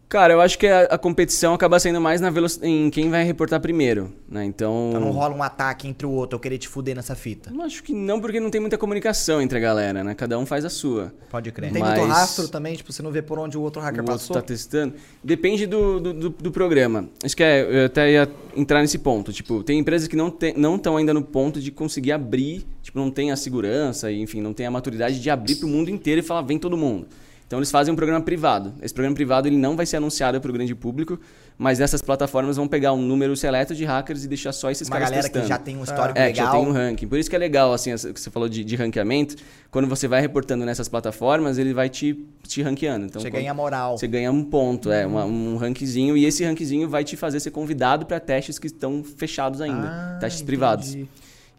Cara, 0.10 0.34
eu 0.34 0.41
acho 0.41 0.57
que 0.57 0.66
a, 0.66 0.86
a 0.86 0.97
competição 0.97 1.53
acaba 1.53 1.80
sendo 1.80 2.01
mais 2.01 2.20
na 2.20 2.32
veloc... 2.32 2.53
em 2.64 2.89
quem 2.89 3.12
vai 3.12 3.24
reportar 3.24 3.62
primeiro, 3.62 4.12
né? 4.28 4.43
Então. 4.43 4.88
Então 4.89 4.99
não 5.01 5.12
rola 5.12 5.36
um 5.36 5.43
ataque 5.43 5.88
entre 5.88 6.07
o 6.07 6.10
outro, 6.10 6.36
eu 6.36 6.39
querer 6.39 6.57
te 6.57 6.68
fuder 6.68 6.95
nessa 6.95 7.14
fita. 7.14 7.51
Eu 7.53 7.62
acho 7.62 7.84
que 7.84 7.93
não, 7.93 8.20
porque 8.20 8.39
não 8.39 8.49
tem 8.49 8.60
muita 8.60 8.76
comunicação 8.76 9.39
entre 9.39 9.60
a 9.60 9.62
galera, 9.62 10.03
né? 10.03 10.16
Cada 10.16 10.39
um 10.39 10.47
faz 10.47 10.66
a 10.66 10.70
sua. 10.70 11.14
Pode 11.30 11.51
crer. 11.51 11.72
Tem 11.72 11.80
Mas- 11.80 11.99
muito 11.99 12.12
rastro 12.12 12.47
também, 12.47 12.76
tipo, 12.76 12.91
você 12.91 13.03
não 13.03 13.12
vê 13.12 13.22
por 13.22 13.38
onde 13.38 13.55
o 13.55 13.62
outro 13.62 13.80
hacker 13.84 13.99
o 13.99 14.01
outro 14.01 14.14
passou. 14.18 14.34
tá 14.36 14.41
testando. 14.41 14.95
Depende 15.24 15.68
do, 15.68 15.99
do, 15.99 16.14
do- 16.14 16.30
do 16.30 16.51
programa. 16.51 17.07
Acho 17.24 17.38
que 17.38 17.43
é, 17.43 17.84
eu 17.84 17.86
até 17.86 18.12
ia 18.12 18.28
entrar 18.57 18.82
nesse 18.82 18.97
ponto. 18.97 19.32
Tipo, 19.32 19.64
tem 19.64 19.78
empresas 19.78 20.07
que 20.07 20.16
não 20.16 20.30
estão 20.30 20.53
não 20.57 20.76
estão 20.78 20.97
ainda 20.97 21.14
no 21.14 21.22
ponto 21.22 21.62
de 21.62 21.70
conseguir 21.70 22.14
abrir, 22.14 22.66
tipo, 22.82 22.97
não 22.97 23.12
tem 23.12 23.32
a 23.32 23.36
segurança, 23.36 24.12
e, 24.12 24.20
enfim, 24.20 24.41
não 24.41 24.55
tem 24.55 24.66
a 24.66 24.72
maturidade 24.72 25.22
de 25.22 25.30
abrir 25.30 25.57
para 25.57 25.68
o 25.68 25.70
mundo 25.70 25.91
inteiro 25.91 26.20
e 26.22 26.24
falar, 26.24 26.41
vem 26.41 26.57
todo 26.57 26.76
mundo. 26.76 27.05
Então 27.50 27.58
eles 27.58 27.72
fazem 27.72 27.91
um 27.91 27.95
programa 27.95 28.22
privado. 28.24 28.76
Esse 28.80 28.93
programa 28.93 29.16
privado 29.16 29.47
ele 29.47 29.58
não 29.58 29.76
vai 29.76 29.84
ser 29.84 29.97
anunciado 29.97 30.39
para 30.39 30.52
o 30.52 30.54
grande 30.54 30.76
público, 30.76 31.20
mas 31.58 31.80
essas 31.80 32.00
plataformas 32.00 32.58
vão 32.58 32.68
pegar 32.68 32.93
um 32.93 33.02
número 33.02 33.36
seleto 33.36 33.74
de 33.74 33.84
hackers 33.86 34.24
e 34.24 34.28
deixar 34.28 34.52
só 34.52 34.70
esses 34.70 34.88
Uma 34.88 34.97
caras 34.97 35.10
galera 35.10 35.24
testando. 35.24 35.45
que 35.45 35.50
já 35.50 35.58
tem 35.58 35.76
um 35.76 35.84
histórico 35.84 36.20
É, 36.20 36.30
que 36.32 36.38
já 36.38 36.43
legal. 36.45 36.62
tem 36.62 36.70
um 36.70 36.72
ranking. 36.72 37.08
Por 37.08 37.18
isso 37.18 37.28
que 37.28 37.36
é 37.36 37.39
legal, 37.39 37.74
assim, 37.74 37.91
que 38.14 38.22
você 38.22 38.30
falou 38.30 38.47
de, 38.47 38.64
de 38.64 38.76
ranqueamento. 38.76 39.36
Quando 39.72 39.88
você 39.88 40.08
vai 40.08 40.22
reportando 40.22 40.64
nessas 40.64 40.88
plataformas, 40.88 41.58
ele 41.58 41.74
vai 41.74 41.89
te, 41.89 42.24
te 42.43 42.62
ranqueando. 42.62 43.08
Então, 43.08 43.20
Você 43.20 43.32
ganha 43.32 43.52
moral. 43.52 43.97
Você 43.97 44.08
ganha 44.08 44.32
um 44.32 44.43
ponto, 44.43 44.91
é, 44.91 45.08
uma- 45.08 45.26
um 45.26 45.58
rankzinho. 45.58 46.16
E 46.16 46.26
esse 46.26 46.45
rankzinho 46.45 46.88
vai 46.88 47.04
te 47.04 47.18
fazer 47.18 47.39
ser 47.39 47.50
convidado 47.50 48.06
para 48.06 48.20
testes 48.20 48.60
que 48.60 48.68
estão 48.68 49.04
fechados 49.04 49.60
ainda. 49.60 49.88
Ah, 49.88 50.18
testes 50.20 50.41
entendi. 50.41 50.45
privados. 50.45 50.95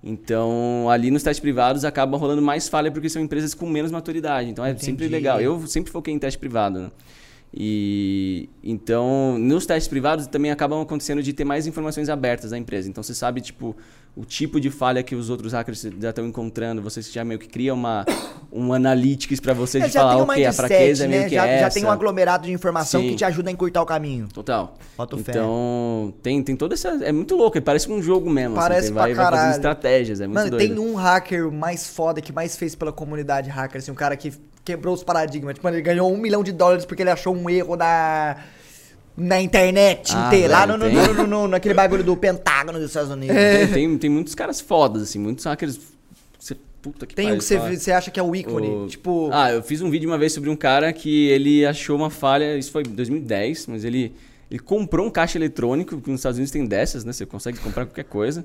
Então, 0.03 0.89
ali 0.89 1.11
nos 1.11 1.23
testes 1.23 1.41
privados 1.41 1.85
acaba 1.85 2.17
rolando 2.17 2.41
mais 2.41 2.69
falha 2.69 2.91
porque 2.91 3.09
são 3.09 3.21
empresas 3.21 3.53
com 3.53 3.69
menos 3.69 3.91
maturidade. 3.91 4.49
Então, 4.49 4.65
é 4.65 4.71
sempre 4.77 5.07
Entendi. 5.07 5.09
legal. 5.09 5.41
Eu 5.41 5.67
sempre 5.67 5.93
foquei 5.93 6.15
em 6.15 6.19
teste 6.19 6.39
privado, 6.39 6.81
né? 6.81 6.91
E 7.53 8.49
então, 8.63 9.37
nos 9.39 9.67
testes 9.67 9.89
privados 9.89 10.27
também 10.27 10.51
acabam 10.51 10.81
acontecendo 10.81 11.23
de 11.23 11.33
ter 11.33 11.45
mais 11.45 11.67
informações 11.67 12.09
abertas 12.09 12.53
da 12.53 12.59
empresa. 12.59 12.89
Então 12.89 13.03
você 13.03 13.15
sabe, 13.15 13.41
tipo, 13.41 13.77
o 14.17 14.25
tipo 14.25 14.61
de 14.61 14.71
falha 14.71 15.03
que 15.03 15.15
os 15.15 15.31
outros 15.31 15.53
hackers 15.53 15.87
já 16.01 16.11
estão 16.11 16.27
encontrando, 16.27 16.83
você 16.83 17.01
já 17.03 17.25
meio 17.25 17.39
que 17.39 17.49
cria 17.49 17.73
uma 17.73 18.05
um 18.53 18.73
analytics 18.73 19.39
para 19.39 19.53
você 19.55 19.79
É, 19.79 19.87
de 19.87 19.93
falar, 19.93 20.17
ok, 20.17 20.45
a 20.45 20.53
fraqueza 20.53 21.05
é 21.05 21.09
meio 21.09 21.23
né? 21.23 21.29
que 21.29 21.35
já, 21.37 21.47
é 21.47 21.61
já 21.61 21.67
essa. 21.67 21.75
tem 21.79 21.85
um 21.89 21.91
aglomerado 21.91 22.47
de 22.47 22.53
informação 22.53 23.01
Sim. 23.01 23.11
que 23.11 23.15
te 23.15 23.25
ajuda 23.25 23.49
a 23.49 23.53
encurtar 23.53 23.81
o 23.81 23.87
caminho. 23.87 24.27
Total. 24.33 24.77
Bota 24.97 25.17
fé. 25.19 25.31
Então, 25.31 26.13
tem, 26.23 26.43
tem 26.43 26.57
toda 26.57 26.75
essa. 26.75 26.89
É 27.05 27.13
muito 27.13 27.37
louco, 27.37 27.57
ele 27.57 27.65
parece 27.65 27.91
um 27.91 28.03
jogo 28.03 28.29
mesmo. 28.29 28.57
assim, 28.59 28.69
Parece 28.69 28.93
pra 28.93 29.03
vai, 29.03 29.15
vai 29.15 29.25
caralho. 29.25 29.43
fazendo 29.43 29.55
estratégias, 29.57 30.21
é 30.21 30.27
muito 30.27 30.39
Mano, 30.39 30.51
doido. 30.51 30.69
tem 30.69 30.79
um 30.79 30.95
hacker 30.97 31.51
mais 31.53 31.87
foda 31.89 32.21
que 32.21 32.33
mais 32.33 32.57
fez 32.57 32.75
pela 32.75 32.93
comunidade 32.93 33.49
hacker, 33.49 33.79
assim, 33.81 33.93
um 33.93 33.95
cara 33.95 34.17
que 34.17 34.33
quebrou 34.65 34.95
os 34.95 35.05
paradigmas. 35.05 35.55
Tipo, 35.55 35.69
ele 35.69 35.81
ganhou 35.81 36.13
um 36.13 36.17
milhão 36.17 36.43
de 36.43 36.51
dólares 36.51 36.85
porque 36.85 37.03
ele 37.05 37.11
achou 37.11 37.35
um 37.35 37.49
erro 37.49 37.77
na. 37.77 38.37
Na 39.23 39.41
internet 39.41 40.13
Ah, 40.15 40.27
inteira. 40.29 40.53
Lá 40.53 40.67
no, 40.67 40.77
no, 40.79 40.89
no, 40.91 41.15
no- 41.15 41.27
no- 41.27 41.49
naquele 41.49 41.75
bagulho 41.75 42.03
do 42.03 42.17
Pentágono 42.17 42.79
dos 42.79 42.89
Estados 42.89 43.11
Unidos. 43.11 43.37
É. 43.37 43.67
Tem, 43.67 43.73
tem, 43.89 43.99
tem 43.99 44.11
muitos 44.11 44.35
caras 44.35 44.61
fodas, 44.61 45.03
assim, 45.03 45.19
muitos 45.19 45.45
hackers. 45.45 45.79
Você, 46.39 46.57
puta 46.81 47.07
que 47.07 47.15
Tem 47.15 47.33
um 47.33 47.37
que 47.39 47.45
você, 47.45 47.59
fala. 47.59 47.77
você 47.77 47.93
acha 47.93 48.11
que 48.11 48.19
é 48.19 48.23
o 48.23 48.35
ícone. 48.35 48.69
O- 48.69 48.87
Tipo. 48.87 49.29
Ah, 49.33 49.53
eu 49.53 49.63
fiz 49.63 49.83
um 49.83 49.91
vídeo 49.91 50.09
uma 50.09 50.17
vez 50.17 50.33
sobre 50.33 50.49
um 50.49 50.57
cara 50.57 50.93
que 50.93 51.29
ele 51.29 51.67
achou 51.67 51.97
uma 51.97 52.09
falha, 52.11 52.57
isso 52.57 52.73
foi 52.73 52.83
em 52.83 52.91
2010, 52.91 53.67
mas 53.67 53.85
ele, 53.85 54.15
ele 54.51 54.59
comprou 54.61 55.07
um 55.07 55.11
caixa 55.11 55.37
eletrônico, 55.37 56.01
que 56.01 56.11
nos 56.11 56.21
Estados 56.21 56.39
Unidos 56.39 56.51
tem 56.51 56.65
dessas, 56.65 57.05
né? 57.05 57.13
Você 57.13 57.27
consegue 57.27 57.59
comprar 57.59 57.85
qualquer 57.87 58.05
coisa. 58.05 58.45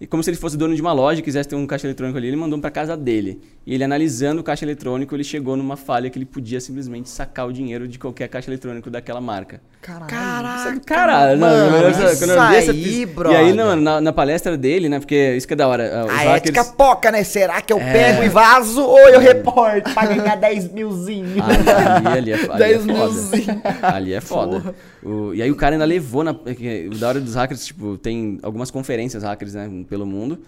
E 0.00 0.06
como 0.06 0.22
se 0.22 0.30
ele 0.30 0.36
fosse 0.38 0.56
dono 0.56 0.74
de 0.74 0.80
uma 0.80 0.92
loja 0.94 1.20
e 1.20 1.22
quisesse 1.22 1.46
ter 1.46 1.56
um 1.56 1.66
caixa 1.66 1.86
eletrônico 1.86 2.16
ali, 2.16 2.28
ele 2.28 2.36
mandou 2.36 2.58
pra 2.58 2.70
casa 2.70 2.96
dele. 2.96 3.38
E 3.66 3.74
ele 3.74 3.84
analisando 3.84 4.40
o 4.40 4.42
caixa 4.44 4.64
eletrônico, 4.64 5.14
ele 5.14 5.22
chegou 5.22 5.56
numa 5.58 5.76
falha 5.76 6.08
que 6.08 6.16
ele 6.18 6.24
podia 6.24 6.58
simplesmente 6.58 7.10
sacar 7.10 7.46
o 7.46 7.52
dinheiro 7.52 7.86
de 7.86 7.98
qualquer 7.98 8.26
caixa 8.28 8.48
eletrônico 8.48 8.88
daquela 8.88 9.20
marca. 9.20 9.60
Caralho. 9.82 10.06
Caraca, 10.10 10.80
Caralho, 10.80 11.38
não, 11.38 11.48
mano, 11.48 11.76
eu- 11.76 11.82
eu- 11.82 11.90
isso 11.90 12.00
eu 12.00 12.06
essa 12.42 12.70
aí. 12.72 13.06
E 13.30 13.36
aí, 13.36 13.52
não, 13.52 13.76
na, 13.76 14.00
na 14.00 14.12
palestra 14.12 14.56
dele, 14.56 14.88
né? 14.88 14.98
Porque 15.00 15.34
isso 15.36 15.46
que 15.46 15.52
é 15.52 15.56
da 15.56 15.68
hora. 15.68 16.04
Os 16.06 16.10
A 16.10 16.16
hackers... 16.16 16.36
ética 16.36 16.64
poca, 16.64 17.10
né? 17.12 17.22
Será 17.22 17.60
que 17.60 17.72
eu 17.72 17.78
É. 17.78 17.92
pego 17.92 18.22
e 18.22 18.28
vazo 18.30 18.82
ou 18.82 18.98
eu 19.08 19.20
reporto 19.20 19.92
pra 19.92 20.06
ganhar 20.06 20.36
10 20.36 20.72
milzinho? 20.72 21.42
Ali, 21.42 22.08
ali, 22.08 22.32
é, 22.32 22.34
ali 22.34 22.52
é 22.52 22.56
10 22.58 22.80
foda. 22.86 22.92
milzinho. 22.94 23.62
Ali 23.82 24.14
é 24.14 24.20
foda. 24.20 24.74
O- 25.02 25.34
e 25.34 25.42
aí 25.42 25.50
o 25.50 25.56
cara 25.56 25.74
ainda 25.74 25.84
levou 25.84 26.22
na. 26.24 26.34
é 26.46 26.88
da 26.98 27.08
hora 27.08 27.20
dos 27.20 27.34
hackers, 27.34 27.64
tipo, 27.66 27.96
tem 27.98 28.38
algumas 28.42 28.70
conferências 28.70 29.22
hackers, 29.22 29.54
né, 29.54 29.68
pelo 29.90 30.06
mundo. 30.06 30.38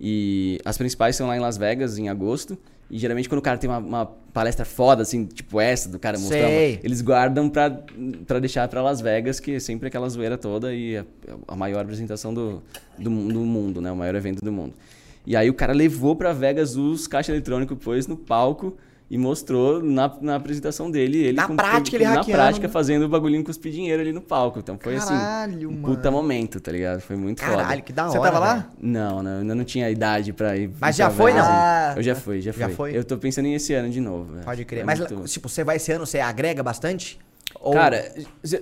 E 0.00 0.58
as 0.64 0.78
principais 0.78 1.14
são 1.14 1.26
lá 1.26 1.36
em 1.36 1.40
Las 1.40 1.58
Vegas, 1.58 1.98
em 1.98 2.08
agosto. 2.08 2.56
E 2.90 2.98
geralmente 2.98 3.28
quando 3.28 3.38
o 3.38 3.42
cara 3.42 3.58
tem 3.58 3.68
uma, 3.68 3.78
uma 3.78 4.06
palestra 4.06 4.64
foda, 4.64 5.02
assim, 5.02 5.24
tipo 5.24 5.60
essa, 5.60 5.88
do 5.88 5.98
cara 5.98 6.18
mostrando, 6.18 6.44
eles 6.84 7.00
guardam 7.00 7.48
pra, 7.48 7.70
pra 8.26 8.38
deixar 8.38 8.68
pra 8.68 8.82
Las 8.82 9.00
Vegas, 9.00 9.40
que 9.40 9.54
é 9.54 9.60
sempre 9.60 9.88
aquela 9.88 10.08
zoeira 10.08 10.36
toda 10.36 10.74
e 10.74 10.98
a, 10.98 11.04
a 11.48 11.56
maior 11.56 11.80
apresentação 11.80 12.34
do, 12.34 12.62
do, 12.98 13.10
do 13.10 13.40
mundo, 13.40 13.80
né? 13.80 13.90
O 13.90 13.96
maior 13.96 14.14
evento 14.14 14.44
do 14.44 14.52
mundo. 14.52 14.74
E 15.26 15.36
aí 15.36 15.48
o 15.48 15.54
cara 15.54 15.72
levou 15.72 16.16
pra 16.16 16.32
Vegas 16.32 16.76
os 16.76 17.06
caixas 17.06 17.34
eletrônicos, 17.34 17.78
pôs 17.78 18.06
no 18.06 18.16
palco 18.16 18.76
e 19.12 19.18
mostrou 19.18 19.82
na, 19.82 20.10
na 20.22 20.36
apresentação 20.36 20.90
dele. 20.90 21.18
Ele 21.18 21.32
Na 21.36 21.46
com- 21.46 21.54
prática, 21.54 21.94
ele 21.98 22.04
Na 22.04 22.14
hackeando, 22.14 22.32
prática, 22.32 22.66
fazendo 22.66 23.02
o 23.04 23.08
bagulhinho 23.10 23.44
cuspir 23.44 23.70
dinheiro 23.70 24.00
ali 24.00 24.10
no 24.10 24.22
palco. 24.22 24.58
Então 24.58 24.78
foi 24.80 24.96
Caralho, 24.96 25.52
assim, 25.58 25.66
um 25.66 25.70
mano. 25.72 25.94
puta 25.96 26.10
momento, 26.10 26.58
tá 26.58 26.72
ligado? 26.72 27.00
Foi 27.00 27.14
muito 27.14 27.42
foda. 27.44 27.58
Caralho, 27.58 27.82
que 27.82 27.92
da 27.92 28.04
hora. 28.04 28.12
Você 28.12 28.18
tava 28.20 28.38
lá? 28.38 28.70
Não, 28.80 29.22
não, 29.22 29.30
eu 29.32 29.38
ainda 29.40 29.54
não 29.54 29.64
tinha 29.64 29.90
idade 29.90 30.32
pra 30.32 30.56
ir. 30.56 30.70
Mas 30.80 30.96
já 30.96 31.10
foi, 31.10 31.34
não? 31.34 31.42
Ah, 31.44 31.92
eu 31.94 32.02
já 32.02 32.14
fui, 32.14 32.40
já 32.40 32.54
fui. 32.54 32.60
já 32.62 32.68
foi? 32.70 32.96
Eu 32.96 33.04
tô 33.04 33.18
pensando 33.18 33.44
em 33.46 33.54
esse 33.54 33.74
ano 33.74 33.90
de 33.90 34.00
novo. 34.00 34.34
Pode 34.44 34.64
crer. 34.64 34.80
É 34.80 34.84
Mas, 34.84 34.98
muito- 34.98 35.24
tipo, 35.24 35.46
você 35.46 35.62
vai 35.62 35.76
esse 35.76 35.92
ano, 35.92 36.06
você 36.06 36.18
agrega 36.18 36.62
bastante? 36.62 37.18
Ou- 37.60 37.74
Cara, 37.74 38.10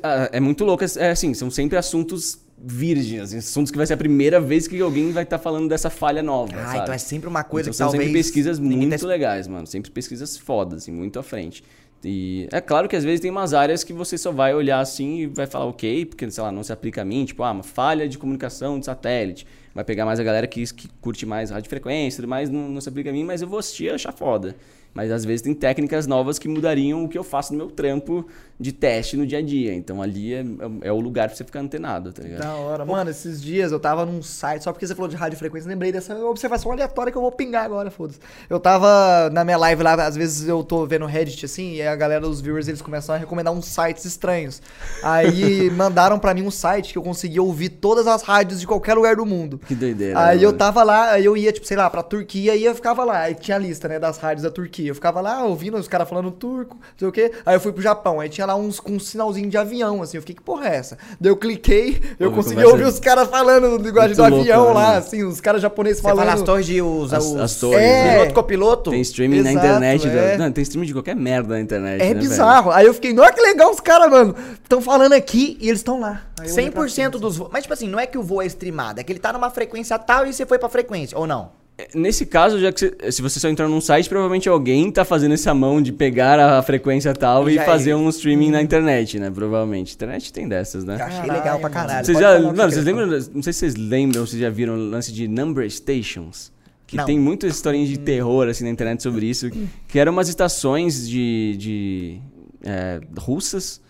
ah, 0.03 0.29
é 0.33 0.41
muito 0.41 0.65
louco. 0.65 0.83
É 0.99 1.11
assim, 1.13 1.33
são 1.33 1.49
sempre 1.49 1.79
assuntos 1.79 2.41
virgens, 2.63 3.23
assim, 3.23 3.39
assuntos 3.39 3.71
que 3.71 3.77
vai 3.77 3.87
ser 3.87 3.95
a 3.95 3.97
primeira 3.97 4.41
vez 4.41 4.69
que 4.69 4.81
alguém 4.81 5.13
vai 5.13 5.23
estar 5.23 5.39
falando 5.39 5.69
dessa 5.69 5.89
falha 5.89 6.23
nova. 6.23 6.53
Ah, 6.57 6.67
sabe? 6.67 6.79
então 6.81 6.95
é 6.95 6.99
sempre 6.99 7.29
uma 7.29 7.43
coisa 7.43 7.69
Então 7.69 7.73
que 7.73 7.77
são 7.77 7.87
talvez... 7.87 8.05
sempre 8.05 8.19
pesquisas 8.21 8.59
ninguém 8.59 8.89
muito 8.89 9.01
tá- 9.01 9.07
legais, 9.07 9.49
mano. 9.49 9.67
Sempre 9.67 9.91
pesquisas 9.91 10.37
fodas, 10.37 10.83
assim, 10.83 10.93
muito 10.93 11.19
à 11.19 11.23
frente. 11.23 11.65
E 12.05 12.49
é 12.51 12.61
claro 12.61 12.89
que 12.89 12.97
às 12.97 13.05
vezes 13.05 13.21
tem 13.21 13.31
umas 13.31 13.53
áreas 13.53 13.85
que 13.85 13.93
você 13.93 14.17
só 14.17 14.33
vai 14.33 14.55
olhar 14.55 14.81
assim 14.81 15.19
e 15.19 15.27
vai 15.27 15.47
falar 15.47 15.67
ok, 15.67 16.07
porque, 16.07 16.31
sei 16.31 16.43
lá, 16.43 16.51
não 16.51 16.63
se 16.63 16.73
aplica 16.73 17.03
a 17.03 17.05
mim, 17.05 17.25
tipo, 17.25 17.43
ah, 17.43 17.53
uma 17.53 17.63
falha 17.63 18.09
de 18.09 18.17
comunicação 18.17 18.79
de 18.79 18.87
satélite. 18.87 19.47
Vai 19.75 19.85
pegar 19.85 20.05
mais 20.05 20.19
a 20.19 20.23
galera 20.23 20.47
que, 20.47 20.65
que 20.73 20.89
curte 21.01 21.27
mais 21.27 21.51
radiofrequência 21.51 22.17
e 22.17 22.21
tudo 22.23 22.29
mais, 22.29 22.49
não, 22.49 22.69
não 22.69 22.81
se 22.81 22.89
aplica 22.89 23.11
a 23.11 23.13
mim, 23.13 23.25
mas 23.25 23.43
eu 23.43 23.49
vou 23.49 23.59
assistir 23.59 23.85
e 23.85 23.91
achar 23.91 24.13
foda. 24.13 24.57
Mas 24.93 25.11
às 25.13 25.25
vezes 25.25 25.43
tem 25.43 25.55
técnicas 25.55 26.07
novas 26.07 26.39
que 26.39 26.49
mudariam 26.49 27.05
o 27.05 27.09
que 27.09 27.17
eu 27.17 27.23
faço 27.23 27.53
no 27.53 27.59
meu 27.59 27.71
trampo 27.71 28.27
de 28.59 28.73
teste 28.73 29.17
no 29.17 29.27
dia 29.27 29.39
a 29.39 29.43
dia. 29.43 29.73
Então 29.73 30.03
ali 30.03 30.35
é, 30.35 30.41
é- 30.41 30.89
é 30.89 30.93
o 30.93 30.99
lugar 31.01 31.29
pra 31.29 31.37
você 31.37 31.45
ficar 31.45 31.61
antenado, 31.61 32.13
tá 32.13 32.23
ligado? 32.23 32.41
Da 32.41 32.55
hora. 32.55 32.85
Mano, 32.85 33.09
esses 33.11 33.41
dias 33.41 33.73
eu 33.73 33.79
tava 33.81 34.05
num 34.05 34.21
site, 34.21 34.65
só 34.65 34.73
porque 34.73 34.87
você 34.87 34.95
falou 34.95 35.09
de 35.09 35.17
radiofrequência, 35.17 35.69
lembrei 35.69 35.93
dessa 35.93 36.15
observação 36.25 36.73
aleatória 36.73 37.11
que 37.13 37.17
eu 37.17 37.23
vou 37.23 37.33
pingar 37.33 37.65
agora, 37.65 37.91
foda-se. 37.91 38.19
Eu 38.51 38.59
tava 38.59 39.31
na 39.33 39.45
minha 39.45 39.57
live 39.57 39.83
lá, 39.83 39.95
às 40.07 40.17
vezes 40.17 40.47
eu 40.49 40.63
tô 40.65 40.85
vendo 40.87 41.07
Reddit 41.07 41.45
assim, 41.47 41.75
e 41.77 41.83
a 41.83 41.95
galera, 41.97 42.27
os 42.29 42.41
viewers, 42.41 42.67
eles 42.69 42.83
começam 42.83 43.15
a 43.15 43.19
recomendar 43.19 43.53
uns 43.55 43.67
sites 43.67 44.05
estranhos. 44.05 44.61
Aí 45.03 45.71
mandaram 45.73 46.19
pra 46.19 46.35
mim 46.35 46.43
um 46.43 46.51
site 46.51 46.93
que 46.93 46.99
eu 46.99 47.03
conseguia 47.03 47.43
ouvir 47.43 47.69
todas 47.71 48.07
as 48.07 48.23
rádios 48.23 48.61
de 48.61 48.67
qualquer 48.67 48.95
lugar 48.95 49.17
do 49.17 49.25
mundo. 49.25 49.59
Que 49.67 49.75
doideira. 49.75 50.19
Aí 50.21 50.39
né, 50.39 50.45
eu 50.45 50.49
mano? 50.49 50.59
tava 50.59 50.83
lá, 50.83 51.13
aí 51.13 51.25
eu 51.25 51.37
ia, 51.37 51.53
tipo, 51.53 51.67
sei 51.67 51.77
lá, 51.77 51.89
pra 51.89 52.03
Turquia 52.03 52.55
e 52.57 52.65
eu 52.65 52.75
ficava 52.75 53.05
lá. 53.05 53.21
Aí 53.21 53.35
tinha 53.35 53.57
a 53.57 53.61
lista, 53.61 53.89
né, 53.89 53.99
das 53.99 54.19
rádios 54.19 54.43
da 54.43 54.51
Turquia. 54.51 54.80
Eu 54.87 54.95
ficava 54.95 55.21
lá 55.21 55.43
ouvindo 55.45 55.77
os 55.77 55.89
caras 55.89 56.09
falando 56.09 56.31
turco, 56.31 56.77
não 56.77 56.99
sei 56.99 57.09
o 57.09 57.13
quê. 57.13 57.33
Aí 57.45 57.55
eu 57.57 57.61
fui 57.61 57.73
pro 57.73 57.83
Japão, 57.83 58.21
aí 58.21 58.29
tinha 58.29 58.47
lá 58.47 58.55
uns 58.55 58.79
com 58.81 58.93
um 58.93 59.01
sinalzinho 59.01 59.49
de 59.49 59.57
avião, 59.57 60.03
assim. 60.03 60.17
Eu 60.17 60.23
fiquei, 60.23 60.35
que 60.37 60.43
porra 60.43 60.69
é 60.69 60.77
essa? 60.77 60.99
Daí 61.21 61.31
eu 61.31 61.37
cliquei, 61.37 62.01
eu 62.19 62.27
Ouve 62.29 62.37
consegui 62.37 62.55
conversa- 62.63 62.73
ouvir 62.73 62.85
os 62.85 63.01
caras 63.01 63.29
falando 63.29 63.79
do 63.79 63.85
linguagem 63.85 64.17
do 64.17 64.23
louco, 64.23 64.41
avião 64.41 64.69
né, 64.69 64.73
lá, 64.75 64.97
assim, 64.97 65.23
os 65.25 65.41
caras 65.41 65.61
japoneses 65.63 65.99
Você 65.99 66.09
fala 66.09 66.23
as 66.23 66.29
falando. 66.31 66.47
torres 66.47 66.67
de... 66.67 66.81
Os, 66.83 67.13
As- 67.13 67.25
os, 67.25 67.37
as 67.37 67.55
torres, 67.57 67.79
né? 67.81 68.13
Piloto, 68.19 68.35
copiloto? 68.35 68.91
Tem 68.91 69.01
streaming 69.01 69.43
na 69.43 69.51
Exato, 69.53 69.67
internet. 69.67 70.09
da- 70.09 70.13
é. 70.21 70.37
Não, 70.39 70.53
tem 70.53 70.63
streaming 70.63 70.87
de 70.87 70.93
qualquer 70.93 71.17
merda 71.17 71.55
na 71.55 71.61
internet. 71.61 72.01
É 72.01 72.05
né, 72.09 72.15
velho? 72.15 72.21
bizarro. 72.21 72.71
Aí 72.71 72.87
eu 72.87 72.95
fiquei, 72.95 73.17
olha 73.19 73.33
que 73.33 73.41
legal 73.41 73.71
os 73.71 73.81
caras, 73.81 74.11
mano. 74.11 74.35
Estão 74.63 74.81
falando 74.81 75.13
aqui 75.13 75.57
e 75.61 75.69
eles 75.69 75.81
estão 75.81 76.01
lá. 76.01 76.23
Aí 76.39 76.49
eu 76.49 76.55
olhei 76.55 76.71
pra 76.71 76.83
100% 76.83 77.11
dos 77.19 77.37
voos. 77.37 77.51
Mas, 77.53 77.63
tipo 77.63 77.75
assim, 77.75 77.89
não 77.89 77.99
é 77.99 78.07
que 78.07 78.17
o 78.19 78.23
voo 78.23 78.41
é 78.43 78.47
streamado, 78.47 79.01
é 79.01 79.05
que 79.05 79.13
ele 79.13 79.19
tá 79.19 79.33
numa 79.33 79.51
frequência 79.51 79.99
tal 79.99 80.27
e 80.27 80.33
você 80.33 80.47
foi 80.47 80.59
pra 80.59 80.69
frequência, 80.69 81.19
ou 81.19 81.27
não? 81.27 81.53
Nesse 81.95 82.27
caso, 82.27 82.59
já 82.59 82.73
que 82.73 83.11
se 83.11 83.23
você 83.23 83.39
só 83.39 83.49
entrar 83.49 83.69
num 83.69 83.81
site, 83.81 84.09
provavelmente 84.09 84.49
alguém 84.49 84.91
tá 84.91 85.05
fazendo 85.05 85.33
essa 85.35 85.53
mão 85.55 85.81
de 85.81 85.93
pegar 85.93 86.39
a 86.39 86.63
frequência 86.63 87.15
tal 87.15 87.49
e 87.49 87.55
Já 87.55 87.63
é 87.63 87.67
fazer 87.67 87.91
isso. 87.91 87.99
um 87.99 88.09
streaming 88.09 88.51
na 88.51 88.63
internet, 88.63 89.19
né? 89.19 89.31
Provavelmente. 89.31 89.95
Internet 89.95 90.33
tem 90.33 90.49
dessas, 90.49 90.85
né? 90.85 90.95
Eu 90.95 91.05
achei 91.05 91.21
Caralho, 91.21 91.33
legal 91.33 91.61
pra 91.61 91.71
caralho. 91.71 92.07
Vocês 92.07 92.19
já, 92.19 92.27
falar 92.35 92.39
o 92.39 92.51
que 92.51 92.57
mano, 92.57 92.71
você 92.71 92.75
vocês 92.75 92.85
lembram, 92.87 93.07
não 93.07 93.43
sei 93.43 93.53
se 93.53 93.59
vocês 93.59 93.75
lembram, 93.77 94.27
se 94.27 94.39
já 94.39 94.51
viram 94.51 94.75
o 94.75 94.91
lance 94.91 95.13
de 95.13 95.29
number 95.29 95.69
stations, 95.71 96.53
que 96.87 96.97
Não. 96.97 97.05
tem 97.05 97.19
muitas 97.19 97.55
historinhas 97.55 97.89
de 97.89 97.99
terror 97.99 98.49
assim 98.49 98.65
na 98.65 98.71
internet 98.71 99.03
sobre 99.03 99.27
isso, 99.27 99.51
que 99.89 99.99
eram 99.99 100.13
umas 100.13 100.29
estações 100.29 101.09
de, 101.09 101.57
de 101.57 102.19
é, 102.65 103.01
russas 103.19 103.81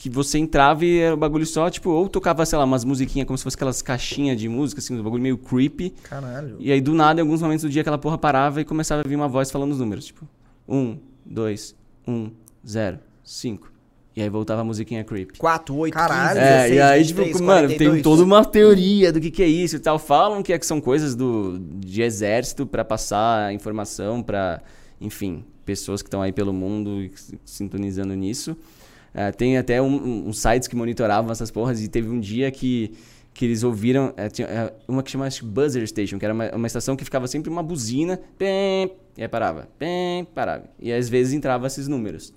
que 0.00 0.08
você 0.08 0.38
entrava 0.38 0.84
e 0.84 0.98
era 1.00 1.12
o 1.12 1.18
bagulho 1.18 1.44
só, 1.44 1.68
tipo, 1.68 1.90
ou 1.90 2.08
tocava, 2.08 2.46
sei 2.46 2.56
lá, 2.56 2.64
umas 2.64 2.84
musiquinhas 2.84 3.26
como 3.26 3.36
se 3.36 3.42
fosse 3.42 3.56
aquelas 3.56 3.82
caixinhas 3.82 4.38
de 4.38 4.48
música, 4.48 4.78
assim, 4.80 4.96
um 4.96 5.02
bagulho 5.02 5.20
meio 5.20 5.36
creepy. 5.36 5.90
Caralho. 6.04 6.54
E 6.60 6.70
aí, 6.70 6.80
do 6.80 6.94
nada, 6.94 7.20
em 7.20 7.22
alguns 7.22 7.42
momentos 7.42 7.64
do 7.64 7.68
dia, 7.68 7.80
aquela 7.80 7.98
porra 7.98 8.16
parava 8.16 8.60
e 8.60 8.64
começava 8.64 9.00
a 9.00 9.08
vir 9.08 9.16
uma 9.16 9.26
voz 9.26 9.50
falando 9.50 9.72
os 9.72 9.80
números. 9.80 10.04
Tipo, 10.06 10.24
1, 10.68 10.98
2, 11.26 11.74
1, 12.06 12.30
0, 12.64 12.98
5. 13.24 13.72
E 14.14 14.22
aí 14.22 14.28
voltava 14.28 14.60
a 14.60 14.64
musiquinha 14.64 15.02
creepy. 15.02 15.36
4, 15.36 15.74
8, 15.76 15.92
Caralho. 15.94 16.38
15, 16.38 16.40
É, 16.40 16.52
16, 16.68 16.76
e 16.76 16.80
aí, 16.80 16.98
23, 17.02 17.32
tipo, 17.32 17.44
mano, 17.44 17.68
tem 17.68 17.76
42. 17.78 18.02
toda 18.04 18.22
uma 18.22 18.44
teoria 18.44 19.12
do 19.12 19.20
que, 19.20 19.32
que 19.32 19.42
é 19.42 19.48
isso 19.48 19.74
e 19.74 19.78
tal. 19.80 19.98
Falam 19.98 20.44
que, 20.44 20.52
é 20.52 20.58
que 20.60 20.66
são 20.66 20.80
coisas 20.80 21.16
do, 21.16 21.58
de 21.58 22.02
exército 22.02 22.64
pra 22.66 22.84
passar 22.84 23.52
informação 23.52 24.22
pra, 24.22 24.62
enfim, 25.00 25.44
pessoas 25.64 26.02
que 26.02 26.06
estão 26.06 26.22
aí 26.22 26.30
pelo 26.32 26.52
mundo 26.52 27.02
e 27.02 27.10
se- 27.16 27.38
sintonizando 27.44 28.14
nisso. 28.14 28.56
É, 29.20 29.32
tem 29.32 29.58
até 29.58 29.82
um- 29.82 29.86
um- 29.96 30.28
uns 30.28 30.38
sites 30.38 30.68
que 30.68 30.76
monitoravam 30.76 31.32
essas 31.32 31.50
porras 31.50 31.82
e 31.82 31.88
teve 31.88 32.08
um 32.08 32.20
dia 32.20 32.50
que, 32.52 32.92
que 33.34 33.44
eles 33.44 33.64
ouviram 33.64 34.12
é, 34.16 34.28
tinha, 34.28 34.46
é, 34.46 34.72
uma 34.86 35.02
que 35.02 35.10
chama 35.10 35.26
acho 35.26 35.40
que 35.40 35.46
Buzzer 35.46 35.84
Station, 35.88 36.18
que 36.20 36.24
era 36.24 36.32
uma, 36.32 36.48
uma 36.54 36.66
estação 36.68 36.94
que 36.94 37.04
ficava 37.04 37.26
sempre 37.26 37.50
uma 37.50 37.62
buzina, 37.62 38.20
pem, 38.38 38.92
e 39.16 39.22
aí 39.22 39.26
parava, 39.28 39.68
pem, 39.76 40.24
parava. 40.26 40.64
E 40.78 40.92
às 40.92 41.08
vezes 41.08 41.32
entrava 41.32 41.66
esses 41.66 41.88
números. 41.88 42.32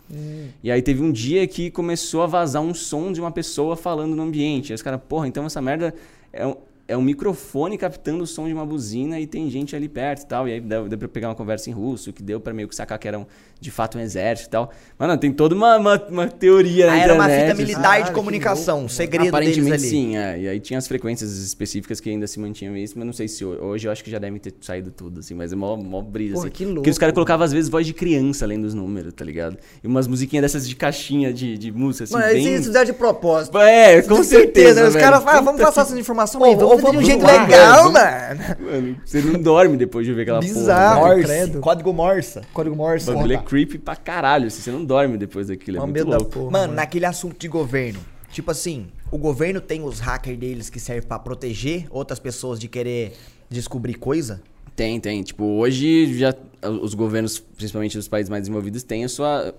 E 0.63 0.71
aí 0.71 0.81
teve 0.81 1.03
um 1.03 1.11
dia 1.11 1.45
que 1.47 1.69
começou 1.69 2.23
a 2.23 2.25
vazar 2.27 2.63
um 2.63 2.73
som 2.73 3.11
de 3.11 3.19
uma 3.21 3.31
pessoa 3.31 3.75
falando 3.75 4.15
no 4.15 4.23
ambiente. 4.23 4.71
Aí 4.71 4.75
os 4.75 4.81
caras, 4.81 4.99
porra, 5.07 5.27
então 5.27 5.45
essa 5.45 5.61
merda 5.61 5.93
é, 6.33 6.47
um- 6.47 6.55
é 6.87 6.97
um 6.97 7.01
microfone 7.03 7.77
captando 7.77 8.23
o 8.23 8.27
som 8.27 8.47
de 8.47 8.53
uma 8.53 8.65
buzina 8.65 9.19
e 9.19 9.27
tem 9.27 9.49
gente 9.51 9.75
ali 9.75 9.87
perto 9.87 10.23
e 10.23 10.25
tal. 10.25 10.47
E 10.47 10.53
aí 10.53 10.59
deu, 10.59 10.89
deu 10.89 10.97
pra 10.97 11.07
pegar 11.07 11.29
uma 11.29 11.35
conversa 11.35 11.69
em 11.69 11.73
russo, 11.73 12.11
que 12.11 12.23
deu 12.23 12.39
pra 12.39 12.53
meio 12.53 12.67
que 12.67 12.75
sacar 12.75 12.97
que 12.99 13.07
era 13.07 13.17
um, 13.19 13.25
de 13.61 13.69
fato 13.71 13.97
um 13.97 14.01
exército 14.01 14.49
e 14.49 14.51
tal. 14.51 14.71
Mano, 14.97 15.15
tem 15.17 15.31
toda 15.31 15.53
uma, 15.55 15.77
uma, 15.77 16.03
uma 16.09 16.27
teoria 16.27 16.87
na 16.87 16.93
Ah, 16.93 16.97
era 16.97 17.13
uma 17.13 17.23
internet, 17.25 17.41
fita 17.41 17.53
assim. 17.53 17.61
militar 17.61 17.81
Caralho, 17.83 18.03
de 18.05 18.09
que 18.09 18.15
comunicação, 18.15 18.77
louco, 18.79 18.91
segredo 18.91 19.21
deles 19.21 19.29
Aparentemente 19.33 19.73
ali. 19.75 19.87
sim, 19.87 20.17
é. 20.17 20.39
E 20.39 20.47
aí 20.49 20.59
tinha 20.59 20.79
as 20.79 20.87
frequências 20.87 21.31
específicas 21.37 21.99
que 21.99 22.09
ainda 22.09 22.25
se 22.25 22.39
mantinham 22.39 22.75
isso, 22.75 22.95
mas 22.97 23.05
não 23.05 23.13
sei 23.13 23.27
se 23.27 23.45
ho- 23.45 23.57
hoje 23.63 23.87
eu 23.87 23.91
acho 23.91 24.03
que 24.03 24.09
já 24.09 24.17
devem 24.17 24.39
ter 24.39 24.53
saído 24.61 24.89
tudo, 24.91 25.19
assim, 25.19 25.35
mas 25.35 25.53
é 25.53 25.55
mó, 25.55 25.77
mó 25.77 26.01
brisa, 26.01 26.33
Porra, 26.33 26.45
assim. 26.47 26.53
que 26.55 26.65
louco. 26.65 26.79
Porque 26.81 26.89
os 26.89 26.97
caras 26.97 27.13
colocavam 27.13 27.45
às 27.45 27.53
vezes 27.53 27.69
voz 27.69 27.85
de 27.85 27.93
criança 27.93 28.45
além 28.45 28.59
dos 28.59 28.73
números, 28.73 29.13
tá 29.13 29.23
ligado? 29.23 29.57
E 29.83 29.87
umas 29.87 30.07
musiquinhas 30.07 30.41
dessas 30.41 30.67
de 30.67 30.75
caixinha 30.75 31.31
de, 31.31 31.57
de 31.57 31.71
música, 31.71 32.05
assim, 32.05 32.13
Mano, 32.15 32.25
bem... 32.33 32.45
eles 32.47 32.65
fizeram 32.65 32.85
de 32.85 32.93
propósito. 32.93 33.57
É, 33.59 34.01
com 34.01 34.23
certeza, 34.23 34.87
Os 34.87 34.93
velho. 34.93 35.05
caras 35.05 35.23
falam, 35.23 35.39
Puta 35.41 35.45
vamos 35.51 35.61
passar 35.61 35.81
essas 35.81 35.97
informações 35.99 36.41
Ô, 36.41 36.45
aí, 36.45 36.55
vamos 36.55 36.81
fazer 36.81 36.91
de 36.91 36.97
um 36.97 37.05
jeito 37.05 37.23
lá, 37.23 37.43
legal, 37.43 37.91
mano. 37.91 38.41
Mano, 38.59 38.97
você 39.05 39.21
não 39.21 39.39
dorme 39.39 39.77
depois 39.77 40.05
de 40.05 40.13
ver 40.13 40.23
aquela 40.23 40.39
Bizarro. 40.39 41.01
porra. 41.01 41.11
Morse, 41.15 41.23
credo. 41.27 41.59
código 41.59 41.93
Morse. 41.93 42.41
Código 42.53 42.75
Morse. 42.75 43.09
O 43.09 43.13
bagulho 43.13 43.33
é. 43.33 43.37
Creepy 43.51 43.77
pra 43.77 43.97
caralho, 43.97 44.47
assim, 44.47 44.61
você 44.61 44.71
não 44.71 44.85
dorme 44.85 45.17
depois 45.17 45.47
daquilo, 45.49 45.75
é 45.75 45.79
muito 45.81 45.93
medo 45.93 46.09
da 46.09 46.17
louco. 46.17 46.31
porra, 46.31 46.51
Mano, 46.51 46.73
naquele 46.73 47.05
assunto 47.05 47.37
de 47.37 47.49
governo, 47.49 47.99
tipo 48.31 48.49
assim, 48.49 48.87
o 49.11 49.17
governo 49.17 49.59
tem 49.59 49.83
os 49.83 49.99
hackers 49.99 50.37
deles 50.37 50.69
que 50.69 50.79
servem 50.79 51.05
pra 51.05 51.19
proteger 51.19 51.85
outras 51.89 52.17
pessoas 52.17 52.57
de 52.57 52.69
querer 52.69 53.11
descobrir 53.49 53.95
coisa? 53.95 54.41
Tem, 54.73 55.01
tem. 55.01 55.21
Tipo, 55.21 55.43
hoje 55.43 56.17
já 56.17 56.33
os 56.81 56.93
governos, 56.93 57.39
principalmente 57.39 57.97
dos 57.97 58.07
países 58.07 58.29
mais 58.29 58.43
desenvolvidos, 58.43 58.83
têm 58.83 59.03
a 59.03 59.09
sua, 59.09 59.53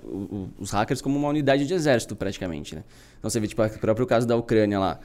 os 0.59 0.71
hackers 0.71 1.03
como 1.03 1.19
uma 1.19 1.29
unidade 1.29 1.67
de 1.67 1.75
exército, 1.75 2.17
praticamente, 2.17 2.75
né? 2.75 2.83
Então 3.19 3.29
você 3.29 3.39
vê, 3.39 3.47
tipo, 3.47 3.63
o 3.63 3.79
próprio 3.79 4.07
caso 4.07 4.27
da 4.27 4.35
Ucrânia 4.37 4.79
lá. 4.79 5.01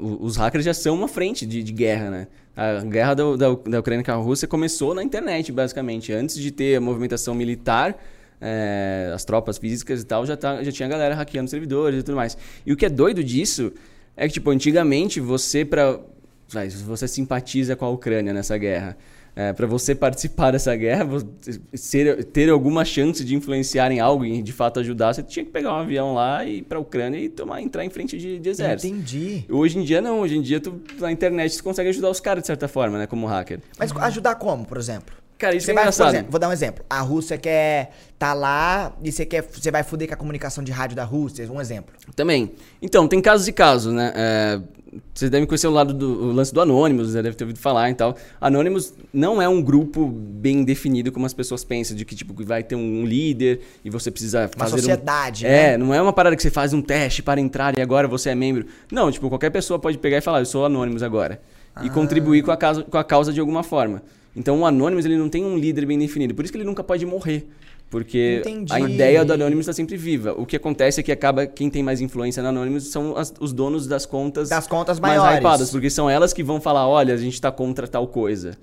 Os 0.00 0.36
hackers 0.36 0.64
já 0.64 0.72
são 0.72 0.94
uma 0.94 1.08
frente 1.08 1.44
de, 1.44 1.62
de 1.62 1.72
guerra, 1.72 2.10
né? 2.10 2.26
A 2.56 2.80
guerra 2.80 3.14
da, 3.14 3.36
da, 3.36 3.54
da 3.54 3.80
Ucrânia 3.80 4.02
com 4.02 4.12
a 4.12 4.14
Rússia 4.14 4.48
começou 4.48 4.94
na 4.94 5.02
internet, 5.02 5.52
basicamente. 5.52 6.12
Antes 6.12 6.36
de 6.36 6.50
ter 6.50 6.76
a 6.76 6.80
movimentação 6.80 7.34
militar, 7.34 7.94
eh, 8.40 9.10
as 9.14 9.24
tropas 9.24 9.58
físicas 9.58 10.00
e 10.00 10.06
tal, 10.06 10.24
já, 10.24 10.36
tá, 10.36 10.62
já 10.62 10.72
tinha 10.72 10.88
galera 10.88 11.14
hackeando 11.14 11.50
servidores 11.50 12.00
e 12.00 12.02
tudo 12.02 12.16
mais. 12.16 12.36
E 12.64 12.72
o 12.72 12.76
que 12.76 12.86
é 12.86 12.88
doido 12.88 13.22
disso 13.22 13.72
é 14.16 14.26
que, 14.26 14.32
tipo, 14.34 14.50
antigamente 14.50 15.20
você, 15.20 15.64
pra. 15.64 16.00
você 16.86 17.06
simpatiza 17.06 17.76
com 17.76 17.84
a 17.84 17.90
Ucrânia 17.90 18.32
nessa 18.32 18.56
guerra. 18.56 18.96
É, 19.38 19.52
para 19.52 19.66
você 19.66 19.94
participar 19.94 20.50
dessa 20.50 20.74
guerra, 20.74 21.06
ser, 21.74 22.24
ter 22.24 22.48
alguma 22.48 22.86
chance 22.86 23.22
de 23.22 23.34
influenciar 23.34 23.92
em 23.92 24.00
algo 24.00 24.24
e 24.24 24.40
de 24.40 24.50
fato 24.50 24.80
ajudar, 24.80 25.12
você 25.12 25.22
tinha 25.22 25.44
que 25.44 25.50
pegar 25.50 25.74
um 25.74 25.76
avião 25.76 26.14
lá 26.14 26.42
e 26.42 26.60
ir 26.60 26.62
pra 26.62 26.78
Ucrânia 26.78 27.18
e 27.18 27.28
tomar, 27.28 27.60
entrar 27.60 27.84
em 27.84 27.90
frente 27.90 28.16
de, 28.16 28.38
de 28.38 28.48
exército. 28.48 28.94
Entendi. 28.94 29.44
Hoje 29.50 29.78
em 29.78 29.84
dia 29.84 30.00
não, 30.00 30.20
hoje 30.20 30.38
em 30.38 30.40
dia 30.40 30.58
tu, 30.58 30.80
na 30.98 31.12
internet 31.12 31.54
você 31.54 31.62
consegue 31.62 31.90
ajudar 31.90 32.08
os 32.08 32.18
caras 32.18 32.44
de 32.44 32.46
certa 32.46 32.66
forma, 32.66 32.96
né, 32.96 33.06
como 33.06 33.26
hacker. 33.26 33.60
Mas 33.78 33.92
ajudar 33.94 34.36
como, 34.36 34.64
por 34.64 34.78
exemplo? 34.78 35.14
Cara, 35.38 35.54
isso 35.54 35.66
Você 35.66 35.72
é 35.72 35.74
vai, 35.74 35.82
por 35.84 35.88
engraçado. 35.88 36.14
exemplo, 36.14 36.30
vou 36.30 36.40
dar 36.40 36.48
um 36.48 36.52
exemplo. 36.52 36.84
A 36.88 37.00
Rússia 37.00 37.36
quer 37.36 37.90
tá 38.18 38.32
lá 38.32 38.92
e 39.02 39.12
você 39.12 39.26
quer, 39.26 39.42
você 39.42 39.70
vai 39.70 39.82
foder 39.82 40.08
com 40.08 40.14
a 40.14 40.16
comunicação 40.16 40.64
de 40.64 40.72
rádio 40.72 40.96
da 40.96 41.04
Rússia, 41.04 41.46
um 41.52 41.60
exemplo. 41.60 41.94
Também. 42.14 42.52
Então, 42.80 43.06
tem 43.06 43.20
casos 43.20 43.46
e 43.46 43.52
casos, 43.52 43.92
né? 43.92 44.12
É, 44.16 44.60
vocês 45.14 45.30
devem 45.30 45.46
conhecer 45.46 45.66
o 45.66 45.70
lado 45.70 45.92
do 45.92 46.08
o 46.28 46.32
lance 46.32 46.54
do 46.54 46.60
Anonymous, 46.62 47.12
já 47.12 47.20
deve 47.20 47.36
ter 47.36 47.44
ouvido 47.44 47.58
falar 47.58 47.90
e 47.90 47.94
tal. 47.94 48.16
Anonymous 48.40 48.94
não 49.12 49.42
é 49.42 49.46
um 49.46 49.60
grupo 49.60 50.06
bem 50.06 50.64
definido 50.64 51.12
como 51.12 51.26
as 51.26 51.34
pessoas 51.34 51.62
pensam, 51.64 51.94
de 51.94 52.06
que 52.06 52.14
tipo 52.14 52.32
vai 52.42 52.62
ter 52.62 52.74
um 52.74 53.04
líder 53.04 53.60
e 53.84 53.90
você 53.90 54.10
precisa 54.10 54.48
Uma 54.56 54.64
fazer 54.64 54.76
um- 54.76 54.78
sociedade, 54.78 55.44
É, 55.46 55.72
né? 55.72 55.76
não 55.76 55.92
é 55.92 56.00
uma 56.00 56.14
parada 56.14 56.34
que 56.34 56.40
você 56.42 56.50
faz 56.50 56.72
um 56.72 56.80
teste 56.80 57.22
para 57.22 57.38
entrar 57.38 57.76
e 57.76 57.82
agora 57.82 58.08
você 58.08 58.30
é 58.30 58.34
membro. 58.34 58.64
Não, 58.90 59.12
tipo, 59.12 59.28
qualquer 59.28 59.50
pessoa 59.50 59.78
pode 59.78 59.98
pegar 59.98 60.16
e 60.16 60.20
falar, 60.22 60.38
eu 60.38 60.46
sou 60.46 60.64
Anonymous 60.64 61.02
agora. 61.02 61.42
Ah. 61.74 61.84
E 61.84 61.90
contribuir 61.90 62.42
com 62.42 62.50
a, 62.50 62.56
causa, 62.56 62.82
com 62.84 62.96
a 62.96 63.04
causa 63.04 63.34
de 63.34 63.40
alguma 63.40 63.62
forma. 63.62 64.00
Então 64.36 64.60
o 64.60 64.66
Anonymous 64.66 65.04
ele 65.06 65.16
não 65.16 65.28
tem 65.30 65.42
um 65.44 65.56
líder 65.56 65.86
bem 65.86 65.98
definido, 65.98 66.34
por 66.34 66.44
isso 66.44 66.52
que 66.52 66.58
ele 66.58 66.64
nunca 66.66 66.84
pode 66.84 67.04
morrer. 67.06 67.46
Porque 67.88 68.38
Entendi. 68.40 68.72
a 68.72 68.80
ideia 68.80 69.24
do 69.24 69.32
Anonymous 69.32 69.62
está 69.64 69.72
sempre 69.72 69.96
viva. 69.96 70.32
O 70.36 70.44
que 70.44 70.56
acontece 70.56 70.98
é 70.98 71.02
que 71.04 71.12
acaba 71.12 71.46
quem 71.46 71.70
tem 71.70 71.84
mais 71.84 72.00
influência 72.00 72.42
na 72.42 72.48
Anonymous 72.48 72.88
são 72.88 73.16
as- 73.16 73.32
os 73.40 73.52
donos 73.52 73.86
das 73.86 74.04
contas 74.04 74.48
Das 74.48 74.66
contas 74.66 74.98
mais 74.98 75.16
maiores. 75.18 75.38
hypadas, 75.38 75.70
porque 75.70 75.88
são 75.88 76.10
elas 76.10 76.32
que 76.32 76.42
vão 76.42 76.60
falar, 76.60 76.86
olha, 76.88 77.14
a 77.14 77.16
gente 77.16 77.40
tá 77.40 77.50
contra 77.52 77.86
tal 77.86 78.08
coisa. 78.08 78.58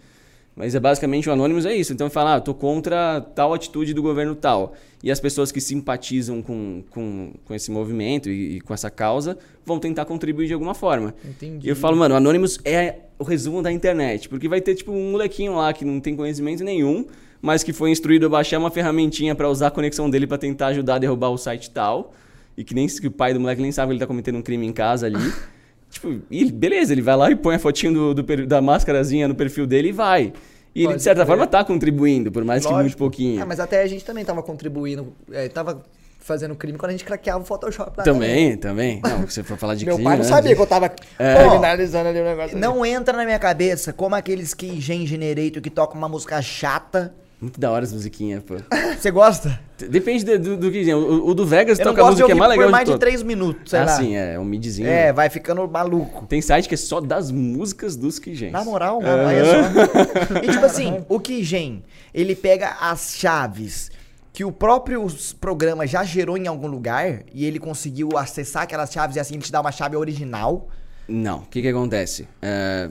Mas 0.56 0.76
é 0.76 0.80
basicamente 0.80 1.28
o 1.28 1.32
Anonymous 1.32 1.66
é 1.66 1.76
isso. 1.76 1.94
Então 1.94 2.10
fala, 2.10 2.36
ah, 2.36 2.42
tô 2.42 2.54
contra 2.54 3.22
tal 3.22 3.54
atitude 3.54 3.94
do 3.94 4.02
governo 4.02 4.36
tal. 4.36 4.74
E 5.02 5.12
as 5.12 5.20
pessoas 5.20 5.52
que 5.52 5.60
simpatizam 5.60 6.42
com, 6.42 6.84
com, 6.90 7.34
com 7.44 7.54
esse 7.54 7.72
movimento 7.72 8.30
e, 8.30 8.58
e 8.58 8.62
com 8.62 8.74
essa 8.74 8.90
causa 8.90 9.38
vão 9.66 9.80
tentar 9.80 10.06
contribuir 10.06 10.48
de 10.48 10.54
alguma 10.54 10.74
forma. 10.74 11.14
Entendi. 11.26 11.68
E 11.68 11.70
eu 11.70 11.76
falo, 11.76 11.98
mano, 11.98 12.14
o 12.14 12.18
Anonymous 12.18 12.60
é 12.64 12.98
o 13.18 13.24
resumo 13.24 13.62
da 13.62 13.72
internet. 13.72 14.30
Porque 14.30 14.48
vai 14.48 14.62
ter, 14.62 14.76
tipo, 14.76 14.92
um 14.92 15.12
molequinho 15.12 15.56
lá 15.56 15.74
que 15.74 15.84
não 15.84 16.00
tem 16.00 16.16
conhecimento 16.16 16.64
nenhum, 16.64 17.06
mas 17.42 17.64
que 17.64 17.74
foi 17.74 17.90
instruído 17.90 18.28
a 18.28 18.30
baixar 18.30 18.60
uma 18.60 18.70
ferramentinha 18.70 19.34
pra 19.34 19.50
usar 19.50 19.68
a 19.68 19.72
conexão 19.72 20.10
dele 20.10 20.28
pra 20.28 20.38
tentar 20.38 20.68
ajudar 20.68 20.96
a 20.96 21.00
derrubar 21.00 21.30
o 21.30 21.38
site 21.38 21.72
tal. 21.72 22.14
E 22.56 22.64
que 22.64 22.76
nem 22.76 22.88
que 22.88 23.08
o 23.08 23.12
pai 23.12 23.34
do 23.34 23.40
moleque 23.40 23.62
nem 23.62 23.72
sabe 23.72 23.90
que 23.90 23.94
ele 23.94 24.00
tá 24.00 24.08
cometendo 24.08 24.38
um 24.38 24.42
crime 24.44 24.68
em 24.68 24.72
casa 24.72 25.08
ali. 25.08 25.34
tipo, 25.94 26.20
e 26.30 26.42
ele- 26.42 26.52
beleza, 26.52 26.92
ele 26.94 27.02
vai 27.02 27.16
lá 27.16 27.32
e 27.32 27.36
põe 27.36 27.56
a 27.56 27.60
fotinho 27.60 28.14
do, 28.14 28.24
do 28.24 28.48
da 28.48 28.62
máscarazinha 28.62 29.28
no 29.28 29.36
perfil 29.36 29.66
dele 29.66 29.90
e 29.90 29.92
vai. 29.92 30.34
E 30.76 30.80
ele, 30.80 30.86
Pode 30.88 30.98
de 30.98 31.04
certa 31.04 31.22
crer. 31.24 31.28
forma, 31.28 31.46
tá 31.48 31.64
contribuindo, 31.64 32.32
por 32.32 32.44
mais 32.44 32.64
que 32.66 32.72
muito 32.72 32.82
Lógico. 32.84 32.98
pouquinho. 33.00 33.42
Ah, 33.42 33.46
mas 33.46 33.60
até 33.60 33.82
a 33.84 33.88
gente 33.88 34.04
também 34.04 34.26
tava 34.26 34.42
contribuindo, 34.42 35.14
é, 35.32 35.48
tava 35.48 35.84
fazendo 36.20 36.56
crime 36.56 36.78
quando 36.78 36.90
a 36.90 36.94
gente 36.94 37.04
craqueava 37.04 37.44
o 37.44 37.46
Photoshop 37.46 37.92
lá 37.98 38.04
Também, 38.06 38.56
também. 38.58 39.02
Não, 39.04 39.28
se 39.28 39.44
for 39.44 39.58
falar 39.58 39.76
de 39.76 39.86
Meu 39.86 39.96
crime, 39.96 40.10
pai 40.10 40.18
não 40.18 40.24
né? 40.24 40.30
sabia 40.30 40.56
que 40.56 40.62
eu 40.62 40.66
tava 40.66 40.90
É. 41.20 41.36
criminalizando 41.48 42.10
ali 42.10 42.20
o 42.22 42.24
negócio. 42.24 42.58
Não 42.58 42.86
entra 42.86 43.16
na 43.18 43.26
minha 43.26 43.38
cabeça 43.38 43.92
como 43.94 44.16
aqueles 44.16 44.54
que 44.54 44.80
Gen 44.80 45.06
Generator 45.06 45.62
que 45.62 45.70
tocam 45.70 45.98
uma 45.98 46.08
música 46.10 46.42
chata. 46.42 47.14
Muito 47.44 47.60
da 47.60 47.70
hora 47.72 47.84
as 47.84 47.92
musiquinhas, 47.92 48.42
pô. 48.42 48.56
Você 48.98 49.12
gosta? 49.12 49.60
Depende 49.90 50.24
de- 50.24 50.38
do, 50.38 50.56
do 50.56 50.72
que. 50.72 50.94
O, 50.94 51.28
o 51.28 51.34
do 51.34 51.46
Vegas 51.46 51.78
Eu 51.78 51.84
toca 51.86 52.02
a 52.02 52.06
música 52.06 52.26
que 52.26 52.32
é 52.32 52.36
mais 52.36 52.50
legal 52.52 52.68
por 52.68 52.72
mais 52.72 52.86
de 52.86 52.92
de 52.94 52.98
todas. 52.98 53.10
3 53.10 53.24
minutos, 53.24 53.70
sei 53.70 53.80
Ah, 53.80 53.84
lá. 53.86 53.98
sim, 53.98 54.16
é, 54.16 54.36
é 54.36 54.40
um 54.40 54.46
midzinho. 54.46 54.88
É, 54.88 55.12
vai 55.12 55.30
ficando 55.30 55.68
maluco. 55.68 56.26
Tem 56.26 56.42
site 56.42 56.70
que 56.70 56.76
é 56.76 56.78
só 56.78 57.02
das 57.02 57.32
músicas 57.32 57.98
dos 57.98 58.18
Kigens. 58.18 58.54
Na 58.54 58.64
moral, 58.64 59.02
mano, 59.02 59.30
é 59.30 59.44
só. 59.44 60.40
E 60.42 60.48
tipo 60.52 60.66
assim, 60.66 61.04
o 61.10 61.20
Kigen, 61.20 61.84
ele 62.14 62.34
pega 62.34 62.78
as 62.80 63.16
chaves 63.18 63.92
que 64.32 64.46
o 64.46 64.52
próprio 64.52 65.06
programa 65.42 65.86
já 65.86 66.04
gerou 66.06 66.38
em 66.38 66.48
algum 66.48 66.68
lugar 66.68 67.24
e 67.34 67.46
ele 67.46 67.60
conseguiu 67.60 68.18
acessar 68.18 68.64
aquelas 68.64 68.92
chaves 68.92 69.18
e 69.18 69.20
assim 69.20 69.34
ele 69.36 69.44
te 69.44 69.52
dá 69.52 69.60
uma 69.60 69.72
chave 69.72 69.98
original. 69.98 70.70
Não, 71.10 71.40
o 71.40 71.46
que 71.48 71.62
que 71.62 71.68
acontece? 71.68 72.26
É, 72.42 72.90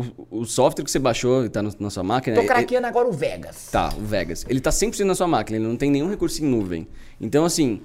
o, 0.00 0.40
o 0.40 0.44
software 0.44 0.84
que 0.84 0.90
você 0.90 0.98
baixou 0.98 1.44
e 1.44 1.48
tá 1.48 1.62
no- 1.62 1.72
na 1.78 1.90
sua 1.90 2.02
máquina... 2.02 2.36
Tô 2.36 2.42
é- 2.42 2.46
craqueando 2.46 2.86
agora 2.86 3.08
o 3.08 3.12
Vegas. 3.12 3.68
Tá, 3.70 3.92
o 3.96 4.00
Vegas. 4.04 4.44
Ele 4.48 4.60
tá 4.60 4.70
100% 4.70 5.04
na 5.04 5.14
sua 5.14 5.26
máquina, 5.26 5.58
ele 5.58 5.66
não 5.66 5.76
tem 5.76 5.90
nenhum 5.90 6.08
recurso 6.08 6.42
em 6.42 6.46
nuvem. 6.46 6.86
Então, 7.20 7.44
assim, 7.44 7.80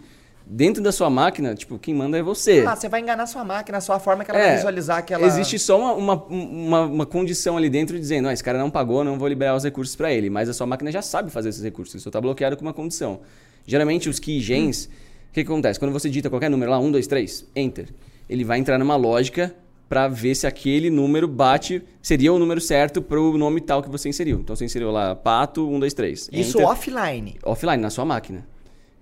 dentro 0.46 0.82
da 0.84 0.92
sua 0.92 1.10
máquina, 1.10 1.56
tipo, 1.56 1.78
quem 1.80 1.94
manda 1.94 2.18
é 2.18 2.22
você. 2.22 2.64
Ah, 2.68 2.76
você 2.76 2.88
vai 2.88 3.02
enganar 3.02 3.26
sua 3.28 3.44
máquina, 3.44 3.78
a 3.80 3.82
sua 3.82 4.00
forma 4.00 4.24
que 4.24 4.32
ela 4.32 4.40
vai 4.40 4.50
É, 4.50 4.56
visualizar 4.58 4.98
aquela. 5.00 5.26
Existe 5.26 5.58
só 5.60 5.80
uma, 5.80 5.94
uma, 5.94 6.24
uma, 6.26 6.82
uma 6.82 7.06
condição 7.06 7.58
ali 7.58 7.70
dentro 7.70 8.00
dizendo, 8.00 8.28
ah, 8.28 8.34
esse 8.34 8.44
cara 8.44 8.58
não 8.60 8.70
pagou, 8.70 9.04
não 9.04 9.18
vou 9.18 9.28
liberar 9.28 9.56
os 9.56 9.64
recursos 9.64 9.96
para 9.96 10.12
ele. 10.14 10.30
Mas 10.30 10.48
a 10.50 10.54
sua 10.54 10.68
máquina 10.68 10.92
já 10.92 11.02
sabe 11.02 11.32
fazer 11.32 11.50
esses 11.50 11.64
recursos, 11.64 11.96
ele 11.96 12.04
só 12.04 12.12
tá 12.12 12.22
bloqueado 12.22 12.56
com 12.56 12.62
uma 12.64 12.74
condição. 12.74 13.20
Geralmente 13.66 14.08
os 14.08 14.20
keygens, 14.20 14.86
o 15.30 15.34
que, 15.34 15.44
que 15.44 15.52
acontece? 15.52 15.80
Quando 15.80 15.92
você 15.92 16.08
digita 16.08 16.30
qualquer 16.30 16.50
número 16.50 16.70
lá, 16.72 16.78
1, 16.80 16.92
2, 16.92 17.08
3, 17.08 17.46
enter, 17.56 17.88
ele 18.30 18.44
vai 18.44 18.60
entrar 18.60 18.78
numa 18.78 18.96
lógica 18.96 19.54
para 19.88 20.08
ver 20.08 20.36
se 20.36 20.48
aquele 20.48 20.90
número 20.90 21.28
bate, 21.28 21.82
seria 22.02 22.34
o 22.34 22.40
número 22.40 22.60
certo 22.60 23.02
pro 23.02 23.38
nome 23.38 23.62
tal 23.62 23.84
que 23.84 23.90
você 23.90 24.10
inseriu. 24.10 24.40
Então 24.40 24.56
você 24.56 24.66
inseriu 24.66 24.92
lá, 24.92 25.16
pato, 25.16 25.68
1, 25.70 25.80
2, 25.80 25.94
3. 25.94 26.30
Isso 26.34 26.58
enter 26.58 26.68
offline. 26.68 27.36
offline, 27.44 27.78
na 27.82 27.90
sua 27.90 28.04
máquina. 28.06 28.46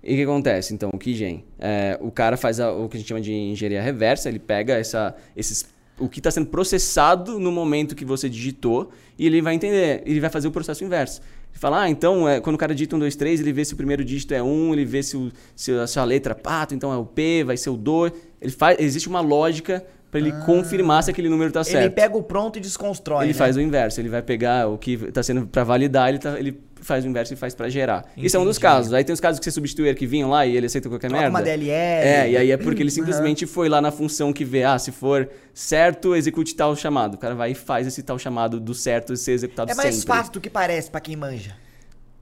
E 0.02 0.12
o 0.12 0.16
que 0.16 0.22
acontece, 0.22 0.74
então, 0.74 0.90
o 0.92 0.98
Keygen? 0.98 1.42
É, 1.58 1.98
o 2.02 2.10
cara 2.10 2.36
faz 2.36 2.60
a- 2.60 2.70
o 2.72 2.88
que 2.90 2.96
a 2.98 3.00
gente 3.00 3.08
chama 3.08 3.22
de 3.22 3.32
engenharia 3.32 3.80
reversa, 3.80 4.28
ele 4.28 4.38
pega 4.38 4.74
essa, 4.74 5.14
esses, 5.34 5.64
o 5.98 6.06
que 6.10 6.20
está 6.20 6.30
sendo 6.30 6.46
processado 6.48 7.38
no 7.40 7.50
momento 7.50 7.94
que 7.94 8.04
você 8.04 8.28
digitou 8.28 8.90
e 9.18 9.26
ele 9.26 9.40
vai 9.40 9.54
entender, 9.54 10.02
ele 10.04 10.20
vai 10.20 10.28
fazer 10.28 10.46
o 10.48 10.50
processo 10.50 10.84
inverso. 10.84 11.22
Ele 11.50 11.58
fala, 11.58 11.84
ah, 11.84 11.88
então, 11.88 12.28
é, 12.28 12.38
quando 12.38 12.56
o 12.56 12.58
cara 12.58 12.74
digita 12.74 12.96
um, 12.96 12.98
dois, 12.98 13.16
três, 13.16 13.40
ele 13.40 13.52
vê 13.52 13.64
se 13.64 13.72
o 13.72 13.76
primeiro 13.78 14.04
dígito 14.04 14.34
é 14.34 14.42
um, 14.42 14.74
ele 14.74 14.84
vê 14.84 15.02
se, 15.02 15.16
o, 15.16 15.32
se 15.56 15.72
a 15.72 15.86
sua 15.86 16.04
letra 16.04 16.32
é 16.32 16.34
pato, 16.34 16.74
então 16.74 16.92
é 16.92 16.96
o 16.98 17.06
P, 17.06 17.42
vai 17.42 17.56
ser 17.56 17.70
o 17.70 17.76
2. 17.76 18.12
Ele 18.42 18.52
faz, 18.52 18.76
existe 18.80 19.08
uma 19.08 19.20
lógica 19.22 19.82
para 20.14 20.20
ele 20.20 20.30
confirmar 20.46 21.02
se 21.02 21.10
aquele 21.10 21.28
número 21.28 21.48
está 21.48 21.62
Ele 21.62 21.70
certo. 21.70 21.92
pega 21.92 22.16
o 22.16 22.22
pronto 22.22 22.56
e 22.56 22.60
desconstrói. 22.60 23.24
Ele 23.24 23.32
né? 23.32 23.38
faz 23.38 23.56
o 23.56 23.60
inverso, 23.60 24.00
ele 24.00 24.08
vai 24.08 24.22
pegar 24.22 24.68
o 24.68 24.78
que 24.78 24.92
está 24.92 25.24
sendo 25.24 25.44
para 25.44 25.64
validar, 25.64 26.08
ele, 26.08 26.20
tá- 26.20 26.38
ele 26.38 26.60
faz 26.80 27.04
o 27.04 27.08
inverso 27.08 27.32
e 27.32 27.36
faz 27.36 27.52
para 27.52 27.68
gerar. 27.68 28.04
Isso 28.16 28.36
é 28.36 28.38
um 28.38 28.44
dos 28.44 28.56
casos. 28.56 28.92
Aí 28.92 29.02
tem 29.02 29.12
os 29.12 29.18
casos 29.18 29.40
que 29.40 29.44
você 29.44 29.50
substitui 29.50 29.88
arquivinho 29.88 30.28
lá 30.28 30.46
e 30.46 30.56
ele 30.56 30.66
aceita 30.66 30.88
qualquer 30.88 31.08
Troca 31.08 31.20
merda. 31.20 31.36
uma 31.36 31.42
DLL. 31.42 31.68
É, 31.72 32.30
e 32.30 32.36
aí 32.36 32.50
é 32.52 32.56
porque 32.56 32.80
ele 32.80 32.92
simplesmente 32.92 33.44
foi 33.44 33.68
lá 33.68 33.80
na 33.80 33.90
função 33.90 34.32
que 34.32 34.44
vê, 34.44 34.62
ah, 34.62 34.78
se 34.78 34.92
for 34.92 35.28
certo, 35.52 36.14
execute 36.14 36.54
tal 36.54 36.76
chamado. 36.76 37.14
O 37.14 37.18
cara 37.18 37.34
vai 37.34 37.50
e 37.50 37.54
faz 37.56 37.84
esse 37.84 38.00
tal 38.04 38.16
chamado 38.16 38.60
do 38.60 38.72
certo 38.72 39.16
ser 39.16 39.32
executado 39.32 39.72
É 39.72 39.74
mais 39.74 39.96
sempre. 39.96 40.06
fácil 40.16 40.32
do 40.34 40.40
que 40.40 40.48
parece 40.48 40.88
pra 40.92 41.00
quem 41.00 41.16
manja. 41.16 41.56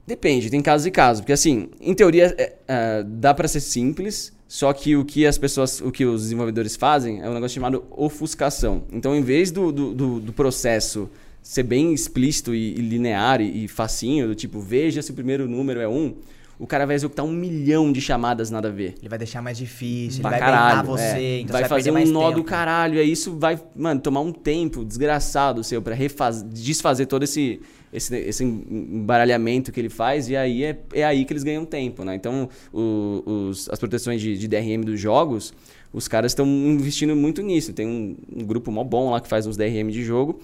Depende, 0.07 0.49
tem 0.49 0.63
casos 0.63 0.87
e 0.87 0.91
casos. 0.91 1.21
Porque 1.21 1.33
assim, 1.33 1.69
em 1.79 1.93
teoria, 1.93 2.33
é, 2.39 2.53
é, 2.67 3.03
dá 3.05 3.35
pra 3.35 3.47
ser 3.47 3.59
simples, 3.59 4.33
Só 4.55 4.71
que 4.71 4.95
o 4.95 5.03
que 5.03 5.25
as 5.25 5.35
pessoas, 5.35 5.81
o 5.81 5.91
que 5.91 6.05
os 6.05 6.21
desenvolvedores 6.21 6.75
fazem 6.75 7.19
é 7.23 7.27
um 7.27 7.33
negócio 7.33 7.55
chamado 7.55 7.83
ofuscação. 7.89 8.83
Então, 8.91 9.15
em 9.15 9.23
vez 9.23 9.49
do, 9.49 9.71
do, 9.71 9.95
do, 9.95 10.19
do 10.19 10.31
processo 10.31 11.09
ser 11.41 11.63
bem 11.63 11.91
explícito 11.91 12.53
e, 12.53 12.69
e 12.73 12.75
linear 12.75 13.41
e, 13.41 13.63
e, 13.63 13.67
facinho, 13.67 14.27
do 14.27 14.35
tipo, 14.35 14.59
veja 14.61 15.01
se 15.01 15.09
o 15.09 15.13
primeiro 15.15 15.47
número 15.49 15.79
é 15.79 15.87
um, 15.87 16.13
o 16.59 16.67
cara 16.67 16.85
vai 16.85 16.95
executar 16.95 17.25
um 17.25 17.31
milhão 17.31 17.91
de 17.91 17.99
chamadas 17.99 18.51
nada 18.51 18.67
a 18.67 18.71
ver. 18.71 18.93
Ele 18.99 19.09
vai 19.09 19.17
deixar 19.17 19.41
mais 19.41 19.57
difícil, 19.57 20.21
Pra 20.21 20.33
ele 20.33 20.39
vai 20.39 20.51
caralho, 20.51 20.75
beitar 20.87 20.97
você, 20.97 21.03
é. 21.17 21.39
então 21.39 21.51
vai 21.53 21.61
vai 21.63 21.69
fazer 21.69 21.89
um 21.89 22.05
nó 22.11 22.27
tempo. 22.27 22.35
do 22.35 22.43
caralho. 22.43 23.01
E 23.01 23.11
isso 23.11 23.35
vai, 23.35 23.59
mano, 23.75 23.99
tomar 24.01 24.21
um 24.21 24.31
tempo 24.31 24.85
desgraçado 24.85 25.63
seu 25.63 25.81
pra 25.81 25.95
refaz- 25.95 26.43
desfazer 26.43 27.07
todo 27.07 27.23
esse, 27.23 27.59
esse, 27.93 28.15
esse 28.17 28.43
embaralhamento 28.43 29.71
que 29.71 29.79
ele 29.79 29.89
faz. 29.89 30.29
E 30.29 30.35
aí 30.35 30.63
é, 30.63 30.77
é 30.93 31.03
aí 31.03 31.25
que 31.25 31.33
eles 31.33 31.43
ganham 31.43 31.65
tempo, 31.65 32.03
né? 32.03 32.15
Então, 32.15 32.49
o- 32.73 33.23
os, 33.49 33.69
as 33.69 33.79
proteções 33.79 34.21
de, 34.21 34.37
de 34.37 34.47
DRM 34.47 34.81
dos 34.83 34.99
jogos, 34.99 35.53
os 35.93 36.07
caras 36.07 36.31
estão 36.31 36.45
investindo 36.45 37.15
muito 37.15 37.41
nisso. 37.41 37.73
Tem 37.73 37.85
um, 37.87 38.15
um 38.35 38.43
grupo 38.45 38.71
mó 38.71 38.83
bom 38.83 39.11
lá 39.11 39.21
que 39.21 39.27
faz 39.27 39.45
uns 39.45 39.55
DRM 39.57 39.89
de 39.91 40.03
jogo. 40.03 40.39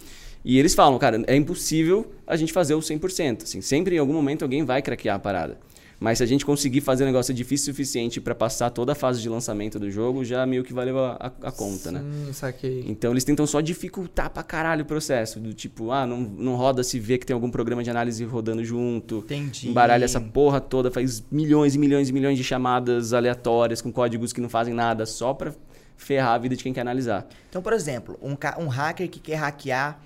E 0.46 0.58
eles 0.58 0.74
falam, 0.74 0.98
cara, 0.98 1.22
é 1.28 1.36
impossível 1.36 2.06
a 2.26 2.36
gente 2.38 2.54
fazer 2.54 2.74
o 2.74 2.80
100%. 2.80 3.44
Assim, 3.44 3.60
sempre 3.62 3.96
em 3.96 4.00
algum 4.00 4.14
momento 4.14 4.44
alguém 4.44 4.64
vai 4.64 4.82
craquear 4.82 5.18
a 5.18 5.20
parada. 5.20 5.58
Mas 6.00 6.20
se 6.20 6.24
a 6.24 6.28
gente 6.28 6.46
conseguir 6.46 6.80
fazer 6.80 7.04
um 7.04 7.08
negócio 7.08 7.34
difícil 7.34 7.72
o 7.72 7.76
suficiente 7.76 8.22
pra 8.22 8.34
passar 8.34 8.70
toda 8.70 8.94
a 8.94 8.96
fase 8.96 9.22
de 9.22 9.28
lançamento 9.28 9.78
do 9.78 9.92
jogo, 9.92 10.24
já 10.24 10.46
meio 10.46 10.64
que 10.64 10.72
valeu 10.74 10.98
a, 10.98 11.12
a- 11.20 11.48
a 11.50 11.52
conta, 11.52 11.92
né? 11.92 12.00
Hum, 12.02 12.32
saquei. 12.32 12.86
Então 12.88 13.12
eles 13.12 13.26
tentam 13.26 13.46
só 13.46 13.60
dificultar 13.60 14.30
pra 14.30 14.42
caralho 14.42 14.84
o 14.84 14.86
processo. 14.86 15.40
Do 15.42 15.54
tipo, 15.54 15.92
ah, 15.92 16.08
não, 16.08 16.22
não 16.22 16.56
roda 16.56 16.84
se 16.84 16.98
vê 17.00 17.18
que 17.18 17.26
tem 17.26 17.34
algum 17.34 17.52
programa 17.52 17.84
de 17.84 17.90
análise 17.90 18.24
rodando 18.24 18.64
junto. 18.64 19.18
Entendi. 19.26 19.68
Embaralha 19.70 20.06
essa 20.06 20.22
porra 20.22 20.62
toda, 20.62 20.90
faz 20.90 21.22
milhões 21.30 21.76
e 21.76 21.78
milhões 21.78 22.08
e 22.08 22.14
milhões 22.14 22.38
de 22.38 22.44
chamadas 22.46 23.12
aleatórias 23.12 23.82
com 23.82 23.92
códigos 23.92 24.32
que 24.32 24.40
não 24.40 24.48
fazem 24.50 24.74
nada, 24.74 25.06
só 25.06 25.34
pra 25.34 25.54
ferrar 25.98 26.34
a 26.36 26.38
vida 26.38 26.56
de 26.56 26.64
quem 26.64 26.72
quer 26.72 26.80
analisar. 26.82 27.28
Então, 27.50 27.62
por 27.62 27.74
exemplo, 27.74 28.18
um, 28.22 28.38
um 28.64 28.68
hacker 28.70 29.10
que 29.10 29.20
quer 29.20 29.36
hackear 29.36 30.00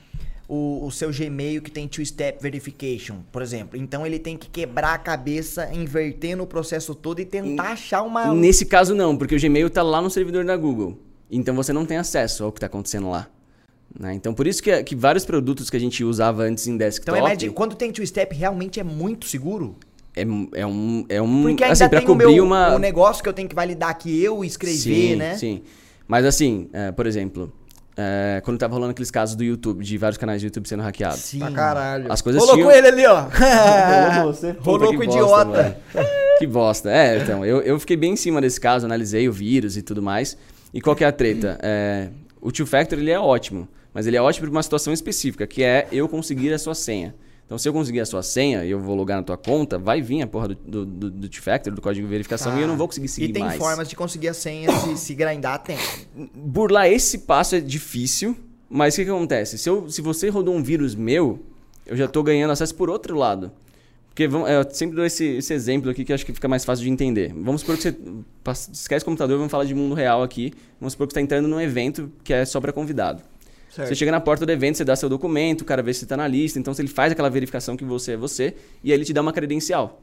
o, 0.48 0.86
o 0.86 0.92
seu 0.92 1.12
Gmail 1.12 1.62
que 1.62 1.72
tem 1.72 1.88
two-step 1.88 2.42
verification, 2.42 3.18
por 3.32 3.42
exemplo. 3.42 3.78
Então 3.78 4.06
ele 4.06 4.20
tem 4.20 4.38
que 4.38 4.50
quebrar 4.50 4.94
a 4.94 4.98
cabeça, 4.98 5.70
invertendo 5.74 6.44
o 6.44 6.48
processo 6.48 6.94
todo 6.94 7.20
e 7.20 7.26
tentar 7.26 7.72
achar 7.72 8.04
uma. 8.04 8.34
Nesse 8.34 8.66
caso 8.66 8.94
não, 8.94 9.18
porque 9.18 9.36
o 9.36 9.40
Gmail 9.40 9.70
tá 9.70 9.82
lá 9.82 10.02
no 10.02 10.10
servidor 10.10 10.46
da 10.46 10.56
Google. 10.56 10.98
Então 11.32 11.56
você 11.56 11.74
não 11.74 11.86
tem 11.86 11.98
acesso 11.98 12.44
ao 12.44 12.52
que 12.52 12.60
tá 12.60 12.68
acontecendo 12.68 13.10
lá. 13.10 13.28
né? 14.00 14.14
Então 14.14 14.34
por 14.34 14.46
isso 14.46 14.62
que, 14.62 14.84
que 14.84 14.96
vários 14.96 15.26
produtos 15.26 15.70
que 15.70 15.78
a 15.78 15.80
gente 15.80 16.04
usava 16.04 16.44
antes 16.44 16.68
em 16.68 16.78
desktop... 16.78 17.18
Então 17.18 17.28
é 17.28 17.30
médio, 17.30 17.54
quando 17.54 17.76
tem 17.76 17.92
two-step 17.92 18.36
realmente 18.36 18.80
é 18.80 18.84
muito 18.84 19.28
seguro. 19.28 19.76
É, 20.16 20.22
é 20.22 20.66
um. 20.66 21.06
É 21.10 21.22
um 21.22 21.42
Porque 21.44 21.64
ainda 21.64 21.74
assim, 21.74 21.90
tem 21.90 22.00
o 22.00 22.06
cobrir 22.06 22.36
meu 22.36 22.44
uma. 22.44 22.76
o 22.76 22.80
negócio 22.80 23.24
que 23.24 23.28
eu 23.28 23.34
tenho 23.34 23.50
que 23.50 23.56
validar 23.56 23.98
que 23.98 24.22
eu 24.22 24.44
escrever, 24.46 24.78
sim, 24.78 25.16
né? 25.16 25.36
Sim. 25.38 25.64
Mas 26.08 26.26
assim, 26.26 26.70
é, 26.72 26.92
por 26.92 27.08
exemplo, 27.08 27.52
é, 27.98 28.42
quando 28.44 28.58
tava 28.58 28.74
rolando 28.74 28.92
aqueles 28.92 29.12
casos 29.12 29.36
do 29.36 29.44
YouTube, 29.44 29.84
de 29.84 29.98
vários 29.98 30.18
canais 30.18 30.42
do 30.42 30.46
YouTube 30.46 30.68
sendo 30.68 30.82
hackeados. 30.84 31.20
Sim. 31.20 31.40
Pra 31.40 31.52
caralho. 31.52 32.12
As 32.12 32.22
coisas 32.22 32.42
Rolou 32.42 32.56
tinham- 32.56 32.70
com 32.70 32.76
ele 32.76 32.88
ali, 32.88 33.06
ó. 33.06 33.26
Rolou 34.18 34.34
você? 34.34 34.54
Puta, 34.54 34.70
Rolou 34.70 34.94
com 34.94 35.00
o 35.00 35.04
idiota. 35.04 35.46
mano. 35.94 36.08
Que 36.40 36.48
bosta. 36.48 36.90
É, 36.90 37.20
então, 37.20 37.46
eu, 37.46 37.62
eu 37.62 37.80
fiquei 37.80 37.96
bem 37.96 38.14
em 38.14 38.16
cima 38.16 38.42
desse 38.42 38.60
caso, 38.60 38.86
analisei 38.86 39.30
o 39.30 39.32
vírus 39.32 39.78
e 39.78 39.82
tudo 39.82 40.02
mais. 40.02 40.36
E 40.74 40.82
qual 40.82 40.96
que 40.96 41.04
é 41.04 41.08
a 41.08 41.12
treta? 41.12 41.58
É, 41.62 42.08
o 42.42 42.52
Two 42.52 42.66
Factor 42.66 42.98
ele 42.98 43.12
é 43.12 43.20
ótimo, 43.20 43.68
mas 43.94 44.08
ele 44.08 44.18
é 44.18 44.22
ótimo 44.22 44.48
para 44.48 44.52
uma 44.56 44.64
situação 44.64 44.92
específica, 44.92 45.46
que 45.46 45.64
é 45.64 45.88
eu 45.92 46.10
conseguir 46.10 46.52
a 46.52 46.58
sua 46.58 46.74
senha. 46.74 47.14
Então, 47.46 47.58
se 47.58 47.68
eu 47.68 47.74
conseguir 47.74 48.00
a 48.00 48.06
sua 48.06 48.24
senha 48.24 48.64
e 48.64 48.72
eu 48.72 48.80
vou 48.80 48.96
logar 48.96 49.18
na 49.18 49.24
tua 49.24 49.38
conta, 49.38 49.78
vai 49.78 50.02
vir 50.02 50.22
a 50.22 50.28
porra 50.28 50.48
do, 50.48 50.56
do, 50.56 50.86
do, 50.86 51.12
do 51.12 51.30
Two 51.30 51.42
Factor, 51.42 51.74
do 51.74 51.82
código 51.82 52.06
de 52.08 52.12
verificação, 52.12 52.58
e 52.58 52.62
eu 52.62 52.68
não 52.68 52.78
vou 52.78 52.88
conseguir 52.88 53.08
seguir 53.10 53.30
E 53.30 53.34
tem 53.34 53.44
mais. 53.44 53.58
formas 53.58 53.88
de 53.88 53.96
conseguir 53.96 54.30
a 54.30 54.34
senha 54.34 54.72
se, 54.80 54.98
se 54.98 55.14
grindar 55.14 55.62
tem. 55.62 55.78
burlar 56.34 56.88
esse 56.88 57.20
passo 57.20 57.56
é 57.56 57.60
difícil, 57.60 58.36
mas 58.70 58.94
o 58.94 58.98
que, 58.98 59.06
que 59.06 59.12
acontece? 59.12 59.58
Se, 59.58 59.70
eu, 59.70 59.90
se 59.90 60.02
você 60.02 60.30
rodou 60.30 60.56
um 60.56 60.64
vírus 60.64 60.96
meu, 60.96 61.40
eu 61.86 61.96
já 61.98 62.06
estou 62.06 62.24
ganhando 62.24 62.52
acesso 62.52 62.74
por 62.74 62.90
outro 62.90 63.16
lado. 63.16 63.52
Porque 64.10 64.28
vamos, 64.28 64.48
eu 64.48 64.64
sempre 64.72 64.96
dou 64.96 65.04
esse, 65.04 65.26
esse 65.26 65.54
exemplo 65.56 65.90
aqui 65.90 66.06
que 66.06 66.12
eu 66.12 66.14
acho 66.14 66.24
que 66.24 66.34
fica 66.34 66.48
mais 66.48 66.64
fácil 66.64 66.86
de 66.86 66.90
entender. 66.92 67.34
Vamos 67.34 67.62
supor 67.62 67.76
que 67.76 67.82
você 67.84 67.98
esquece 68.72 69.02
o 69.04 69.06
computador, 69.06 69.38
vamos 69.38 69.52
falar 69.52 69.66
de 69.66 69.74
mundo 69.74 69.96
real 69.96 70.22
aqui. 70.22 70.54
Vamos 70.80 70.94
supor 70.94 71.08
que 71.08 71.14
você 71.14 71.20
está 71.20 71.22
entrando 71.22 71.48
num 71.48 71.60
evento 71.60 72.12
que 72.24 72.32
é 72.32 72.46
só 72.46 72.62
para 72.62 72.72
convidado. 72.72 73.24
Certo. 73.74 73.88
Você 73.90 73.96
chega 73.96 74.12
na 74.12 74.20
porta 74.20 74.46
do 74.46 74.52
evento, 74.52 74.78
você 74.78 74.86
dá 74.86 74.96
seu 74.96 75.10
documento, 75.10 75.62
o 75.62 75.66
cara 75.66 75.82
vê 75.82 75.92
se 75.94 76.02
você 76.02 76.06
está 76.06 76.16
na 76.16 76.28
lista, 76.28 76.60
então 76.60 76.74
ele 76.78 76.88
faz 76.88 77.12
aquela 77.12 77.30
verificação 77.30 77.76
que 77.76 77.84
você 77.84 78.12
é 78.12 78.18
você 78.18 78.54
e 78.84 78.92
aí 78.92 78.98
ele 78.98 79.04
te 79.06 79.14
dá 79.14 79.22
uma 79.22 79.34
credencial. 79.34 80.00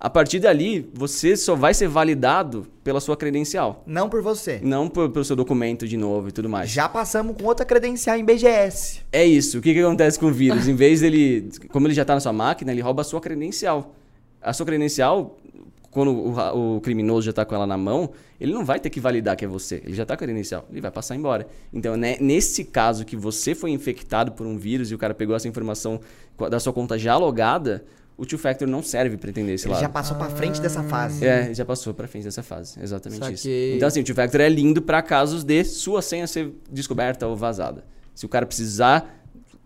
A 0.00 0.08
partir 0.08 0.38
dali, 0.38 0.88
você 0.94 1.36
só 1.36 1.56
vai 1.56 1.74
ser 1.74 1.88
validado 1.88 2.68
pela 2.84 3.00
sua 3.00 3.16
credencial. 3.16 3.82
Não 3.84 4.08
por 4.08 4.22
você. 4.22 4.60
Não 4.62 4.88
por- 4.88 5.10
pelo 5.10 5.24
seu 5.24 5.34
documento 5.34 5.88
de 5.88 5.96
novo 5.96 6.28
e 6.28 6.32
tudo 6.32 6.48
mais. 6.48 6.70
Já 6.70 6.88
passamos 6.88 7.36
com 7.36 7.44
outra 7.44 7.66
credencial 7.66 8.16
em 8.16 8.24
BGS. 8.24 9.00
É 9.10 9.24
isso. 9.26 9.58
O 9.58 9.60
que, 9.60 9.74
que 9.74 9.80
acontece 9.80 10.16
com 10.16 10.26
o 10.26 10.32
vírus? 10.32 10.68
Em 10.68 10.74
vez 10.76 11.00
dele. 11.00 11.50
Como 11.72 11.88
ele 11.88 11.94
já 11.94 12.02
está 12.02 12.14
na 12.14 12.20
sua 12.20 12.32
máquina, 12.32 12.70
ele 12.70 12.80
rouba 12.80 13.02
a 13.02 13.04
sua 13.04 13.20
credencial. 13.20 13.92
A 14.40 14.52
sua 14.52 14.64
credencial, 14.64 15.36
quando 15.90 16.10
o, 16.12 16.76
o 16.76 16.80
criminoso 16.80 17.22
já 17.24 17.30
está 17.30 17.44
com 17.44 17.54
ela 17.54 17.66
na 17.66 17.76
mão, 17.78 18.10
ele 18.40 18.52
não 18.52 18.64
vai 18.64 18.78
ter 18.78 18.90
que 18.90 19.00
validar 19.00 19.36
que 19.36 19.44
é 19.44 19.48
você. 19.48 19.82
Ele 19.84 19.94
já 19.94 20.02
está 20.02 20.16
com 20.16 20.22
a 20.24 20.26
credencial. 20.26 20.66
Ele 20.70 20.80
vai 20.80 20.90
passar 20.90 21.16
embora. 21.16 21.46
Então, 21.72 21.96
né, 21.96 22.16
nesse 22.20 22.64
caso 22.64 23.04
que 23.04 23.16
você 23.16 23.54
foi 23.54 23.70
infectado 23.70 24.32
por 24.32 24.46
um 24.46 24.56
vírus 24.58 24.90
e 24.90 24.94
o 24.94 24.98
cara 24.98 25.14
pegou 25.14 25.34
essa 25.34 25.48
informação 25.48 26.00
da 26.50 26.60
sua 26.60 26.72
conta 26.72 26.98
já 26.98 27.16
logada, 27.16 27.84
o 28.16 28.26
Two 28.26 28.38
Factor 28.38 28.66
não 28.68 28.82
serve 28.82 29.16
para 29.16 29.30
entender 29.30 29.54
esse 29.54 29.66
Ele 29.66 29.72
lado. 29.74 29.80
já 29.82 29.88
passou 29.88 30.16
pra 30.16 30.28
frente 30.28 30.60
dessa 30.60 30.82
fase. 30.82 31.24
É, 31.24 31.54
já 31.54 31.64
passou 31.64 31.94
pra 31.94 32.06
frente 32.08 32.24
dessa 32.24 32.42
fase. 32.42 32.78
Exatamente 32.82 33.20
Saquei. 33.20 33.34
isso. 33.34 33.76
Então, 33.76 33.88
assim, 33.88 34.00
o 34.00 34.04
Two 34.04 34.14
Factor 34.14 34.40
é 34.40 34.48
lindo 34.48 34.82
pra 34.82 35.00
casos 35.02 35.42
de 35.44 35.64
sua 35.64 36.02
senha 36.02 36.26
ser 36.26 36.52
descoberta 36.70 37.26
ou 37.26 37.36
vazada. 37.36 37.84
Se 38.14 38.26
o 38.26 38.28
cara 38.28 38.44
precisar 38.44 39.14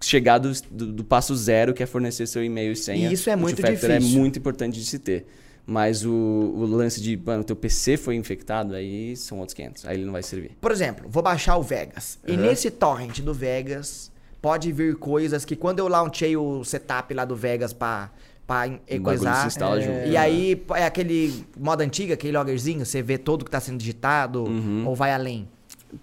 chegar 0.01 0.39
do, 0.39 0.53
do- 0.71 0.93
do 0.93 1.05
passo 1.05 1.35
zero, 1.35 1.73
que 1.73 1.83
é 1.83 1.87
fornecer 1.87 2.27
seu 2.27 2.45
e-mail 2.45 2.73
e 2.73 2.77
senha. 2.77 3.09
E 3.09 3.13
isso 3.13 3.31
é 3.31 3.35
o 3.35 3.39
muito 3.39 3.57
Two 3.57 3.67
Factor 3.67 3.91
difícil. 3.91 4.17
é 4.17 4.21
muito 4.21 4.39
importante 4.39 4.79
de 4.79 4.85
se 4.85 4.99
ter. 4.99 5.27
Mas 5.65 6.05
o, 6.05 6.11
o 6.13 6.65
lance 6.67 7.01
de, 7.01 7.17
mano, 7.17 7.45
teu 7.45 7.55
PC 7.55 7.97
foi 7.97 8.17
infectado, 8.17 8.75
aí 8.75 9.17
são 9.17 9.39
outros 9.39 9.55
500. 9.55 9.87
Aí 9.87 9.97
ele 9.97 10.05
não 10.05 10.13
vai 10.13 10.23
servir. 10.23 10.51
Por 10.61 10.73
exemplo, 10.73 11.07
vou 11.09 11.23
baixar 11.23 11.57
o 11.57 11.63
Vegas. 11.63 12.19
E 12.27 12.33
Uhum. 12.33 12.39
nesse 12.39 12.71
torrent 12.71 13.21
do 13.21 13.33
Vegas, 13.33 14.11
pode 14.41 14.73
vir 14.73 14.97
coisas 14.97 15.45
que 15.45 15.55
quando 15.55 15.79
eu 15.79 15.87
launchei 15.87 16.37
o 16.37 16.65
setup 16.65 17.15
lá 17.15 17.25
do 17.25 17.37
Vegas 17.37 17.73
pra, 17.73 18.11
pra 18.45 18.69
coisar. 19.05 19.47
instala 19.47 19.81
é, 19.81 20.09
E 20.09 20.17
aí 20.17 20.61
é 20.75 20.85
aquele 20.85 21.45
modo 21.57 21.81
antigo, 21.83 22.13
aquele 22.13 22.37
loggerzinho, 22.37 22.85
você 22.85 23.01
vê 23.01 23.17
tudo 23.17 23.45
que 23.45 23.51
tá 23.51 23.61
sendo 23.61 23.79
digitado 23.79 24.43
Uhum. 24.43 24.83
ou 24.87 24.97
vai 24.97 25.13
além. 25.13 25.49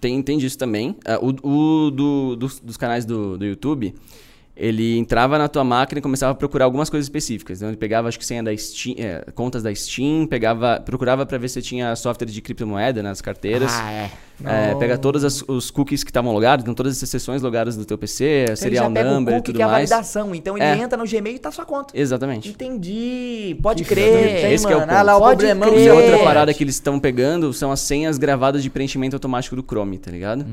Tem, 0.00 0.22
tem 0.22 0.38
disso 0.38 0.56
também. 0.56 0.96
Ah, 1.04 1.18
o 1.20 1.28
o 1.86 1.90
do, 1.90 2.36
dos, 2.36 2.60
dos 2.60 2.76
canais 2.78 3.04
do, 3.04 3.36
do 3.36 3.44
YouTube, 3.44 3.94
ele 4.62 4.98
entrava 4.98 5.38
na 5.38 5.48
tua 5.48 5.64
máquina 5.64 5.98
e 6.00 6.02
começava 6.02 6.32
a 6.32 6.34
procurar 6.34 6.66
algumas 6.66 6.90
coisas 6.90 7.06
específicas. 7.06 7.58
Então 7.58 7.68
ele 7.70 7.76
pegava, 7.78 8.08
acho 8.08 8.18
que 8.18 8.26
senha 8.26 8.42
da 8.42 8.54
Steam, 8.56 8.94
é, 8.98 9.24
contas 9.34 9.62
da 9.62 9.74
Steam, 9.74 10.26
pegava, 10.26 10.80
procurava 10.84 11.24
para 11.24 11.38
ver 11.38 11.48
se 11.48 11.62
tinha 11.62 11.96
software 11.96 12.26
de 12.26 12.42
criptomoeda 12.42 13.02
nas 13.02 13.20
carteiras. 13.22 13.72
Ah, 13.74 13.90
é. 13.92 14.10
É, 14.42 14.74
pega 14.76 14.96
todos 14.96 15.22
as- 15.22 15.44
os 15.46 15.70
cookies 15.70 16.02
que 16.02 16.08
estavam 16.08 16.32
logados, 16.32 16.62
então 16.62 16.72
todas 16.72 17.02
as 17.02 17.08
sessões 17.10 17.42
logadas 17.42 17.76
do 17.76 17.84
teu 17.84 17.98
PC, 17.98 18.24
Então 18.24 18.44
ele 18.52 18.56
serial 18.56 18.86
já 18.86 18.90
pega 18.90 19.10
o 19.10 19.12
number 19.14 19.34
e 19.34 19.36
cookie 19.36 19.46
tudo 19.52 19.56
que 19.56 19.62
é 19.62 19.64
a 19.66 19.68
mais. 19.68 19.90
validação. 19.90 20.34
Então 20.34 20.56
ele 20.56 20.64
É. 20.64 20.76
entra 20.78 20.96
no 20.96 21.04
Gmail 21.06 21.36
e 21.36 21.38
tá 21.38 21.50
sua 21.52 21.66
conta. 21.66 21.92
Exatamente. 21.98 22.48
Entendi. 22.48 23.54
Pode 23.62 23.82
Exatamente. 23.82 24.08
crer. 24.10 24.52
Esse 24.52 24.66
que 24.66 24.72
é 24.72 24.76
o 24.76 24.80
mano? 24.80 24.92
Ah 24.92 25.02
lá 25.02 25.16
o 25.16 25.20
Pode 25.20 25.36
problemão. 25.44 25.68
crer. 25.70 25.84
E 25.84 25.88
a 25.90 25.94
outra 25.94 26.16
É. 26.16 26.24
parada 26.24 26.54
que 26.54 26.64
eles 26.64 26.74
estão 26.76 26.98
pegando 26.98 27.52
são 27.52 27.70
as 27.70 27.80
senhas 27.80 28.16
gravadas 28.16 28.62
de 28.62 28.70
preenchimento 28.70 29.14
automático 29.14 29.54
do 29.54 29.62
Chrome, 29.62 29.98
tá 29.98 30.10
ligado? 30.10 30.46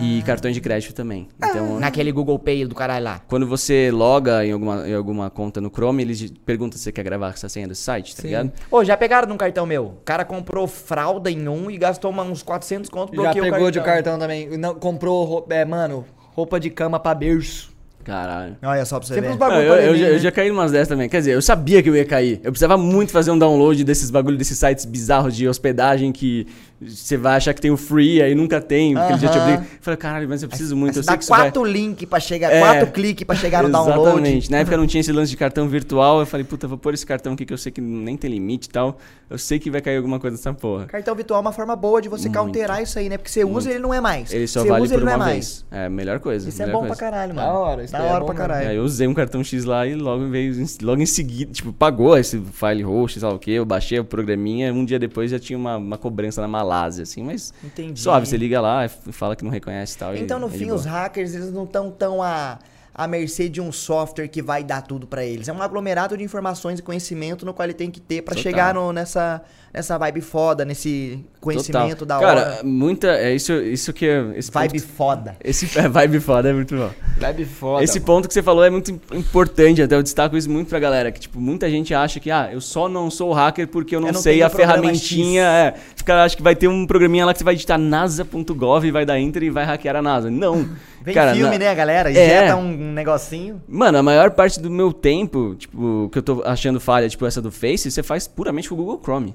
E 0.00 0.22
cartões 0.22 0.54
de 0.54 0.60
crédito 0.60 0.94
também. 0.94 1.28
Então, 1.36 1.80
Naquele 1.80 2.12
Google 2.12 2.38
Pay 2.38 2.64
do 2.64 2.74
caralho 2.76 3.04
lá. 3.04 3.19
Quando 3.28 3.46
você 3.46 3.90
loga 3.92 4.44
em 4.44 4.52
alguma, 4.52 4.88
em 4.88 4.94
alguma 4.94 5.30
conta 5.30 5.60
no 5.60 5.70
Chrome, 5.70 6.02
eles 6.02 6.32
perguntam 6.44 6.76
se 6.76 6.84
você 6.84 6.92
quer 6.92 7.04
gravar 7.04 7.30
essa 7.30 7.48
senha 7.48 7.68
desse 7.68 7.82
site, 7.82 8.16
tá 8.16 8.22
ligado? 8.22 8.50
Ô, 8.70 8.84
já 8.84 8.96
pegaram 8.96 9.28
num 9.28 9.36
cartão 9.36 9.64
meu? 9.66 9.84
O 9.84 10.00
cara 10.04 10.24
comprou 10.24 10.66
fralda 10.66 11.30
em 11.30 11.46
um 11.48 11.70
e 11.70 11.78
gastou 11.78 12.10
uma- 12.10 12.24
uns 12.24 12.42
400 12.42 12.90
conto, 12.90 13.14
Já 13.14 13.22
bloqueou 13.22 13.44
pegou 13.52 13.68
o 13.68 13.70
de 13.70 13.80
cartão 13.80 14.18
também. 14.18 14.48
Não, 14.58 14.74
comprou, 14.74 15.24
rou- 15.24 15.46
é, 15.50 15.64
mano, 15.64 16.04
roupa 16.34 16.58
de 16.58 16.70
cama 16.70 16.98
pra 16.98 17.14
berço. 17.14 17.70
Caralho. 18.02 18.56
Olha 18.62 18.84
só 18.86 18.98
pra 18.98 19.06
você 19.06 19.14
Sempre 19.14 19.28
ver. 19.28 19.34
uns 19.34 19.38
bagulho 19.38 19.58
Ah, 19.60 19.62
eu, 19.62 19.72
pra 19.74 19.82
eu 19.82 19.86
neném, 19.92 20.00
já, 20.00 20.06
eu 20.08 20.12
né? 20.14 20.18
já 20.18 20.32
caí 20.32 20.48
numas 20.48 20.72
dessas 20.72 20.88
também. 20.88 21.06
Quer 21.08 21.18
dizer, 21.18 21.34
eu 21.34 21.42
sabia 21.42 21.82
que 21.82 21.88
eu 21.90 21.94
ia 21.94 22.04
cair. 22.04 22.40
Eu 22.42 22.50
precisava 22.50 22.78
muito 22.78 23.12
fazer 23.12 23.30
um 23.30 23.38
download 23.38 23.84
desses 23.84 24.10
bagulho, 24.10 24.38
desses 24.38 24.58
sites 24.58 24.86
bizarros 24.86 25.36
de 25.36 25.46
hospedagem 25.46 26.10
que 26.10 26.46
você 26.82 27.16
vai 27.16 27.36
achar 27.36 27.52
que 27.52 27.60
tem 27.60 27.70
o 27.70 27.76
free, 27.76 28.22
aí 28.22 28.34
nunca 28.34 28.60
tem, 28.60 28.94
porque 28.94 29.12
ele 29.12 29.20
já 29.20 29.28
te 29.28 29.38
obriga. 29.38 29.58
Eu 29.62 29.66
falei, 29.82 29.96
caralho, 29.98 30.28
mas 30.28 30.42
eu 30.42 30.48
preciso 30.48 30.74
muito, 30.76 30.98
eu 30.98 31.02
Dá 31.02 31.12
sei 31.12 31.16
que 31.18 31.22
isso 31.24 31.30
vai... 31.30 31.42
quatro 31.42 31.64
links 31.64 32.08
pra 32.08 32.18
chegar, 32.20 32.50
É. 32.50 32.60
quatro 32.60 32.86
cliques 32.90 33.24
pra 33.26 33.36
chegar 33.36 33.62
no 33.62 33.68
download. 33.70 34.00
Exatamente. 34.02 34.50
Na 34.50 34.58
época 34.58 34.76
não 34.76 34.86
tinha 34.86 35.00
esse 35.00 35.12
lance 35.12 35.30
de 35.30 35.36
cartão 35.36 35.68
virtual. 35.68 36.20
Eu 36.20 36.26
falei, 36.26 36.44
puta, 36.44 36.66
vou 36.66 36.78
pôr 36.78 36.94
esse 36.94 37.04
cartão 37.04 37.34
aqui 37.34 37.44
que 37.44 37.52
eu 37.52 37.58
sei 37.58 37.70
que 37.70 37.80
nem 37.80 38.16
tem 38.16 38.30
limite 38.30 38.66
e 38.68 38.70
tal. 38.70 38.98
Eu 39.28 39.38
sei 39.38 39.58
que 39.58 39.70
vai 39.70 39.80
cair 39.80 39.96
alguma 39.98 40.18
coisa 40.18 40.36
dessa 40.36 40.52
porra. 40.52 40.86
Cartão 40.86 41.14
virtual 41.14 41.38
é 41.38 41.42
uma 41.42 41.52
forma 41.52 41.76
boa 41.76 42.00
de 42.02 42.08
você 42.08 42.28
Muito. 42.28 42.38
counterar 42.38 42.82
isso 42.82 42.98
aí, 42.98 43.08
né? 43.08 43.16
Porque 43.16 43.30
você 43.30 43.44
usa 43.44 43.68
e 43.68 43.72
ele 43.74 43.80
não 43.82 43.94
é 43.94 44.00
mais. 44.00 44.32
Ele 44.32 44.46
só 44.48 44.62
você 44.62 44.68
vale 44.68 44.82
usa 44.84 44.94
por 44.94 45.00
ele 45.02 45.10
não 45.10 45.16
uma 45.16 45.30
é 45.30 45.32
vez. 45.34 45.64
É, 45.70 45.84
a 45.86 45.90
melhor 45.90 46.18
coisa. 46.18 46.48
Isso 46.48 46.60
é 46.62 46.66
melhor 46.66 46.80
bom 46.80 46.86
coisa. 46.88 46.96
pra 46.96 47.10
caralho, 47.10 47.34
Da 47.34 47.42
mano. 47.42 47.58
hora, 47.58 47.84
isso 47.84 47.92
Da 47.92 47.98
é 48.00 48.10
hora 48.10 48.20
bom 48.20 48.26
pra 48.26 48.34
caralho. 48.34 48.68
Aí 48.70 48.76
eu 48.76 48.82
usei 48.82 49.06
um 49.06 49.14
cartão 49.14 49.44
X 49.44 49.64
lá 49.64 49.86
e 49.86 49.94
logo 49.94 50.28
veio, 50.28 50.54
logo 50.82 51.00
em 51.00 51.06
seguida, 51.06 51.52
tipo, 51.52 51.72
pagou 51.72 52.16
esse 52.16 52.40
file 52.52 52.82
host, 52.82 53.20
sei 53.20 53.28
lá 53.28 53.34
o 53.34 53.38
que, 53.38 53.52
eu 53.52 53.64
baixei 53.64 54.00
o 54.00 54.04
programinha, 54.04 54.72
um 54.72 54.84
dia 54.84 54.98
depois 54.98 55.30
já 55.30 55.38
tinha 55.38 55.56
uma, 55.58 55.76
uma 55.76 55.98
cobrança 55.98 56.40
na 56.40 56.48
Malásia, 56.70 57.02
assim, 57.02 57.22
mas 57.24 57.52
Entendi. 57.64 58.00
suave, 58.00 58.26
você 58.26 58.36
liga 58.36 58.60
lá 58.60 58.86
e 58.86 58.88
fala 59.12 59.34
que 59.34 59.42
não 59.44 59.50
reconhece 59.50 59.96
e 59.96 59.98
tal. 59.98 60.14
e- 60.14 60.20
Então, 60.20 60.38
no 60.38 60.46
é 60.46 60.50
fim, 60.50 60.70
os 60.70 60.84
hackers, 60.84 61.34
eles 61.34 61.52
não 61.52 61.64
estão 61.64 61.90
tão 61.90 62.22
à, 62.22 62.58
à 62.94 63.06
mercê 63.08 63.48
de 63.48 63.60
um 63.60 63.72
software 63.72 64.28
que 64.28 64.40
vai 64.40 64.62
dar 64.62 64.82
tudo 64.82 65.06
pra 65.06 65.24
eles. 65.24 65.48
É 65.48 65.52
um 65.52 65.60
aglomerado 65.62 66.16
de 66.16 66.22
informações 66.22 66.78
e 66.78 66.82
conhecimento 66.82 67.44
no 67.44 67.52
qual 67.52 67.66
ele 67.66 67.74
tem 67.74 67.90
que 67.90 68.00
ter 68.00 68.22
pra 68.22 68.34
Total. 68.34 68.42
chegar 68.52 68.74
no- 68.74 68.92
nessa, 68.92 69.42
nessa 69.72 69.96
vibe 69.98 70.20
foda, 70.20 70.64
nesse 70.64 71.24
conhecimento 71.40 71.98
Total. 72.00 72.20
da 72.20 72.26
Cara, 72.26 72.40
hora. 72.56 72.64
muita, 72.64 73.06
é 73.08 73.34
isso, 73.34 73.52
isso 73.52 73.92
que... 73.92 74.06
é- 74.06 74.32
Esse 74.36 74.50
Vibe 74.50 74.80
ponto- 74.80 74.92
foda. 74.92 75.36
esse 75.42 75.78
é, 75.78 75.88
vibe 75.88 76.20
foda, 76.20 76.50
é 76.50 76.52
muito 76.52 76.76
bom. 76.76 76.90
Web 77.22 77.44
foda. 77.44 77.84
Esse 77.84 78.00
ponto 78.00 78.26
que 78.28 78.34
você 78.34 78.42
falou 78.42 78.64
é 78.64 78.70
muito 78.70 78.90
im- 78.90 79.00
importante, 79.12 79.80
até 79.82 79.94
eu 79.94 80.02
destaco 80.02 80.36
isso 80.36 80.50
muito 80.50 80.68
pra 80.68 80.78
galera, 80.80 81.10
que 81.12 81.20
tipo, 81.20 81.40
muita 81.40 81.70
gente 81.70 81.94
acha 81.94 82.18
que 82.18 82.30
ah, 82.30 82.48
eu 82.52 82.60
só 82.60 82.88
não 82.88 83.10
sou 83.10 83.32
hacker 83.32 83.68
porque 83.68 83.94
eu 83.94 84.00
não, 84.00 84.08
Eu 84.08 84.14
não 84.14 84.20
sei 84.20 84.42
a 84.42 84.50
ferramentinha, 84.50 85.44
é. 85.44 85.74
Os 86.00 86.02
caras 86.02 86.24
acham 86.26 86.36
que 86.38 86.42
vai 86.42 86.56
ter 86.56 86.66
um 86.66 86.86
programinha 86.86 87.26
lá 87.26 87.32
que 87.34 87.38
você 87.38 87.44
vai 87.44 87.54
digitar 87.54 87.78
nasa.gov 87.78 88.86
e 88.86 88.90
vai 88.90 89.04
dar 89.04 89.20
enter 89.20 89.42
e 89.42 89.50
vai 89.50 89.66
hackear 89.66 89.96
a 89.96 90.00
NASA. 90.02 90.30
Não. 90.30 90.66
Vem 91.04 91.14
Cara, 91.14 91.34
filme, 91.34 91.58
na- 91.58 91.64
né, 91.66 91.74
galera? 91.74 92.08
É. 92.10 92.12
Injeta 92.12 92.56
um 92.56 92.92
negocinho. 92.92 93.60
Mano, 93.68 93.98
a 93.98 94.02
maior 94.02 94.30
parte 94.30 94.58
do 94.58 94.70
meu 94.70 94.94
tempo, 94.94 95.54
tipo, 95.56 96.08
que 96.10 96.18
eu 96.18 96.22
tô 96.22 96.42
achando 96.44 96.80
falha, 96.80 97.06
tipo 97.08 97.26
essa 97.26 97.42
do 97.42 97.52
Face, 97.52 97.90
você 97.90 98.02
faz 98.02 98.26
puramente 98.26 98.68
com 98.70 98.74
o 98.74 98.78
Google 98.78 98.98
Chrome. 99.02 99.34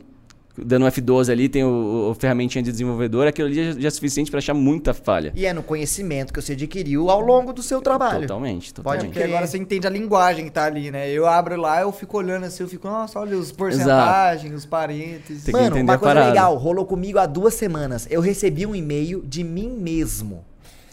Dando 0.57 0.85
F12 0.85 1.31
ali, 1.31 1.49
tem 1.49 1.63
o, 1.63 2.11
o 2.11 2.13
ferramentinha 2.13 2.63
de 2.63 2.71
desenvolvedor, 2.71 3.27
aquilo 3.27 3.47
ali 3.47 3.73
já, 3.73 3.79
já 3.79 3.87
é 3.87 3.91
suficiente 3.91 4.31
pra 4.31 4.37
achar 4.37 4.53
muita 4.53 4.93
falha. 4.93 5.33
E 5.35 5.45
é 5.45 5.53
no 5.53 5.61
conhecimento 5.61 6.31
que 6.33 6.41
você 6.41 6.53
adquiriu 6.53 7.09
ao 7.09 7.19
longo 7.19 7.51
do 7.51 7.61
seu 7.61 7.81
trabalho. 7.81 8.21
Totalmente, 8.21 8.73
Pode 8.73 8.75
totalmente. 8.75 9.05
Porque 9.13 9.23
agora 9.23 9.47
você 9.47 9.57
entende 9.57 9.85
a 9.85 9.89
linguagem 9.89 10.45
que 10.45 10.51
tá 10.51 10.65
ali, 10.65 10.91
né? 10.91 11.09
Eu 11.09 11.27
abro 11.27 11.55
lá, 11.59 11.81
eu 11.81 11.91
fico 11.91 12.17
olhando 12.17 12.45
assim, 12.45 12.63
eu 12.63 12.69
fico, 12.69 12.87
nossa, 12.87 13.19
olha 13.19 13.37
os 13.37 13.51
porcentagens, 13.51 14.53
os 14.53 14.65
parênteses. 14.65 15.43
Tem 15.43 15.53
que 15.53 15.59
Mano, 15.59 15.75
entender 15.75 15.91
uma 15.91 15.97
coisa 15.97 16.13
parada. 16.15 16.31
legal, 16.31 16.55
rolou 16.55 16.85
comigo 16.85 17.19
há 17.19 17.25
duas 17.25 17.53
semanas. 17.53 18.07
Eu 18.09 18.21
recebi 18.21 18.65
um 18.65 18.75
e-mail 18.75 19.21
de 19.25 19.43
mim 19.43 19.69
mesmo. 19.69 20.43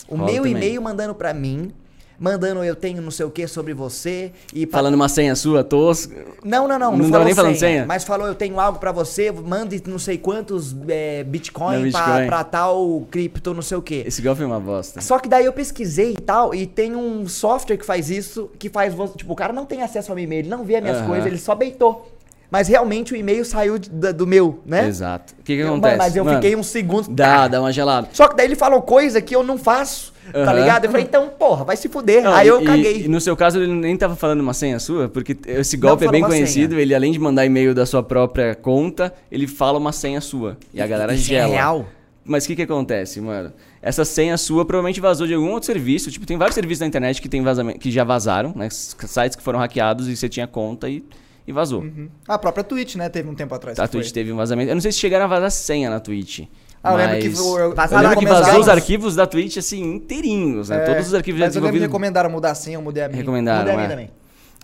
O 0.09 0.17
Rola 0.17 0.31
meu 0.31 0.47
e-mail 0.47 0.83
mandando 0.83 1.15
pra 1.15 1.33
mim, 1.33 1.73
mandando 2.19 2.63
eu 2.65 2.77
tenho 2.77 3.01
não 3.03 3.11
sei 3.11 3.27
o 3.27 3.31
que 3.31 3.47
sobre 3.47 3.75
você 3.75 4.33
e 4.55 4.67
Falando 4.67 4.95
uma 4.95 5.09
senha 5.09 5.35
sua, 5.35 5.63
tosca. 5.65 6.15
Não, 6.45 6.69
não, 6.69 6.79
não, 6.79 6.93
não, 6.93 6.99
Não 6.99 7.11
falou 7.11 7.25
nem 7.25 7.35
falando 7.35 7.57
senha? 7.57 7.85
Mas 7.87 8.05
falou 8.05 8.27
eu 8.27 8.35
tenho 8.35 8.59
algo 8.61 8.79
pra 8.79 8.93
você, 8.93 9.31
mande 9.31 9.83
não 9.87 9.99
sei 9.99 10.19
quantos 10.19 10.75
é, 10.89 11.25
Bitcoin, 11.25 11.77
Não, 11.77 11.83
Bitcoin. 11.85 12.27
Pra, 12.27 12.45
tal 12.45 13.07
cripto, 13.11 13.53
não 13.55 13.63
sei 13.63 13.77
o 13.77 13.83
que. 13.83 14.05
Esse 14.07 14.23
golpe 14.23 14.43
é 14.43 14.47
uma 14.47 14.61
bosta. 14.61 15.01
Só 15.01 15.19
que 15.19 15.29
daí 15.29 15.45
eu 15.45 15.53
pesquisei 15.53 16.13
e 16.13 16.17
tal, 16.21 16.55
e 16.55 16.67
tem 16.67 16.95
um 16.97 17.27
software 17.29 17.77
que 17.77 17.85
faz 17.85 18.11
isso, 18.11 18.51
que 18.59 18.69
faz 18.69 18.95
você. 18.95 19.17
Tipo, 19.19 19.33
o 19.33 19.37
cara 19.37 19.53
não 19.53 19.65
tem 19.67 19.83
acesso 19.83 20.11
ao 20.13 20.17
meu 20.17 20.25
e-mail, 20.25 20.41
ele 20.43 20.49
não 20.49 20.65
vê 20.65 20.77
as 20.77 20.83
minhas 20.83 20.99
Aham. 20.99 21.07
coisas, 21.07 21.27
ele 21.27 21.39
só 21.39 21.55
beitou. 21.55 22.09
Mas 22.51 22.69
realmente 22.69 23.15
o 23.15 23.17
e-mail 23.17 23.45
saiu 23.47 23.79
de- 23.79 23.89
da- 23.89 24.13
do 24.13 24.27
meu, 24.27 24.61
né? 24.67 24.87
Exato. 24.87 25.33
O 25.41 25.43
que 25.43 25.57
que 25.57 25.63
acontece? 25.63 25.97
Mas 25.97 26.15
eu 26.17 26.23
Mano, 26.23 26.37
fiquei 26.37 26.55
uns 26.55 26.67
segundos. 26.67 27.09
Dá, 27.09 27.49
dá 27.49 27.59
uma 27.61 27.73
gelada. 27.73 28.09
Só 28.13 28.29
que 28.29 28.37
daí 28.37 28.45
ele 28.47 28.57
falou 28.57 28.83
coisa 28.83 29.23
que 29.23 29.35
eu 29.35 29.43
não 29.43 29.57
faço, 29.57 30.12
tá 30.31 30.39
Aham. 30.41 30.53
ligado? 30.61 30.85
Eu 30.85 30.91
falei, 30.91 31.07
então, 31.07 31.29
porra, 31.31 31.65
vai 31.65 31.77
se 31.77 31.89
fuder. 31.89 32.23
Não, 32.23 32.33
Aí 32.35 32.47
eu 32.47 32.61
e- 32.61 32.65
caguei. 32.65 33.03
E, 33.05 33.09
no 33.09 33.21
seu 33.21 33.37
caso, 33.37 33.59
ele 33.59 33.73
nem 33.73 33.97
tava 33.97 34.15
falando 34.15 34.41
uma 34.41 34.53
senha 34.55 34.79
sua, 34.79 35.09
porque 35.09 35.37
esse 35.47 35.77
golpe 35.77 36.05
é 36.05 36.11
bem 36.11 36.23
conhecido. 36.23 36.71
senha. 36.75 36.83
Ele, 36.83 36.95
além 36.95 37.13
de 37.13 37.19
mandar 37.19 37.45
e-mail 37.47 37.75
da 37.75 37.87
sua 37.87 38.03
própria 38.03 38.55
conta, 38.55 39.13
ele 39.31 39.47
fala 39.47 39.79
uma 39.79 39.93
senha 39.93 40.21
sua. 40.21 40.57
E 40.73 40.81
a 40.81 40.87
galera 40.87 41.15
Isso 41.15 41.25
é 41.25 41.37
gela. 41.37 41.53
real? 41.53 41.87
Mas 42.25 42.45
o 42.45 42.47
que 42.47 42.55
que 42.57 42.63
acontece, 42.63 43.21
mano? 43.21 43.53
Essa 43.83 44.05
senha 44.05 44.37
sua 44.39 44.65
provavelmente 44.65 45.01
vazou 45.01 45.27
de 45.27 45.35
algum 45.35 45.51
outro 45.51 45.67
serviço. 45.67 46.09
Tipo, 46.09 46.25
tem 46.25 46.37
vários 46.39 46.55
serviços 46.55 46.81
na 46.81 46.87
internet 46.87 47.21
que, 47.21 47.29
tem 47.29 47.43
vazamento, 47.43 47.81
que 47.81 47.91
já 47.91 48.05
vazaram, 48.05 48.53
né? 48.55 48.69
Sites 48.71 49.35
que 49.35 49.43
foram 49.43 49.59
hackeados 49.59 50.07
e 50.09 50.15
você 50.17 50.29
tinha 50.29 50.47
conta 50.47 50.89
e, 50.89 51.05
e 51.45 51.51
vazou. 51.51 51.85
A 52.29 52.39
própria 52.39 52.63
Twitch, 52.63 52.95
né? 52.95 53.09
Teve 53.09 53.29
um 53.29 53.35
tempo 53.35 53.53
atrás. 53.57 53.77
A 53.81 53.87
que 53.89 53.93
foi. 53.93 54.01
Twitch 54.03 54.13
teve 54.13 54.31
um 54.33 54.37
vazamento. 54.37 54.71
Eu 54.71 54.75
não 54.77 54.81
sei 54.81 54.93
se 54.93 54.99
chegaram 55.01 55.25
a 55.25 55.27
vazar 55.29 55.51
senha 55.51 55.91
na 55.91 55.99
Twitch. 55.99 56.43
Ah, 56.83 56.93
eu 56.93 56.97
lembro 56.97 57.19
que 57.21 57.27
Eu 57.29 57.75
Vazaram 57.75 58.03
lembro 58.03 58.19
que 58.19 58.27
vazou 58.27 58.61
os 58.61 58.69
arquivos 58.69 59.15
da 59.15 59.27
Twitch, 59.27 59.57
assim, 59.59 59.83
inteirinhos, 59.95 60.69
né? 60.69 60.77
É, 60.83 60.87
Todos 60.87 61.07
os 61.09 61.15
arquivos 61.15 61.39
já 61.39 61.47
Mas 61.47 61.55
eu 61.55 61.61
lembro 61.61 61.73
que 61.75 61.79
desenvolvidos. 61.79 61.83
recomendaram 61.83 62.31
mudar 62.31 62.51
a 62.51 62.55
senha, 62.55 62.77
eu 62.77 62.83
mudei 62.83 63.05
a 63.05 63.09
minha. 63.09 63.19
Recomendaram, 63.19 63.61
Mudei 63.61 63.73
a 63.73 63.77
minha 63.77 63.87
é. 63.87 63.91
também. 63.91 64.11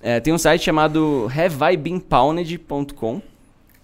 É, 0.02 0.20
tem 0.20 0.32
um 0.32 0.38
site 0.38 0.64
chamado 0.64 1.28
haveibeenpounded.com, 1.36 3.20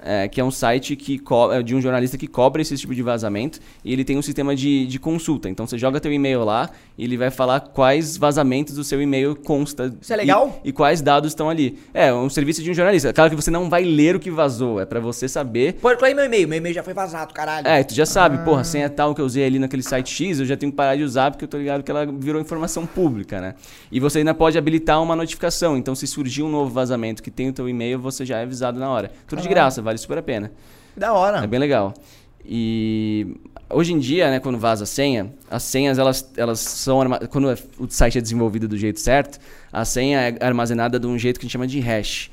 é, 0.04 0.28
que 0.28 0.40
é 0.40 0.44
um 0.44 0.50
site 0.50 0.94
que 0.94 1.20
é 1.52 1.62
de 1.62 1.74
um 1.74 1.80
jornalista 1.80 2.18
que 2.18 2.26
cobra 2.26 2.60
esse 2.62 2.76
tipo 2.76 2.94
de 2.94 3.02
vazamento 3.02 3.58
e 3.84 3.92
ele 3.92 4.04
tem 4.04 4.18
um 4.18 4.22
sistema 4.22 4.54
de, 4.54 4.86
de 4.86 4.98
consulta. 4.98 5.48
Então 5.48 5.66
você 5.66 5.78
joga 5.78 5.98
teu 5.98 6.12
e-mail 6.12 6.44
lá 6.44 6.68
e 6.96 7.04
ele 7.04 7.16
vai 7.16 7.30
falar 7.30 7.60
quais 7.60 8.16
vazamentos 8.16 8.74
do 8.74 8.84
seu 8.84 9.00
e-mail 9.00 9.34
consta. 9.34 9.92
Isso 10.00 10.12
é 10.12 10.16
legal? 10.16 10.60
E, 10.62 10.68
e 10.68 10.72
quais 10.72 11.00
dados 11.00 11.32
estão 11.32 11.48
ali. 11.48 11.78
É, 11.94 12.12
um 12.12 12.28
serviço 12.28 12.62
de 12.62 12.70
um 12.70 12.74
jornalista. 12.74 13.12
Claro 13.12 13.30
que 13.30 13.36
você 13.36 13.50
não 13.50 13.70
vai 13.70 13.82
ler 13.82 14.16
o 14.16 14.20
que 14.20 14.30
vazou, 14.30 14.80
é 14.80 14.84
pra 14.84 15.00
você 15.00 15.26
saber 15.26 15.74
Pô, 15.74 15.94
qual 15.96 16.10
é 16.10 16.14
meu 16.14 16.26
e-mail? 16.26 16.46
Meu 16.46 16.58
e-mail 16.58 16.74
já 16.74 16.82
foi 16.82 16.92
vazado, 16.94 17.32
caralho. 17.32 17.66
é, 17.66 17.82
tu 17.82 17.94
já 17.94 18.04
sabe, 18.06 18.36
Ah. 18.36 18.44
porra, 18.44 18.60
a 18.60 18.64
senha 18.64 18.90
tal 18.90 19.14
que 19.14 19.20
eu 19.20 19.24
usei 19.24 19.44
ali 19.46 19.58
naquele 19.58 19.82
site 19.82 20.10
X, 20.10 20.40
eu 20.40 20.46
já 20.46 20.56
tenho 20.56 20.70
que 20.70 20.76
parar 20.76 20.96
de 20.96 21.02
usar 21.02 21.30
porque 21.30 21.44
eu 21.44 21.48
tô 21.48 21.56
ligado 21.56 21.82
que 21.82 21.90
ela 21.90 22.04
virou 22.06 22.40
informação 22.40 22.84
pública, 22.86 23.40
né? 23.40 23.54
E 23.90 23.98
você 23.98 24.18
ainda 24.18 24.34
pode 24.34 24.58
habilitar 24.58 25.02
uma 25.02 25.16
notificação. 25.16 25.76
Então, 25.76 25.94
se 25.94 26.06
surgir 26.06 26.42
um 26.42 26.48
novo 26.50 26.70
vazamento 26.70 27.22
que 27.22 27.30
tem 27.30 27.48
o 27.48 27.52
teu 27.52 27.68
e-mail, 27.68 27.98
você 27.98 28.24
já 28.26 28.38
é 28.38 28.42
avisado 28.42 28.78
na 28.78 28.88
hora. 28.90 29.10
Tudo 29.26 29.40
de 29.40 29.48
graça, 29.48 29.80
vale 29.80 29.93
super 29.98 30.18
a 30.18 30.22
pena. 30.22 30.52
Da 30.96 31.12
hora. 31.12 31.38
É 31.42 31.46
bem 31.46 31.58
legal. 31.60 31.92
E 32.44 33.36
hoje 33.70 33.92
em 33.92 33.98
dia, 33.98 34.30
né, 34.30 34.38
quando 34.40 34.58
vaza 34.58 34.84
a 34.84 34.86
senha, 34.86 35.32
as 35.50 35.62
senhas 35.62 35.98
elas, 35.98 36.30
elas 36.36 36.60
são 36.60 37.00
quando 37.30 37.48
o 37.78 37.88
site 37.90 38.18
é 38.18 38.20
desenvolvido 38.20 38.68
do 38.68 38.76
jeito 38.76 39.00
certo, 39.00 39.38
a 39.72 39.84
senha 39.84 40.20
é 40.38 40.44
armazenada 40.46 40.98
de 41.00 41.06
um 41.06 41.18
jeito 41.18 41.40
que 41.40 41.44
a 41.44 41.46
gente 41.46 41.52
chama 41.52 41.66
de 41.66 41.80
hash. 41.80 42.30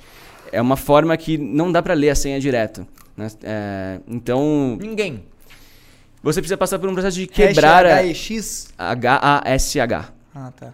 É 0.52 0.62
uma 0.62 0.76
forma 0.76 1.16
que 1.16 1.38
não 1.38 1.72
dá 1.72 1.82
pra 1.82 1.94
ler 1.94 2.10
a 2.10 2.16
senha 2.16 2.40
direto. 2.40 2.86
né? 3.16 3.30
É, 3.42 4.00
então, 4.06 4.78
Ninguém. 4.82 5.24
você 6.22 6.42
precisa 6.42 6.58
passar 6.58 6.78
por 6.78 6.90
um 6.90 6.94
processo 6.94 7.16
de 7.16 7.24
Hash 7.26 7.32
quebrar 7.34 7.86
a 7.86 8.04
HEX. 8.06 8.68
H-A-S-H. 8.78 10.14
Ah, 10.36 10.52
tá. 10.60 10.74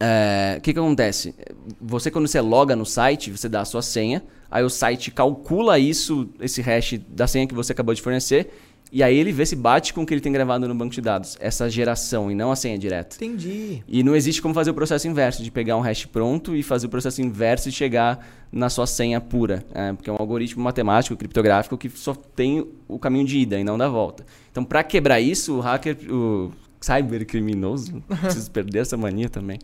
É, 0.00 0.56
O 0.58 0.60
que, 0.60 0.72
que 0.72 0.78
acontece? 0.78 1.34
Você, 1.80 2.10
quando 2.10 2.26
você 2.26 2.40
loga 2.40 2.74
no 2.74 2.84
site, 2.84 3.30
você 3.30 3.48
dá 3.48 3.60
a 3.60 3.64
sua 3.64 3.80
senha, 3.80 4.22
aí 4.50 4.64
o 4.64 4.70
site 4.70 5.10
calcula 5.10 5.78
isso, 5.78 6.28
esse 6.40 6.60
hash 6.62 7.00
da 7.08 7.26
senha 7.26 7.46
que 7.46 7.54
você 7.54 7.72
acabou 7.72 7.94
de 7.94 8.02
fornecer, 8.02 8.50
e 8.92 9.02
aí 9.02 9.16
ele 9.16 9.32
vê 9.32 9.44
se 9.44 9.56
bate 9.56 9.92
com 9.92 10.02
o 10.02 10.06
que 10.06 10.14
ele 10.14 10.20
tem 10.20 10.32
gravado 10.32 10.68
no 10.68 10.74
banco 10.74 10.94
de 10.94 11.00
dados. 11.00 11.36
Essa 11.40 11.68
geração, 11.68 12.30
e 12.30 12.34
não 12.34 12.52
a 12.52 12.56
senha 12.56 12.78
direta. 12.78 13.16
Entendi. 13.16 13.82
E 13.88 14.02
não 14.02 14.14
existe 14.14 14.40
como 14.40 14.54
fazer 14.54 14.70
o 14.70 14.74
processo 14.74 15.08
inverso, 15.08 15.42
de 15.42 15.50
pegar 15.50 15.76
um 15.76 15.80
hash 15.80 16.06
pronto 16.06 16.54
e 16.54 16.62
fazer 16.62 16.86
o 16.86 16.88
processo 16.88 17.20
inverso 17.20 17.68
e 17.68 17.72
chegar 17.72 18.26
na 18.52 18.70
sua 18.70 18.86
senha 18.86 19.20
pura. 19.20 19.64
é, 19.74 19.92
porque 19.92 20.08
é 20.08 20.12
um 20.12 20.16
algoritmo 20.18 20.62
matemático, 20.62 21.16
criptográfico, 21.16 21.76
que 21.76 21.90
só 21.90 22.14
tem 22.14 22.66
o 22.86 22.98
caminho 22.98 23.26
de 23.26 23.38
ida 23.38 23.58
e 23.58 23.64
não 23.64 23.76
da 23.76 23.88
volta. 23.88 24.24
Então, 24.52 24.64
para 24.64 24.82
quebrar 24.84 25.20
isso, 25.20 25.56
o 25.56 25.60
hacker, 25.60 25.96
o 26.08 26.52
cybercriminoso, 26.86 28.02
preciso 28.20 28.50
perder 28.50 28.80
essa 28.80 28.96
mania 28.96 29.28
também. 29.28 29.58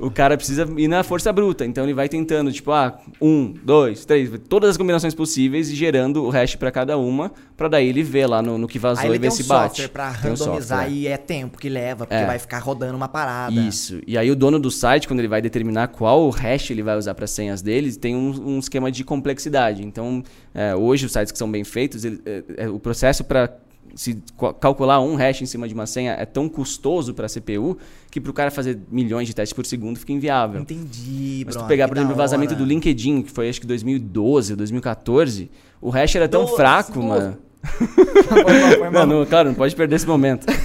o 0.00 0.10
cara 0.10 0.36
precisa 0.36 0.66
ir 0.76 0.88
na 0.88 1.02
força 1.02 1.32
bruta. 1.32 1.64
Então, 1.64 1.84
ele 1.84 1.94
vai 1.94 2.08
tentando, 2.08 2.52
tipo, 2.52 2.70
ah, 2.72 2.98
um, 3.20 3.52
dois, 3.64 4.04
três, 4.04 4.30
todas 4.48 4.70
as 4.70 4.76
combinações 4.76 5.14
possíveis 5.14 5.70
e 5.70 5.74
gerando 5.74 6.22
o 6.24 6.30
hash 6.30 6.54
para 6.56 6.70
cada 6.70 6.96
uma, 6.98 7.32
para 7.56 7.68
daí 7.68 7.88
ele 7.88 8.02
ver 8.02 8.26
lá 8.26 8.42
no, 8.42 8.58
no 8.58 8.66
que 8.68 8.78
vazou 8.78 9.02
Aí 9.04 9.10
e 9.10 9.12
ver 9.12 9.18
tem 9.20 9.28
um 9.28 9.32
se 9.32 9.44
bate. 9.44 9.88
pra 9.88 10.12
Tem 10.12 10.30
um 10.30 10.34
randomizar 10.34 10.80
software. 10.84 10.96
e 10.96 11.06
é 11.06 11.16
tempo 11.16 11.58
que 11.58 11.68
leva, 11.68 12.06
porque 12.06 12.22
É. 12.22 12.26
vai 12.26 12.38
ficar 12.38 12.58
rodando 12.58 12.96
uma 12.96 13.08
parada. 13.08 13.52
Isso. 13.60 14.00
E 14.06 14.16
aí 14.18 14.30
o 14.30 14.36
dono 14.36 14.58
do 14.58 14.70
site, 14.70 15.06
quando 15.06 15.18
ele 15.20 15.28
vai 15.28 15.40
determinar 15.42 15.88
qual 15.88 16.28
hash 16.30 16.70
ele 16.70 16.82
vai 16.82 16.96
usar 16.96 17.14
para 17.14 17.26
senhas 17.26 17.62
dele, 17.62 17.94
tem 17.96 18.14
um, 18.16 18.54
um 18.56 18.58
esquema 18.58 18.90
de 18.90 19.04
complexidade. 19.04 19.82
Então, 19.84 20.22
é, 20.54 20.74
hoje 20.74 21.06
os 21.06 21.12
sites 21.12 21.32
que 21.32 21.38
são 21.38 21.50
bem 21.50 21.64
feitos, 21.64 22.04
ele- 22.04 22.20
é, 22.24 22.42
é, 22.58 22.68
o 22.68 22.78
processo 22.78 23.24
para 23.24 23.50
se 23.94 24.22
calcular 24.60 25.00
um 25.00 25.14
hash 25.14 25.42
em 25.42 25.46
cima 25.46 25.68
de 25.68 25.74
uma 25.74 25.86
senha 25.86 26.12
é 26.12 26.24
tão 26.24 26.48
custoso 26.48 27.14
para 27.14 27.26
a 27.26 27.28
CPU 27.28 27.78
que 28.10 28.20
para 28.20 28.30
o 28.30 28.34
cara 28.34 28.50
fazer 28.50 28.78
milhões 28.90 29.26
de 29.28 29.34
testes 29.34 29.52
por 29.52 29.66
segundo 29.66 29.98
fica 29.98 30.12
inviável. 30.12 30.60
Entendi, 30.60 31.42
Mas 31.46 31.54
bro. 31.56 31.64
tu 31.64 31.68
pegar, 31.68 31.88
por 31.88 31.96
exemplo, 31.96 32.14
o 32.14 32.16
vazamento 32.16 32.54
do 32.54 32.64
LinkedIn, 32.64 33.22
que 33.22 33.30
foi 33.30 33.48
acho 33.48 33.60
que 33.60 33.66
2012 33.66 34.52
ou 34.52 34.56
2014, 34.56 35.50
o 35.80 35.90
hash 35.90 36.16
era 36.16 36.28
tão 36.28 36.42
Nossa, 36.42 36.56
fraco, 36.56 37.00
nossa. 37.00 37.20
mano. 37.20 37.38
Não, 38.92 39.06
não, 39.06 39.26
claro, 39.26 39.50
não 39.50 39.54
pode 39.54 39.74
perder 39.76 39.96
esse 39.96 40.06
momento. 40.06 40.46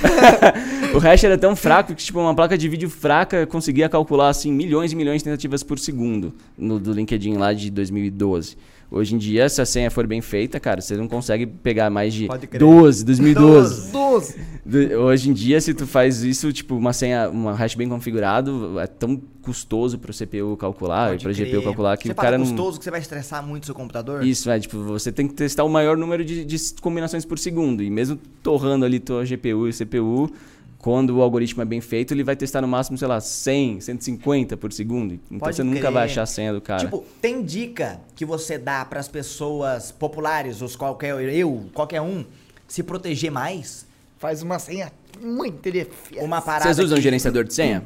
O 0.93 0.99
hash 0.99 1.23
era 1.25 1.37
tão 1.37 1.55
fraco 1.55 1.93
que, 1.93 2.03
tipo, 2.03 2.19
uma 2.19 2.33
placa 2.33 2.57
de 2.57 2.67
vídeo 2.67 2.89
fraca 2.89 3.45
conseguia 3.45 3.89
calcular, 3.89 4.29
assim, 4.29 4.51
milhões 4.51 4.91
e 4.91 4.95
milhões 4.95 5.19
de 5.21 5.25
tentativas 5.25 5.61
por 5.61 5.77
segundo 5.77 6.33
no, 6.57 6.79
do 6.79 6.93
LinkedIn 6.93 7.33
lá 7.33 7.53
de 7.53 7.69
2012. 7.69 8.57
Hoje 8.89 9.15
em 9.15 9.18
dia, 9.18 9.49
se 9.49 9.61
a 9.61 9.65
senha 9.65 9.91
for 9.91 10.07
bem 10.07 10.22
feita, 10.22 10.61
cara, 10.61 10.80
você 10.80 10.95
não 10.95 11.09
consegue 11.09 11.45
pegar 11.45 11.89
mais 11.89 12.14
de 12.14 12.26
Pode 12.27 12.47
crer. 12.47 12.57
12, 12.59 13.03
2012. 13.03 13.91
12. 13.91 14.35
Do- 14.65 14.99
Hoje 15.01 15.30
em 15.30 15.34
dia, 15.34 15.59
se 15.59 15.73
tu 15.73 15.85
faz 15.85 16.23
isso, 16.23 16.53
tipo, 16.53 16.73
uma 16.76 16.93
senha, 16.93 17.30
uma 17.30 17.53
hash 17.53 17.76
bem 17.76 17.89
configurado, 17.89 18.80
é 18.80 18.88
tão 18.88 19.22
custoso 19.41 19.97
pro 19.99 20.14
CPU 20.14 20.55
calcular 20.57 21.07
e 21.09 21.11
Pode 21.11 21.23
pra 21.26 21.34
crer. 21.34 21.47
GPU 21.51 21.64
calcular 21.64 21.97
que 21.97 22.07
você 22.07 22.11
o 22.14 22.15
cara 22.15 22.38
não... 22.38 22.45
custoso 22.45 22.77
que 22.77 22.84
você 22.85 22.91
vai 22.91 23.01
estressar 23.01 23.45
muito 23.45 23.65
seu 23.65 23.76
computador? 23.76 24.26
Isso, 24.26 24.49
é, 24.49 24.57
tipo, 24.59 24.77
você 24.84 25.11
tem 25.11 25.27
que 25.27 25.34
testar 25.34 25.65
o 25.65 25.69
maior 25.69 25.97
número 25.97 26.23
de, 26.23 26.45
de 26.45 26.57
combinações 26.81 27.26
por 27.26 27.38
segundo. 27.38 27.84
E 27.84 27.89
mesmo 27.89 28.18
torrando 28.41 28.85
ali 28.85 28.99
tua 29.01 29.26
GPU 29.26 29.68
e 29.68 29.73
CPU, 29.73 30.31
quando 30.79 31.17
o 31.17 31.21
algoritmo 31.21 31.61
é 31.61 31.65
bem 31.65 31.81
feito, 31.81 32.13
ele 32.13 32.23
vai 32.23 32.35
testar 32.35 32.61
no 32.61 32.67
máximo, 32.67 32.97
sei 32.97 33.07
lá, 33.07 33.19
100, 33.19 33.81
150 33.81 34.55
por 34.57 34.71
segundo. 34.71 35.15
Então 35.15 35.39
Pode 35.39 35.55
você 35.55 35.63
nunca 35.63 35.79
crer. 35.79 35.91
vai 35.91 36.05
achar 36.05 36.21
a 36.23 36.25
senha 36.25 36.53
do 36.53 36.61
cara. 36.61 36.83
Tipo, 36.85 37.03
tem 37.21 37.43
dica 37.43 37.99
que 38.15 38.23
você 38.25 38.57
dá 38.57 38.85
pras 38.85 39.07
pessoas 39.07 39.91
populares, 39.91 40.61
os 40.61 40.75
qualquer 40.75 41.15
eu, 41.33 41.65
qualquer 41.73 42.01
um, 42.01 42.23
se 42.67 42.83
proteger 42.83 43.31
mais? 43.31 43.85
Faz 44.19 44.41
uma 44.41 44.59
senha 44.59 44.91
muito 45.21 45.71
difícil. 45.71 46.23
Uma 46.23 46.41
parada 46.41 46.65
Vocês 46.65 46.79
usam 46.79 46.95
que- 46.97 47.01
gerenciador 47.03 47.43
de 47.43 47.53
senha? 47.53 47.83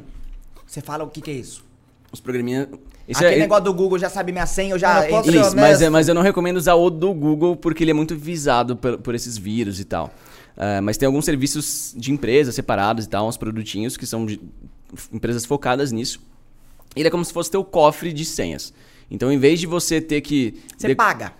Você 0.66 0.80
fala 0.80 1.04
o 1.04 1.08
que 1.08 1.20
que 1.20 1.30
é 1.30 1.34
isso? 1.34 1.64
Os 2.10 2.20
programinhas... 2.20 2.68
Isso 3.08 3.18
Aquele 3.18 3.36
é, 3.36 3.40
negócio 3.40 3.64
do 3.64 3.74
Google 3.74 3.98
já 3.98 4.08
sabe 4.08 4.30
minha 4.32 4.46
senha, 4.46 4.74
eu 4.74 4.78
já... 4.78 4.94
Mano, 4.94 5.06
eu 5.06 5.10
posso 5.10 5.30
Isso, 5.30 5.56
mas, 5.56 5.82
é- 5.82 5.90
mas 5.90 6.08
eu 6.08 6.14
não 6.14 6.22
recomendo 6.22 6.56
usar 6.56 6.74
o 6.74 6.88
do 6.88 7.12
Google 7.12 7.56
porque 7.56 7.82
ele 7.82 7.90
é 7.90 7.94
muito 7.94 8.14
visado 8.16 8.76
por, 8.76 8.96
por 8.98 9.14
esses 9.14 9.36
vírus 9.36 9.80
e 9.80 9.84
tal. 9.84 10.10
Ah, 10.56 10.80
mas 10.82 10.96
tem 10.96 11.06
alguns 11.06 11.24
serviços 11.24 11.94
de 11.96 12.12
empresas 12.12 12.54
separados 12.54 13.04
e 13.04 13.08
tal, 13.08 13.26
uns 13.28 13.36
produtinhos 13.36 13.96
que 13.96 14.06
são 14.06 14.26
de 14.26 14.40
empresas 15.12 15.44
focadas 15.44 15.92
nisso. 15.92 16.20
Ele 16.94 17.08
é 17.08 17.10
como 17.10 17.24
se 17.24 17.32
fosse 17.32 17.50
teu 17.50 17.64
cofre 17.64 18.12
de 18.12 18.24
senhas. 18.24 18.72
Então, 19.10 19.32
em 19.32 19.38
vez 19.38 19.60
de 19.60 19.66
você 19.66 20.00
ter 20.00 20.20
que. 20.20 20.54
Você 20.76 20.88
de- 20.88 20.94
paga. 20.94 21.32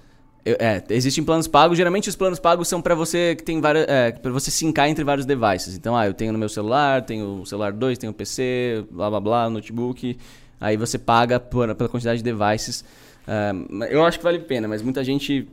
É, 0.44 0.82
existem 0.90 1.22
planos 1.22 1.46
pagos. 1.46 1.76
Geralmente 1.76 2.08
os 2.08 2.16
planos 2.16 2.40
pagos 2.40 2.66
são 2.66 2.82
para 2.82 2.94
você 2.96 3.36
que 3.36 3.44
tem 3.44 3.60
várias, 3.60 3.86
é, 3.88 4.10
para 4.10 4.32
você 4.32 4.50
sincar 4.50 4.88
entre 4.88 5.04
vários 5.04 5.24
devices. 5.24 5.76
Então, 5.76 5.96
ah, 5.96 6.06
eu 6.06 6.12
tenho 6.14 6.32
no 6.32 6.38
meu 6.38 6.48
celular, 6.48 7.02
tenho 7.02 7.42
o 7.42 7.46
celular 7.46 7.72
2, 7.72 7.96
tenho 7.96 8.10
o 8.10 8.14
PC, 8.14 8.84
blá 8.90 9.08
blá 9.08 9.20
blá, 9.20 9.50
notebook. 9.50 10.18
Aí 10.60 10.76
você 10.76 10.98
paga 10.98 11.38
por, 11.38 11.72
pela 11.76 11.88
quantidade 11.88 12.22
de 12.22 12.24
devices. 12.24 12.84
Ah, 13.26 13.52
eu 13.88 14.04
acho 14.04 14.18
que 14.18 14.24
vale 14.24 14.38
a 14.38 14.40
pena, 14.40 14.66
mas 14.66 14.82
muita 14.82 15.04
gente 15.04 15.46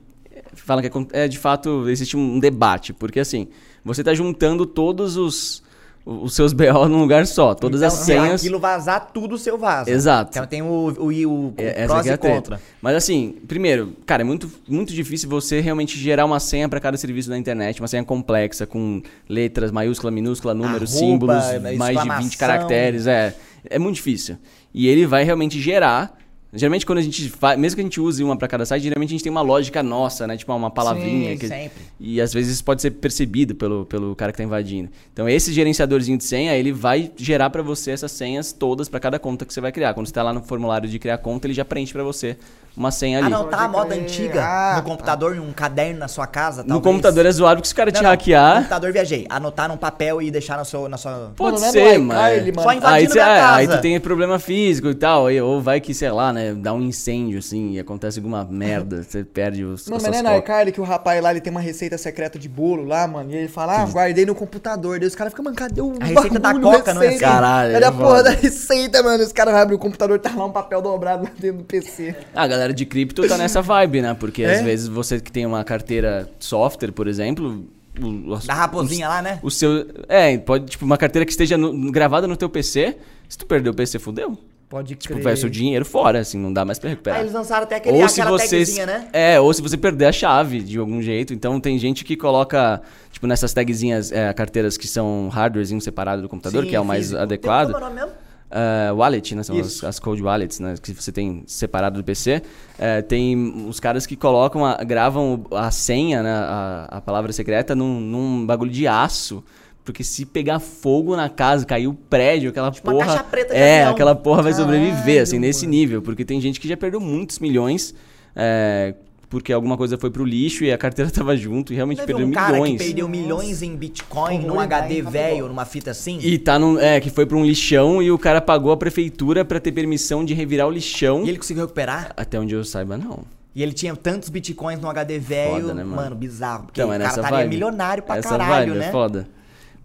fala 0.53 0.82
que 0.82 0.88
é, 0.88 1.24
é 1.24 1.28
de 1.28 1.38
fato 1.38 1.88
existe 1.90 2.16
um 2.18 2.40
debate, 2.40 2.94
porque 2.94 3.20
assim, 3.20 3.48
você 3.84 4.02
está 4.02 4.14
juntando 4.14 4.66
todos 4.66 5.18
os 5.18 5.68
os 6.06 6.34
seus 6.34 6.53
BO 6.53 6.88
num 6.88 7.02
lugar 7.02 7.28
só, 7.28 7.53
todas 7.53 7.82
Então, 7.82 7.88
as 7.88 7.94
se 7.94 8.06
senhas. 8.06 8.41
aquilo 8.41 8.57
vazar, 8.57 9.11
tudo 9.14 9.38
seu 9.38 9.60
vaza. 9.60 9.91
Exato. 9.91 10.32
Então 10.32 10.48
tem 10.48 10.61
o, 10.61 10.66
o, 10.66 11.11
o, 11.11 11.48
o 11.49 11.53
É, 11.57 11.86
prós 11.86 12.07
é 12.07 12.14
e 12.14 12.18
treta. 12.18 12.36
contra. 12.36 12.61
Mas 12.82 12.95
assim, 12.95 13.36
primeiro, 13.48 13.94
cara, 14.07 14.24
é 14.24 14.26
muito, 14.26 14.49
muito 14.68 14.91
difícil 14.91 15.30
você 15.30 15.60
realmente 15.60 15.99
gerar 15.99 16.26
uma 16.26 16.40
senha 16.40 16.68
para 16.68 16.80
cada 16.80 16.98
serviço 16.98 17.30
da 17.30 17.38
internet, 17.38 17.80
uma 17.80 17.88
senha 17.88 18.03
complexa, 18.03 18.66
com 18.66 19.03
letras, 19.28 19.72
maiúscula, 19.72 20.10
minúscula, 20.10 20.56
números, 20.56 20.95
Arroba, 20.95 21.06
símbolos, 21.11 21.44
mais 21.78 21.99
de 21.99 22.03
20 22.10 22.32
exclamação. 22.32 22.38
caracteres. 22.40 23.06
É, 23.06 23.36
é 23.70 23.78
muito 23.78 23.95
difícil. 23.95 24.38
E 24.74 24.88
ele 24.88 25.06
vai 25.06 25.24
realmente 25.24 25.60
gerar. 25.61 26.18
Geralmente, 26.51 26.84
quando 26.84 26.97
a 26.97 27.01
gente 27.03 27.30
faz, 27.30 27.59
mesmo 27.59 27.76
que 27.76 27.81
a 27.81 27.84
gente 27.84 28.01
use 28.01 28.23
uma 28.23 28.35
para 28.35 28.47
cada 28.47 28.65
site, 28.65 28.81
geralmente 28.81 29.09
a 29.09 29.11
gente 29.11 29.23
tem 29.23 29.30
uma 29.31 29.41
lógica 29.41 29.84
nossa, 29.84 30.26
né? 30.26 30.35
Tipo, 30.35 30.51
uma 30.53 30.71
palavrinha. 30.71 31.31
Sim, 31.34 31.38
que- 31.38 31.47
sempre. 31.47 31.84
E 31.99 32.19
às 32.19 32.34
vezes 32.34 32.53
isso 32.53 32.63
pode 32.63 32.81
ser 32.81 32.89
percebido 32.91 33.53
pelo, 33.53 33.85
pelo 33.85 34.15
cara 34.15 34.31
que 34.31 34.38
tá 34.39 34.43
invadindo. 34.43 34.89
Então, 35.13 35.30
esse 35.30 35.53
gerenciadorzinho 35.53 36.17
de 36.17 36.23
senha, 36.23 36.55
ele 36.55 36.71
vai 36.71 37.11
gerar 37.15 37.51
para 37.51 37.61
você 37.61 37.91
essas 37.91 38.11
senhas 38.11 38.51
todas 38.51 38.89
para 38.89 38.99
cada 38.99 39.19
conta 39.19 39.45
que 39.45 39.53
você 39.53 39.61
vai 39.61 39.71
criar. 39.71 39.93
Quando 39.93 40.07
você 40.07 40.13
tá 40.13 40.23
lá 40.23 40.34
no 40.34 40.41
formulário 40.41 40.89
de 40.89 40.97
criar 40.97 41.19
conta, 41.19 41.45
ele 41.45 41.53
já 41.53 41.63
preenche 41.63 41.93
para 41.93 42.03
você 42.03 42.35
uma 42.76 42.91
senha 42.91 43.18
ali. 43.20 43.28
Ah, 43.28 43.30
não, 43.30 43.48
tá 43.50 43.58
a 43.62 43.68
moda 43.68 43.94
antiga 43.96 44.41
Ah, 44.44 44.76
no 44.78 44.84
computador, 44.84 45.36
em 45.36 45.40
um 45.40 45.52
caderno 45.52 46.00
na 46.00 46.08
sua 46.08 46.26
casa, 46.28 46.62
No 46.64 46.70
talvez. 46.70 46.84
computador 46.84 47.26
é 47.26 47.32
zoado 47.32 47.56
porque 47.58 47.68
se 47.68 47.74
o 47.74 47.76
cara 47.78 47.91
te 47.91 47.96
Não, 47.96 48.04
não, 48.04 48.10
No 48.10 48.16
hackear. 48.18 48.56
computador 48.58 48.94
viajei. 48.94 49.26
Anotar 49.30 49.68
num 49.68 49.78
papel 49.78 50.22
e 50.22 50.32
deixar 50.32 50.58
na 50.58 50.64
sua... 50.64 50.88
Na 50.88 50.98
sua... 50.98 51.32
Pode 51.36 51.56
Mano, 51.60 51.66
é 51.66 51.72
ser, 51.72 51.98
no 51.98 52.06
mano. 52.06 52.20
Só 52.62 52.74
invadindo 52.74 52.86
aí, 52.88 53.08
você- 53.08 53.14
minha 53.14 53.26
é, 53.28 53.41
aí 53.41 53.68
tu 53.68 53.82
tem 53.82 54.00
problema 54.00 54.40
físico 54.40 54.88
e 54.90 54.96
tal. 54.96 55.28
aí- 55.28 55.41
Ou 55.41 55.62
vai 55.62 55.82
que, 55.82 55.94
sei 55.94 56.10
lá, 56.12 56.32
né? 56.32 56.54
Dá 56.54 56.74
um 56.74 56.82
incêndio 56.82 57.40
assim 57.40 57.72
e 57.74 57.80
acontece 57.80 58.20
alguma 58.20 58.46
merda. 58.46 59.04
Você 59.10 59.24
perde 59.24 59.64
os. 59.64 59.86
Mano, 59.88 59.98
as 59.98 60.04
mas 60.04 60.12
não 60.12 60.20
é 60.20 60.34
na 60.34 60.38
iCarly 60.38 60.72
que 60.72 60.80
o 60.82 60.84
rapaz 60.84 61.22
lá 61.22 61.32
ele 61.32 61.41
tem 61.41 61.52
uma 61.52 61.60
receita 61.62 61.98
secreta 61.98 62.38
de 62.40 62.48
bolo 62.48 62.86
lá, 62.86 63.08
mano. 63.08 63.32
E 63.32 63.36
ele 63.36 63.48
fala, 63.48 63.82
ah, 63.82 63.86
guardei 63.86 64.26
no 64.26 64.36
computador. 64.36 65.00
Daí 65.00 65.08
os 65.08 65.16
caras 65.16 65.32
ficam, 65.34 65.44
mano, 65.46 65.56
cadê 65.56 65.82
o 65.82 65.94
A 66.00 66.06
receita 66.06 66.40
da 66.40 66.54
Coca, 66.60 66.94
não 66.94 67.04
é? 67.04 67.18
Caralho, 67.18 67.74
Cadê 67.74 67.86
é 67.86 67.88
a 67.88 67.91
porra 67.91 68.24
da 68.24 68.30
receita, 68.32 69.02
mano? 69.04 69.24
Os 69.24 69.32
caras 69.34 69.54
abrem 69.56 69.76
o 69.76 69.80
computador, 69.80 70.20
tá 70.20 70.32
lá 70.36 70.46
um 70.46 70.52
papel 70.52 70.82
dobrado 70.82 71.24
lá 71.24 71.32
dentro 71.40 71.58
do 71.60 71.64
PC. 71.64 72.16
A 72.36 72.46
galera 72.48 72.59
de 72.68 72.86
cripto 72.86 73.27
tá 73.27 73.38
nessa 73.38 73.61
vibe, 73.61 74.02
né? 74.02 74.14
Porque 74.14 74.44
É? 74.44 74.56
às 74.56 74.61
vezes 74.61 74.88
você 74.88 75.19
que 75.19 75.31
tem 75.31 75.45
uma 75.45 75.64
carteira 75.64 76.30
software, 76.40 76.91
por 76.91 77.07
exemplo. 77.07 77.65
O, 78.02 78.38
Da 78.45 78.53
raposinha 78.53 79.07
lá, 79.10 79.22
né? 79.22 79.40
O 79.41 79.49
seu. 79.49 79.86
É, 80.07 80.38
pode, 80.38 80.65
tipo, 80.68 80.86
uma 80.86 80.98
carteira 80.98 81.26
que 81.26 81.31
esteja 81.31 81.57
no- 81.57 81.91
gravada 81.91 82.27
no 82.27 82.38
teu 82.38 82.49
PC. 82.49 82.95
Se 83.27 83.38
tu 83.38 83.45
perder 83.45 83.69
o 83.69 83.73
PC, 83.73 83.99
fudeu. 83.99 84.38
Pode 84.69 84.95
Tipo, 84.95 85.19
vai 85.19 85.34
o 85.34 85.38
seu 85.38 85.49
dinheiro 85.49 85.84
fora, 85.84 86.19
assim, 86.19 86.38
não 86.38 86.53
dá 86.53 86.64
mais 86.64 86.77
pra 86.77 86.91
recuperar. 86.91 87.18
Aí 87.18 87.23
eles 87.26 87.34
lançaram 87.34 87.64
até 87.64 87.77
aquele, 87.77 87.98
ou 87.98 88.07
se 88.07 88.22
aquela 88.22 88.38
você 88.38 88.57
tagzinha, 88.57 88.86
né? 88.86 89.07
é 89.11 89.40
ou 89.40 89.52
se 89.52 89.64
você 89.64 89.76
perder 89.76 90.06
a 90.06 90.11
chave 90.11 90.60
de 90.61 90.77
algum 90.77 91.02
jeito 91.02 91.34
então 91.34 91.60
tem 91.60 91.80
gente 91.80 92.06
que 92.06 92.15
coloca 92.15 92.80
tipo 93.11 93.26
nessas 93.26 93.52
tagzinhas 93.52 94.11
é, 94.11 94.31
carteiras 94.31 94.77
que 94.77 94.88
são 94.88 95.27
hardwarezinho 95.30 95.81
separado 95.81 96.22
do 96.22 96.30
computador 96.30 96.64
Sim, 96.65 96.69
que 96.69 96.76
é 96.76 96.80
o 96.80 96.86
mais 96.86 97.06
físico. 97.06 97.19
adequado 97.19 97.72
Tem- 97.72 97.73
Como 97.73 97.86
é 97.86 97.88
o 97.88 97.90
nome 97.95 98.02
mesmo? 98.06 98.15
Ah, 98.51 98.91
wallet, 98.95 99.35
né? 99.35 99.43
São 99.43 99.57
as, 99.59 99.84
as 99.84 99.99
cold 99.99 100.21
wallets, 100.23 100.59
né? 100.59 100.73
Que 100.81 100.91
você 100.93 101.11
tem 101.11 101.43
separado 101.45 101.99
do 101.99 102.03
PC. 102.03 102.41
É, 102.80 103.01
tem 103.01 103.65
os 103.67 103.80
caras 103.80 104.05
que 104.07 104.15
colocam, 104.15 104.65
a- 104.65 104.84
gravam 104.84 105.45
a 105.51 105.69
senha, 105.69 106.23
né? 106.23 106.31
A, 106.34 106.88
a 106.97 107.01
palavra 107.01 107.31
secreta 107.31 107.76
num, 107.76 107.99
num 107.99 108.45
bagulho 108.45 108.71
de 108.71 108.88
aço. 108.88 109.43
Porque 109.85 110.03
se 110.03 110.26
pegar 110.26 110.59
fogo 110.59 111.15
na 111.15 111.30
casa, 111.30 111.65
cair 111.65 111.88
o 111.88 111.93
prédio, 111.93 112.49
aquela 112.51 112.69
Tipo 112.71 112.89
uma 112.91 112.93
porra. 112.97 113.07
caixa 113.07 113.23
preta 113.23 113.53
de 113.53 113.59
é, 113.59 113.80
avião. 113.81 113.91
aquela 113.93 114.13
porra 114.15 114.43
vai 114.43 114.53
sobreviver, 114.53 114.95
Caralho, 114.97 115.21
assim, 115.23 115.39
nesse 115.39 115.65
mano. 115.65 115.77
nível. 115.77 116.01
Porque 116.01 116.23
tem 116.26 116.39
gente 116.41 116.59
que 116.59 116.67
já 116.67 116.77
perdeu 116.77 116.99
muitos 116.99 117.39
milhões. 117.39 117.93
é, 118.35 118.93
porque 119.30 119.53
alguma 119.53 119.77
coisa 119.77 119.97
foi 119.97 120.10
pro 120.10 120.26
lixo 120.26 120.64
e 120.64 120.72
a 120.72 120.77
carteira 120.77 121.10
tava 121.11 121.38
junto 121.38 121.72
e 121.72 121.76
realmente 121.76 121.97
Teve 121.99 122.07
perdeu 122.07 122.27
um 122.27 122.31
cara 122.31 122.53
milhões. 122.53 122.72
que 122.80 122.85
perdeu 122.85 123.07
milhões 123.07 123.61
em 123.61 123.76
Bitcoin 123.76 124.39
num 124.39 124.60
HD 124.60 125.03
tá 125.03 125.10
velho, 125.10 125.47
numa 125.47 125.65
fita 125.65 125.91
assim. 125.91 126.19
E 126.22 126.38
tá 126.38 126.57
num. 126.57 126.80
É, 126.80 126.99
que 126.99 127.10
foi 127.10 127.26
pra 127.26 127.38
um 127.38 127.45
lixão 127.45 128.01
e 128.01 128.11
o 128.11 128.18
cara 128.18 128.41
pagou 128.41 128.72
a 128.72 128.77
prefeitura 128.77 129.45
pra 129.45 129.60
ter 129.60 129.72
permissão 129.72 130.26
de 130.26 130.34
revirar 130.34 130.68
o 130.68 130.72
lixão. 130.72 131.23
E 131.26 131.30
ele 131.30 131.38
conseguiu 131.38 131.64
recuperar? 131.64 132.11
Até 132.18 132.39
onde 132.39 132.56
eu 132.56 132.64
saiba, 132.64 132.97
não. 132.97 133.19
E 133.56 133.64
ele 133.64 133.73
tinha 133.73 133.95
tantos 133.95 134.30
bitcoins 134.30 134.80
no 134.80 134.89
HD 134.89 135.19
velho, 135.19 135.61
Foda, 135.61 135.73
né, 135.73 135.84
mano? 135.84 135.95
mano? 135.95 136.15
bizarro. 136.15 136.65
Porque 136.65 136.81
Então, 136.81 136.93
é 136.93 136.95
o 136.95 136.99
cara 136.99 137.03
nessa 137.10 137.19
estaria 137.22 137.38
vibe. 137.39 137.49
milionário 137.49 138.03
pra 138.03 138.18
Essa 138.18 138.30
caralho, 138.30 138.68
vibe 138.73 138.80
né? 138.80 138.88
É 138.88 138.91
foda. 138.91 139.27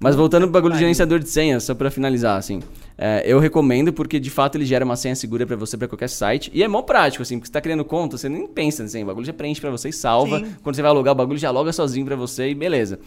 Mas 0.05 0.15
voltando 0.15 0.43
pro 0.43 0.51
bagulho 0.53 0.75
de 0.75 0.81
gerenciador 0.81 1.19
de 1.19 1.31
senha, 1.31 1.59
só 1.59 1.75
pra 1.75 1.91
finalizar, 1.91 2.37
assim. 2.37 2.61
é, 2.99 3.23
eu 3.25 3.39
recomendo 3.39 3.91
porque, 3.91 4.21
de 4.21 4.29
fato, 4.29 4.57
ele 4.59 4.67
gera 4.67 4.85
uma 4.85 4.97
senha 4.97 5.15
segura 5.17 5.47
pra 5.47 5.57
você 5.57 5.79
pra 5.79 5.89
qualquer 5.89 6.11
site. 6.11 6.51
E 6.53 6.63
é 6.63 6.69
mó 6.69 6.83
prático, 6.83 7.23
assim, 7.23 7.39
porque 7.39 7.47
você 7.47 7.53
tá 7.55 7.61
criando 7.63 7.83
conta, 7.87 8.19
você 8.19 8.29
nem 8.29 8.47
pensa 8.47 8.85
assim, 8.85 9.03
o 9.03 9.07
bagulho 9.07 9.25
já 9.25 9.33
preenche 9.33 9.63
pra 9.63 9.71
você 9.71 9.89
e 9.89 9.93
salva. 9.95 10.41
Sim. 10.41 10.57
Quando 10.63 10.77
você 10.77 10.83
vai 10.83 10.91
alugar, 10.91 11.13
o 11.13 11.15
bagulho 11.17 11.39
já 11.39 11.51
loga 11.51 11.73
sozinho 11.73 12.05
pra 12.05 12.17
você 12.17 12.51
e 12.51 12.55
beleza. 12.55 12.99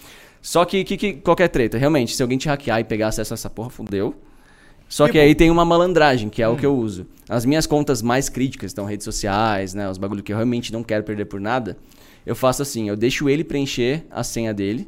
Só 0.41 0.65
que, 0.65 0.83
que, 0.83 0.97
que 0.97 1.13
qualquer 1.13 1.49
treta, 1.49 1.77
realmente, 1.77 2.15
se 2.15 2.23
alguém 2.23 2.35
te 2.39 2.47
hackear 2.49 2.79
e 2.79 2.83
pegar 2.83 3.09
acesso 3.09 3.31
a 3.31 3.35
essa 3.35 3.47
porra, 3.49 3.69
fudeu. 3.69 4.15
Só 4.89 5.07
que 5.07 5.19
aí 5.19 5.35
tem 5.35 5.51
uma 5.51 5.63
malandragem, 5.63 6.29
que 6.29 6.41
é 6.41 6.49
o 6.49 6.53
Hum. 6.53 6.55
que 6.55 6.65
eu 6.65 6.75
uso. 6.75 7.05
As 7.29 7.45
minhas 7.45 7.67
contas 7.67 8.01
mais 8.01 8.27
críticas, 8.27 8.71
então 8.71 8.85
redes 8.85 9.03
sociais, 9.03 9.75
né, 9.75 9.87
os 9.87 9.99
bagulho 9.99 10.23
que 10.23 10.33
eu 10.33 10.37
realmente 10.37 10.73
não 10.73 10.81
quero 10.81 11.03
perder 11.03 11.25
por 11.25 11.39
nada, 11.39 11.77
eu 12.25 12.35
faço 12.35 12.63
assim, 12.63 12.89
eu 12.89 12.95
deixo 12.95 13.29
ele 13.29 13.43
preencher 13.43 14.03
a 14.09 14.23
senha 14.23 14.51
dele. 14.51 14.87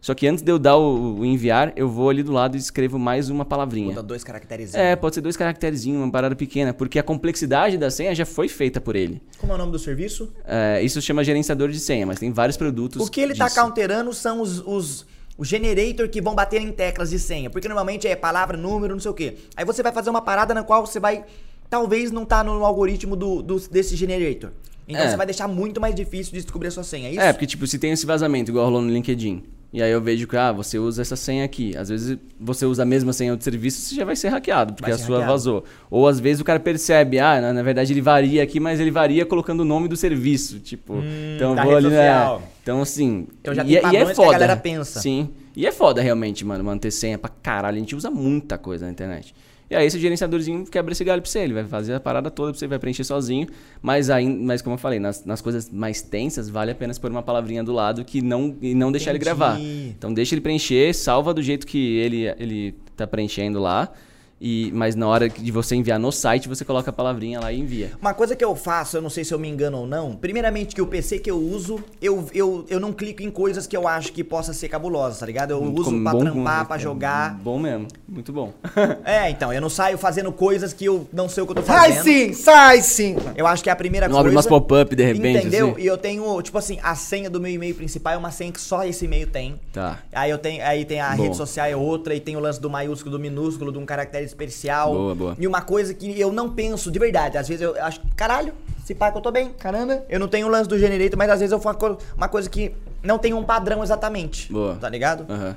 Só 0.00 0.14
que 0.14 0.26
antes 0.26 0.42
de 0.42 0.50
eu 0.50 0.58
dar 0.58 0.76
o, 0.78 1.18
o 1.18 1.24
enviar, 1.26 1.72
eu 1.76 1.86
vou 1.88 2.08
ali 2.08 2.22
do 2.22 2.32
lado 2.32 2.56
e 2.56 2.58
escrevo 2.58 2.98
mais 2.98 3.28
uma 3.28 3.44
palavrinha. 3.44 3.88
Muda 3.88 4.02
dois 4.02 4.24
caracteres. 4.24 4.74
É, 4.74 4.96
pode 4.96 5.14
ser 5.14 5.20
dois 5.20 5.36
caracterezinhos, 5.36 6.02
uma 6.02 6.10
parada 6.10 6.34
pequena, 6.34 6.72
porque 6.72 6.98
a 6.98 7.02
complexidade 7.02 7.76
da 7.76 7.90
senha 7.90 8.14
já 8.14 8.24
foi 8.24 8.48
feita 8.48 8.80
por 8.80 8.96
ele. 8.96 9.20
Como 9.38 9.52
é 9.52 9.56
o 9.56 9.58
nome 9.58 9.72
do 9.72 9.78
serviço? 9.78 10.32
É, 10.46 10.82
isso 10.82 11.02
chama 11.02 11.22
gerenciador 11.22 11.68
de 11.68 11.78
senha, 11.78 12.06
mas 12.06 12.18
tem 12.18 12.32
vários 12.32 12.56
produtos. 12.56 13.06
O 13.06 13.10
que 13.10 13.20
ele 13.20 13.34
tá 13.34 13.44
disso. 13.46 13.60
counterando 13.60 14.12
são 14.14 14.40
os, 14.40 14.60
os, 14.66 15.06
os 15.36 15.46
generator 15.46 16.08
que 16.08 16.22
vão 16.22 16.34
bater 16.34 16.62
em 16.62 16.72
teclas 16.72 17.10
de 17.10 17.18
senha. 17.18 17.50
Porque 17.50 17.68
normalmente 17.68 18.08
é 18.08 18.16
palavra, 18.16 18.56
número, 18.56 18.94
não 18.94 19.00
sei 19.00 19.10
o 19.10 19.14
quê. 19.14 19.36
Aí 19.54 19.66
você 19.66 19.82
vai 19.82 19.92
fazer 19.92 20.08
uma 20.08 20.22
parada 20.22 20.54
na 20.54 20.62
qual 20.62 20.86
você 20.86 20.98
vai. 20.98 21.24
Talvez 21.68 22.10
não 22.10 22.24
tá 22.24 22.42
no 22.42 22.64
algoritmo 22.64 23.14
do, 23.14 23.42
do- 23.42 23.68
desse 23.68 23.94
generator. 23.96 24.50
Então 24.88 25.02
É. 25.04 25.10
você 25.10 25.16
vai 25.16 25.26
deixar 25.26 25.46
muito 25.46 25.78
mais 25.80 25.94
difícil 25.94 26.32
de 26.32 26.40
descobrir 26.42 26.68
a 26.68 26.70
sua 26.70 26.82
senha. 26.84 27.08
É 27.08 27.12
isso? 27.12 27.20
É, 27.20 27.32
porque 27.34 27.46
tipo, 27.46 27.66
se 27.66 27.78
tem 27.78 27.92
esse 27.92 28.06
vazamento, 28.06 28.50
igual 28.50 28.64
rolou 28.64 28.80
no 28.82 28.90
LinkedIn, 28.90 29.44
e 29.72 29.82
aí 29.82 29.90
eu 29.92 30.00
vejo 30.00 30.26
que, 30.26 30.36
ah, 30.36 30.50
você 30.52 30.78
usa 30.78 31.00
essa 31.02 31.14
senha 31.16 31.44
aqui. 31.44 31.76
Às 31.76 31.88
vezes 31.88 32.18
você 32.40 32.66
usa 32.66 32.82
a 32.82 32.86
mesma 32.86 33.12
senha 33.12 33.36
do 33.36 33.42
serviço, 33.44 33.80
você 33.80 33.94
já 33.94 34.04
vai 34.04 34.16
ser 34.16 34.28
hackeado, 34.28 34.72
porque 34.74 34.90
Vai 34.90 34.94
a 34.94 34.98
ser 34.98 35.04
sua 35.06 35.16
hackeado. 35.18 35.32
vazou. 35.32 35.64
Ou 35.90 36.08
às 36.08 36.18
vezes 36.18 36.40
o 36.40 36.44
cara 36.44 36.58
percebe, 36.58 37.18
ah, 37.18 37.40
na, 37.40 37.52
na 37.52 37.62
verdade 37.62 37.92
ele 37.92 38.00
varia 38.00 38.42
aqui, 38.42 38.58
mas 38.58 38.80
ele 38.80 38.90
varia 38.90 39.24
colocando 39.24 39.60
o 39.60 39.64
nome 39.64 39.86
do 39.88 39.96
serviço. 39.96 40.58
Tipo, 40.58 40.94
então 41.36 41.52
Hum, 41.54 41.58
eu 41.58 41.64
vou 41.64 41.76
ali, 41.76 41.88
né? 41.88 42.38
Então, 42.62 42.82
assim. 42.82 43.26
Então 43.40 43.54
já 43.54 43.62
e, 43.62 43.66
tem 43.66 43.76
é- 43.76 43.82
e 43.92 43.96
é 43.96 44.04
que 44.04 44.10
a 44.10 44.14
foda. 44.14 44.32
galera 44.32 44.56
pensa. 44.56 45.00
Sim. 45.00 45.30
E 45.56 45.66
é 45.66 45.72
foda 45.72 46.00
realmente, 46.00 46.44
mano, 46.44 46.62
manter 46.62 46.90
senha 46.90 47.18
pra 47.18 47.30
caralho. 47.42 47.76
A 47.76 47.80
gente 47.80 47.94
usa 47.96 48.10
muita 48.10 48.56
coisa 48.56 48.86
na 48.86 48.92
internet. 48.92 49.34
E 49.70 49.76
aí 49.76 49.86
esse 49.86 50.00
gerenciadorzinho 50.00 50.64
quebra 50.66 50.92
esse 50.92 51.04
galho 51.04 51.22
pra 51.22 51.30
você. 51.30 51.38
Ele 51.38 51.54
vai 51.54 51.64
fazer 51.64 51.94
a 51.94 52.00
parada 52.00 52.28
toda 52.28 52.50
pra 52.50 52.58
você, 52.58 52.66
vai 52.66 52.78
preencher 52.78 53.04
sozinho. 53.04 53.46
Mas, 53.80 54.10
aí, 54.10 54.28
mas 54.28 54.60
como 54.60 54.74
eu 54.74 54.78
falei, 54.78 54.98
nas, 54.98 55.24
nas 55.24 55.40
coisas 55.40 55.70
mais 55.70 56.02
tensas, 56.02 56.48
vale 56.48 56.72
a 56.72 56.74
pena 56.74 56.92
pôr 57.00 57.10
uma 57.10 57.22
palavrinha 57.22 57.62
do 57.62 57.72
lado 57.72 58.04
que 58.04 58.20
não, 58.20 58.56
e 58.60 58.74
não 58.74 58.90
deixar 58.90 59.10
ele 59.10 59.18
Entendi. 59.18 59.24
gravar. 59.24 59.60
Então 59.60 60.12
deixa 60.12 60.34
ele 60.34 60.40
preencher, 60.40 60.92
salva 60.92 61.32
do 61.32 61.40
jeito 61.40 61.66
que 61.66 61.98
ele, 61.98 62.24
ele 62.38 62.74
tá 62.96 63.06
preenchendo 63.06 63.60
lá. 63.60 63.92
E, 64.40 64.70
mas 64.72 64.94
na 64.96 65.06
hora 65.06 65.28
de 65.28 65.52
você 65.52 65.74
enviar 65.76 65.98
no 65.98 66.10
site, 66.10 66.48
você 66.48 66.64
coloca 66.64 66.88
a 66.88 66.92
palavrinha 66.92 67.38
lá 67.40 67.52
e 67.52 67.60
envia. 67.60 67.92
Uma 68.00 68.14
coisa 68.14 68.34
que 68.34 68.42
eu 68.44 68.56
faço, 68.56 68.96
eu 68.96 69.02
não 69.02 69.10
sei 69.10 69.22
se 69.22 69.34
eu 69.34 69.38
me 69.38 69.46
engano 69.48 69.78
ou 69.78 69.86
não. 69.86 70.14
Primeiramente, 70.16 70.74
que 70.74 70.80
o 70.80 70.86
PC 70.86 71.18
que 71.18 71.30
eu 71.30 71.36
uso, 71.38 71.78
eu, 72.00 72.26
eu, 72.32 72.64
eu 72.70 72.80
não 72.80 72.90
clico 72.92 73.22
em 73.22 73.30
coisas 73.30 73.66
que 73.66 73.76
eu 73.76 73.86
acho 73.86 74.12
que 74.12 74.24
possa 74.24 74.54
ser 74.54 74.68
cabulosas, 74.68 75.18
tá 75.18 75.26
ligado? 75.26 75.50
Eu 75.50 75.62
uso 75.62 75.84
Como 75.90 76.02
pra 76.02 76.12
bom- 76.12 76.20
trampar, 76.20 76.60
bom- 76.60 76.66
pra 76.68 76.78
jogar. 76.78 77.34
Bom 77.34 77.58
mesmo, 77.58 77.86
muito 78.08 78.32
bom. 78.32 78.52
É, 79.04 79.28
então, 79.30 79.52
eu 79.52 79.60
não 79.60 79.68
saio 79.68 79.98
fazendo 79.98 80.30
coisas 80.32 80.72
que 80.72 80.84
eu 80.84 81.06
não 81.12 81.28
sei 81.28 81.42
o 81.42 81.46
que 81.46 81.52
eu 81.52 81.56
tô 81.56 81.62
Sai 81.62 81.92
fazendo. 81.92 82.04
sim, 82.04 82.32
sai 82.32 82.80
sim. 82.80 83.16
Eu 83.36 83.46
acho 83.46 83.62
que 83.62 83.68
é 83.68 83.72
a 83.72 83.76
primeira 83.76 84.06
Não 84.06 84.12
coisa. 84.14 84.20
abre 84.28 84.36
umas 84.36 84.46
pop-up 84.46 84.94
de 84.96 85.04
repente, 85.04 85.38
Entendeu? 85.46 85.72
assim? 85.72 85.80
E 85.82 85.86
eu 85.86 85.98
tenho, 85.98 86.40
tipo 86.42 86.56
assim, 86.56 86.78
a 86.82 86.94
senha 86.94 87.28
do 87.28 87.40
meu 87.40 87.50
e-mail 87.52 87.74
principal 87.74 88.14
é 88.14 88.16
uma 88.16 88.30
senha 88.30 88.52
que 88.52 88.60
só 88.60 88.84
esse 88.84 89.04
e-mail 89.04 89.26
tem. 89.26 89.60
Tá. 89.72 89.98
Aí 90.12 90.30
eu 90.30 90.38
tenho, 90.38 90.64
aí 90.64 90.84
tem 90.84 91.00
a 91.00 91.14
Bom. 91.16 91.24
rede 91.24 91.36
social 91.36 91.66
é 91.66 91.76
outra, 91.76 92.14
e 92.14 92.20
tem 92.20 92.36
o 92.36 92.40
lance 92.40 92.60
do 92.60 92.70
maiúsculo, 92.70 93.10
do 93.12 93.18
minúsculo, 93.20 93.70
de 93.72 93.78
um 93.78 93.84
caractere 93.84 94.29
especial. 94.30 94.92
Boa, 94.92 95.14
boa. 95.14 95.36
E 95.38 95.46
uma 95.46 95.60
coisa 95.60 95.92
que 95.94 96.18
eu 96.18 96.32
não 96.32 96.50
penso 96.50 96.90
de 96.90 96.98
verdade. 96.98 97.36
Às 97.38 97.48
vezes 97.48 97.62
eu 97.62 97.74
acho, 97.82 98.00
caralho, 98.16 98.52
se 98.84 98.94
pá 98.94 99.10
que 99.10 99.18
eu 99.18 99.22
tô 99.22 99.30
bem. 99.30 99.50
Caramba. 99.58 100.04
Eu 100.08 100.18
não 100.18 100.28
tenho 100.28 100.46
o 100.46 100.50
lance 100.50 100.68
do 100.68 100.78
generator, 100.78 101.18
mas 101.18 101.30
às 101.30 101.40
vezes 101.40 101.52
eu 101.52 101.60
faço 101.60 101.78
uma 101.78 101.94
co- 101.96 101.98
uma 102.16 102.28
coisa 102.28 102.48
que 102.48 102.72
não 103.02 103.18
tem 103.18 103.32
um 103.34 103.42
padrão 103.44 103.82
exatamente. 103.82 104.52
Boa. 104.52 104.76
Tá 104.76 104.88
ligado? 104.88 105.26
Aham. 105.32 105.56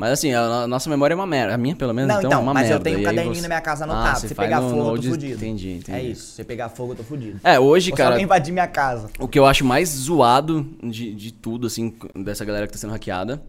Mas 0.00 0.12
assim, 0.12 0.32
a, 0.32 0.64
nossa 0.68 0.88
memória 0.88 1.12
é 1.12 1.16
uma 1.16 1.26
merda. 1.26 1.54
A 1.54 1.58
minha, 1.58 1.74
pelo 1.74 1.92
menos, 1.92 2.08
Não, 2.08 2.18
então, 2.20 2.28
então, 2.30 2.38
é 2.38 2.42
uma 2.44 2.54
mas 2.54 2.68
merda. 2.68 2.78
eu 2.78 2.84
tenho 2.84 3.00
um 3.00 3.02
caderninho 3.02 3.34
você- 3.34 3.42
na 3.42 3.48
minha 3.48 3.60
casa 3.60 3.84
Ah, 3.84 3.90
anotado. 3.90 4.20
você 4.20 4.28
se 4.28 4.34
pegar 4.36 4.60
no 4.60 4.70
fogo, 4.70 4.90
eu 4.96 5.02
tô 5.02 5.08
fudido. 5.08 5.34
Entendi, 5.34 5.72
entendi. 5.72 5.98
É 5.98 6.02
isso. 6.02 6.34
Se 6.36 6.44
pegar 6.44 6.68
fogo, 6.68 6.92
eu 6.92 6.96
tô 6.98 7.02
fudido. 7.02 7.40
É, 7.42 7.58
hoje, 7.58 7.90
Ou 7.90 7.96
se 7.96 8.00
cara, 8.00 8.10
alguém 8.10 8.24
invadir 8.24 8.52
minha 8.52 8.68
casa. 8.68 9.10
o 9.18 9.26
que 9.26 9.36
eu 9.36 9.44
acho 9.44 9.64
mais 9.64 9.88
zoado 9.88 10.64
de, 10.84 11.12
de 11.12 11.32
tudo, 11.32 11.66
assim, 11.66 11.92
dessa 12.14 12.44
galera 12.44 12.68
que 12.68 12.72
tá 12.72 12.78
sendo 12.78 12.92
hackeada, 12.92 13.42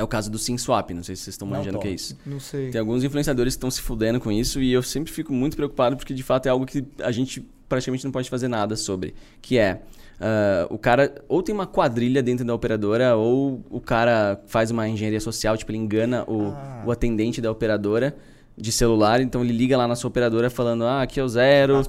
é 0.00 0.04
o 0.04 0.08
caso 0.08 0.30
do 0.30 0.38
SimSwap. 0.38 0.92
Não 0.94 1.02
sei 1.02 1.14
se 1.14 1.22
vocês 1.22 1.34
estão 1.34 1.46
manjando 1.46 1.78
o 1.78 1.80
que 1.80 1.88
é 1.88 1.92
isso. 1.92 2.16
Não 2.24 2.40
sei. 2.40 2.70
Tem 2.70 2.80
alguns 2.80 3.04
influenciadores 3.04 3.54
que 3.54 3.58
estão 3.58 3.70
se 3.70 3.80
fudendo 3.82 4.18
com 4.18 4.32
isso 4.32 4.60
e 4.60 4.72
eu 4.72 4.82
sempre 4.82 5.12
fico 5.12 5.32
muito 5.32 5.56
preocupado 5.56 5.96
porque 5.96 6.14
de 6.14 6.22
fato 6.22 6.46
é 6.46 6.48
algo 6.50 6.64
que 6.66 6.84
a 7.02 7.12
gente 7.12 7.46
praticamente 7.68 8.04
não 8.04 8.10
pode 8.10 8.28
fazer 8.30 8.48
nada 8.48 8.76
sobre. 8.76 9.14
Que 9.40 9.58
é, 9.58 9.82
ah, 10.20 10.66
o 10.70 10.78
cara 10.78 11.14
ou 11.28 11.42
tem 11.42 11.54
uma 11.54 11.66
quadrilha 11.66 12.22
dentro 12.22 12.44
da 12.44 12.54
operadora 12.54 13.14
ou 13.16 13.64
o 13.70 13.80
cara 13.80 14.40
faz 14.46 14.70
uma 14.70 14.88
engenharia 14.88 15.20
social, 15.20 15.56
tipo, 15.56 15.70
ele 15.70 15.78
engana 15.78 16.24
o, 16.26 16.48
Ah. 16.48 16.82
o 16.86 16.90
atendente 16.90 17.40
da 17.40 17.50
operadora 17.50 18.16
de 18.56 18.70
celular, 18.72 19.22
então 19.22 19.42
ele 19.42 19.54
liga 19.54 19.74
lá 19.74 19.88
na 19.88 19.96
sua 19.96 20.08
operadora 20.08 20.50
falando, 20.50 20.84
ah, 20.84 21.00
aqui 21.00 21.18
é 21.18 21.24
o 21.24 21.28
zero, 21.28 21.80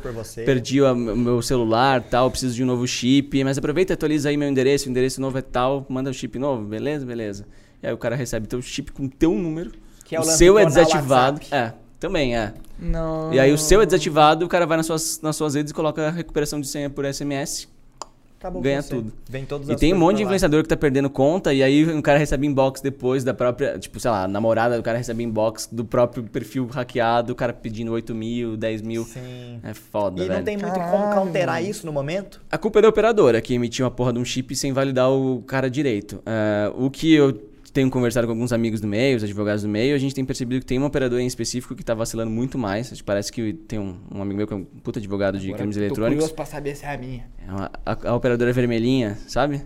perdi 0.45 0.81
o 0.81 0.95
meu 0.95 1.41
celular, 1.41 2.01
tal, 2.01 2.31
preciso 2.31 2.55
de 2.55 2.63
um 2.63 2.65
novo 2.65 2.87
chip, 2.87 3.43
mas 3.43 3.57
aproveita 3.57 3.91
e 3.91 3.95
atualiza 3.95 4.29
aí 4.29 4.37
meu 4.37 4.47
endereço, 4.47 4.87
o 4.87 4.89
endereço 4.91 5.19
novo 5.19 5.37
é 5.37 5.41
tal, 5.41 5.85
manda 5.89 6.09
o 6.09 6.13
chip 6.13 6.39
novo, 6.39 6.63
beleza, 6.63 7.05
beleza. 7.05 7.45
E 7.81 7.87
aí 7.87 7.93
o 7.93 7.97
cara 7.97 8.15
recebe 8.15 8.47
teu 8.47 8.61
chip 8.61 8.91
com 8.91 9.07
teu 9.07 9.33
número, 9.33 9.71
Que 10.05 10.15
é 10.15 10.19
o 10.19 10.23
o 10.23 10.25
seu 10.25 10.57
é 10.59 10.65
desativado. 10.65 11.37
WhatsApp. 11.37 11.55
É, 11.55 11.73
também 11.99 12.35
é. 12.37 12.53
Não. 12.79 13.33
E 13.33 13.39
aí 13.39 13.51
o 13.51 13.57
seu 13.57 13.81
é 13.81 13.85
desativado, 13.85 14.45
o 14.45 14.49
cara 14.49 14.65
vai 14.65 14.77
nas 14.77 14.85
suas, 14.85 15.19
nas 15.21 15.35
suas 15.35 15.55
redes 15.55 15.71
e 15.71 15.73
coloca 15.73 16.07
a 16.07 16.11
recuperação 16.11 16.59
de 16.59 16.67
senha 16.67 16.89
por 16.89 17.05
SMS. 17.05 17.67
Acabou 18.39 18.59
Ganha 18.59 18.81
tudo. 18.81 19.13
Vem 19.29 19.45
todas 19.45 19.69
E 19.69 19.75
tem 19.75 19.93
um 19.93 19.99
monte 19.99 20.17
de 20.17 20.23
influenciador 20.23 20.63
que 20.63 20.69
tá 20.69 20.75
perdendo 20.75 21.11
conta, 21.11 21.53
e 21.53 21.61
aí 21.61 21.83
o 21.85 22.01
cara 22.01 22.17
recebe 22.17 22.47
inbox 22.47 22.81
depois 22.81 23.23
da 23.23 23.35
própria. 23.35 23.77
Tipo, 23.77 23.99
sei 23.99 24.09
lá, 24.09 24.23
a 24.23 24.27
namorada 24.27 24.75
do 24.75 24.81
cara 24.81 24.97
recebe 24.97 25.23
inbox 25.23 25.69
do 25.71 25.85
próprio 25.85 26.23
perfil 26.23 26.65
hackeado, 26.65 27.33
o 27.33 27.35
cara 27.35 27.53
pedindo 27.53 27.91
8 27.91 28.15
mil, 28.15 28.57
10 28.57 28.81
mil. 28.81 29.03
Sim. 29.03 29.59
É 29.61 29.75
foda, 29.75 30.23
E 30.23 30.27
velho. 30.27 30.39
não 30.39 30.43
tem 30.43 30.57
muito 30.57 30.73
como 30.73 30.85
Caralho. 30.89 31.21
counterar 31.21 31.63
isso 31.63 31.85
no 31.85 31.93
momento? 31.93 32.41
A 32.51 32.57
culpa 32.57 32.79
é 32.79 32.81
da 32.81 32.89
operadora, 32.89 33.39
que 33.41 33.53
emitiu 33.53 33.85
uma 33.85 33.91
porra 33.91 34.11
de 34.11 34.17
um 34.17 34.25
chip 34.25 34.55
sem 34.55 34.73
validar 34.73 35.11
o 35.11 35.43
cara 35.45 35.69
direito. 35.69 36.19
É, 36.25 36.71
o 36.75 36.89
que 36.89 37.13
eu 37.13 37.39
tenho 37.73 37.89
conversado 37.89 38.27
com 38.27 38.33
alguns 38.33 38.51
amigos 38.53 38.81
do 38.81 38.87
meio, 38.87 39.17
os 39.17 39.23
advogados 39.23 39.63
do 39.63 39.69
meio, 39.69 39.95
a 39.95 39.97
gente 39.97 40.13
tem 40.13 40.23
percebido 40.25 40.59
que 40.59 40.65
tem 40.65 40.77
uma 40.77 40.87
operadora 40.87 41.21
em 41.21 41.25
específico 41.27 41.75
que 41.75 41.83
tá 41.83 41.93
vacilando 41.93 42.29
muito 42.31 42.57
mais. 42.57 43.01
Parece 43.01 43.31
que 43.31 43.53
tem 43.53 43.79
um, 43.79 43.97
um 44.13 44.21
amigo 44.21 44.37
meu 44.37 44.47
que 44.47 44.53
é 44.53 44.57
um 44.57 44.63
puta 44.65 44.99
advogado 44.99 45.39
de 45.39 45.53
crimes 45.53 45.75
Tô 45.75 45.81
eletrônicos. 45.81 46.15
curioso 46.25 46.33
pra 46.35 46.45
saber 46.45 46.75
se 46.75 46.85
é 46.85 46.93
a 46.93 46.97
minha. 46.97 47.25
É 47.47 47.51
uma- 47.51 47.71
a, 47.85 48.09
a 48.09 48.15
operadora 48.15 48.51
vermelhinha, 48.53 49.17
sabe? 49.27 49.61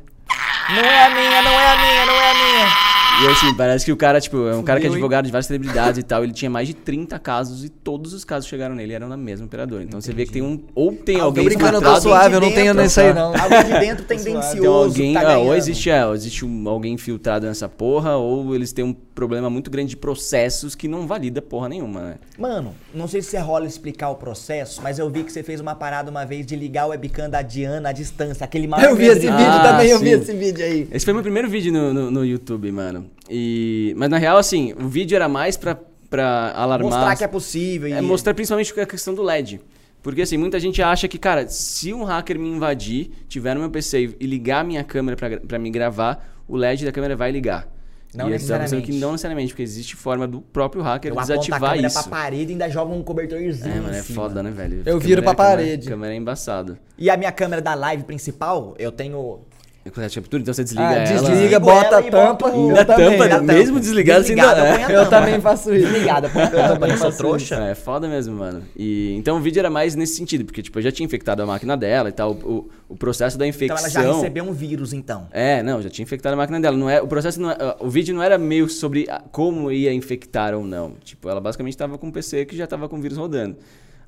Não 0.69 0.77
é 0.84 1.06
a 1.06 1.10
minha, 1.10 1.41
não 1.41 1.52
é 1.52 1.68
a 1.68 1.77
minha, 1.77 2.06
não 2.06 2.14
é 2.14 2.32
a 2.32 2.34
minha. 2.34 3.05
E 3.23 3.27
assim, 3.27 3.53
parece 3.55 3.85
que 3.85 3.91
o 3.93 3.97
cara, 3.97 4.19
tipo, 4.19 4.45
é 4.47 4.55
um 4.55 4.61
cara 4.63 4.79
que 4.79 4.87
é 4.87 4.89
advogado 4.89 5.25
de 5.25 5.31
várias 5.31 5.45
celebridades 5.45 5.97
e 5.99 6.03
tal. 6.03 6.23
Ele 6.23 6.33
tinha 6.33 6.49
mais 6.51 6.67
de 6.67 6.73
30 6.73 7.17
casos 7.17 7.63
e 7.63 7.69
todos 7.69 8.13
os 8.13 8.25
casos 8.25 8.45
que 8.45 8.49
chegaram 8.49 8.75
nele 8.75 8.93
eram 8.93 9.07
na 9.07 9.15
mesma 9.15 9.45
operadora. 9.45 9.83
Então 9.83 10.01
você 10.01 10.11
vê 10.13 10.25
que 10.25 10.33
tem 10.33 10.41
um. 10.41 10.61
Ou 10.75 10.91
tem 10.91 11.15
Alguém 11.19 11.43
alguém 11.43 11.45
brincando, 11.57 11.77
eu 11.77 11.81
tô 11.81 12.01
suave, 12.01 12.35
eu 12.35 12.41
não 12.41 12.51
tenho 12.51 12.73
nesse 12.73 12.99
aí, 12.99 13.13
não. 13.13 13.27
Alguém 13.35 13.63
de 13.63 13.79
dentro 13.79 14.05
Tem 14.05 14.17
tendencioso. 14.17 14.67
alguém, 14.69 15.13
tá 15.13 15.33
ah, 15.35 15.37
ou 15.39 15.55
existe, 15.55 15.89
é, 15.89 16.05
ou 16.05 16.13
existe 16.13 16.43
um- 16.45 16.67
alguém 16.67 16.93
infiltrado 16.93 17.45
nessa 17.45 17.69
porra, 17.69 18.17
ou 18.17 18.53
eles 18.53 18.73
têm 18.73 18.83
um 18.83 18.93
problema 18.93 19.49
muito 19.49 19.71
grande 19.71 19.91
de 19.91 19.97
processos 19.97 20.75
que 20.75 20.87
não 20.87 21.07
valida 21.07 21.41
porra 21.41 21.69
nenhuma, 21.69 22.01
né? 22.01 22.15
Mano, 22.37 22.75
não 22.93 23.07
sei 23.07 23.21
se 23.21 23.29
você 23.29 23.37
rola 23.39 23.65
explicar 23.65 24.09
o 24.09 24.15
processo, 24.15 24.81
mas 24.81 24.99
eu 24.99 25.09
vi 25.09 25.23
que 25.23 25.31
você 25.31 25.41
fez 25.41 25.61
uma 25.61 25.73
parada 25.73 26.11
uma 26.11 26.25
vez 26.25 26.45
de 26.45 26.55
ligar 26.55 26.85
o 26.85 26.89
webcam 26.89 27.29
da 27.29 27.41
Diana 27.41 27.89
à 27.89 27.91
distância. 27.93 28.43
Aquele 28.43 28.67
maior 28.67 28.89
Eu 28.89 28.95
vi 28.95 29.05
esse 29.05 29.21
de- 29.21 29.27
vídeo 29.27 29.37
Ah, 29.47 29.63
também, 29.63 29.87
eu 29.89 29.99
vi 29.99 30.09
esse 30.09 30.33
vídeo 30.33 30.65
aí. 30.65 30.87
Esse 30.91 31.05
foi 31.05 31.13
meu 31.13 31.23
primeiro 31.23 31.49
vídeo 31.49 31.71
no, 31.71 31.93
no, 31.93 32.11
no 32.11 32.25
YouTube, 32.25 32.69
mano. 32.71 33.05
E, 33.30 33.94
mas 33.98 34.10
na 34.10 34.18
real, 34.18 34.38
assim, 34.38 34.73
o 34.73 34.88
vídeo 34.88 35.15
era 35.15 35.27
mais 35.27 35.57
pra, 35.57 35.77
pra 36.10 36.52
alarmar. 36.56 36.91
Mostrar 36.91 37.15
que 37.15 37.23
é 37.23 37.27
possível. 37.27 37.94
É 37.94 37.99
e- 37.99 38.02
mostrar 38.02 38.34
principalmente 38.34 38.77
a 38.80 38.86
questão 38.86 39.14
do 39.14 39.22
LED. 39.23 39.60
Porque 40.03 40.22
assim, 40.22 40.38
muita 40.38 40.60
gente 40.60 40.82
acha 40.84 41.07
que, 41.07 41.18
cara, 41.18 41.48
se 41.48 41.91
um 41.91 42.03
hacker 42.03 42.38
me 42.40 42.48
invadir, 42.48 43.10
tiver 43.27 43.56
no 43.56 43.61
meu 43.61 43.72
PC 43.72 44.15
e 44.19 44.26
ligar 44.27 44.60
a 44.60 44.64
minha 44.64 44.84
câmera 44.84 45.18
pra, 45.18 45.40
pra 45.40 45.57
me 45.57 45.72
gravar, 45.72 46.23
o 46.48 46.56
LED 46.56 46.86
da 46.86 46.91
câmera 46.91 47.15
vai 47.15 47.32
ligar. 47.32 47.68
Não 48.14 48.26
e 48.27 48.30
tá 48.30 48.34
necessariamente. 48.34 48.91
que 48.91 48.98
não 48.98 49.11
necessariamente, 49.11 49.49
porque 49.52 49.64
existe 49.64 49.95
forma 49.95 50.26
do 50.27 50.40
próprio 50.41 50.82
hacker 50.84 51.11
Eu 51.11 51.15
aponto 51.19 51.34
a 51.34 51.36
desativar 51.36 51.72
câmera 51.72 51.88
isso. 51.88 52.02
pra 52.02 52.10
parede 52.10 52.52
e 52.52 52.53
ainda 52.53 52.69
joga 52.69 52.94
um 52.94 53.03
cobertorzinho 53.03 53.76
É, 53.76 53.80
mano, 53.82 53.95
é 53.95 54.02
foda, 54.03 54.41
né, 54.41 54.52
velho? 54.52 54.84
Eu 54.86 54.99
viro 54.99 55.22
pra 55.22 55.36
Câmera- 55.36 55.56
parede. 55.57 55.90
Câmera 55.90 56.14
é 56.14 56.18
embaçado. 56.18 56.77
E 56.98 57.10
a 57.10 57.18
minha 57.18 57.32
câmera 57.32 57.61
da 57.61 57.73
live 57.73 58.03
principal, 58.03 58.73
eu 58.80 58.91
tenho... 58.91 59.40
É 59.88 59.91
com 59.91 60.02
essa 60.02 60.16
captura, 60.20 60.41
então 60.41 60.52
você 60.52 60.64
desliga 60.64 60.88
Ah, 60.90 60.94
ela. 60.95 61.30
desliga, 61.30 61.60
bota 61.60 61.86
ela 61.86 61.98
a 61.98 62.02
e 62.07 62.10
tampa. 62.10 62.49
Ainda 62.49 62.80
Eu 62.82 62.86
também, 62.86 63.18
tampa, 63.20 63.40
né? 63.41 63.53
mesmo 63.53 63.80
desligado, 63.80 64.24
você 64.26 64.32
ainda... 64.34 64.44
É. 64.57 64.84
a 64.86 64.91
Eu 64.91 65.07
também 65.07 65.40
faço 65.40 65.72
isso. 65.76 65.86
Desligada, 65.88 66.28
põe 66.28 66.41
a 66.41 66.48
tampa, 66.49 66.86
eu 66.88 66.90
não 66.90 66.98
sou 66.98 67.12
trouxa. 67.12 67.56
É 67.57 67.76
foda 67.76 68.07
mesmo, 68.07 68.36
mano. 68.36 68.64
E, 68.76 69.14
então 69.16 69.38
o 69.38 69.40
vídeo 69.40 69.60
era 69.60 69.70
mais 69.70 69.94
nesse 69.94 70.16
sentido, 70.16 70.44
porque 70.44 70.64
tipo, 70.64 70.80
eu 70.80 70.82
já 70.84 70.91
tinha 70.91 71.06
infectado 71.06 71.44
a 71.44 71.45
máquina 71.45 71.78
dela 71.78 72.10
e 72.10 72.12
tal. 72.12 72.32
O, 72.32 72.68
o 72.90 72.95
processo 72.95 73.38
da 73.38 73.45
Então 73.45 73.56
infecção. 73.68 74.02
ela 74.02 74.12
já 74.12 74.14
recebeu 74.16 74.44
um 74.44 74.52
vírus, 74.53 74.91
então. 74.91 75.28
É, 75.32 75.62
não, 75.62 75.80
já 75.84 75.90
tinha 75.91 76.02
infectado 76.03 76.34
a 76.34 76.38
máquina 76.38 76.60
dela. 76.60 76.76
Não 76.76 76.90
é, 76.90 76.99
o 76.99 77.06
processo 77.07 77.40
não 77.40 77.52
é, 77.52 77.57
o 77.80 77.88
vídeo 77.88 78.16
não 78.16 78.24
era 78.24 78.40
meio 78.40 78.68
sobre 78.68 79.07
a- 79.07 79.22
como 79.32 79.72
ia 79.72 79.94
infectar 79.94 80.56
ou 80.56 80.64
não. 80.64 80.94
Tipo, 81.03 81.30
ela 81.30 81.40
basicamente 81.40 81.74
estava 81.74 81.95
com 81.99 82.07
um 82.07 82.12
PC 82.12 82.44
que 82.45 82.57
já 82.57 82.64
estava 82.64 82.90
com 82.90 82.98
o 82.98 82.99
vírus 83.02 83.20
rodando. 83.20 83.56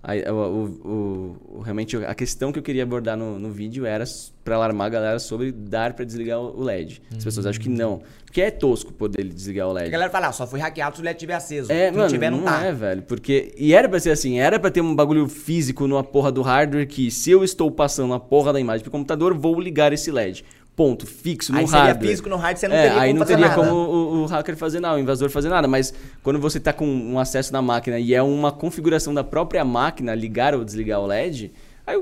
Aí, 0.04 0.24
o, 0.30 0.34
o- 0.34 1.58
o- 1.58 1.62
realmente 1.62 1.98
a 1.98 2.14
questão 2.16 2.52
que 2.52 2.60
eu 2.60 2.64
queria 2.64 2.84
abordar 2.84 3.18
no, 3.18 3.38
no 3.40 3.52
vídeo 3.52 3.86
era 3.86 4.04
para 4.44 4.56
alarmar 4.56 4.88
a 4.88 4.90
galera 4.90 5.20
sobre 5.20 5.52
dar 5.52 5.94
para 5.94 6.06
desligar 6.06 6.40
o, 6.40 6.64
LED. 6.64 7.02
As 7.18 7.24
pessoas 7.24 7.46
acham 7.46 7.62
que 7.62 7.68
não, 7.68 8.02
porque 8.24 8.40
é 8.42 8.50
tosco 8.52 8.94
poder 8.94 9.26
desligar 9.26 9.68
o 9.68 9.72
A 9.72 9.74
LED. 9.74 9.90
galera 9.90 10.10
fala, 10.10 10.28
ah, 10.28 10.32
só 10.32 10.48
foi 10.48 10.60
hackeado 10.60 10.96
se 10.96 11.02
o 11.02 11.06
LED 11.06 11.16
estiver 11.18 11.34
aceso. 11.34 11.72
É, 11.72 11.86
se 11.88 11.92
não 11.92 11.98
mano, 12.00 12.10
tiver, 12.12 12.30
não, 12.30 12.38
não 12.38 12.46
tá. 12.46 12.64
é, 12.64 12.72
velho. 12.72 13.02
Porque. 13.02 13.54
E 13.58 13.74
era 13.74 13.90
pra 13.90 14.00
ser 14.00 14.12
assim, 14.12 14.40
era 14.40 14.60
pra 14.60 14.70
ter 14.72 14.80
um 14.82 14.96
bagulho 14.96 15.28
físico 15.28 15.88
numa 15.88 16.04
porra 16.04 16.32
do 16.32 16.42
hardware 16.42 16.88
que, 16.88 17.12
se 17.12 17.32
eu 17.32 17.44
estou 17.44 17.70
passando 17.70 18.14
a 18.14 18.20
porra 18.20 18.54
da 18.54 18.60
imagem 18.60 18.84
pro 18.84 18.92
computador, 18.92 19.34
vou 19.38 19.60
ligar 19.60 19.92
esse 19.92 20.12
LED. 20.12 20.46
Ponto, 20.78 21.08
fixo, 21.08 21.52
no 21.52 21.58
Aí 21.58 21.68
seria 21.68 21.86
hardware. 21.86 22.10
físico 22.12 22.30
no 22.30 22.36
hardware, 22.36 22.58
você 22.60 22.68
não 22.68 22.76
é, 22.76 22.82
teria 22.84 23.02
aí 23.02 23.10
como 23.10 23.20
não 23.20 23.26
teria 23.26 23.48
nada. 23.50 23.56
como 23.68 23.76
o, 23.76 24.22
o 24.22 24.26
hacker 24.28 24.56
fazer 24.56 24.80
nada, 24.80 24.96
o 24.96 25.00
invasor 25.00 25.30
fazer 25.32 25.50
nada. 25.50 25.68
Mas 25.68 25.92
quando 26.22 26.40
você 26.40 26.60
tá 26.60 26.72
com 26.72 26.86
um 26.88 27.18
acesso 27.18 27.52
na 27.52 27.62
máquina 27.64 27.98
e 28.00 28.14
é 28.14 28.22
uma 28.22 28.52
configuração 28.52 29.12
da 29.12 29.24
própria 29.24 29.66
máquina, 29.66 30.14
ligar 30.14 30.54
ou 30.54 30.64
desligar 30.64 31.02
o 31.02 31.08
LED. 31.08 31.52
Aí 31.86 32.00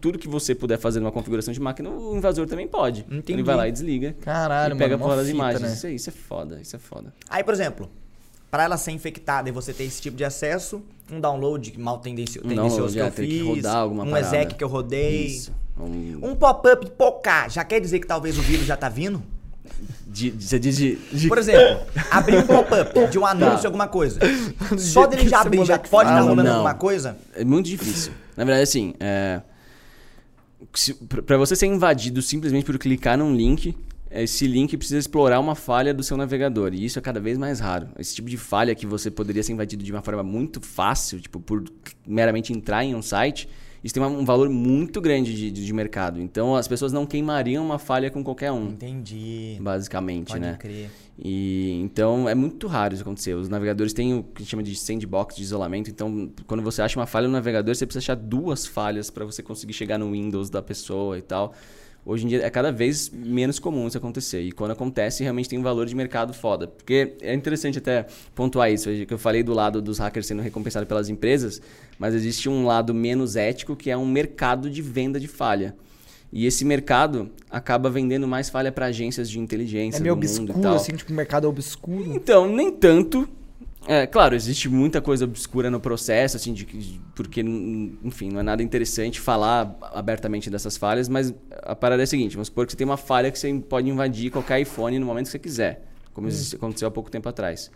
tudo 0.00 0.18
que 0.18 0.26
você 0.26 0.54
puder 0.56 0.76
fazer 0.78 0.98
numa 0.98 1.12
configuração 1.12 1.54
de 1.54 1.60
máquina, 1.60 1.88
o 1.88 2.16
invasor 2.16 2.46
também 2.48 2.66
pode. 2.66 3.02
Entendi. 3.08 3.32
Ele 3.34 3.42
vai 3.44 3.54
lá 3.54 3.68
e 3.68 3.72
desliga. 3.72 4.16
Caralho, 4.22 4.74
e 4.74 4.78
pega 4.78 4.96
mano, 4.96 5.04
porra 5.04 5.16
das 5.18 5.26
fita, 5.26 5.36
imagens. 5.36 5.62
né? 5.62 5.72
Isso, 5.72 5.86
é, 5.86 5.92
isso 5.92 6.10
é 6.10 6.12
foda, 6.12 6.58
isso 6.60 6.74
é 6.74 6.78
foda. 6.80 7.14
Aí, 7.30 7.44
por 7.44 7.54
exemplo, 7.54 7.88
para 8.50 8.64
ela 8.64 8.76
ser 8.76 8.90
infectada 8.92 9.48
e 9.48 9.52
você 9.52 9.72
ter 9.72 9.84
esse 9.84 10.00
tipo 10.02 10.16
de 10.16 10.24
acesso, 10.24 10.82
um 11.12 11.20
download 11.20 11.78
mal 11.78 11.98
tendencio- 11.98 12.40
Um 12.44 12.48
tendencioso 12.48 12.92
download, 12.92 12.94
que 12.94 12.98
eu 13.00 13.06
é, 13.06 13.10
tem 13.10 13.28
que 13.28 13.38
fiz, 13.44 13.56
rodar 13.64 13.76
alguma 13.76 14.02
um 14.04 14.10
parada. 14.10 14.26
exec 14.36 14.54
que 14.54 14.64
eu 14.64 14.68
rodei, 14.68 15.26
Isso. 15.26 15.52
Um- 15.78 16.30
um 16.30 16.34
pop-up 16.34 16.90
pocar, 16.92 17.50
já 17.50 17.62
quer 17.64 17.80
dizer 17.80 18.00
que 18.00 18.06
talvez 18.06 18.38
o 18.38 18.42
vírus 18.42 18.64
já 18.66 18.76
tá 18.76 18.88
vindo? 18.88 19.22
De- 20.06 20.30
de- 20.30 20.44
você 20.46 20.58
diz 20.58 20.76
de, 20.76 20.96
de- 21.12 21.28
Por 21.28 21.36
exemplo, 21.38 21.84
abrir 22.10 22.38
um 22.38 22.46
pop-up 22.46 23.06
de 23.10 23.18
um 23.18 23.26
anúncio, 23.26 23.62
Tá. 23.62 23.68
alguma 23.68 23.86
coisa. 23.88 24.18
Só 24.78 25.06
dele 25.06 25.28
já 25.28 25.40
abrir, 25.40 25.64
já 25.66 25.78
pode 25.78 26.08
estar 26.08 26.16
fala, 26.16 26.20
rolando 26.20 26.42
não. 26.44 26.52
alguma 26.54 26.74
coisa? 26.74 27.18
É 27.34 27.44
muito 27.44 27.66
difícil. 27.66 28.12
Na 28.36 28.44
verdade, 28.44 28.62
assim, 28.62 28.94
é, 29.00 29.42
pra 31.24 31.36
você 31.36 31.54
ser 31.56 31.66
invadido 31.66 32.22
simplesmente 32.22 32.64
por 32.64 32.78
clicar 32.78 33.18
num 33.18 33.34
link, 33.34 33.74
esse 34.10 34.46
link 34.46 34.76
precisa 34.76 34.98
explorar 34.98 35.40
uma 35.40 35.54
falha 35.54 35.92
do 35.92 36.02
seu 36.02 36.16
navegador. 36.16 36.72
E 36.72 36.84
isso 36.84 36.98
é 36.98 37.02
cada 37.02 37.20
vez 37.20 37.36
mais 37.36 37.60
raro. 37.60 37.88
Esse 37.98 38.14
tipo 38.14 38.28
de 38.30 38.36
falha 38.36 38.74
que 38.74 38.86
você 38.86 39.10
poderia 39.10 39.42
ser 39.42 39.52
invadido 39.52 39.82
de 39.84 39.92
uma 39.92 40.02
forma 40.02 40.22
muito 40.22 40.60
fácil, 40.60 41.20
tipo, 41.20 41.40
por 41.40 41.64
meramente 42.06 42.52
entrar 42.52 42.84
em 42.84 42.94
um 42.94 43.02
site, 43.02 43.48
isso 43.86 43.94
tem 43.94 44.02
um 44.02 44.24
valor 44.24 44.50
muito 44.50 45.00
grande 45.00 45.32
de, 45.34 45.50
de- 45.50 45.64
de 45.64 45.72
mercado. 45.72 46.20
Então 46.20 46.54
as 46.56 46.66
pessoas 46.68 46.92
não 46.92 47.06
queimariam 47.06 47.64
uma 47.64 47.78
falha 47.78 48.10
com 48.10 48.22
qualquer 48.22 48.50
um, 48.52 48.70
Entendi. 48.70 49.56
basicamente, 49.60 50.28
Pode 50.28 50.40
né? 50.40 50.56
crer. 50.58 50.90
E 51.18 51.70
então 51.82 52.28
é 52.28 52.34
muito 52.34 52.66
raro 52.66 52.92
isso 52.92 53.02
acontecer. 53.02 53.34
Os 53.34 53.48
navegadores 53.48 53.92
têm 53.92 54.12
o 54.14 54.22
que 54.22 54.36
a 54.36 54.38
gente 54.40 54.50
chama 54.50 54.62
de 54.62 54.74
sandbox 54.76 55.36
de 55.36 55.42
isolamento. 55.42 55.88
Então, 55.88 56.30
quando 56.46 56.62
você 56.62 56.82
acha 56.82 56.98
uma 56.98 57.06
falha 57.06 57.26
no 57.26 57.32
navegador, 57.32 57.74
você 57.74 57.86
precisa 57.86 58.02
achar 58.02 58.16
duas 58.16 58.66
falhas 58.66 59.08
para 59.08 59.24
você 59.24 59.42
conseguir 59.42 59.72
chegar 59.72 59.96
no 59.98 60.10
Windows 60.12 60.50
da 60.50 60.60
pessoa 60.60 61.16
e 61.16 61.22
tal. 61.22 61.54
Hoje 62.08 62.24
em 62.24 62.28
dia 62.28 62.46
é 62.46 62.48
cada 62.48 62.70
vez 62.70 63.10
menos 63.10 63.58
comum 63.58 63.88
isso 63.88 63.98
acontecer. 63.98 64.40
E 64.40 64.52
quando 64.52 64.70
acontece, 64.70 65.24
realmente 65.24 65.48
tem 65.48 65.58
um 65.58 65.62
valor 65.62 65.86
de 65.86 65.94
mercado 65.96 66.32
foda. 66.32 66.68
Porque 66.68 67.14
é 67.20 67.34
interessante 67.34 67.78
até 67.78 68.06
pontuar 68.32 68.70
isso. 68.70 68.88
Que 69.04 69.12
eu 69.12 69.18
falei 69.18 69.42
do 69.42 69.52
lado 69.52 69.82
dos 69.82 69.98
hackers 69.98 70.24
sendo 70.26 70.40
recompensados 70.40 70.86
pelas 70.88 71.08
empresas, 71.08 71.60
mas 71.98 72.14
existe 72.14 72.48
um 72.48 72.64
lado 72.64 72.94
menos 72.94 73.34
ético 73.34 73.74
que 73.74 73.90
é 73.90 73.96
um 73.96 74.06
mercado 74.06 74.70
de 74.70 74.80
venda 74.80 75.18
de 75.18 75.26
falha. 75.26 75.74
E 76.32 76.46
esse 76.46 76.64
mercado 76.64 77.28
acaba 77.50 77.90
vendendo 77.90 78.28
mais 78.28 78.48
falha 78.50 78.70
para 78.70 78.86
agências 78.86 79.28
de 79.28 79.40
inteligência 79.40 79.98
É 79.98 80.02
meio 80.02 80.14
do 80.14 80.18
mundo 80.18 80.24
e 80.24 80.42
obscuro, 80.42 80.60
tal. 80.60 80.76
assim, 80.76 80.92
tipo, 80.92 81.12
o 81.12 81.16
mercado 81.16 81.46
é 81.46 81.50
obscuro. 81.50 82.14
Então, 82.14 82.48
nem 82.54 82.70
tanto. 82.70 83.28
É, 83.88 84.04
claro, 84.06 84.34
existe 84.34 84.68
muita 84.68 85.00
coisa 85.00 85.24
obscura 85.24 85.70
no 85.70 85.78
processo, 85.78 86.36
assim, 86.36 86.52
de, 86.52 86.64
que- 86.64 87.00
porque, 87.14 87.40
enfim, 87.40 88.30
não 88.30 88.40
é 88.40 88.42
nada 88.42 88.62
interessante 88.62 89.20
falar 89.20 89.76
abertamente 89.94 90.50
dessas 90.50 90.76
falhas, 90.76 91.08
mas 91.08 91.32
a 91.62 91.74
parada 91.76 92.02
é 92.02 92.04
a 92.04 92.06
seguinte: 92.06 92.34
vamos 92.34 92.48
supor 92.48 92.66
que 92.66 92.72
você 92.72 92.76
tem 92.76 92.84
uma 92.84 92.96
falha 92.96 93.30
que 93.30 93.38
você 93.38 93.52
pode 93.68 93.88
invadir 93.88 94.30
qualquer 94.30 94.60
iPhone 94.60 94.98
no 94.98 95.06
momento 95.06 95.26
que 95.26 95.30
você 95.32 95.38
quiser, 95.38 95.82
como 96.12 96.26
existe- 96.26 96.56
aconteceu 96.56 96.88
há 96.88 96.90
pouco 96.90 97.10
tempo 97.10 97.28
atrás. 97.28 97.70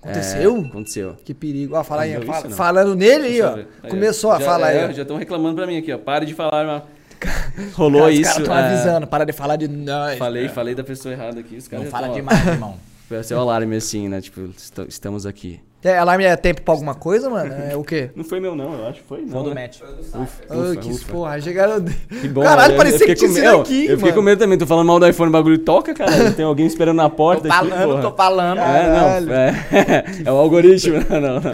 Aconteceu? 0.00 0.56
É, 0.56 0.66
aconteceu. 0.68 1.16
Que 1.24 1.32
perigo. 1.34 1.76
Ó, 1.76 1.84
fala 1.84 2.02
aí, 2.02 2.14
fala- 2.26 2.46
isso, 2.48 2.56
falando 2.56 2.94
nele 2.96 3.26
aí, 3.26 3.42
ó. 3.42 3.54
Aí, 3.82 3.90
Começou 3.90 4.30
ó. 4.30 4.34
a 4.34 4.40
Já- 4.40 4.46
falar 4.46 4.72
é, 4.72 4.86
aí. 4.86 4.94
Já 4.94 5.02
estão 5.02 5.16
reclamando 5.16 5.54
pra 5.54 5.66
mim 5.66 5.76
aqui, 5.76 5.92
ó. 5.92 5.98
Para 5.98 6.24
de 6.24 6.34
falar. 6.34 6.64
Mas... 6.66 6.82
Rolou 7.76 8.00
Cara, 8.00 8.12
os 8.12 8.18
isso. 8.18 8.24
caras 8.30 8.38
estão 8.42 8.56
é, 8.56 8.66
avisando, 8.72 9.06
para 9.06 9.24
de 9.24 9.32
falar 9.32 9.54
de 9.56 9.68
nós. 9.68 10.18
Falei, 10.18 10.48
falei 10.48 10.74
da 10.74 10.82
pessoa 10.82 11.12
errada 11.14 11.38
aqui. 11.38 11.56
Os 11.56 11.68
caras 11.68 11.84
Não 11.84 11.90
já 11.92 11.96
fala 11.96 12.06
tão, 12.08 12.16
demais, 12.16 12.46
irmão. 12.46 12.76
Foi 13.08 13.22
seu 13.22 13.38
alarme 13.38 13.76
assim, 13.76 14.08
né? 14.08 14.20
Tipo, 14.20 14.40
est- 14.56 14.78
estamos 14.88 15.26
aqui. 15.26 15.60
É, 15.84 15.98
alarme 15.98 16.22
é 16.22 16.36
tempo 16.36 16.62
pra 16.62 16.72
alguma 16.74 16.94
coisa, 16.94 17.28
mano? 17.28 17.52
É 17.52 17.74
o 17.76 17.82
quê? 17.82 18.10
Não 18.14 18.22
foi 18.22 18.38
meu, 18.38 18.54
não, 18.54 18.72
eu 18.72 18.86
acho 18.86 19.00
que 19.00 19.06
foi. 19.08 19.22
Foi 19.26 19.30
Não, 19.34 19.42
do 19.42 19.52
né? 19.52 19.62
match. 19.62 19.80
Ufa, 20.14 20.76
que 20.80 20.88
ufa. 20.90 21.12
porra, 21.12 21.40
chegaram. 21.40 21.84
Que 21.84 22.28
bom, 22.28 22.40
Caralho, 22.42 22.74
eu- 22.74 22.76
parecia 22.76 22.94
eu 22.94 22.98
fiquei 23.00 23.14
que 23.16 23.18
tinha 23.18 23.28
com 23.30 23.34
sido 23.34 23.44
medo. 23.50 23.60
aqui, 23.62 23.80
Eu 23.86 23.96
fiquei 23.96 24.12
mano. 24.12 24.14
com 24.14 24.22
medo 24.22 24.38
também. 24.38 24.56
Tô 24.58 24.66
falando 24.66 24.86
mal 24.86 25.00
do 25.00 25.08
iPhone, 25.08 25.28
o 25.28 25.32
bagulho 25.32 25.58
toca, 25.58 25.92
cara. 25.92 26.30
Tem 26.30 26.44
alguém 26.44 26.66
esperando 26.66 26.98
na 26.98 27.10
porta 27.10 27.48
Tô 27.48 27.52
aqui, 27.54 27.68
falando, 27.70 27.88
porra. 27.88 28.02
tô 28.02 28.12
falando. 28.16 28.58
É, 28.60 29.20
não, 29.20 29.34
é, 29.34 30.04
é 30.24 30.30
o 30.32 30.36
algoritmo, 30.36 30.98
não, 31.10 31.20
não, 31.20 31.40
não. 31.40 31.52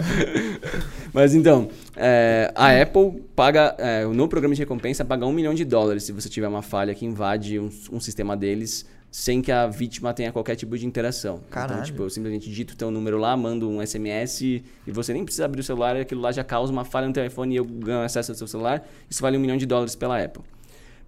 Mas 1.11 1.33
então, 1.33 1.67
é, 1.97 2.51
a 2.53 2.79
Apple 2.81 3.23
paga, 3.35 3.75
é, 3.79 4.05
no 4.05 4.27
programa 4.27 4.53
de 4.53 4.61
recompensa, 4.61 5.03
paga 5.03 5.25
um 5.25 5.31
milhão 5.31 5.55
de 5.55 5.65
dólares 5.65 6.03
se 6.03 6.11
você 6.11 6.29
tiver 6.29 6.47
uma 6.47 6.61
falha 6.61 6.93
que 6.93 7.03
invade 7.03 7.59
um, 7.59 7.69
um 7.91 7.99
sistema 7.99 8.37
deles 8.37 8.85
sem 9.11 9.41
que 9.41 9.51
a 9.51 9.65
vítima 9.67 10.13
tenha 10.13 10.31
qualquer 10.31 10.55
tipo 10.55 10.77
de 10.77 10.85
interação. 10.85 11.41
Caralho. 11.49 11.73
Então, 11.73 11.83
tipo, 11.85 12.03
eu 12.03 12.09
simplesmente 12.09 12.47
digito 12.47 12.73
o 12.73 12.77
teu 12.77 12.91
número 12.91 13.17
lá, 13.17 13.35
mando 13.35 13.67
um 13.69 13.81
SMS 13.85 14.41
e 14.41 14.63
você 14.91 15.13
nem 15.13 15.23
precisa 15.23 15.45
abrir 15.45 15.61
o 15.61 15.63
celular 15.63 15.95
e 15.97 16.01
aquilo 16.01 16.21
lá 16.21 16.31
já 16.31 16.43
causa 16.43 16.71
uma 16.71 16.85
falha 16.85 17.07
no 17.07 17.13
teu 17.13 17.25
iPhone 17.25 17.53
e 17.53 17.57
eu 17.57 17.65
ganho 17.65 18.01
acesso 18.01 18.31
ao 18.31 18.35
seu 18.37 18.47
celular. 18.47 18.87
Isso 19.09 19.21
vale 19.21 19.35
um 19.37 19.39
milhão 19.39 19.57
de 19.57 19.65
dólares 19.65 19.95
pela 19.95 20.23
Apple. 20.23 20.43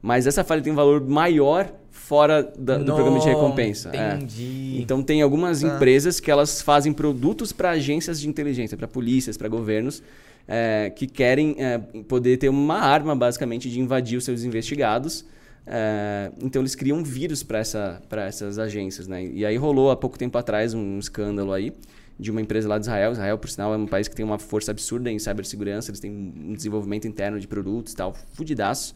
Mas 0.01 0.25
essa 0.25 0.43
falha 0.43 0.63
tem 0.63 0.73
um 0.73 0.75
valor 0.75 0.99
maior 1.07 1.71
fora 1.91 2.41
da- 2.57 2.79
do 2.79 2.85
programa 2.85 3.19
de 3.19 3.27
Não, 3.27 3.33
recompensa. 3.35 3.91
é. 3.93 4.15
Entendi. 4.15 4.77
Então 4.81 5.03
tem 5.03 5.21
algumas 5.21 5.61
Tá. 5.61 5.67
empresas 5.67 6.19
que 6.19 6.31
elas 6.31 6.59
fazem 6.59 6.91
produtos 6.91 7.51
para 7.53 7.69
agências 7.69 8.19
de 8.19 8.27
inteligência, 8.27 8.75
para 8.75 8.87
polícias, 8.87 9.37
para 9.37 9.47
governos, 9.47 10.01
é, 10.47 10.91
que 10.95 11.05
querem 11.05 11.55
é, 11.59 11.77
poder 12.07 12.37
ter 12.37 12.49
uma 12.49 12.79
arma 12.79 13.15
basicamente 13.15 13.69
de 13.69 13.79
invadir 13.79 14.17
os 14.17 14.23
seus 14.25 14.43
investigados. 14.43 15.23
É, 15.65 16.31
então 16.41 16.61
eles 16.61 16.75
criam 16.75 17.03
vírus 17.03 17.43
para 17.43 17.59
essa, 17.59 18.01
essas 18.11 18.57
agências, 18.57 19.07
né? 19.07 19.25
E 19.25 19.45
aí 19.45 19.55
rolou 19.57 19.91
há 19.91 19.95
pouco 19.95 20.17
tempo 20.17 20.37
atrás 20.37 20.73
um 20.73 20.97
escândalo 20.97 21.53
aí 21.53 21.73
de 22.19 22.29
uma 22.29 22.41
empresa 22.41 22.67
lá 22.67 22.77
de 22.77 22.85
Israel. 22.85 23.11
Israel, 23.11 23.37
por 23.37 23.49
sinal, 23.49 23.73
é 23.73 23.77
um 23.77 23.87
país 23.87 24.07
que 24.07 24.15
tem 24.15 24.25
uma 24.25 24.39
força 24.39 24.71
absurda 24.71 25.11
em 25.11 25.17
cibersegurança. 25.19 25.89
Eles 25.89 25.99
têm 25.99 26.11
um 26.11 26.53
desenvolvimento 26.53 27.07
interno 27.07 27.39
de 27.39 27.47
produtos 27.47 27.93
e 27.93 27.95
tal, 27.95 28.13
fudidaço. 28.33 28.95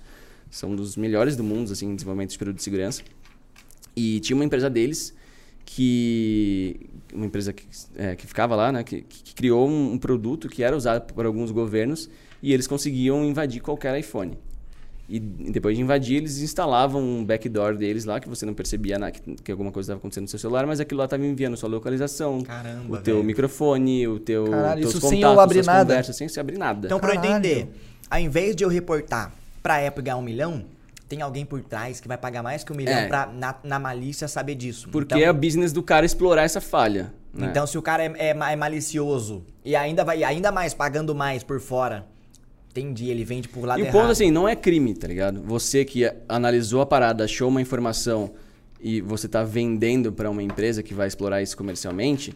São 0.49 0.71
um 0.71 0.75
dos 0.75 0.95
melhores 0.95 1.35
do 1.35 1.43
mundo, 1.43 1.71
assim, 1.71 1.87
em 1.87 1.95
desenvolvimento 1.95 2.31
de 2.31 2.37
produtos 2.37 2.59
de 2.59 2.63
segurança. 2.63 3.01
E 3.95 4.19
tinha 4.19 4.35
uma 4.35 4.45
empresa 4.45 4.69
deles 4.69 5.13
que. 5.65 6.79
Uma 7.13 7.25
empresa 7.25 7.53
que, 7.53 7.65
é, 7.95 8.15
que 8.15 8.27
ficava 8.27 8.55
lá, 8.55 8.71
né? 8.71 8.83
Que, 8.83 9.01
que 9.01 9.33
criou 9.33 9.67
um 9.67 9.97
produto 9.97 10.47
que 10.47 10.63
era 10.63 10.75
usado 10.75 11.13
por 11.13 11.25
alguns 11.25 11.51
governos 11.51 12.09
e 12.43 12.53
eles 12.53 12.67
conseguiam 12.67 13.25
invadir 13.25 13.61
qualquer 13.61 13.97
iPhone. 13.99 14.37
E 15.07 15.19
depois 15.19 15.76
de 15.77 15.84
invadir, 15.84 16.18
eles 16.18 16.40
instalavam 16.40 16.99
um 17.02 17.23
backdoor 17.23 17.76
deles 17.77 18.06
lá 18.06 18.19
que 18.19 18.27
você 18.27 18.44
não 18.45 18.56
percebia 18.56 18.98
na- 18.98 19.11
que, 19.11 19.22
que 19.36 19.52
alguma 19.52 19.72
coisa 19.72 19.86
estava 19.88 19.99
acontecendo 19.99 20.23
no 20.23 20.30
seu 20.30 20.40
celular, 20.40 20.65
mas 20.65 20.80
aquilo 20.80 20.98
lá 20.98 21.06
estava 21.06 21.23
enviando 21.23 21.56
sua 21.56 21.69
localização, 21.69 22.41
Caramba, 22.41 22.98
o 22.98 23.02
teu 23.02 23.15
velho. 23.18 23.26
microfone, 23.27 24.07
o 24.07 24.18
teu 24.19 24.45
Caralho, 24.49 24.82
teus 24.82 24.94
isso 24.95 25.02
sem 25.07 25.18
contatos, 25.22 25.36
eu 25.36 25.40
abrir 25.41 25.64
nada. 25.65 25.80
conversas, 25.86 26.15
sem 26.15 26.27
você 26.27 26.40
abrir 26.40 26.57
nada. 26.57 26.88
Então, 26.88 26.99
pra 26.99 27.14
eu 27.14 27.22
Caralho. 27.22 27.38
entender, 27.38 27.68
ao 28.10 28.19
invés 28.19 28.56
de 28.56 28.64
eu 28.64 28.69
reportar 28.69 29.32
pra 29.61 29.86
Apple 29.88 30.03
ganhar 30.03 30.18
um 30.18 30.23
milhão, 30.23 30.65
tem 31.07 31.22
alguém 31.22 31.45
por 31.45 31.61
trás 31.61 31.99
que 31.99 32.07
vai 32.07 32.18
pagar 32.18 32.41
mais 32.41 32.64
que 32.64 32.73
um 32.73 32.76
milhão 32.76 32.98
É. 32.98 33.07
pra, 33.07 33.27
na, 33.27 33.53
na 33.64 33.77
malícia, 33.77 34.27
saber 34.27 34.56
disso. 34.56 34.90
Porque 34.91 35.14
então, 35.14 35.27
é 35.27 35.30
o 35.30 35.34
business 35.36 35.72
do 35.72 35.84
cara 35.84 36.03
explorar 36.03 36.41
essa 36.45 36.60
falha. 36.60 37.14
né? 37.32 37.48
Então, 37.52 37.68
se 37.68 37.77
o 37.77 37.82
cara 37.82 38.03
é, 38.03 38.11
é 38.18 38.30
é 38.30 38.56
malicioso 38.56 39.44
e 39.64 39.76
ainda 39.76 40.03
vai, 40.03 40.23
ainda 40.23 40.52
mais, 40.52 40.73
pagando 40.73 41.14
mais 41.14 41.44
por 41.44 41.60
fora, 41.60 42.07
entendi, 42.80 43.10
ele 43.10 43.23
vende 43.23 43.47
por 43.47 43.65
lado 43.65 43.80
E 43.80 43.84
o 43.84 43.85
errado. 43.85 43.93
ponto, 43.93 44.11
assim, 44.11 44.31
não 44.31 44.47
é 44.47 44.56
crime, 44.56 44.93
tá 44.93 45.07
ligado? 45.07 45.41
Você 45.43 45.85
que 45.85 46.11
analisou 46.27 46.81
a 46.81 46.85
parada, 46.85 47.23
achou 47.23 47.47
uma 47.49 47.61
informação 47.61 48.31
e 48.81 49.02
você 49.02 49.27
tá 49.27 49.43
vendendo 49.43 50.11
para 50.11 50.30
uma 50.30 50.43
empresa 50.43 50.84
que 50.84 50.93
vai 50.93 51.07
explorar 51.07 51.41
isso 51.41 51.56
comercialmente, 51.57 52.34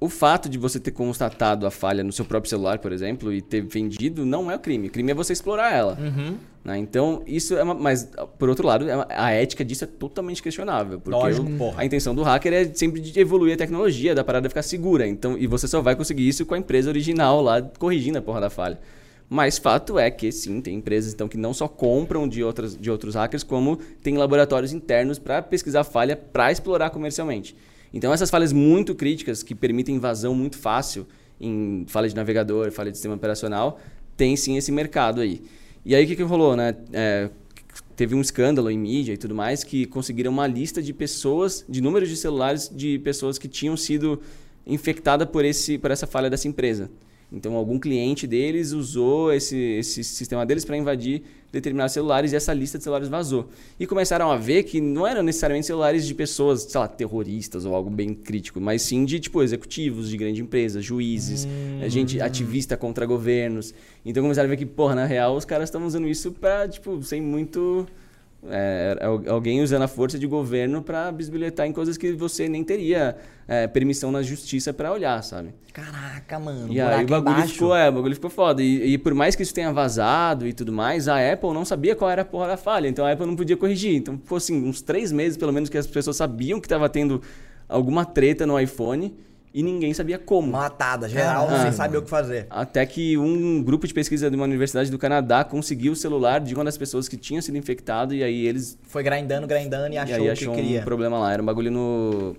o 0.00 0.08
fato 0.08 0.48
de 0.48 0.58
você 0.58 0.78
ter 0.78 0.92
constatado 0.92 1.66
a 1.66 1.70
falha 1.72 2.04
no 2.04 2.12
seu 2.12 2.24
próprio 2.24 2.48
celular, 2.48 2.78
por 2.78 2.92
exemplo, 2.92 3.32
e 3.32 3.40
ter 3.42 3.62
vendido, 3.62 4.24
não 4.24 4.48
é 4.50 4.54
o 4.54 4.58
crime. 4.58 4.86
O 4.88 4.90
crime 4.90 5.10
é 5.10 5.14
você 5.14 5.32
explorar 5.32 5.72
ela. 5.72 5.98
Uhum. 6.00 6.36
né? 6.64 6.78
Então, 6.78 7.20
isso 7.26 7.56
é 7.56 7.62
uma. 7.64 7.74
Mas, 7.74 8.08
por 8.38 8.48
outro 8.48 8.64
lado, 8.64 8.88
é 8.88 9.06
a 9.10 9.30
ética 9.32 9.64
disso 9.64 9.82
é 9.82 9.86
totalmente 9.88 10.40
questionável. 10.40 11.00
Porque 11.00 11.18
Lógico, 11.18 11.48
o- 11.50 11.56
porra. 11.56 11.80
a 11.82 11.84
intenção 11.84 12.14
do 12.14 12.22
hacker 12.22 12.52
é 12.52 12.64
sempre 12.74 13.00
de 13.00 13.18
evoluir 13.18 13.54
a 13.54 13.56
tecnologia, 13.56 14.14
da 14.14 14.22
parada 14.22 14.48
ficar 14.48 14.62
segura. 14.62 15.04
Então, 15.06 15.36
e 15.36 15.48
você 15.48 15.66
só 15.66 15.80
vai 15.80 15.96
conseguir 15.96 16.28
isso 16.28 16.46
com 16.46 16.54
a 16.54 16.58
empresa 16.58 16.88
original 16.90 17.40
lá 17.42 17.60
corrigindo 17.60 18.18
a 18.18 18.22
porra 18.22 18.40
da 18.42 18.50
falha. 18.50 18.78
Mas 19.30 19.58
fato 19.58 19.98
é 19.98 20.10
que 20.10 20.32
sim, 20.32 20.60
tem 20.60 20.76
empresas 20.76 21.12
então 21.12 21.28
que 21.28 21.36
não 21.36 21.52
só 21.52 21.68
compram 21.68 22.26
de, 22.26 22.42
outras, 22.42 22.76
de 22.76 22.90
outros 22.90 23.14
hackers, 23.14 23.42
como 23.42 23.76
tem 24.02 24.16
laboratórios 24.16 24.72
internos 24.72 25.18
para 25.18 25.42
pesquisar 25.42 25.84
falha 25.84 26.16
para 26.16 26.50
explorar 26.50 26.90
comercialmente. 26.90 27.54
Então 27.92 28.12
essas 28.12 28.30
falhas 28.30 28.52
muito 28.52 28.94
críticas 28.94 29.42
que 29.42 29.54
permitem 29.54 29.96
invasão 29.96 30.34
muito 30.34 30.56
fácil 30.56 31.06
em 31.40 31.84
falha 31.88 32.08
de 32.08 32.16
navegador, 32.16 32.70
falha 32.72 32.90
de 32.90 32.96
sistema 32.96 33.14
operacional, 33.14 33.78
tem 34.16 34.34
sim 34.34 34.56
esse 34.56 34.72
mercado 34.72 35.20
aí. 35.20 35.42
E 35.84 35.94
aí 35.94 36.04
o 36.04 36.06
que, 36.06 36.16
que 36.16 36.22
rolou, 36.22 36.56
né? 36.56 36.74
É, 36.92 37.30
teve 37.94 38.14
um 38.14 38.20
escândalo 38.20 38.70
em 38.70 38.78
mídia 38.78 39.12
e 39.12 39.16
tudo 39.16 39.34
mais 39.34 39.62
que 39.62 39.84
conseguiram 39.86 40.32
uma 40.32 40.46
lista 40.46 40.82
de 40.82 40.92
pessoas, 40.92 41.64
de 41.68 41.80
números 41.80 42.08
de 42.08 42.16
celulares 42.16 42.70
de 42.74 42.98
pessoas 43.00 43.38
que 43.38 43.48
tinham 43.48 43.76
sido 43.76 44.20
infectadas 44.66 45.28
por, 45.28 45.44
esse, 45.44 45.78
por 45.78 45.90
essa 45.90 46.06
falha 46.06 46.30
dessa 46.30 46.48
empresa. 46.48 46.90
Então, 47.30 47.54
algum 47.54 47.78
cliente 47.78 48.26
deles 48.26 48.72
usou 48.72 49.32
esse, 49.32 49.56
esse 49.56 50.02
sistema 50.02 50.46
deles 50.46 50.64
para 50.64 50.76
invadir 50.78 51.22
determinados 51.52 51.92
celulares 51.92 52.32
e 52.32 52.36
essa 52.36 52.52
lista 52.54 52.78
de 52.78 52.84
celulares 52.84 53.08
vazou. 53.08 53.48
E 53.78 53.86
começaram 53.86 54.30
a 54.30 54.36
ver 54.36 54.62
que 54.64 54.80
não 54.80 55.06
eram 55.06 55.22
necessariamente 55.22 55.66
celulares 55.66 56.06
de 56.06 56.14
pessoas, 56.14 56.62
sei 56.62 56.80
lá, 56.80 56.88
terroristas 56.88 57.64
ou 57.64 57.74
algo 57.74 57.90
bem 57.90 58.14
crítico, 58.14 58.60
mas 58.60 58.82
sim 58.82 59.04
de, 59.04 59.20
tipo, 59.20 59.42
executivos 59.42 60.08
de 60.08 60.16
grande 60.16 60.40
empresa, 60.40 60.80
juízes, 60.80 61.46
eh, 61.82 61.88
gente 61.88 62.20
ativista 62.20 62.76
contra 62.76 63.04
governos. 63.04 63.74
Então, 64.04 64.22
começaram 64.22 64.46
a 64.46 64.50
ver 64.50 64.56
que, 64.56 64.66
porra, 64.66 64.94
na 64.94 65.04
real, 65.04 65.36
os 65.36 65.44
caras 65.44 65.68
estão 65.68 65.84
usando 65.86 66.08
isso 66.08 66.32
para, 66.32 66.68
tipo, 66.68 67.02
sem 67.02 67.20
muito... 67.20 67.86
É, 68.48 68.96
al- 69.02 69.22
alguém 69.28 69.60
usando 69.62 69.82
a 69.82 69.88
força 69.88 70.16
de 70.16 70.24
governo 70.26 70.80
para 70.80 71.10
bisbilhotar 71.10 71.66
em 71.66 71.72
coisas 71.72 71.96
que 71.96 72.12
você 72.12 72.48
nem 72.48 72.62
teria 72.62 73.16
é, 73.48 73.66
permissão 73.66 74.12
na 74.12 74.22
justiça 74.22 74.72
para 74.72 74.92
olhar, 74.92 75.20
sabe? 75.24 75.48
Caraca, 75.72 76.38
mano. 76.38 76.72
E 76.72 76.80
aí 76.80 77.04
o 77.04 77.08
bagulho 77.08 77.32
embaixo. 77.34 77.54
ficou, 77.54 77.74
é, 77.74 77.88
o 77.88 77.92
bagulho 77.92 78.14
ficou 78.14 78.30
foda. 78.30 78.62
E, 78.62 78.92
e 78.92 78.98
por 78.98 79.12
mais 79.12 79.34
que 79.34 79.42
isso 79.42 79.52
tenha 79.52 79.72
vazado 79.72 80.46
e 80.46 80.52
tudo 80.52 80.72
mais, 80.72 81.08
a 81.08 81.32
Apple 81.32 81.52
não 81.52 81.64
sabia 81.64 81.96
qual 81.96 82.08
era 82.08 82.22
a 82.22 82.24
porra 82.24 82.46
da 82.46 82.56
falha. 82.56 82.86
Então 82.86 83.04
a 83.04 83.10
Apple 83.12 83.26
não 83.26 83.34
podia 83.34 83.56
corrigir. 83.56 83.96
Então 83.96 84.16
ficou 84.16 84.36
assim, 84.36 84.68
uns 84.68 84.80
três 84.80 85.10
meses 85.10 85.36
pelo 85.36 85.52
menos 85.52 85.68
que 85.68 85.76
as 85.76 85.86
pessoas 85.88 86.16
sabiam 86.16 86.60
que 86.60 86.66
estava 86.66 86.88
tendo 86.88 87.20
alguma 87.68 88.04
treta 88.04 88.46
no 88.46 88.58
iPhone 88.58 89.16
e 89.58 89.62
ninguém 89.62 89.92
sabia 89.92 90.18
como. 90.18 90.52
Matada, 90.52 91.08
geral, 91.08 91.48
Ah. 91.50 91.62
sem 91.62 91.72
saber 91.72 91.98
o 91.98 92.02
que 92.02 92.08
fazer. 92.10 92.46
Até 92.48 92.86
que 92.86 93.18
um 93.18 93.62
grupo 93.62 93.86
de 93.86 93.92
pesquisa 93.92 94.30
de 94.30 94.36
uma 94.36 94.44
universidade 94.44 94.90
do 94.90 94.98
Canadá 94.98 95.42
conseguiu 95.42 95.92
o 95.92 95.96
celular 95.96 96.40
de 96.40 96.54
uma 96.54 96.64
das 96.64 96.78
pessoas 96.78 97.08
que 97.08 97.16
tinha 97.16 97.42
sido 97.42 97.58
infectado 97.58 98.14
e 98.14 98.22
aí 98.22 98.46
eles 98.46 98.78
Foi 98.84 99.02
grindando, 99.02 99.46
grindando 99.46 99.88
e 99.92 99.94
e 99.94 99.98
achou 99.98 100.14
aí 100.14 100.20
o 100.20 100.24
que 100.24 100.30
achou 100.30 100.54
queria. 100.54 100.80
um 100.80 100.84
problema 100.84 101.18
lá. 101.18 101.32
Era 101.32 101.42
um 101.42 101.46
bagulho 101.46 101.70
no. 101.72 102.36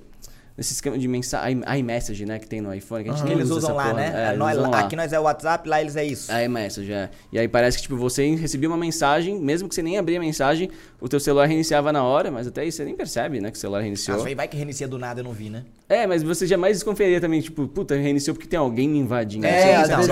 Nesse 0.58 0.74
esquema 0.74 0.98
de 0.98 1.08
mensagem. 1.08 1.62
iMessage, 1.78 2.26
né? 2.26 2.38
Que 2.38 2.46
tem 2.46 2.60
no 2.60 2.74
iPhone. 2.74 3.04
Que 3.06 3.10
a 3.10 3.14
gente 3.14 3.24
nem 3.24 3.34
Eles 3.34 3.46
usa 3.50 3.60
usam 3.68 3.76
lá, 3.78 3.84
porra. 3.84 3.94
né? 3.96 4.12
É, 4.14 4.28
eles 4.28 4.40
Nós- 4.40 4.58
lá. 4.58 4.80
aqui 4.80 4.94
nós 4.96 5.14
é 5.14 5.20
o 5.20 5.24
WhatsApp, 5.24 5.70
lá 5.70 5.80
eles 5.80 5.96
é 5.96 6.04
isso. 6.04 6.30
A 6.30 6.44
iMessage, 6.44 6.92
é. 6.92 7.10
E 7.32 7.40
aí 7.40 7.48
parece 7.48 7.78
que, 7.78 7.84
tipo, 7.84 7.96
você 7.96 8.36
recebia 8.36 8.68
uma 8.68 8.78
mensagem, 8.78 9.40
mesmo 9.40 9.70
que 9.70 9.76
você 9.76 9.82
nem 9.82 9.98
abria 9.98 10.18
a 10.18 10.22
mensagem, 10.22 10.70
o 11.00 11.08
teu 11.08 11.18
celular 11.18 11.46
reiniciava 11.48 11.94
na 11.94 12.04
hora, 12.04 12.30
mas 12.30 12.46
até 12.46 12.60
aí 12.62 12.72
você 12.74 12.84
nem 12.84 12.94
percebe, 12.94 13.40
né? 13.40 13.52
Que 13.52 13.58
o 13.58 13.60
celular 13.60 13.80
reiniciou. 13.82 14.22
Aí 14.26 14.36
vai 14.36 14.50
que 14.50 14.58
reinicia 14.58 14.86
do 14.88 14.98
nada, 14.98 15.22
eu 15.22 15.24
não 15.24 15.32
vi, 15.32 15.50
né? 15.50 15.64
É, 15.90 16.06
mas 16.06 16.22
você 16.22 16.46
jamais 16.46 16.78
desconfiaria 16.78 17.20
também, 17.20 17.42
tipo, 17.42 17.68
puta, 17.68 17.96
reiniciou 17.96 18.36
porque 18.36 18.48
tem 18.48 18.60
alguém 18.60 18.88
me 18.88 19.00
invadindo. 19.00 19.44
É, 19.48 19.76
às 19.76 19.88
vezes 19.90 20.08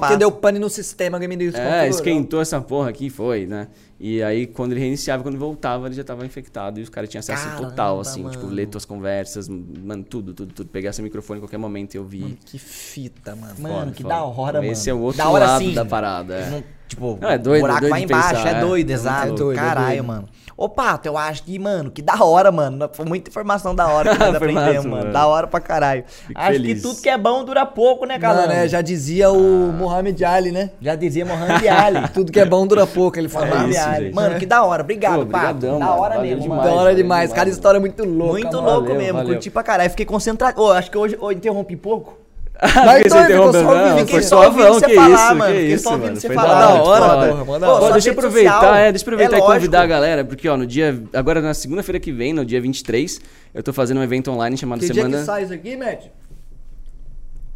porque 0.00 0.16
deu 0.16 0.32
pane 0.32 0.58
no 0.58 0.68
sistema, 0.68 1.16
alguém 1.16 1.28
me 1.28 1.36
deu 1.36 1.52
É, 1.54 1.88
esquentou 1.88 2.40
essa 2.40 2.60
porra 2.60 2.90
aqui, 2.90 3.08
foi, 3.08 3.46
né? 3.46 3.68
E 4.00 4.20
aí, 4.24 4.44
quando 4.48 4.72
ele 4.72 4.80
reiniciava, 4.80 5.22
quando 5.22 5.38
voltava, 5.38 5.86
ele 5.86 5.94
já 5.94 6.02
tava 6.02 6.26
infectado 6.26 6.80
e 6.80 6.82
os 6.82 6.88
caras 6.88 7.08
tinham 7.08 7.20
acesso 7.20 7.44
Caramba, 7.44 7.68
total, 7.70 8.00
assim, 8.00 8.28
tipo, 8.28 8.42
mano. 8.42 8.54
ler 8.54 8.66
tuas 8.66 8.84
conversas, 8.84 9.48
mano, 9.48 10.02
tudo, 10.02 10.34
tudo, 10.34 10.52
tudo. 10.52 10.68
Pegar 10.68 10.92
seu 10.92 11.04
microfone 11.04 11.38
em 11.38 11.42
qualquer 11.42 11.58
momento 11.58 11.94
e 11.94 11.98
ouvir. 12.00 12.36
Que 12.44 12.58
fita, 12.58 13.36
mano. 13.36 13.54
Mano, 13.60 13.92
que 13.92 14.02
foda. 14.02 14.14
da 14.16 14.24
hora, 14.24 14.60
mano. 14.60 14.72
Esse 14.72 14.90
é 14.90 14.94
o 14.94 14.98
outro 14.98 15.18
da 15.18 15.28
hora, 15.28 15.46
lado 15.46 15.64
sim. 15.64 15.74
da 15.74 15.84
parada, 15.84 16.34
é. 16.34 16.50
Não- 16.50 16.64
tipo, 16.88 17.18
Não, 17.20 17.30
é 17.30 17.38
doido, 17.38 17.58
o 17.58 17.60
buraco 17.60 17.78
é 17.78 17.80
doido 17.82 17.90
vai 17.92 18.02
embaixo, 18.02 18.28
pensar, 18.34 18.48
é 18.48 18.58
é. 18.58 18.60
doido, 18.60 18.90
É 18.90 18.92
exato. 18.92 19.52
é 19.52 19.54
Caralho, 19.54 19.86
doido. 19.88 20.04
mano. 20.06 20.28
Ô, 20.56 20.68
Pato, 20.68 21.08
eu 21.08 21.18
acho 21.18 21.42
que, 21.42 21.58
mano, 21.58 21.90
que 21.90 22.00
da 22.00 22.22
hora, 22.24 22.52
mano. 22.52 22.88
Foi 22.92 23.04
muita 23.04 23.28
informação 23.28 23.74
da 23.74 23.88
hora 23.88 24.12
que 24.12 24.18
nós 24.18 24.34
aprendemos, 24.36 24.84
mano. 24.84 24.96
mano. 24.98 25.12
Da 25.12 25.26
hora 25.26 25.46
pra 25.46 25.60
caralho. 25.60 26.04
Fico 26.06 26.40
acho 26.40 26.52
feliz. 26.52 26.76
que 26.82 26.88
tudo 26.88 27.02
que 27.02 27.08
é 27.08 27.18
bom 27.18 27.44
dura 27.44 27.66
pouco, 27.66 28.06
né, 28.06 28.18
cara? 28.18 28.42
Mano, 28.42 28.52
é, 28.52 28.68
já 28.68 28.80
dizia 28.80 29.30
o 29.30 29.72
Muhammad 29.72 30.20
Ali, 30.22 30.52
né? 30.52 30.70
Já 30.80 30.94
dizia 30.94 31.24
Mohamed 31.26 31.68
Ali. 31.68 32.08
Tudo 32.14 32.30
que 32.30 32.38
é 32.38 32.44
bom 32.44 32.66
dura 32.66 32.86
pouco, 32.86 33.18
ele 33.18 33.28
falava. 33.28 33.54
Mohamed 33.56 33.76
isso, 33.76 33.88
Ali. 33.88 34.04
gente. 34.06 34.14
Mano, 34.14 34.38
que 34.38 34.46
da 34.46 34.62
hora. 34.64 34.82
Obrigado, 34.82 35.26
Pô, 35.26 35.26
Pato. 35.26 35.54
brigadão, 35.54 35.78
Da 35.80 35.90
hora 35.94 36.20
mesmo, 36.20 36.42
demais. 36.42 36.60
mano. 36.62 36.74
Da 36.76 36.80
hora 36.82 36.94
demais. 36.94 37.32
Cara, 37.32 37.48
história 37.48 37.80
muito 37.80 38.04
louca. 38.04 38.32
Muito 38.32 38.56
mano. 38.56 38.62
louco 38.68 38.82
Valeu, 38.82 38.96
mesmo, 38.98 39.18
valeu. 39.18 39.32
curti 39.34 39.50
pra 39.50 39.62
caralho. 39.62 39.90
Fiquei 39.90 40.06
concentrado. 40.06 40.60
Ô, 40.62 40.70
acho 40.72 40.90
que 40.90 40.96
hoje 40.98 41.18
eu 41.20 41.32
interrompi 41.32 41.76
pouco. 41.76 42.23
Mas 42.62 43.02
Porque 43.02 43.08
então 43.08 43.24
ficou 43.26 43.52
só 43.52 43.58
ouvindo, 43.58 43.88
não, 43.88 43.98
fiquei 43.98 44.14
foi 44.14 44.22
só 44.22 44.36
ouvindo 44.44 44.54
suavão, 44.62 44.74
você 44.80 44.86
que 44.86 44.94
falar, 44.94 45.08
isso, 45.14 45.34
mano. 45.34 45.44
que 45.44 45.58
Fiquei 45.58 45.74
isso, 45.74 45.82
só 45.84 45.90
ouvindo 45.90 46.06
mano. 46.06 46.20
você 46.20 46.26
Foi 46.28 46.36
falar. 46.36 46.58
da 46.60 46.82
hora, 46.82 47.00
Da 47.00 47.06
hora, 47.16 47.20
foi 47.20 47.30
porra, 47.30 47.44
manda 47.44 47.66
Pô, 47.66 47.90
deixa 47.92 48.08
eu 48.08 48.12
aproveitar, 48.12 48.52
social, 48.54 48.74
é, 48.76 48.92
deixa 48.92 49.04
eu 49.04 49.08
aproveitar 49.14 49.36
é 49.36 49.38
e 49.38 49.42
convidar 49.42 49.82
a 49.82 49.86
galera, 49.86 50.24
porque 50.24 50.48
ó, 50.48 50.56
no 50.56 50.66
dia, 50.66 51.02
agora 51.12 51.40
na 51.40 51.52
segunda-feira 51.52 51.98
que 51.98 52.12
vem, 52.12 52.32
no 52.32 52.44
dia 52.44 52.60
23, 52.60 53.20
eu 53.52 53.62
tô 53.62 53.72
fazendo 53.72 53.98
um 53.98 54.02
evento 54.04 54.30
online 54.30 54.56
chamado 54.56 54.80
Que 54.80 54.86
dia 54.86 55.02
Semana... 55.02 55.18
que 55.18 55.24
sai 55.24 55.42
isso 55.42 55.52
aqui, 55.52 55.76
Matt? 55.76 56.04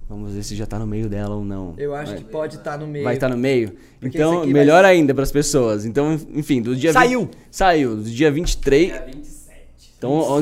Vamos 0.08 0.32
ver 0.32 0.42
se 0.42 0.56
já 0.56 0.66
tá 0.66 0.78
no 0.78 0.86
meio 0.86 1.06
dela 1.08 1.34
ou 1.36 1.44
não. 1.44 1.74
Eu 1.76 1.94
acho 1.94 2.12
Vai- 2.12 2.20
que 2.22 2.24
pode 2.24 2.56
estar 2.56 2.78
no 2.78 2.86
meio. 2.86 3.04
Vai 3.04 3.14
estar 3.14 3.28
no 3.28 3.36
meio? 3.36 3.74
Porque 4.00 4.16
então, 4.16 4.44
melhor 4.46 4.82
vai- 4.82 4.92
ainda 4.94 5.14
pras 5.14 5.30
pessoas. 5.30 5.84
Então, 5.84 6.18
enfim, 6.34 6.62
do 6.62 6.74
dia... 6.74 6.92
Saiu. 6.94 7.20
20 7.26 7.30
Saiu. 7.50 7.96
Do 7.96 8.02
dia 8.04 8.30
23... 8.32 8.88
Então, 8.90 9.06
27, 9.06 9.37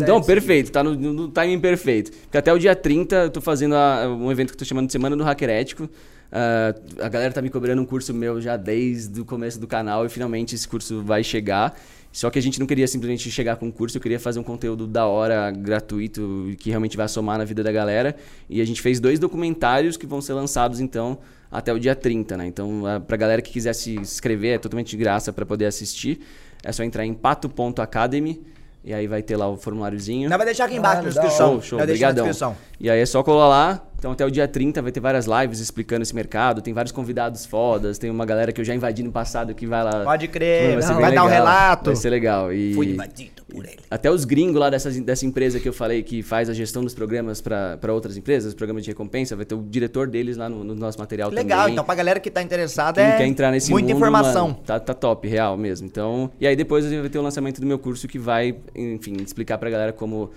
então 0.03 0.21
sim. 0.21 0.27
perfeito, 0.27 0.71
tá 0.71 0.83
no, 0.85 0.95
no 0.95 1.29
timing 1.29 1.59
perfeito. 1.61 2.11
Porque 2.13 2.37
até 2.37 2.53
o 2.53 2.59
dia 2.59 2.75
30 2.77 3.17
eu 3.17 3.31
tô 3.31 3.41
fazendo 3.41 3.75
a- 3.75 4.07
um 4.09 4.31
evento 4.31 4.49
que 4.49 4.55
eu 4.55 4.59
tô 4.59 4.65
chamando 4.65 4.87
de 4.87 4.93
Semana 4.93 5.17
do 5.17 5.25
Hacker 5.25 5.49
Ético. 5.49 5.89
Ah, 6.31 6.75
a 7.01 7.09
galera 7.09 7.33
tá 7.33 7.41
me 7.41 7.49
cobrando 7.49 7.81
um 7.81 7.87
curso 7.87 8.13
meu 8.13 8.41
já 8.41 8.57
desde 8.57 9.21
o 9.21 9.25
começo 9.25 9.59
do 9.59 9.67
canal 9.67 10.05
e 10.05 10.09
finalmente 10.09 10.55
esse 10.55 10.67
curso 10.69 11.03
vai 11.03 11.23
chegar. 11.25 11.75
Só 12.13 12.31
que 12.31 12.39
a 12.39 12.43
gente 12.43 12.59
não 12.59 12.67
queria 12.67 12.87
simplesmente 12.89 13.31
chegar 13.31 13.57
com 13.57 13.67
um 13.67 13.71
curso, 13.71 13.99
eu 13.99 14.01
queria 14.03 14.19
fazer 14.19 14.39
um 14.39 14.43
conteúdo 14.43 14.87
da 14.87 15.07
hora, 15.07 15.51
gratuito, 15.51 16.51
que 16.59 16.71
realmente 16.71 16.97
vai 16.97 17.07
somar 17.09 17.37
na 17.39 17.45
vida 17.45 17.63
da 17.63 17.71
galera. 17.71 18.17
E 18.49 18.61
a 18.61 18.65
gente 18.65 18.81
fez 18.81 18.99
dois 18.99 19.19
documentários 19.19 19.97
que 19.99 20.07
vão 20.07 20.21
ser 20.23 20.33
lançados 20.33 20.81
então 20.81 21.19
até 21.51 21.73
o 21.75 21.79
dia 21.79 21.95
30, 21.95 22.37
né? 22.37 22.47
Então, 22.47 22.83
pra 23.07 23.17
galera 23.19 23.43
que 23.43 23.51
quiser 23.53 23.75
se 23.75 23.97
inscrever, 23.97 24.55
é 24.55 24.59
totalmente 24.59 24.91
de 24.91 24.97
graça 24.97 25.31
para 25.33 25.45
poder 25.45 25.67
assistir. 25.67 26.21
É 26.65 26.73
só 26.73 26.83
entrar 26.83 27.05
em 27.05 27.13
pato.academy 27.15 28.41
e 28.87 28.95
aí 28.95 29.07
vai 29.09 29.21
ter 29.21 29.37
lá 29.37 29.49
o 29.49 29.57
formuláriozinho. 29.57 30.29
Nós 30.31 30.37
vai 30.39 30.47
deixar 30.47 30.67
aqui 30.67 30.77
embaixo 30.77 31.01
Ah, 31.01 31.03
na 31.03 31.09
descrição. 31.11 31.53
Show, 31.55 31.63
show, 31.63 31.79
Nós 31.81 31.89
deixa 31.89 32.07
na 32.07 32.13
brigadão. 32.13 32.25
descrição. 32.31 32.57
E 32.79 32.89
aí 32.89 33.01
é 33.01 33.05
só 33.07 33.21
colar 33.25 33.49
lá. 33.49 33.83
Então 33.99 34.13
até 34.13 34.25
o 34.27 34.31
dia 34.31 34.47
30 34.47 34.83
vai 34.83 34.93
ter 34.93 35.01
várias 35.01 35.27
lives 35.27 35.59
explicando 35.59 36.03
esse 36.03 36.15
mercado. 36.15 36.61
Tem 36.63 36.73
vários 36.75 36.93
convidados 36.93 37.47
fodas. 37.47 37.99
Tem 37.99 38.11
uma 38.11 38.27
galera 38.27 38.53
que 38.53 38.61
eu 38.61 38.65
já 38.65 38.75
invadi 38.75 39.03
no 39.03 39.11
passado 39.11 39.55
que 39.55 39.67
vai 39.67 39.83
lá. 39.83 40.05
Pode 40.05 40.29
crer, 40.29 40.77
Pô, 40.77 40.83
ser 40.83 40.95
vai 40.95 41.15
dar 41.15 41.23
um 41.25 41.27
legal. 41.27 41.29
relato. 41.29 41.85
Vai 41.87 41.97
ser 41.97 42.11
legal. 42.11 42.53
E 42.53 42.75
Fui 42.75 42.91
invadido 42.93 43.43
por 43.49 43.65
ele. 43.65 43.79
até 43.91 44.11
os 44.11 44.25
gringos 44.25 44.57
lá 44.61 44.69
dessas, 44.69 44.99
dessa 45.01 45.25
empresa 45.25 45.59
que 45.59 45.69
eu 45.69 45.73
falei 45.73 46.03
que 46.03 46.23
faz 46.23 46.51
a 46.51 46.55
gestão 46.55 46.83
dos 46.85 46.95
programas 46.95 47.41
para 47.41 47.93
outras 47.93 48.17
empresas, 48.17 48.53
programas 48.55 48.83
de 48.85 48.91
recompensa, 48.91 49.35
vai 49.35 49.45
ter 49.47 49.55
o 49.55 49.63
diretor 49.63 50.09
deles 50.09 50.37
lá 50.37 50.49
no, 50.49 50.63
no 50.63 50.75
nosso 50.75 50.99
material 50.99 51.31
Legal, 51.31 51.61
também. 51.61 51.73
então 51.73 51.85
pra 51.85 51.95
galera 51.95 52.21
que 52.21 52.31
tá 52.31 52.43
interessada 52.43 53.01
Quem 53.01 53.11
é 53.11 53.17
quer 53.17 53.27
entrar 53.27 53.51
nesse 53.51 53.71
muita 53.71 53.89
mundo, 53.89 53.97
informação. 53.97 54.49
mano, 54.49 54.61
tá, 54.67 54.79
tá 54.79 54.93
top, 54.93 55.27
real 55.27 55.57
mesmo. 55.57 55.87
Então, 55.87 56.31
e 56.41 56.47
aí 56.47 56.55
depois 56.55 56.85
a 56.85 56.89
gente 56.91 57.01
vai 57.01 57.09
ter 57.09 57.19
o 57.19 57.23
lançamento 57.23 57.61
do 57.61 57.67
meu 57.67 57.79
curso 57.79 58.07
que 58.07 58.19
vai, 58.19 58.55
enfim, 58.75 59.17
explicar 59.25 59.59
pra 59.59 59.71
galera 59.71 59.93
como 59.93 60.31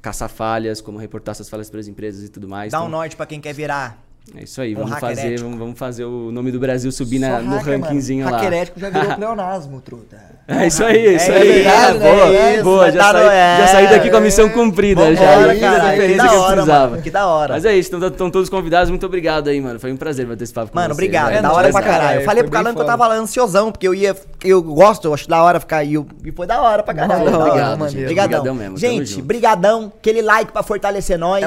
caçar 0.00 0.28
falhas, 0.28 0.80
como 0.80 0.98
reportar 0.98 1.32
essas 1.32 1.48
falhas 1.48 1.68
para 1.70 1.80
as 1.80 1.88
empresas 1.88 2.24
e 2.24 2.28
tudo 2.28 2.48
mais. 2.48 2.72
Dá 2.72 2.78
um 2.80 2.82
Então, 2.82 2.90
norte 2.90 3.16
pra 3.16 3.26
quem 3.26 3.40
quer 3.40 3.52
virar. 3.52 4.05
É 4.34 4.42
isso 4.42 4.60
aí, 4.60 4.74
um 4.74 4.80
vamos 4.80 4.98
fazer, 4.98 5.38
vamos, 5.40 5.58
vamos 5.58 5.78
fazer 5.78 6.04
o 6.04 6.30
nome 6.32 6.50
do 6.50 6.58
Brasil 6.58 6.90
subir 6.90 7.18
na- 7.18 7.40
no 7.40 7.56
hacker, 7.56 7.72
mano. 7.72 7.84
rankingzinho 7.84 8.24
lá. 8.28 8.32
Hacker 8.38 8.52
ético 8.54 8.80
já 8.80 8.90
virou 8.90 9.12
pleonasmo, 9.16 9.80
truta. 9.80 10.16
É 10.48 10.66
isso 10.66 10.84
aí, 10.84 11.06
é 11.06 11.12
isso 11.14 11.30
É 11.32 11.36
aí. 11.38 11.48
verdade, 11.52 11.98
né? 11.98 12.12
boa, 12.12 12.26
É 12.28 12.54
isso, 12.54 12.64
boa, 12.64 12.92
já, 12.92 13.12
dar 13.12 13.12
saí, 13.20 13.26
é. 13.36 13.56
já 13.60 13.66
saí 13.68 13.88
daqui 13.88 14.10
com 14.10 14.16
a 14.16 14.20
missão 14.20 14.48
cumprida 14.48 15.14
já. 15.14 15.20
cara, 15.20 15.52
Fiz 15.54 15.62
a 15.62 15.94
que 15.94 16.16
da 16.16 16.28
que 16.28 16.34
eu 16.34 16.40
hora, 16.40 16.52
precisava. 16.54 16.90
mano, 16.90 17.02
que 17.02 17.10
da 17.10 17.26
hora. 17.26 17.54
Mas 17.54 17.64
é 17.64 17.76
isso, 17.76 17.96
estão 17.96 18.30
todos 18.30 18.48
convidados, 18.48 18.90
muito 18.90 19.06
obrigado 19.06 19.48
aí, 19.48 19.60
mano. 19.60 19.80
Foi 19.80 19.92
um 19.92 19.96
prazer 19.96 20.26
bater 20.26 20.44
esse 20.44 20.52
papo 20.52 20.70
com 20.70 20.76
Mano, 20.78 20.88
você. 20.88 20.92
obrigado. 20.92 21.30
velho. 21.30 21.42
da 21.42 21.52
hora 21.52 21.70
pra 21.70 21.82
cara, 21.82 21.94
caralho. 21.98 22.16
Eu 22.18 22.22
é, 22.22 22.24
falei 22.24 22.42
pro 22.44 22.52
Calan 22.52 22.74
que 22.74 22.80
eu 22.80 22.84
tava 22.86 23.08
lá 23.08 23.14
ansiosão, 23.16 23.72
porque 23.72 23.88
eu 23.88 23.94
ia. 23.94 24.14
Eu 24.44 24.62
gosto, 24.62 25.06
eu 25.08 25.14
acho 25.14 25.28
da 25.28 25.42
hora 25.42 25.58
ficar. 25.58 25.84
Eu- 25.84 26.06
e 26.24 26.30
foi 26.30 26.46
da 26.46 26.60
hora 26.60 26.82
pra 26.82 26.94
caralho. 26.94 27.28
Da 27.30 27.38
Obrigado, 27.38 27.88
gente. 27.88 28.02
Obrigadão. 28.02 28.54
Mesmo. 28.54 28.76
Gente, 28.76 29.20
brigadão. 29.22 29.92
Aquele 29.98 30.22
like 30.22 30.52
pra 30.52 30.62
fortalecer 30.62 31.18
nós. 31.18 31.44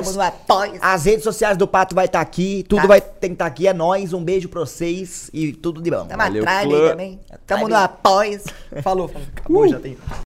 As 0.81 1.05
redes 1.05 1.23
sociais 1.23 1.55
do 1.57 1.67
Pato 1.67 1.95
vai 1.95 2.05
estar 2.05 2.19
aqui. 2.21 2.65
Tudo 2.69 2.83
Tá. 2.83 2.87
vai 2.87 2.99
estar 2.99 3.45
aqui. 3.47 3.67
É 3.67 3.73
nóis. 3.73 4.13
Um 4.13 4.23
beijo 4.23 4.47
pra 4.47 4.59
vocês. 4.59 5.29
E 5.33 5.51
tudo 5.51 5.81
de 5.81 5.89
bom. 5.89 6.05
Tamo 6.05 6.17
Valeu, 6.21 6.43
atrás 6.43 6.69
também. 6.69 7.19
Tamo 7.47 7.67
no 7.67 7.75
apoio. 7.75 8.39
Falou, 8.83 9.07
falou. 9.07 9.27
Acabou, 9.35 9.67
já 9.67 9.79
tem. 9.79 9.97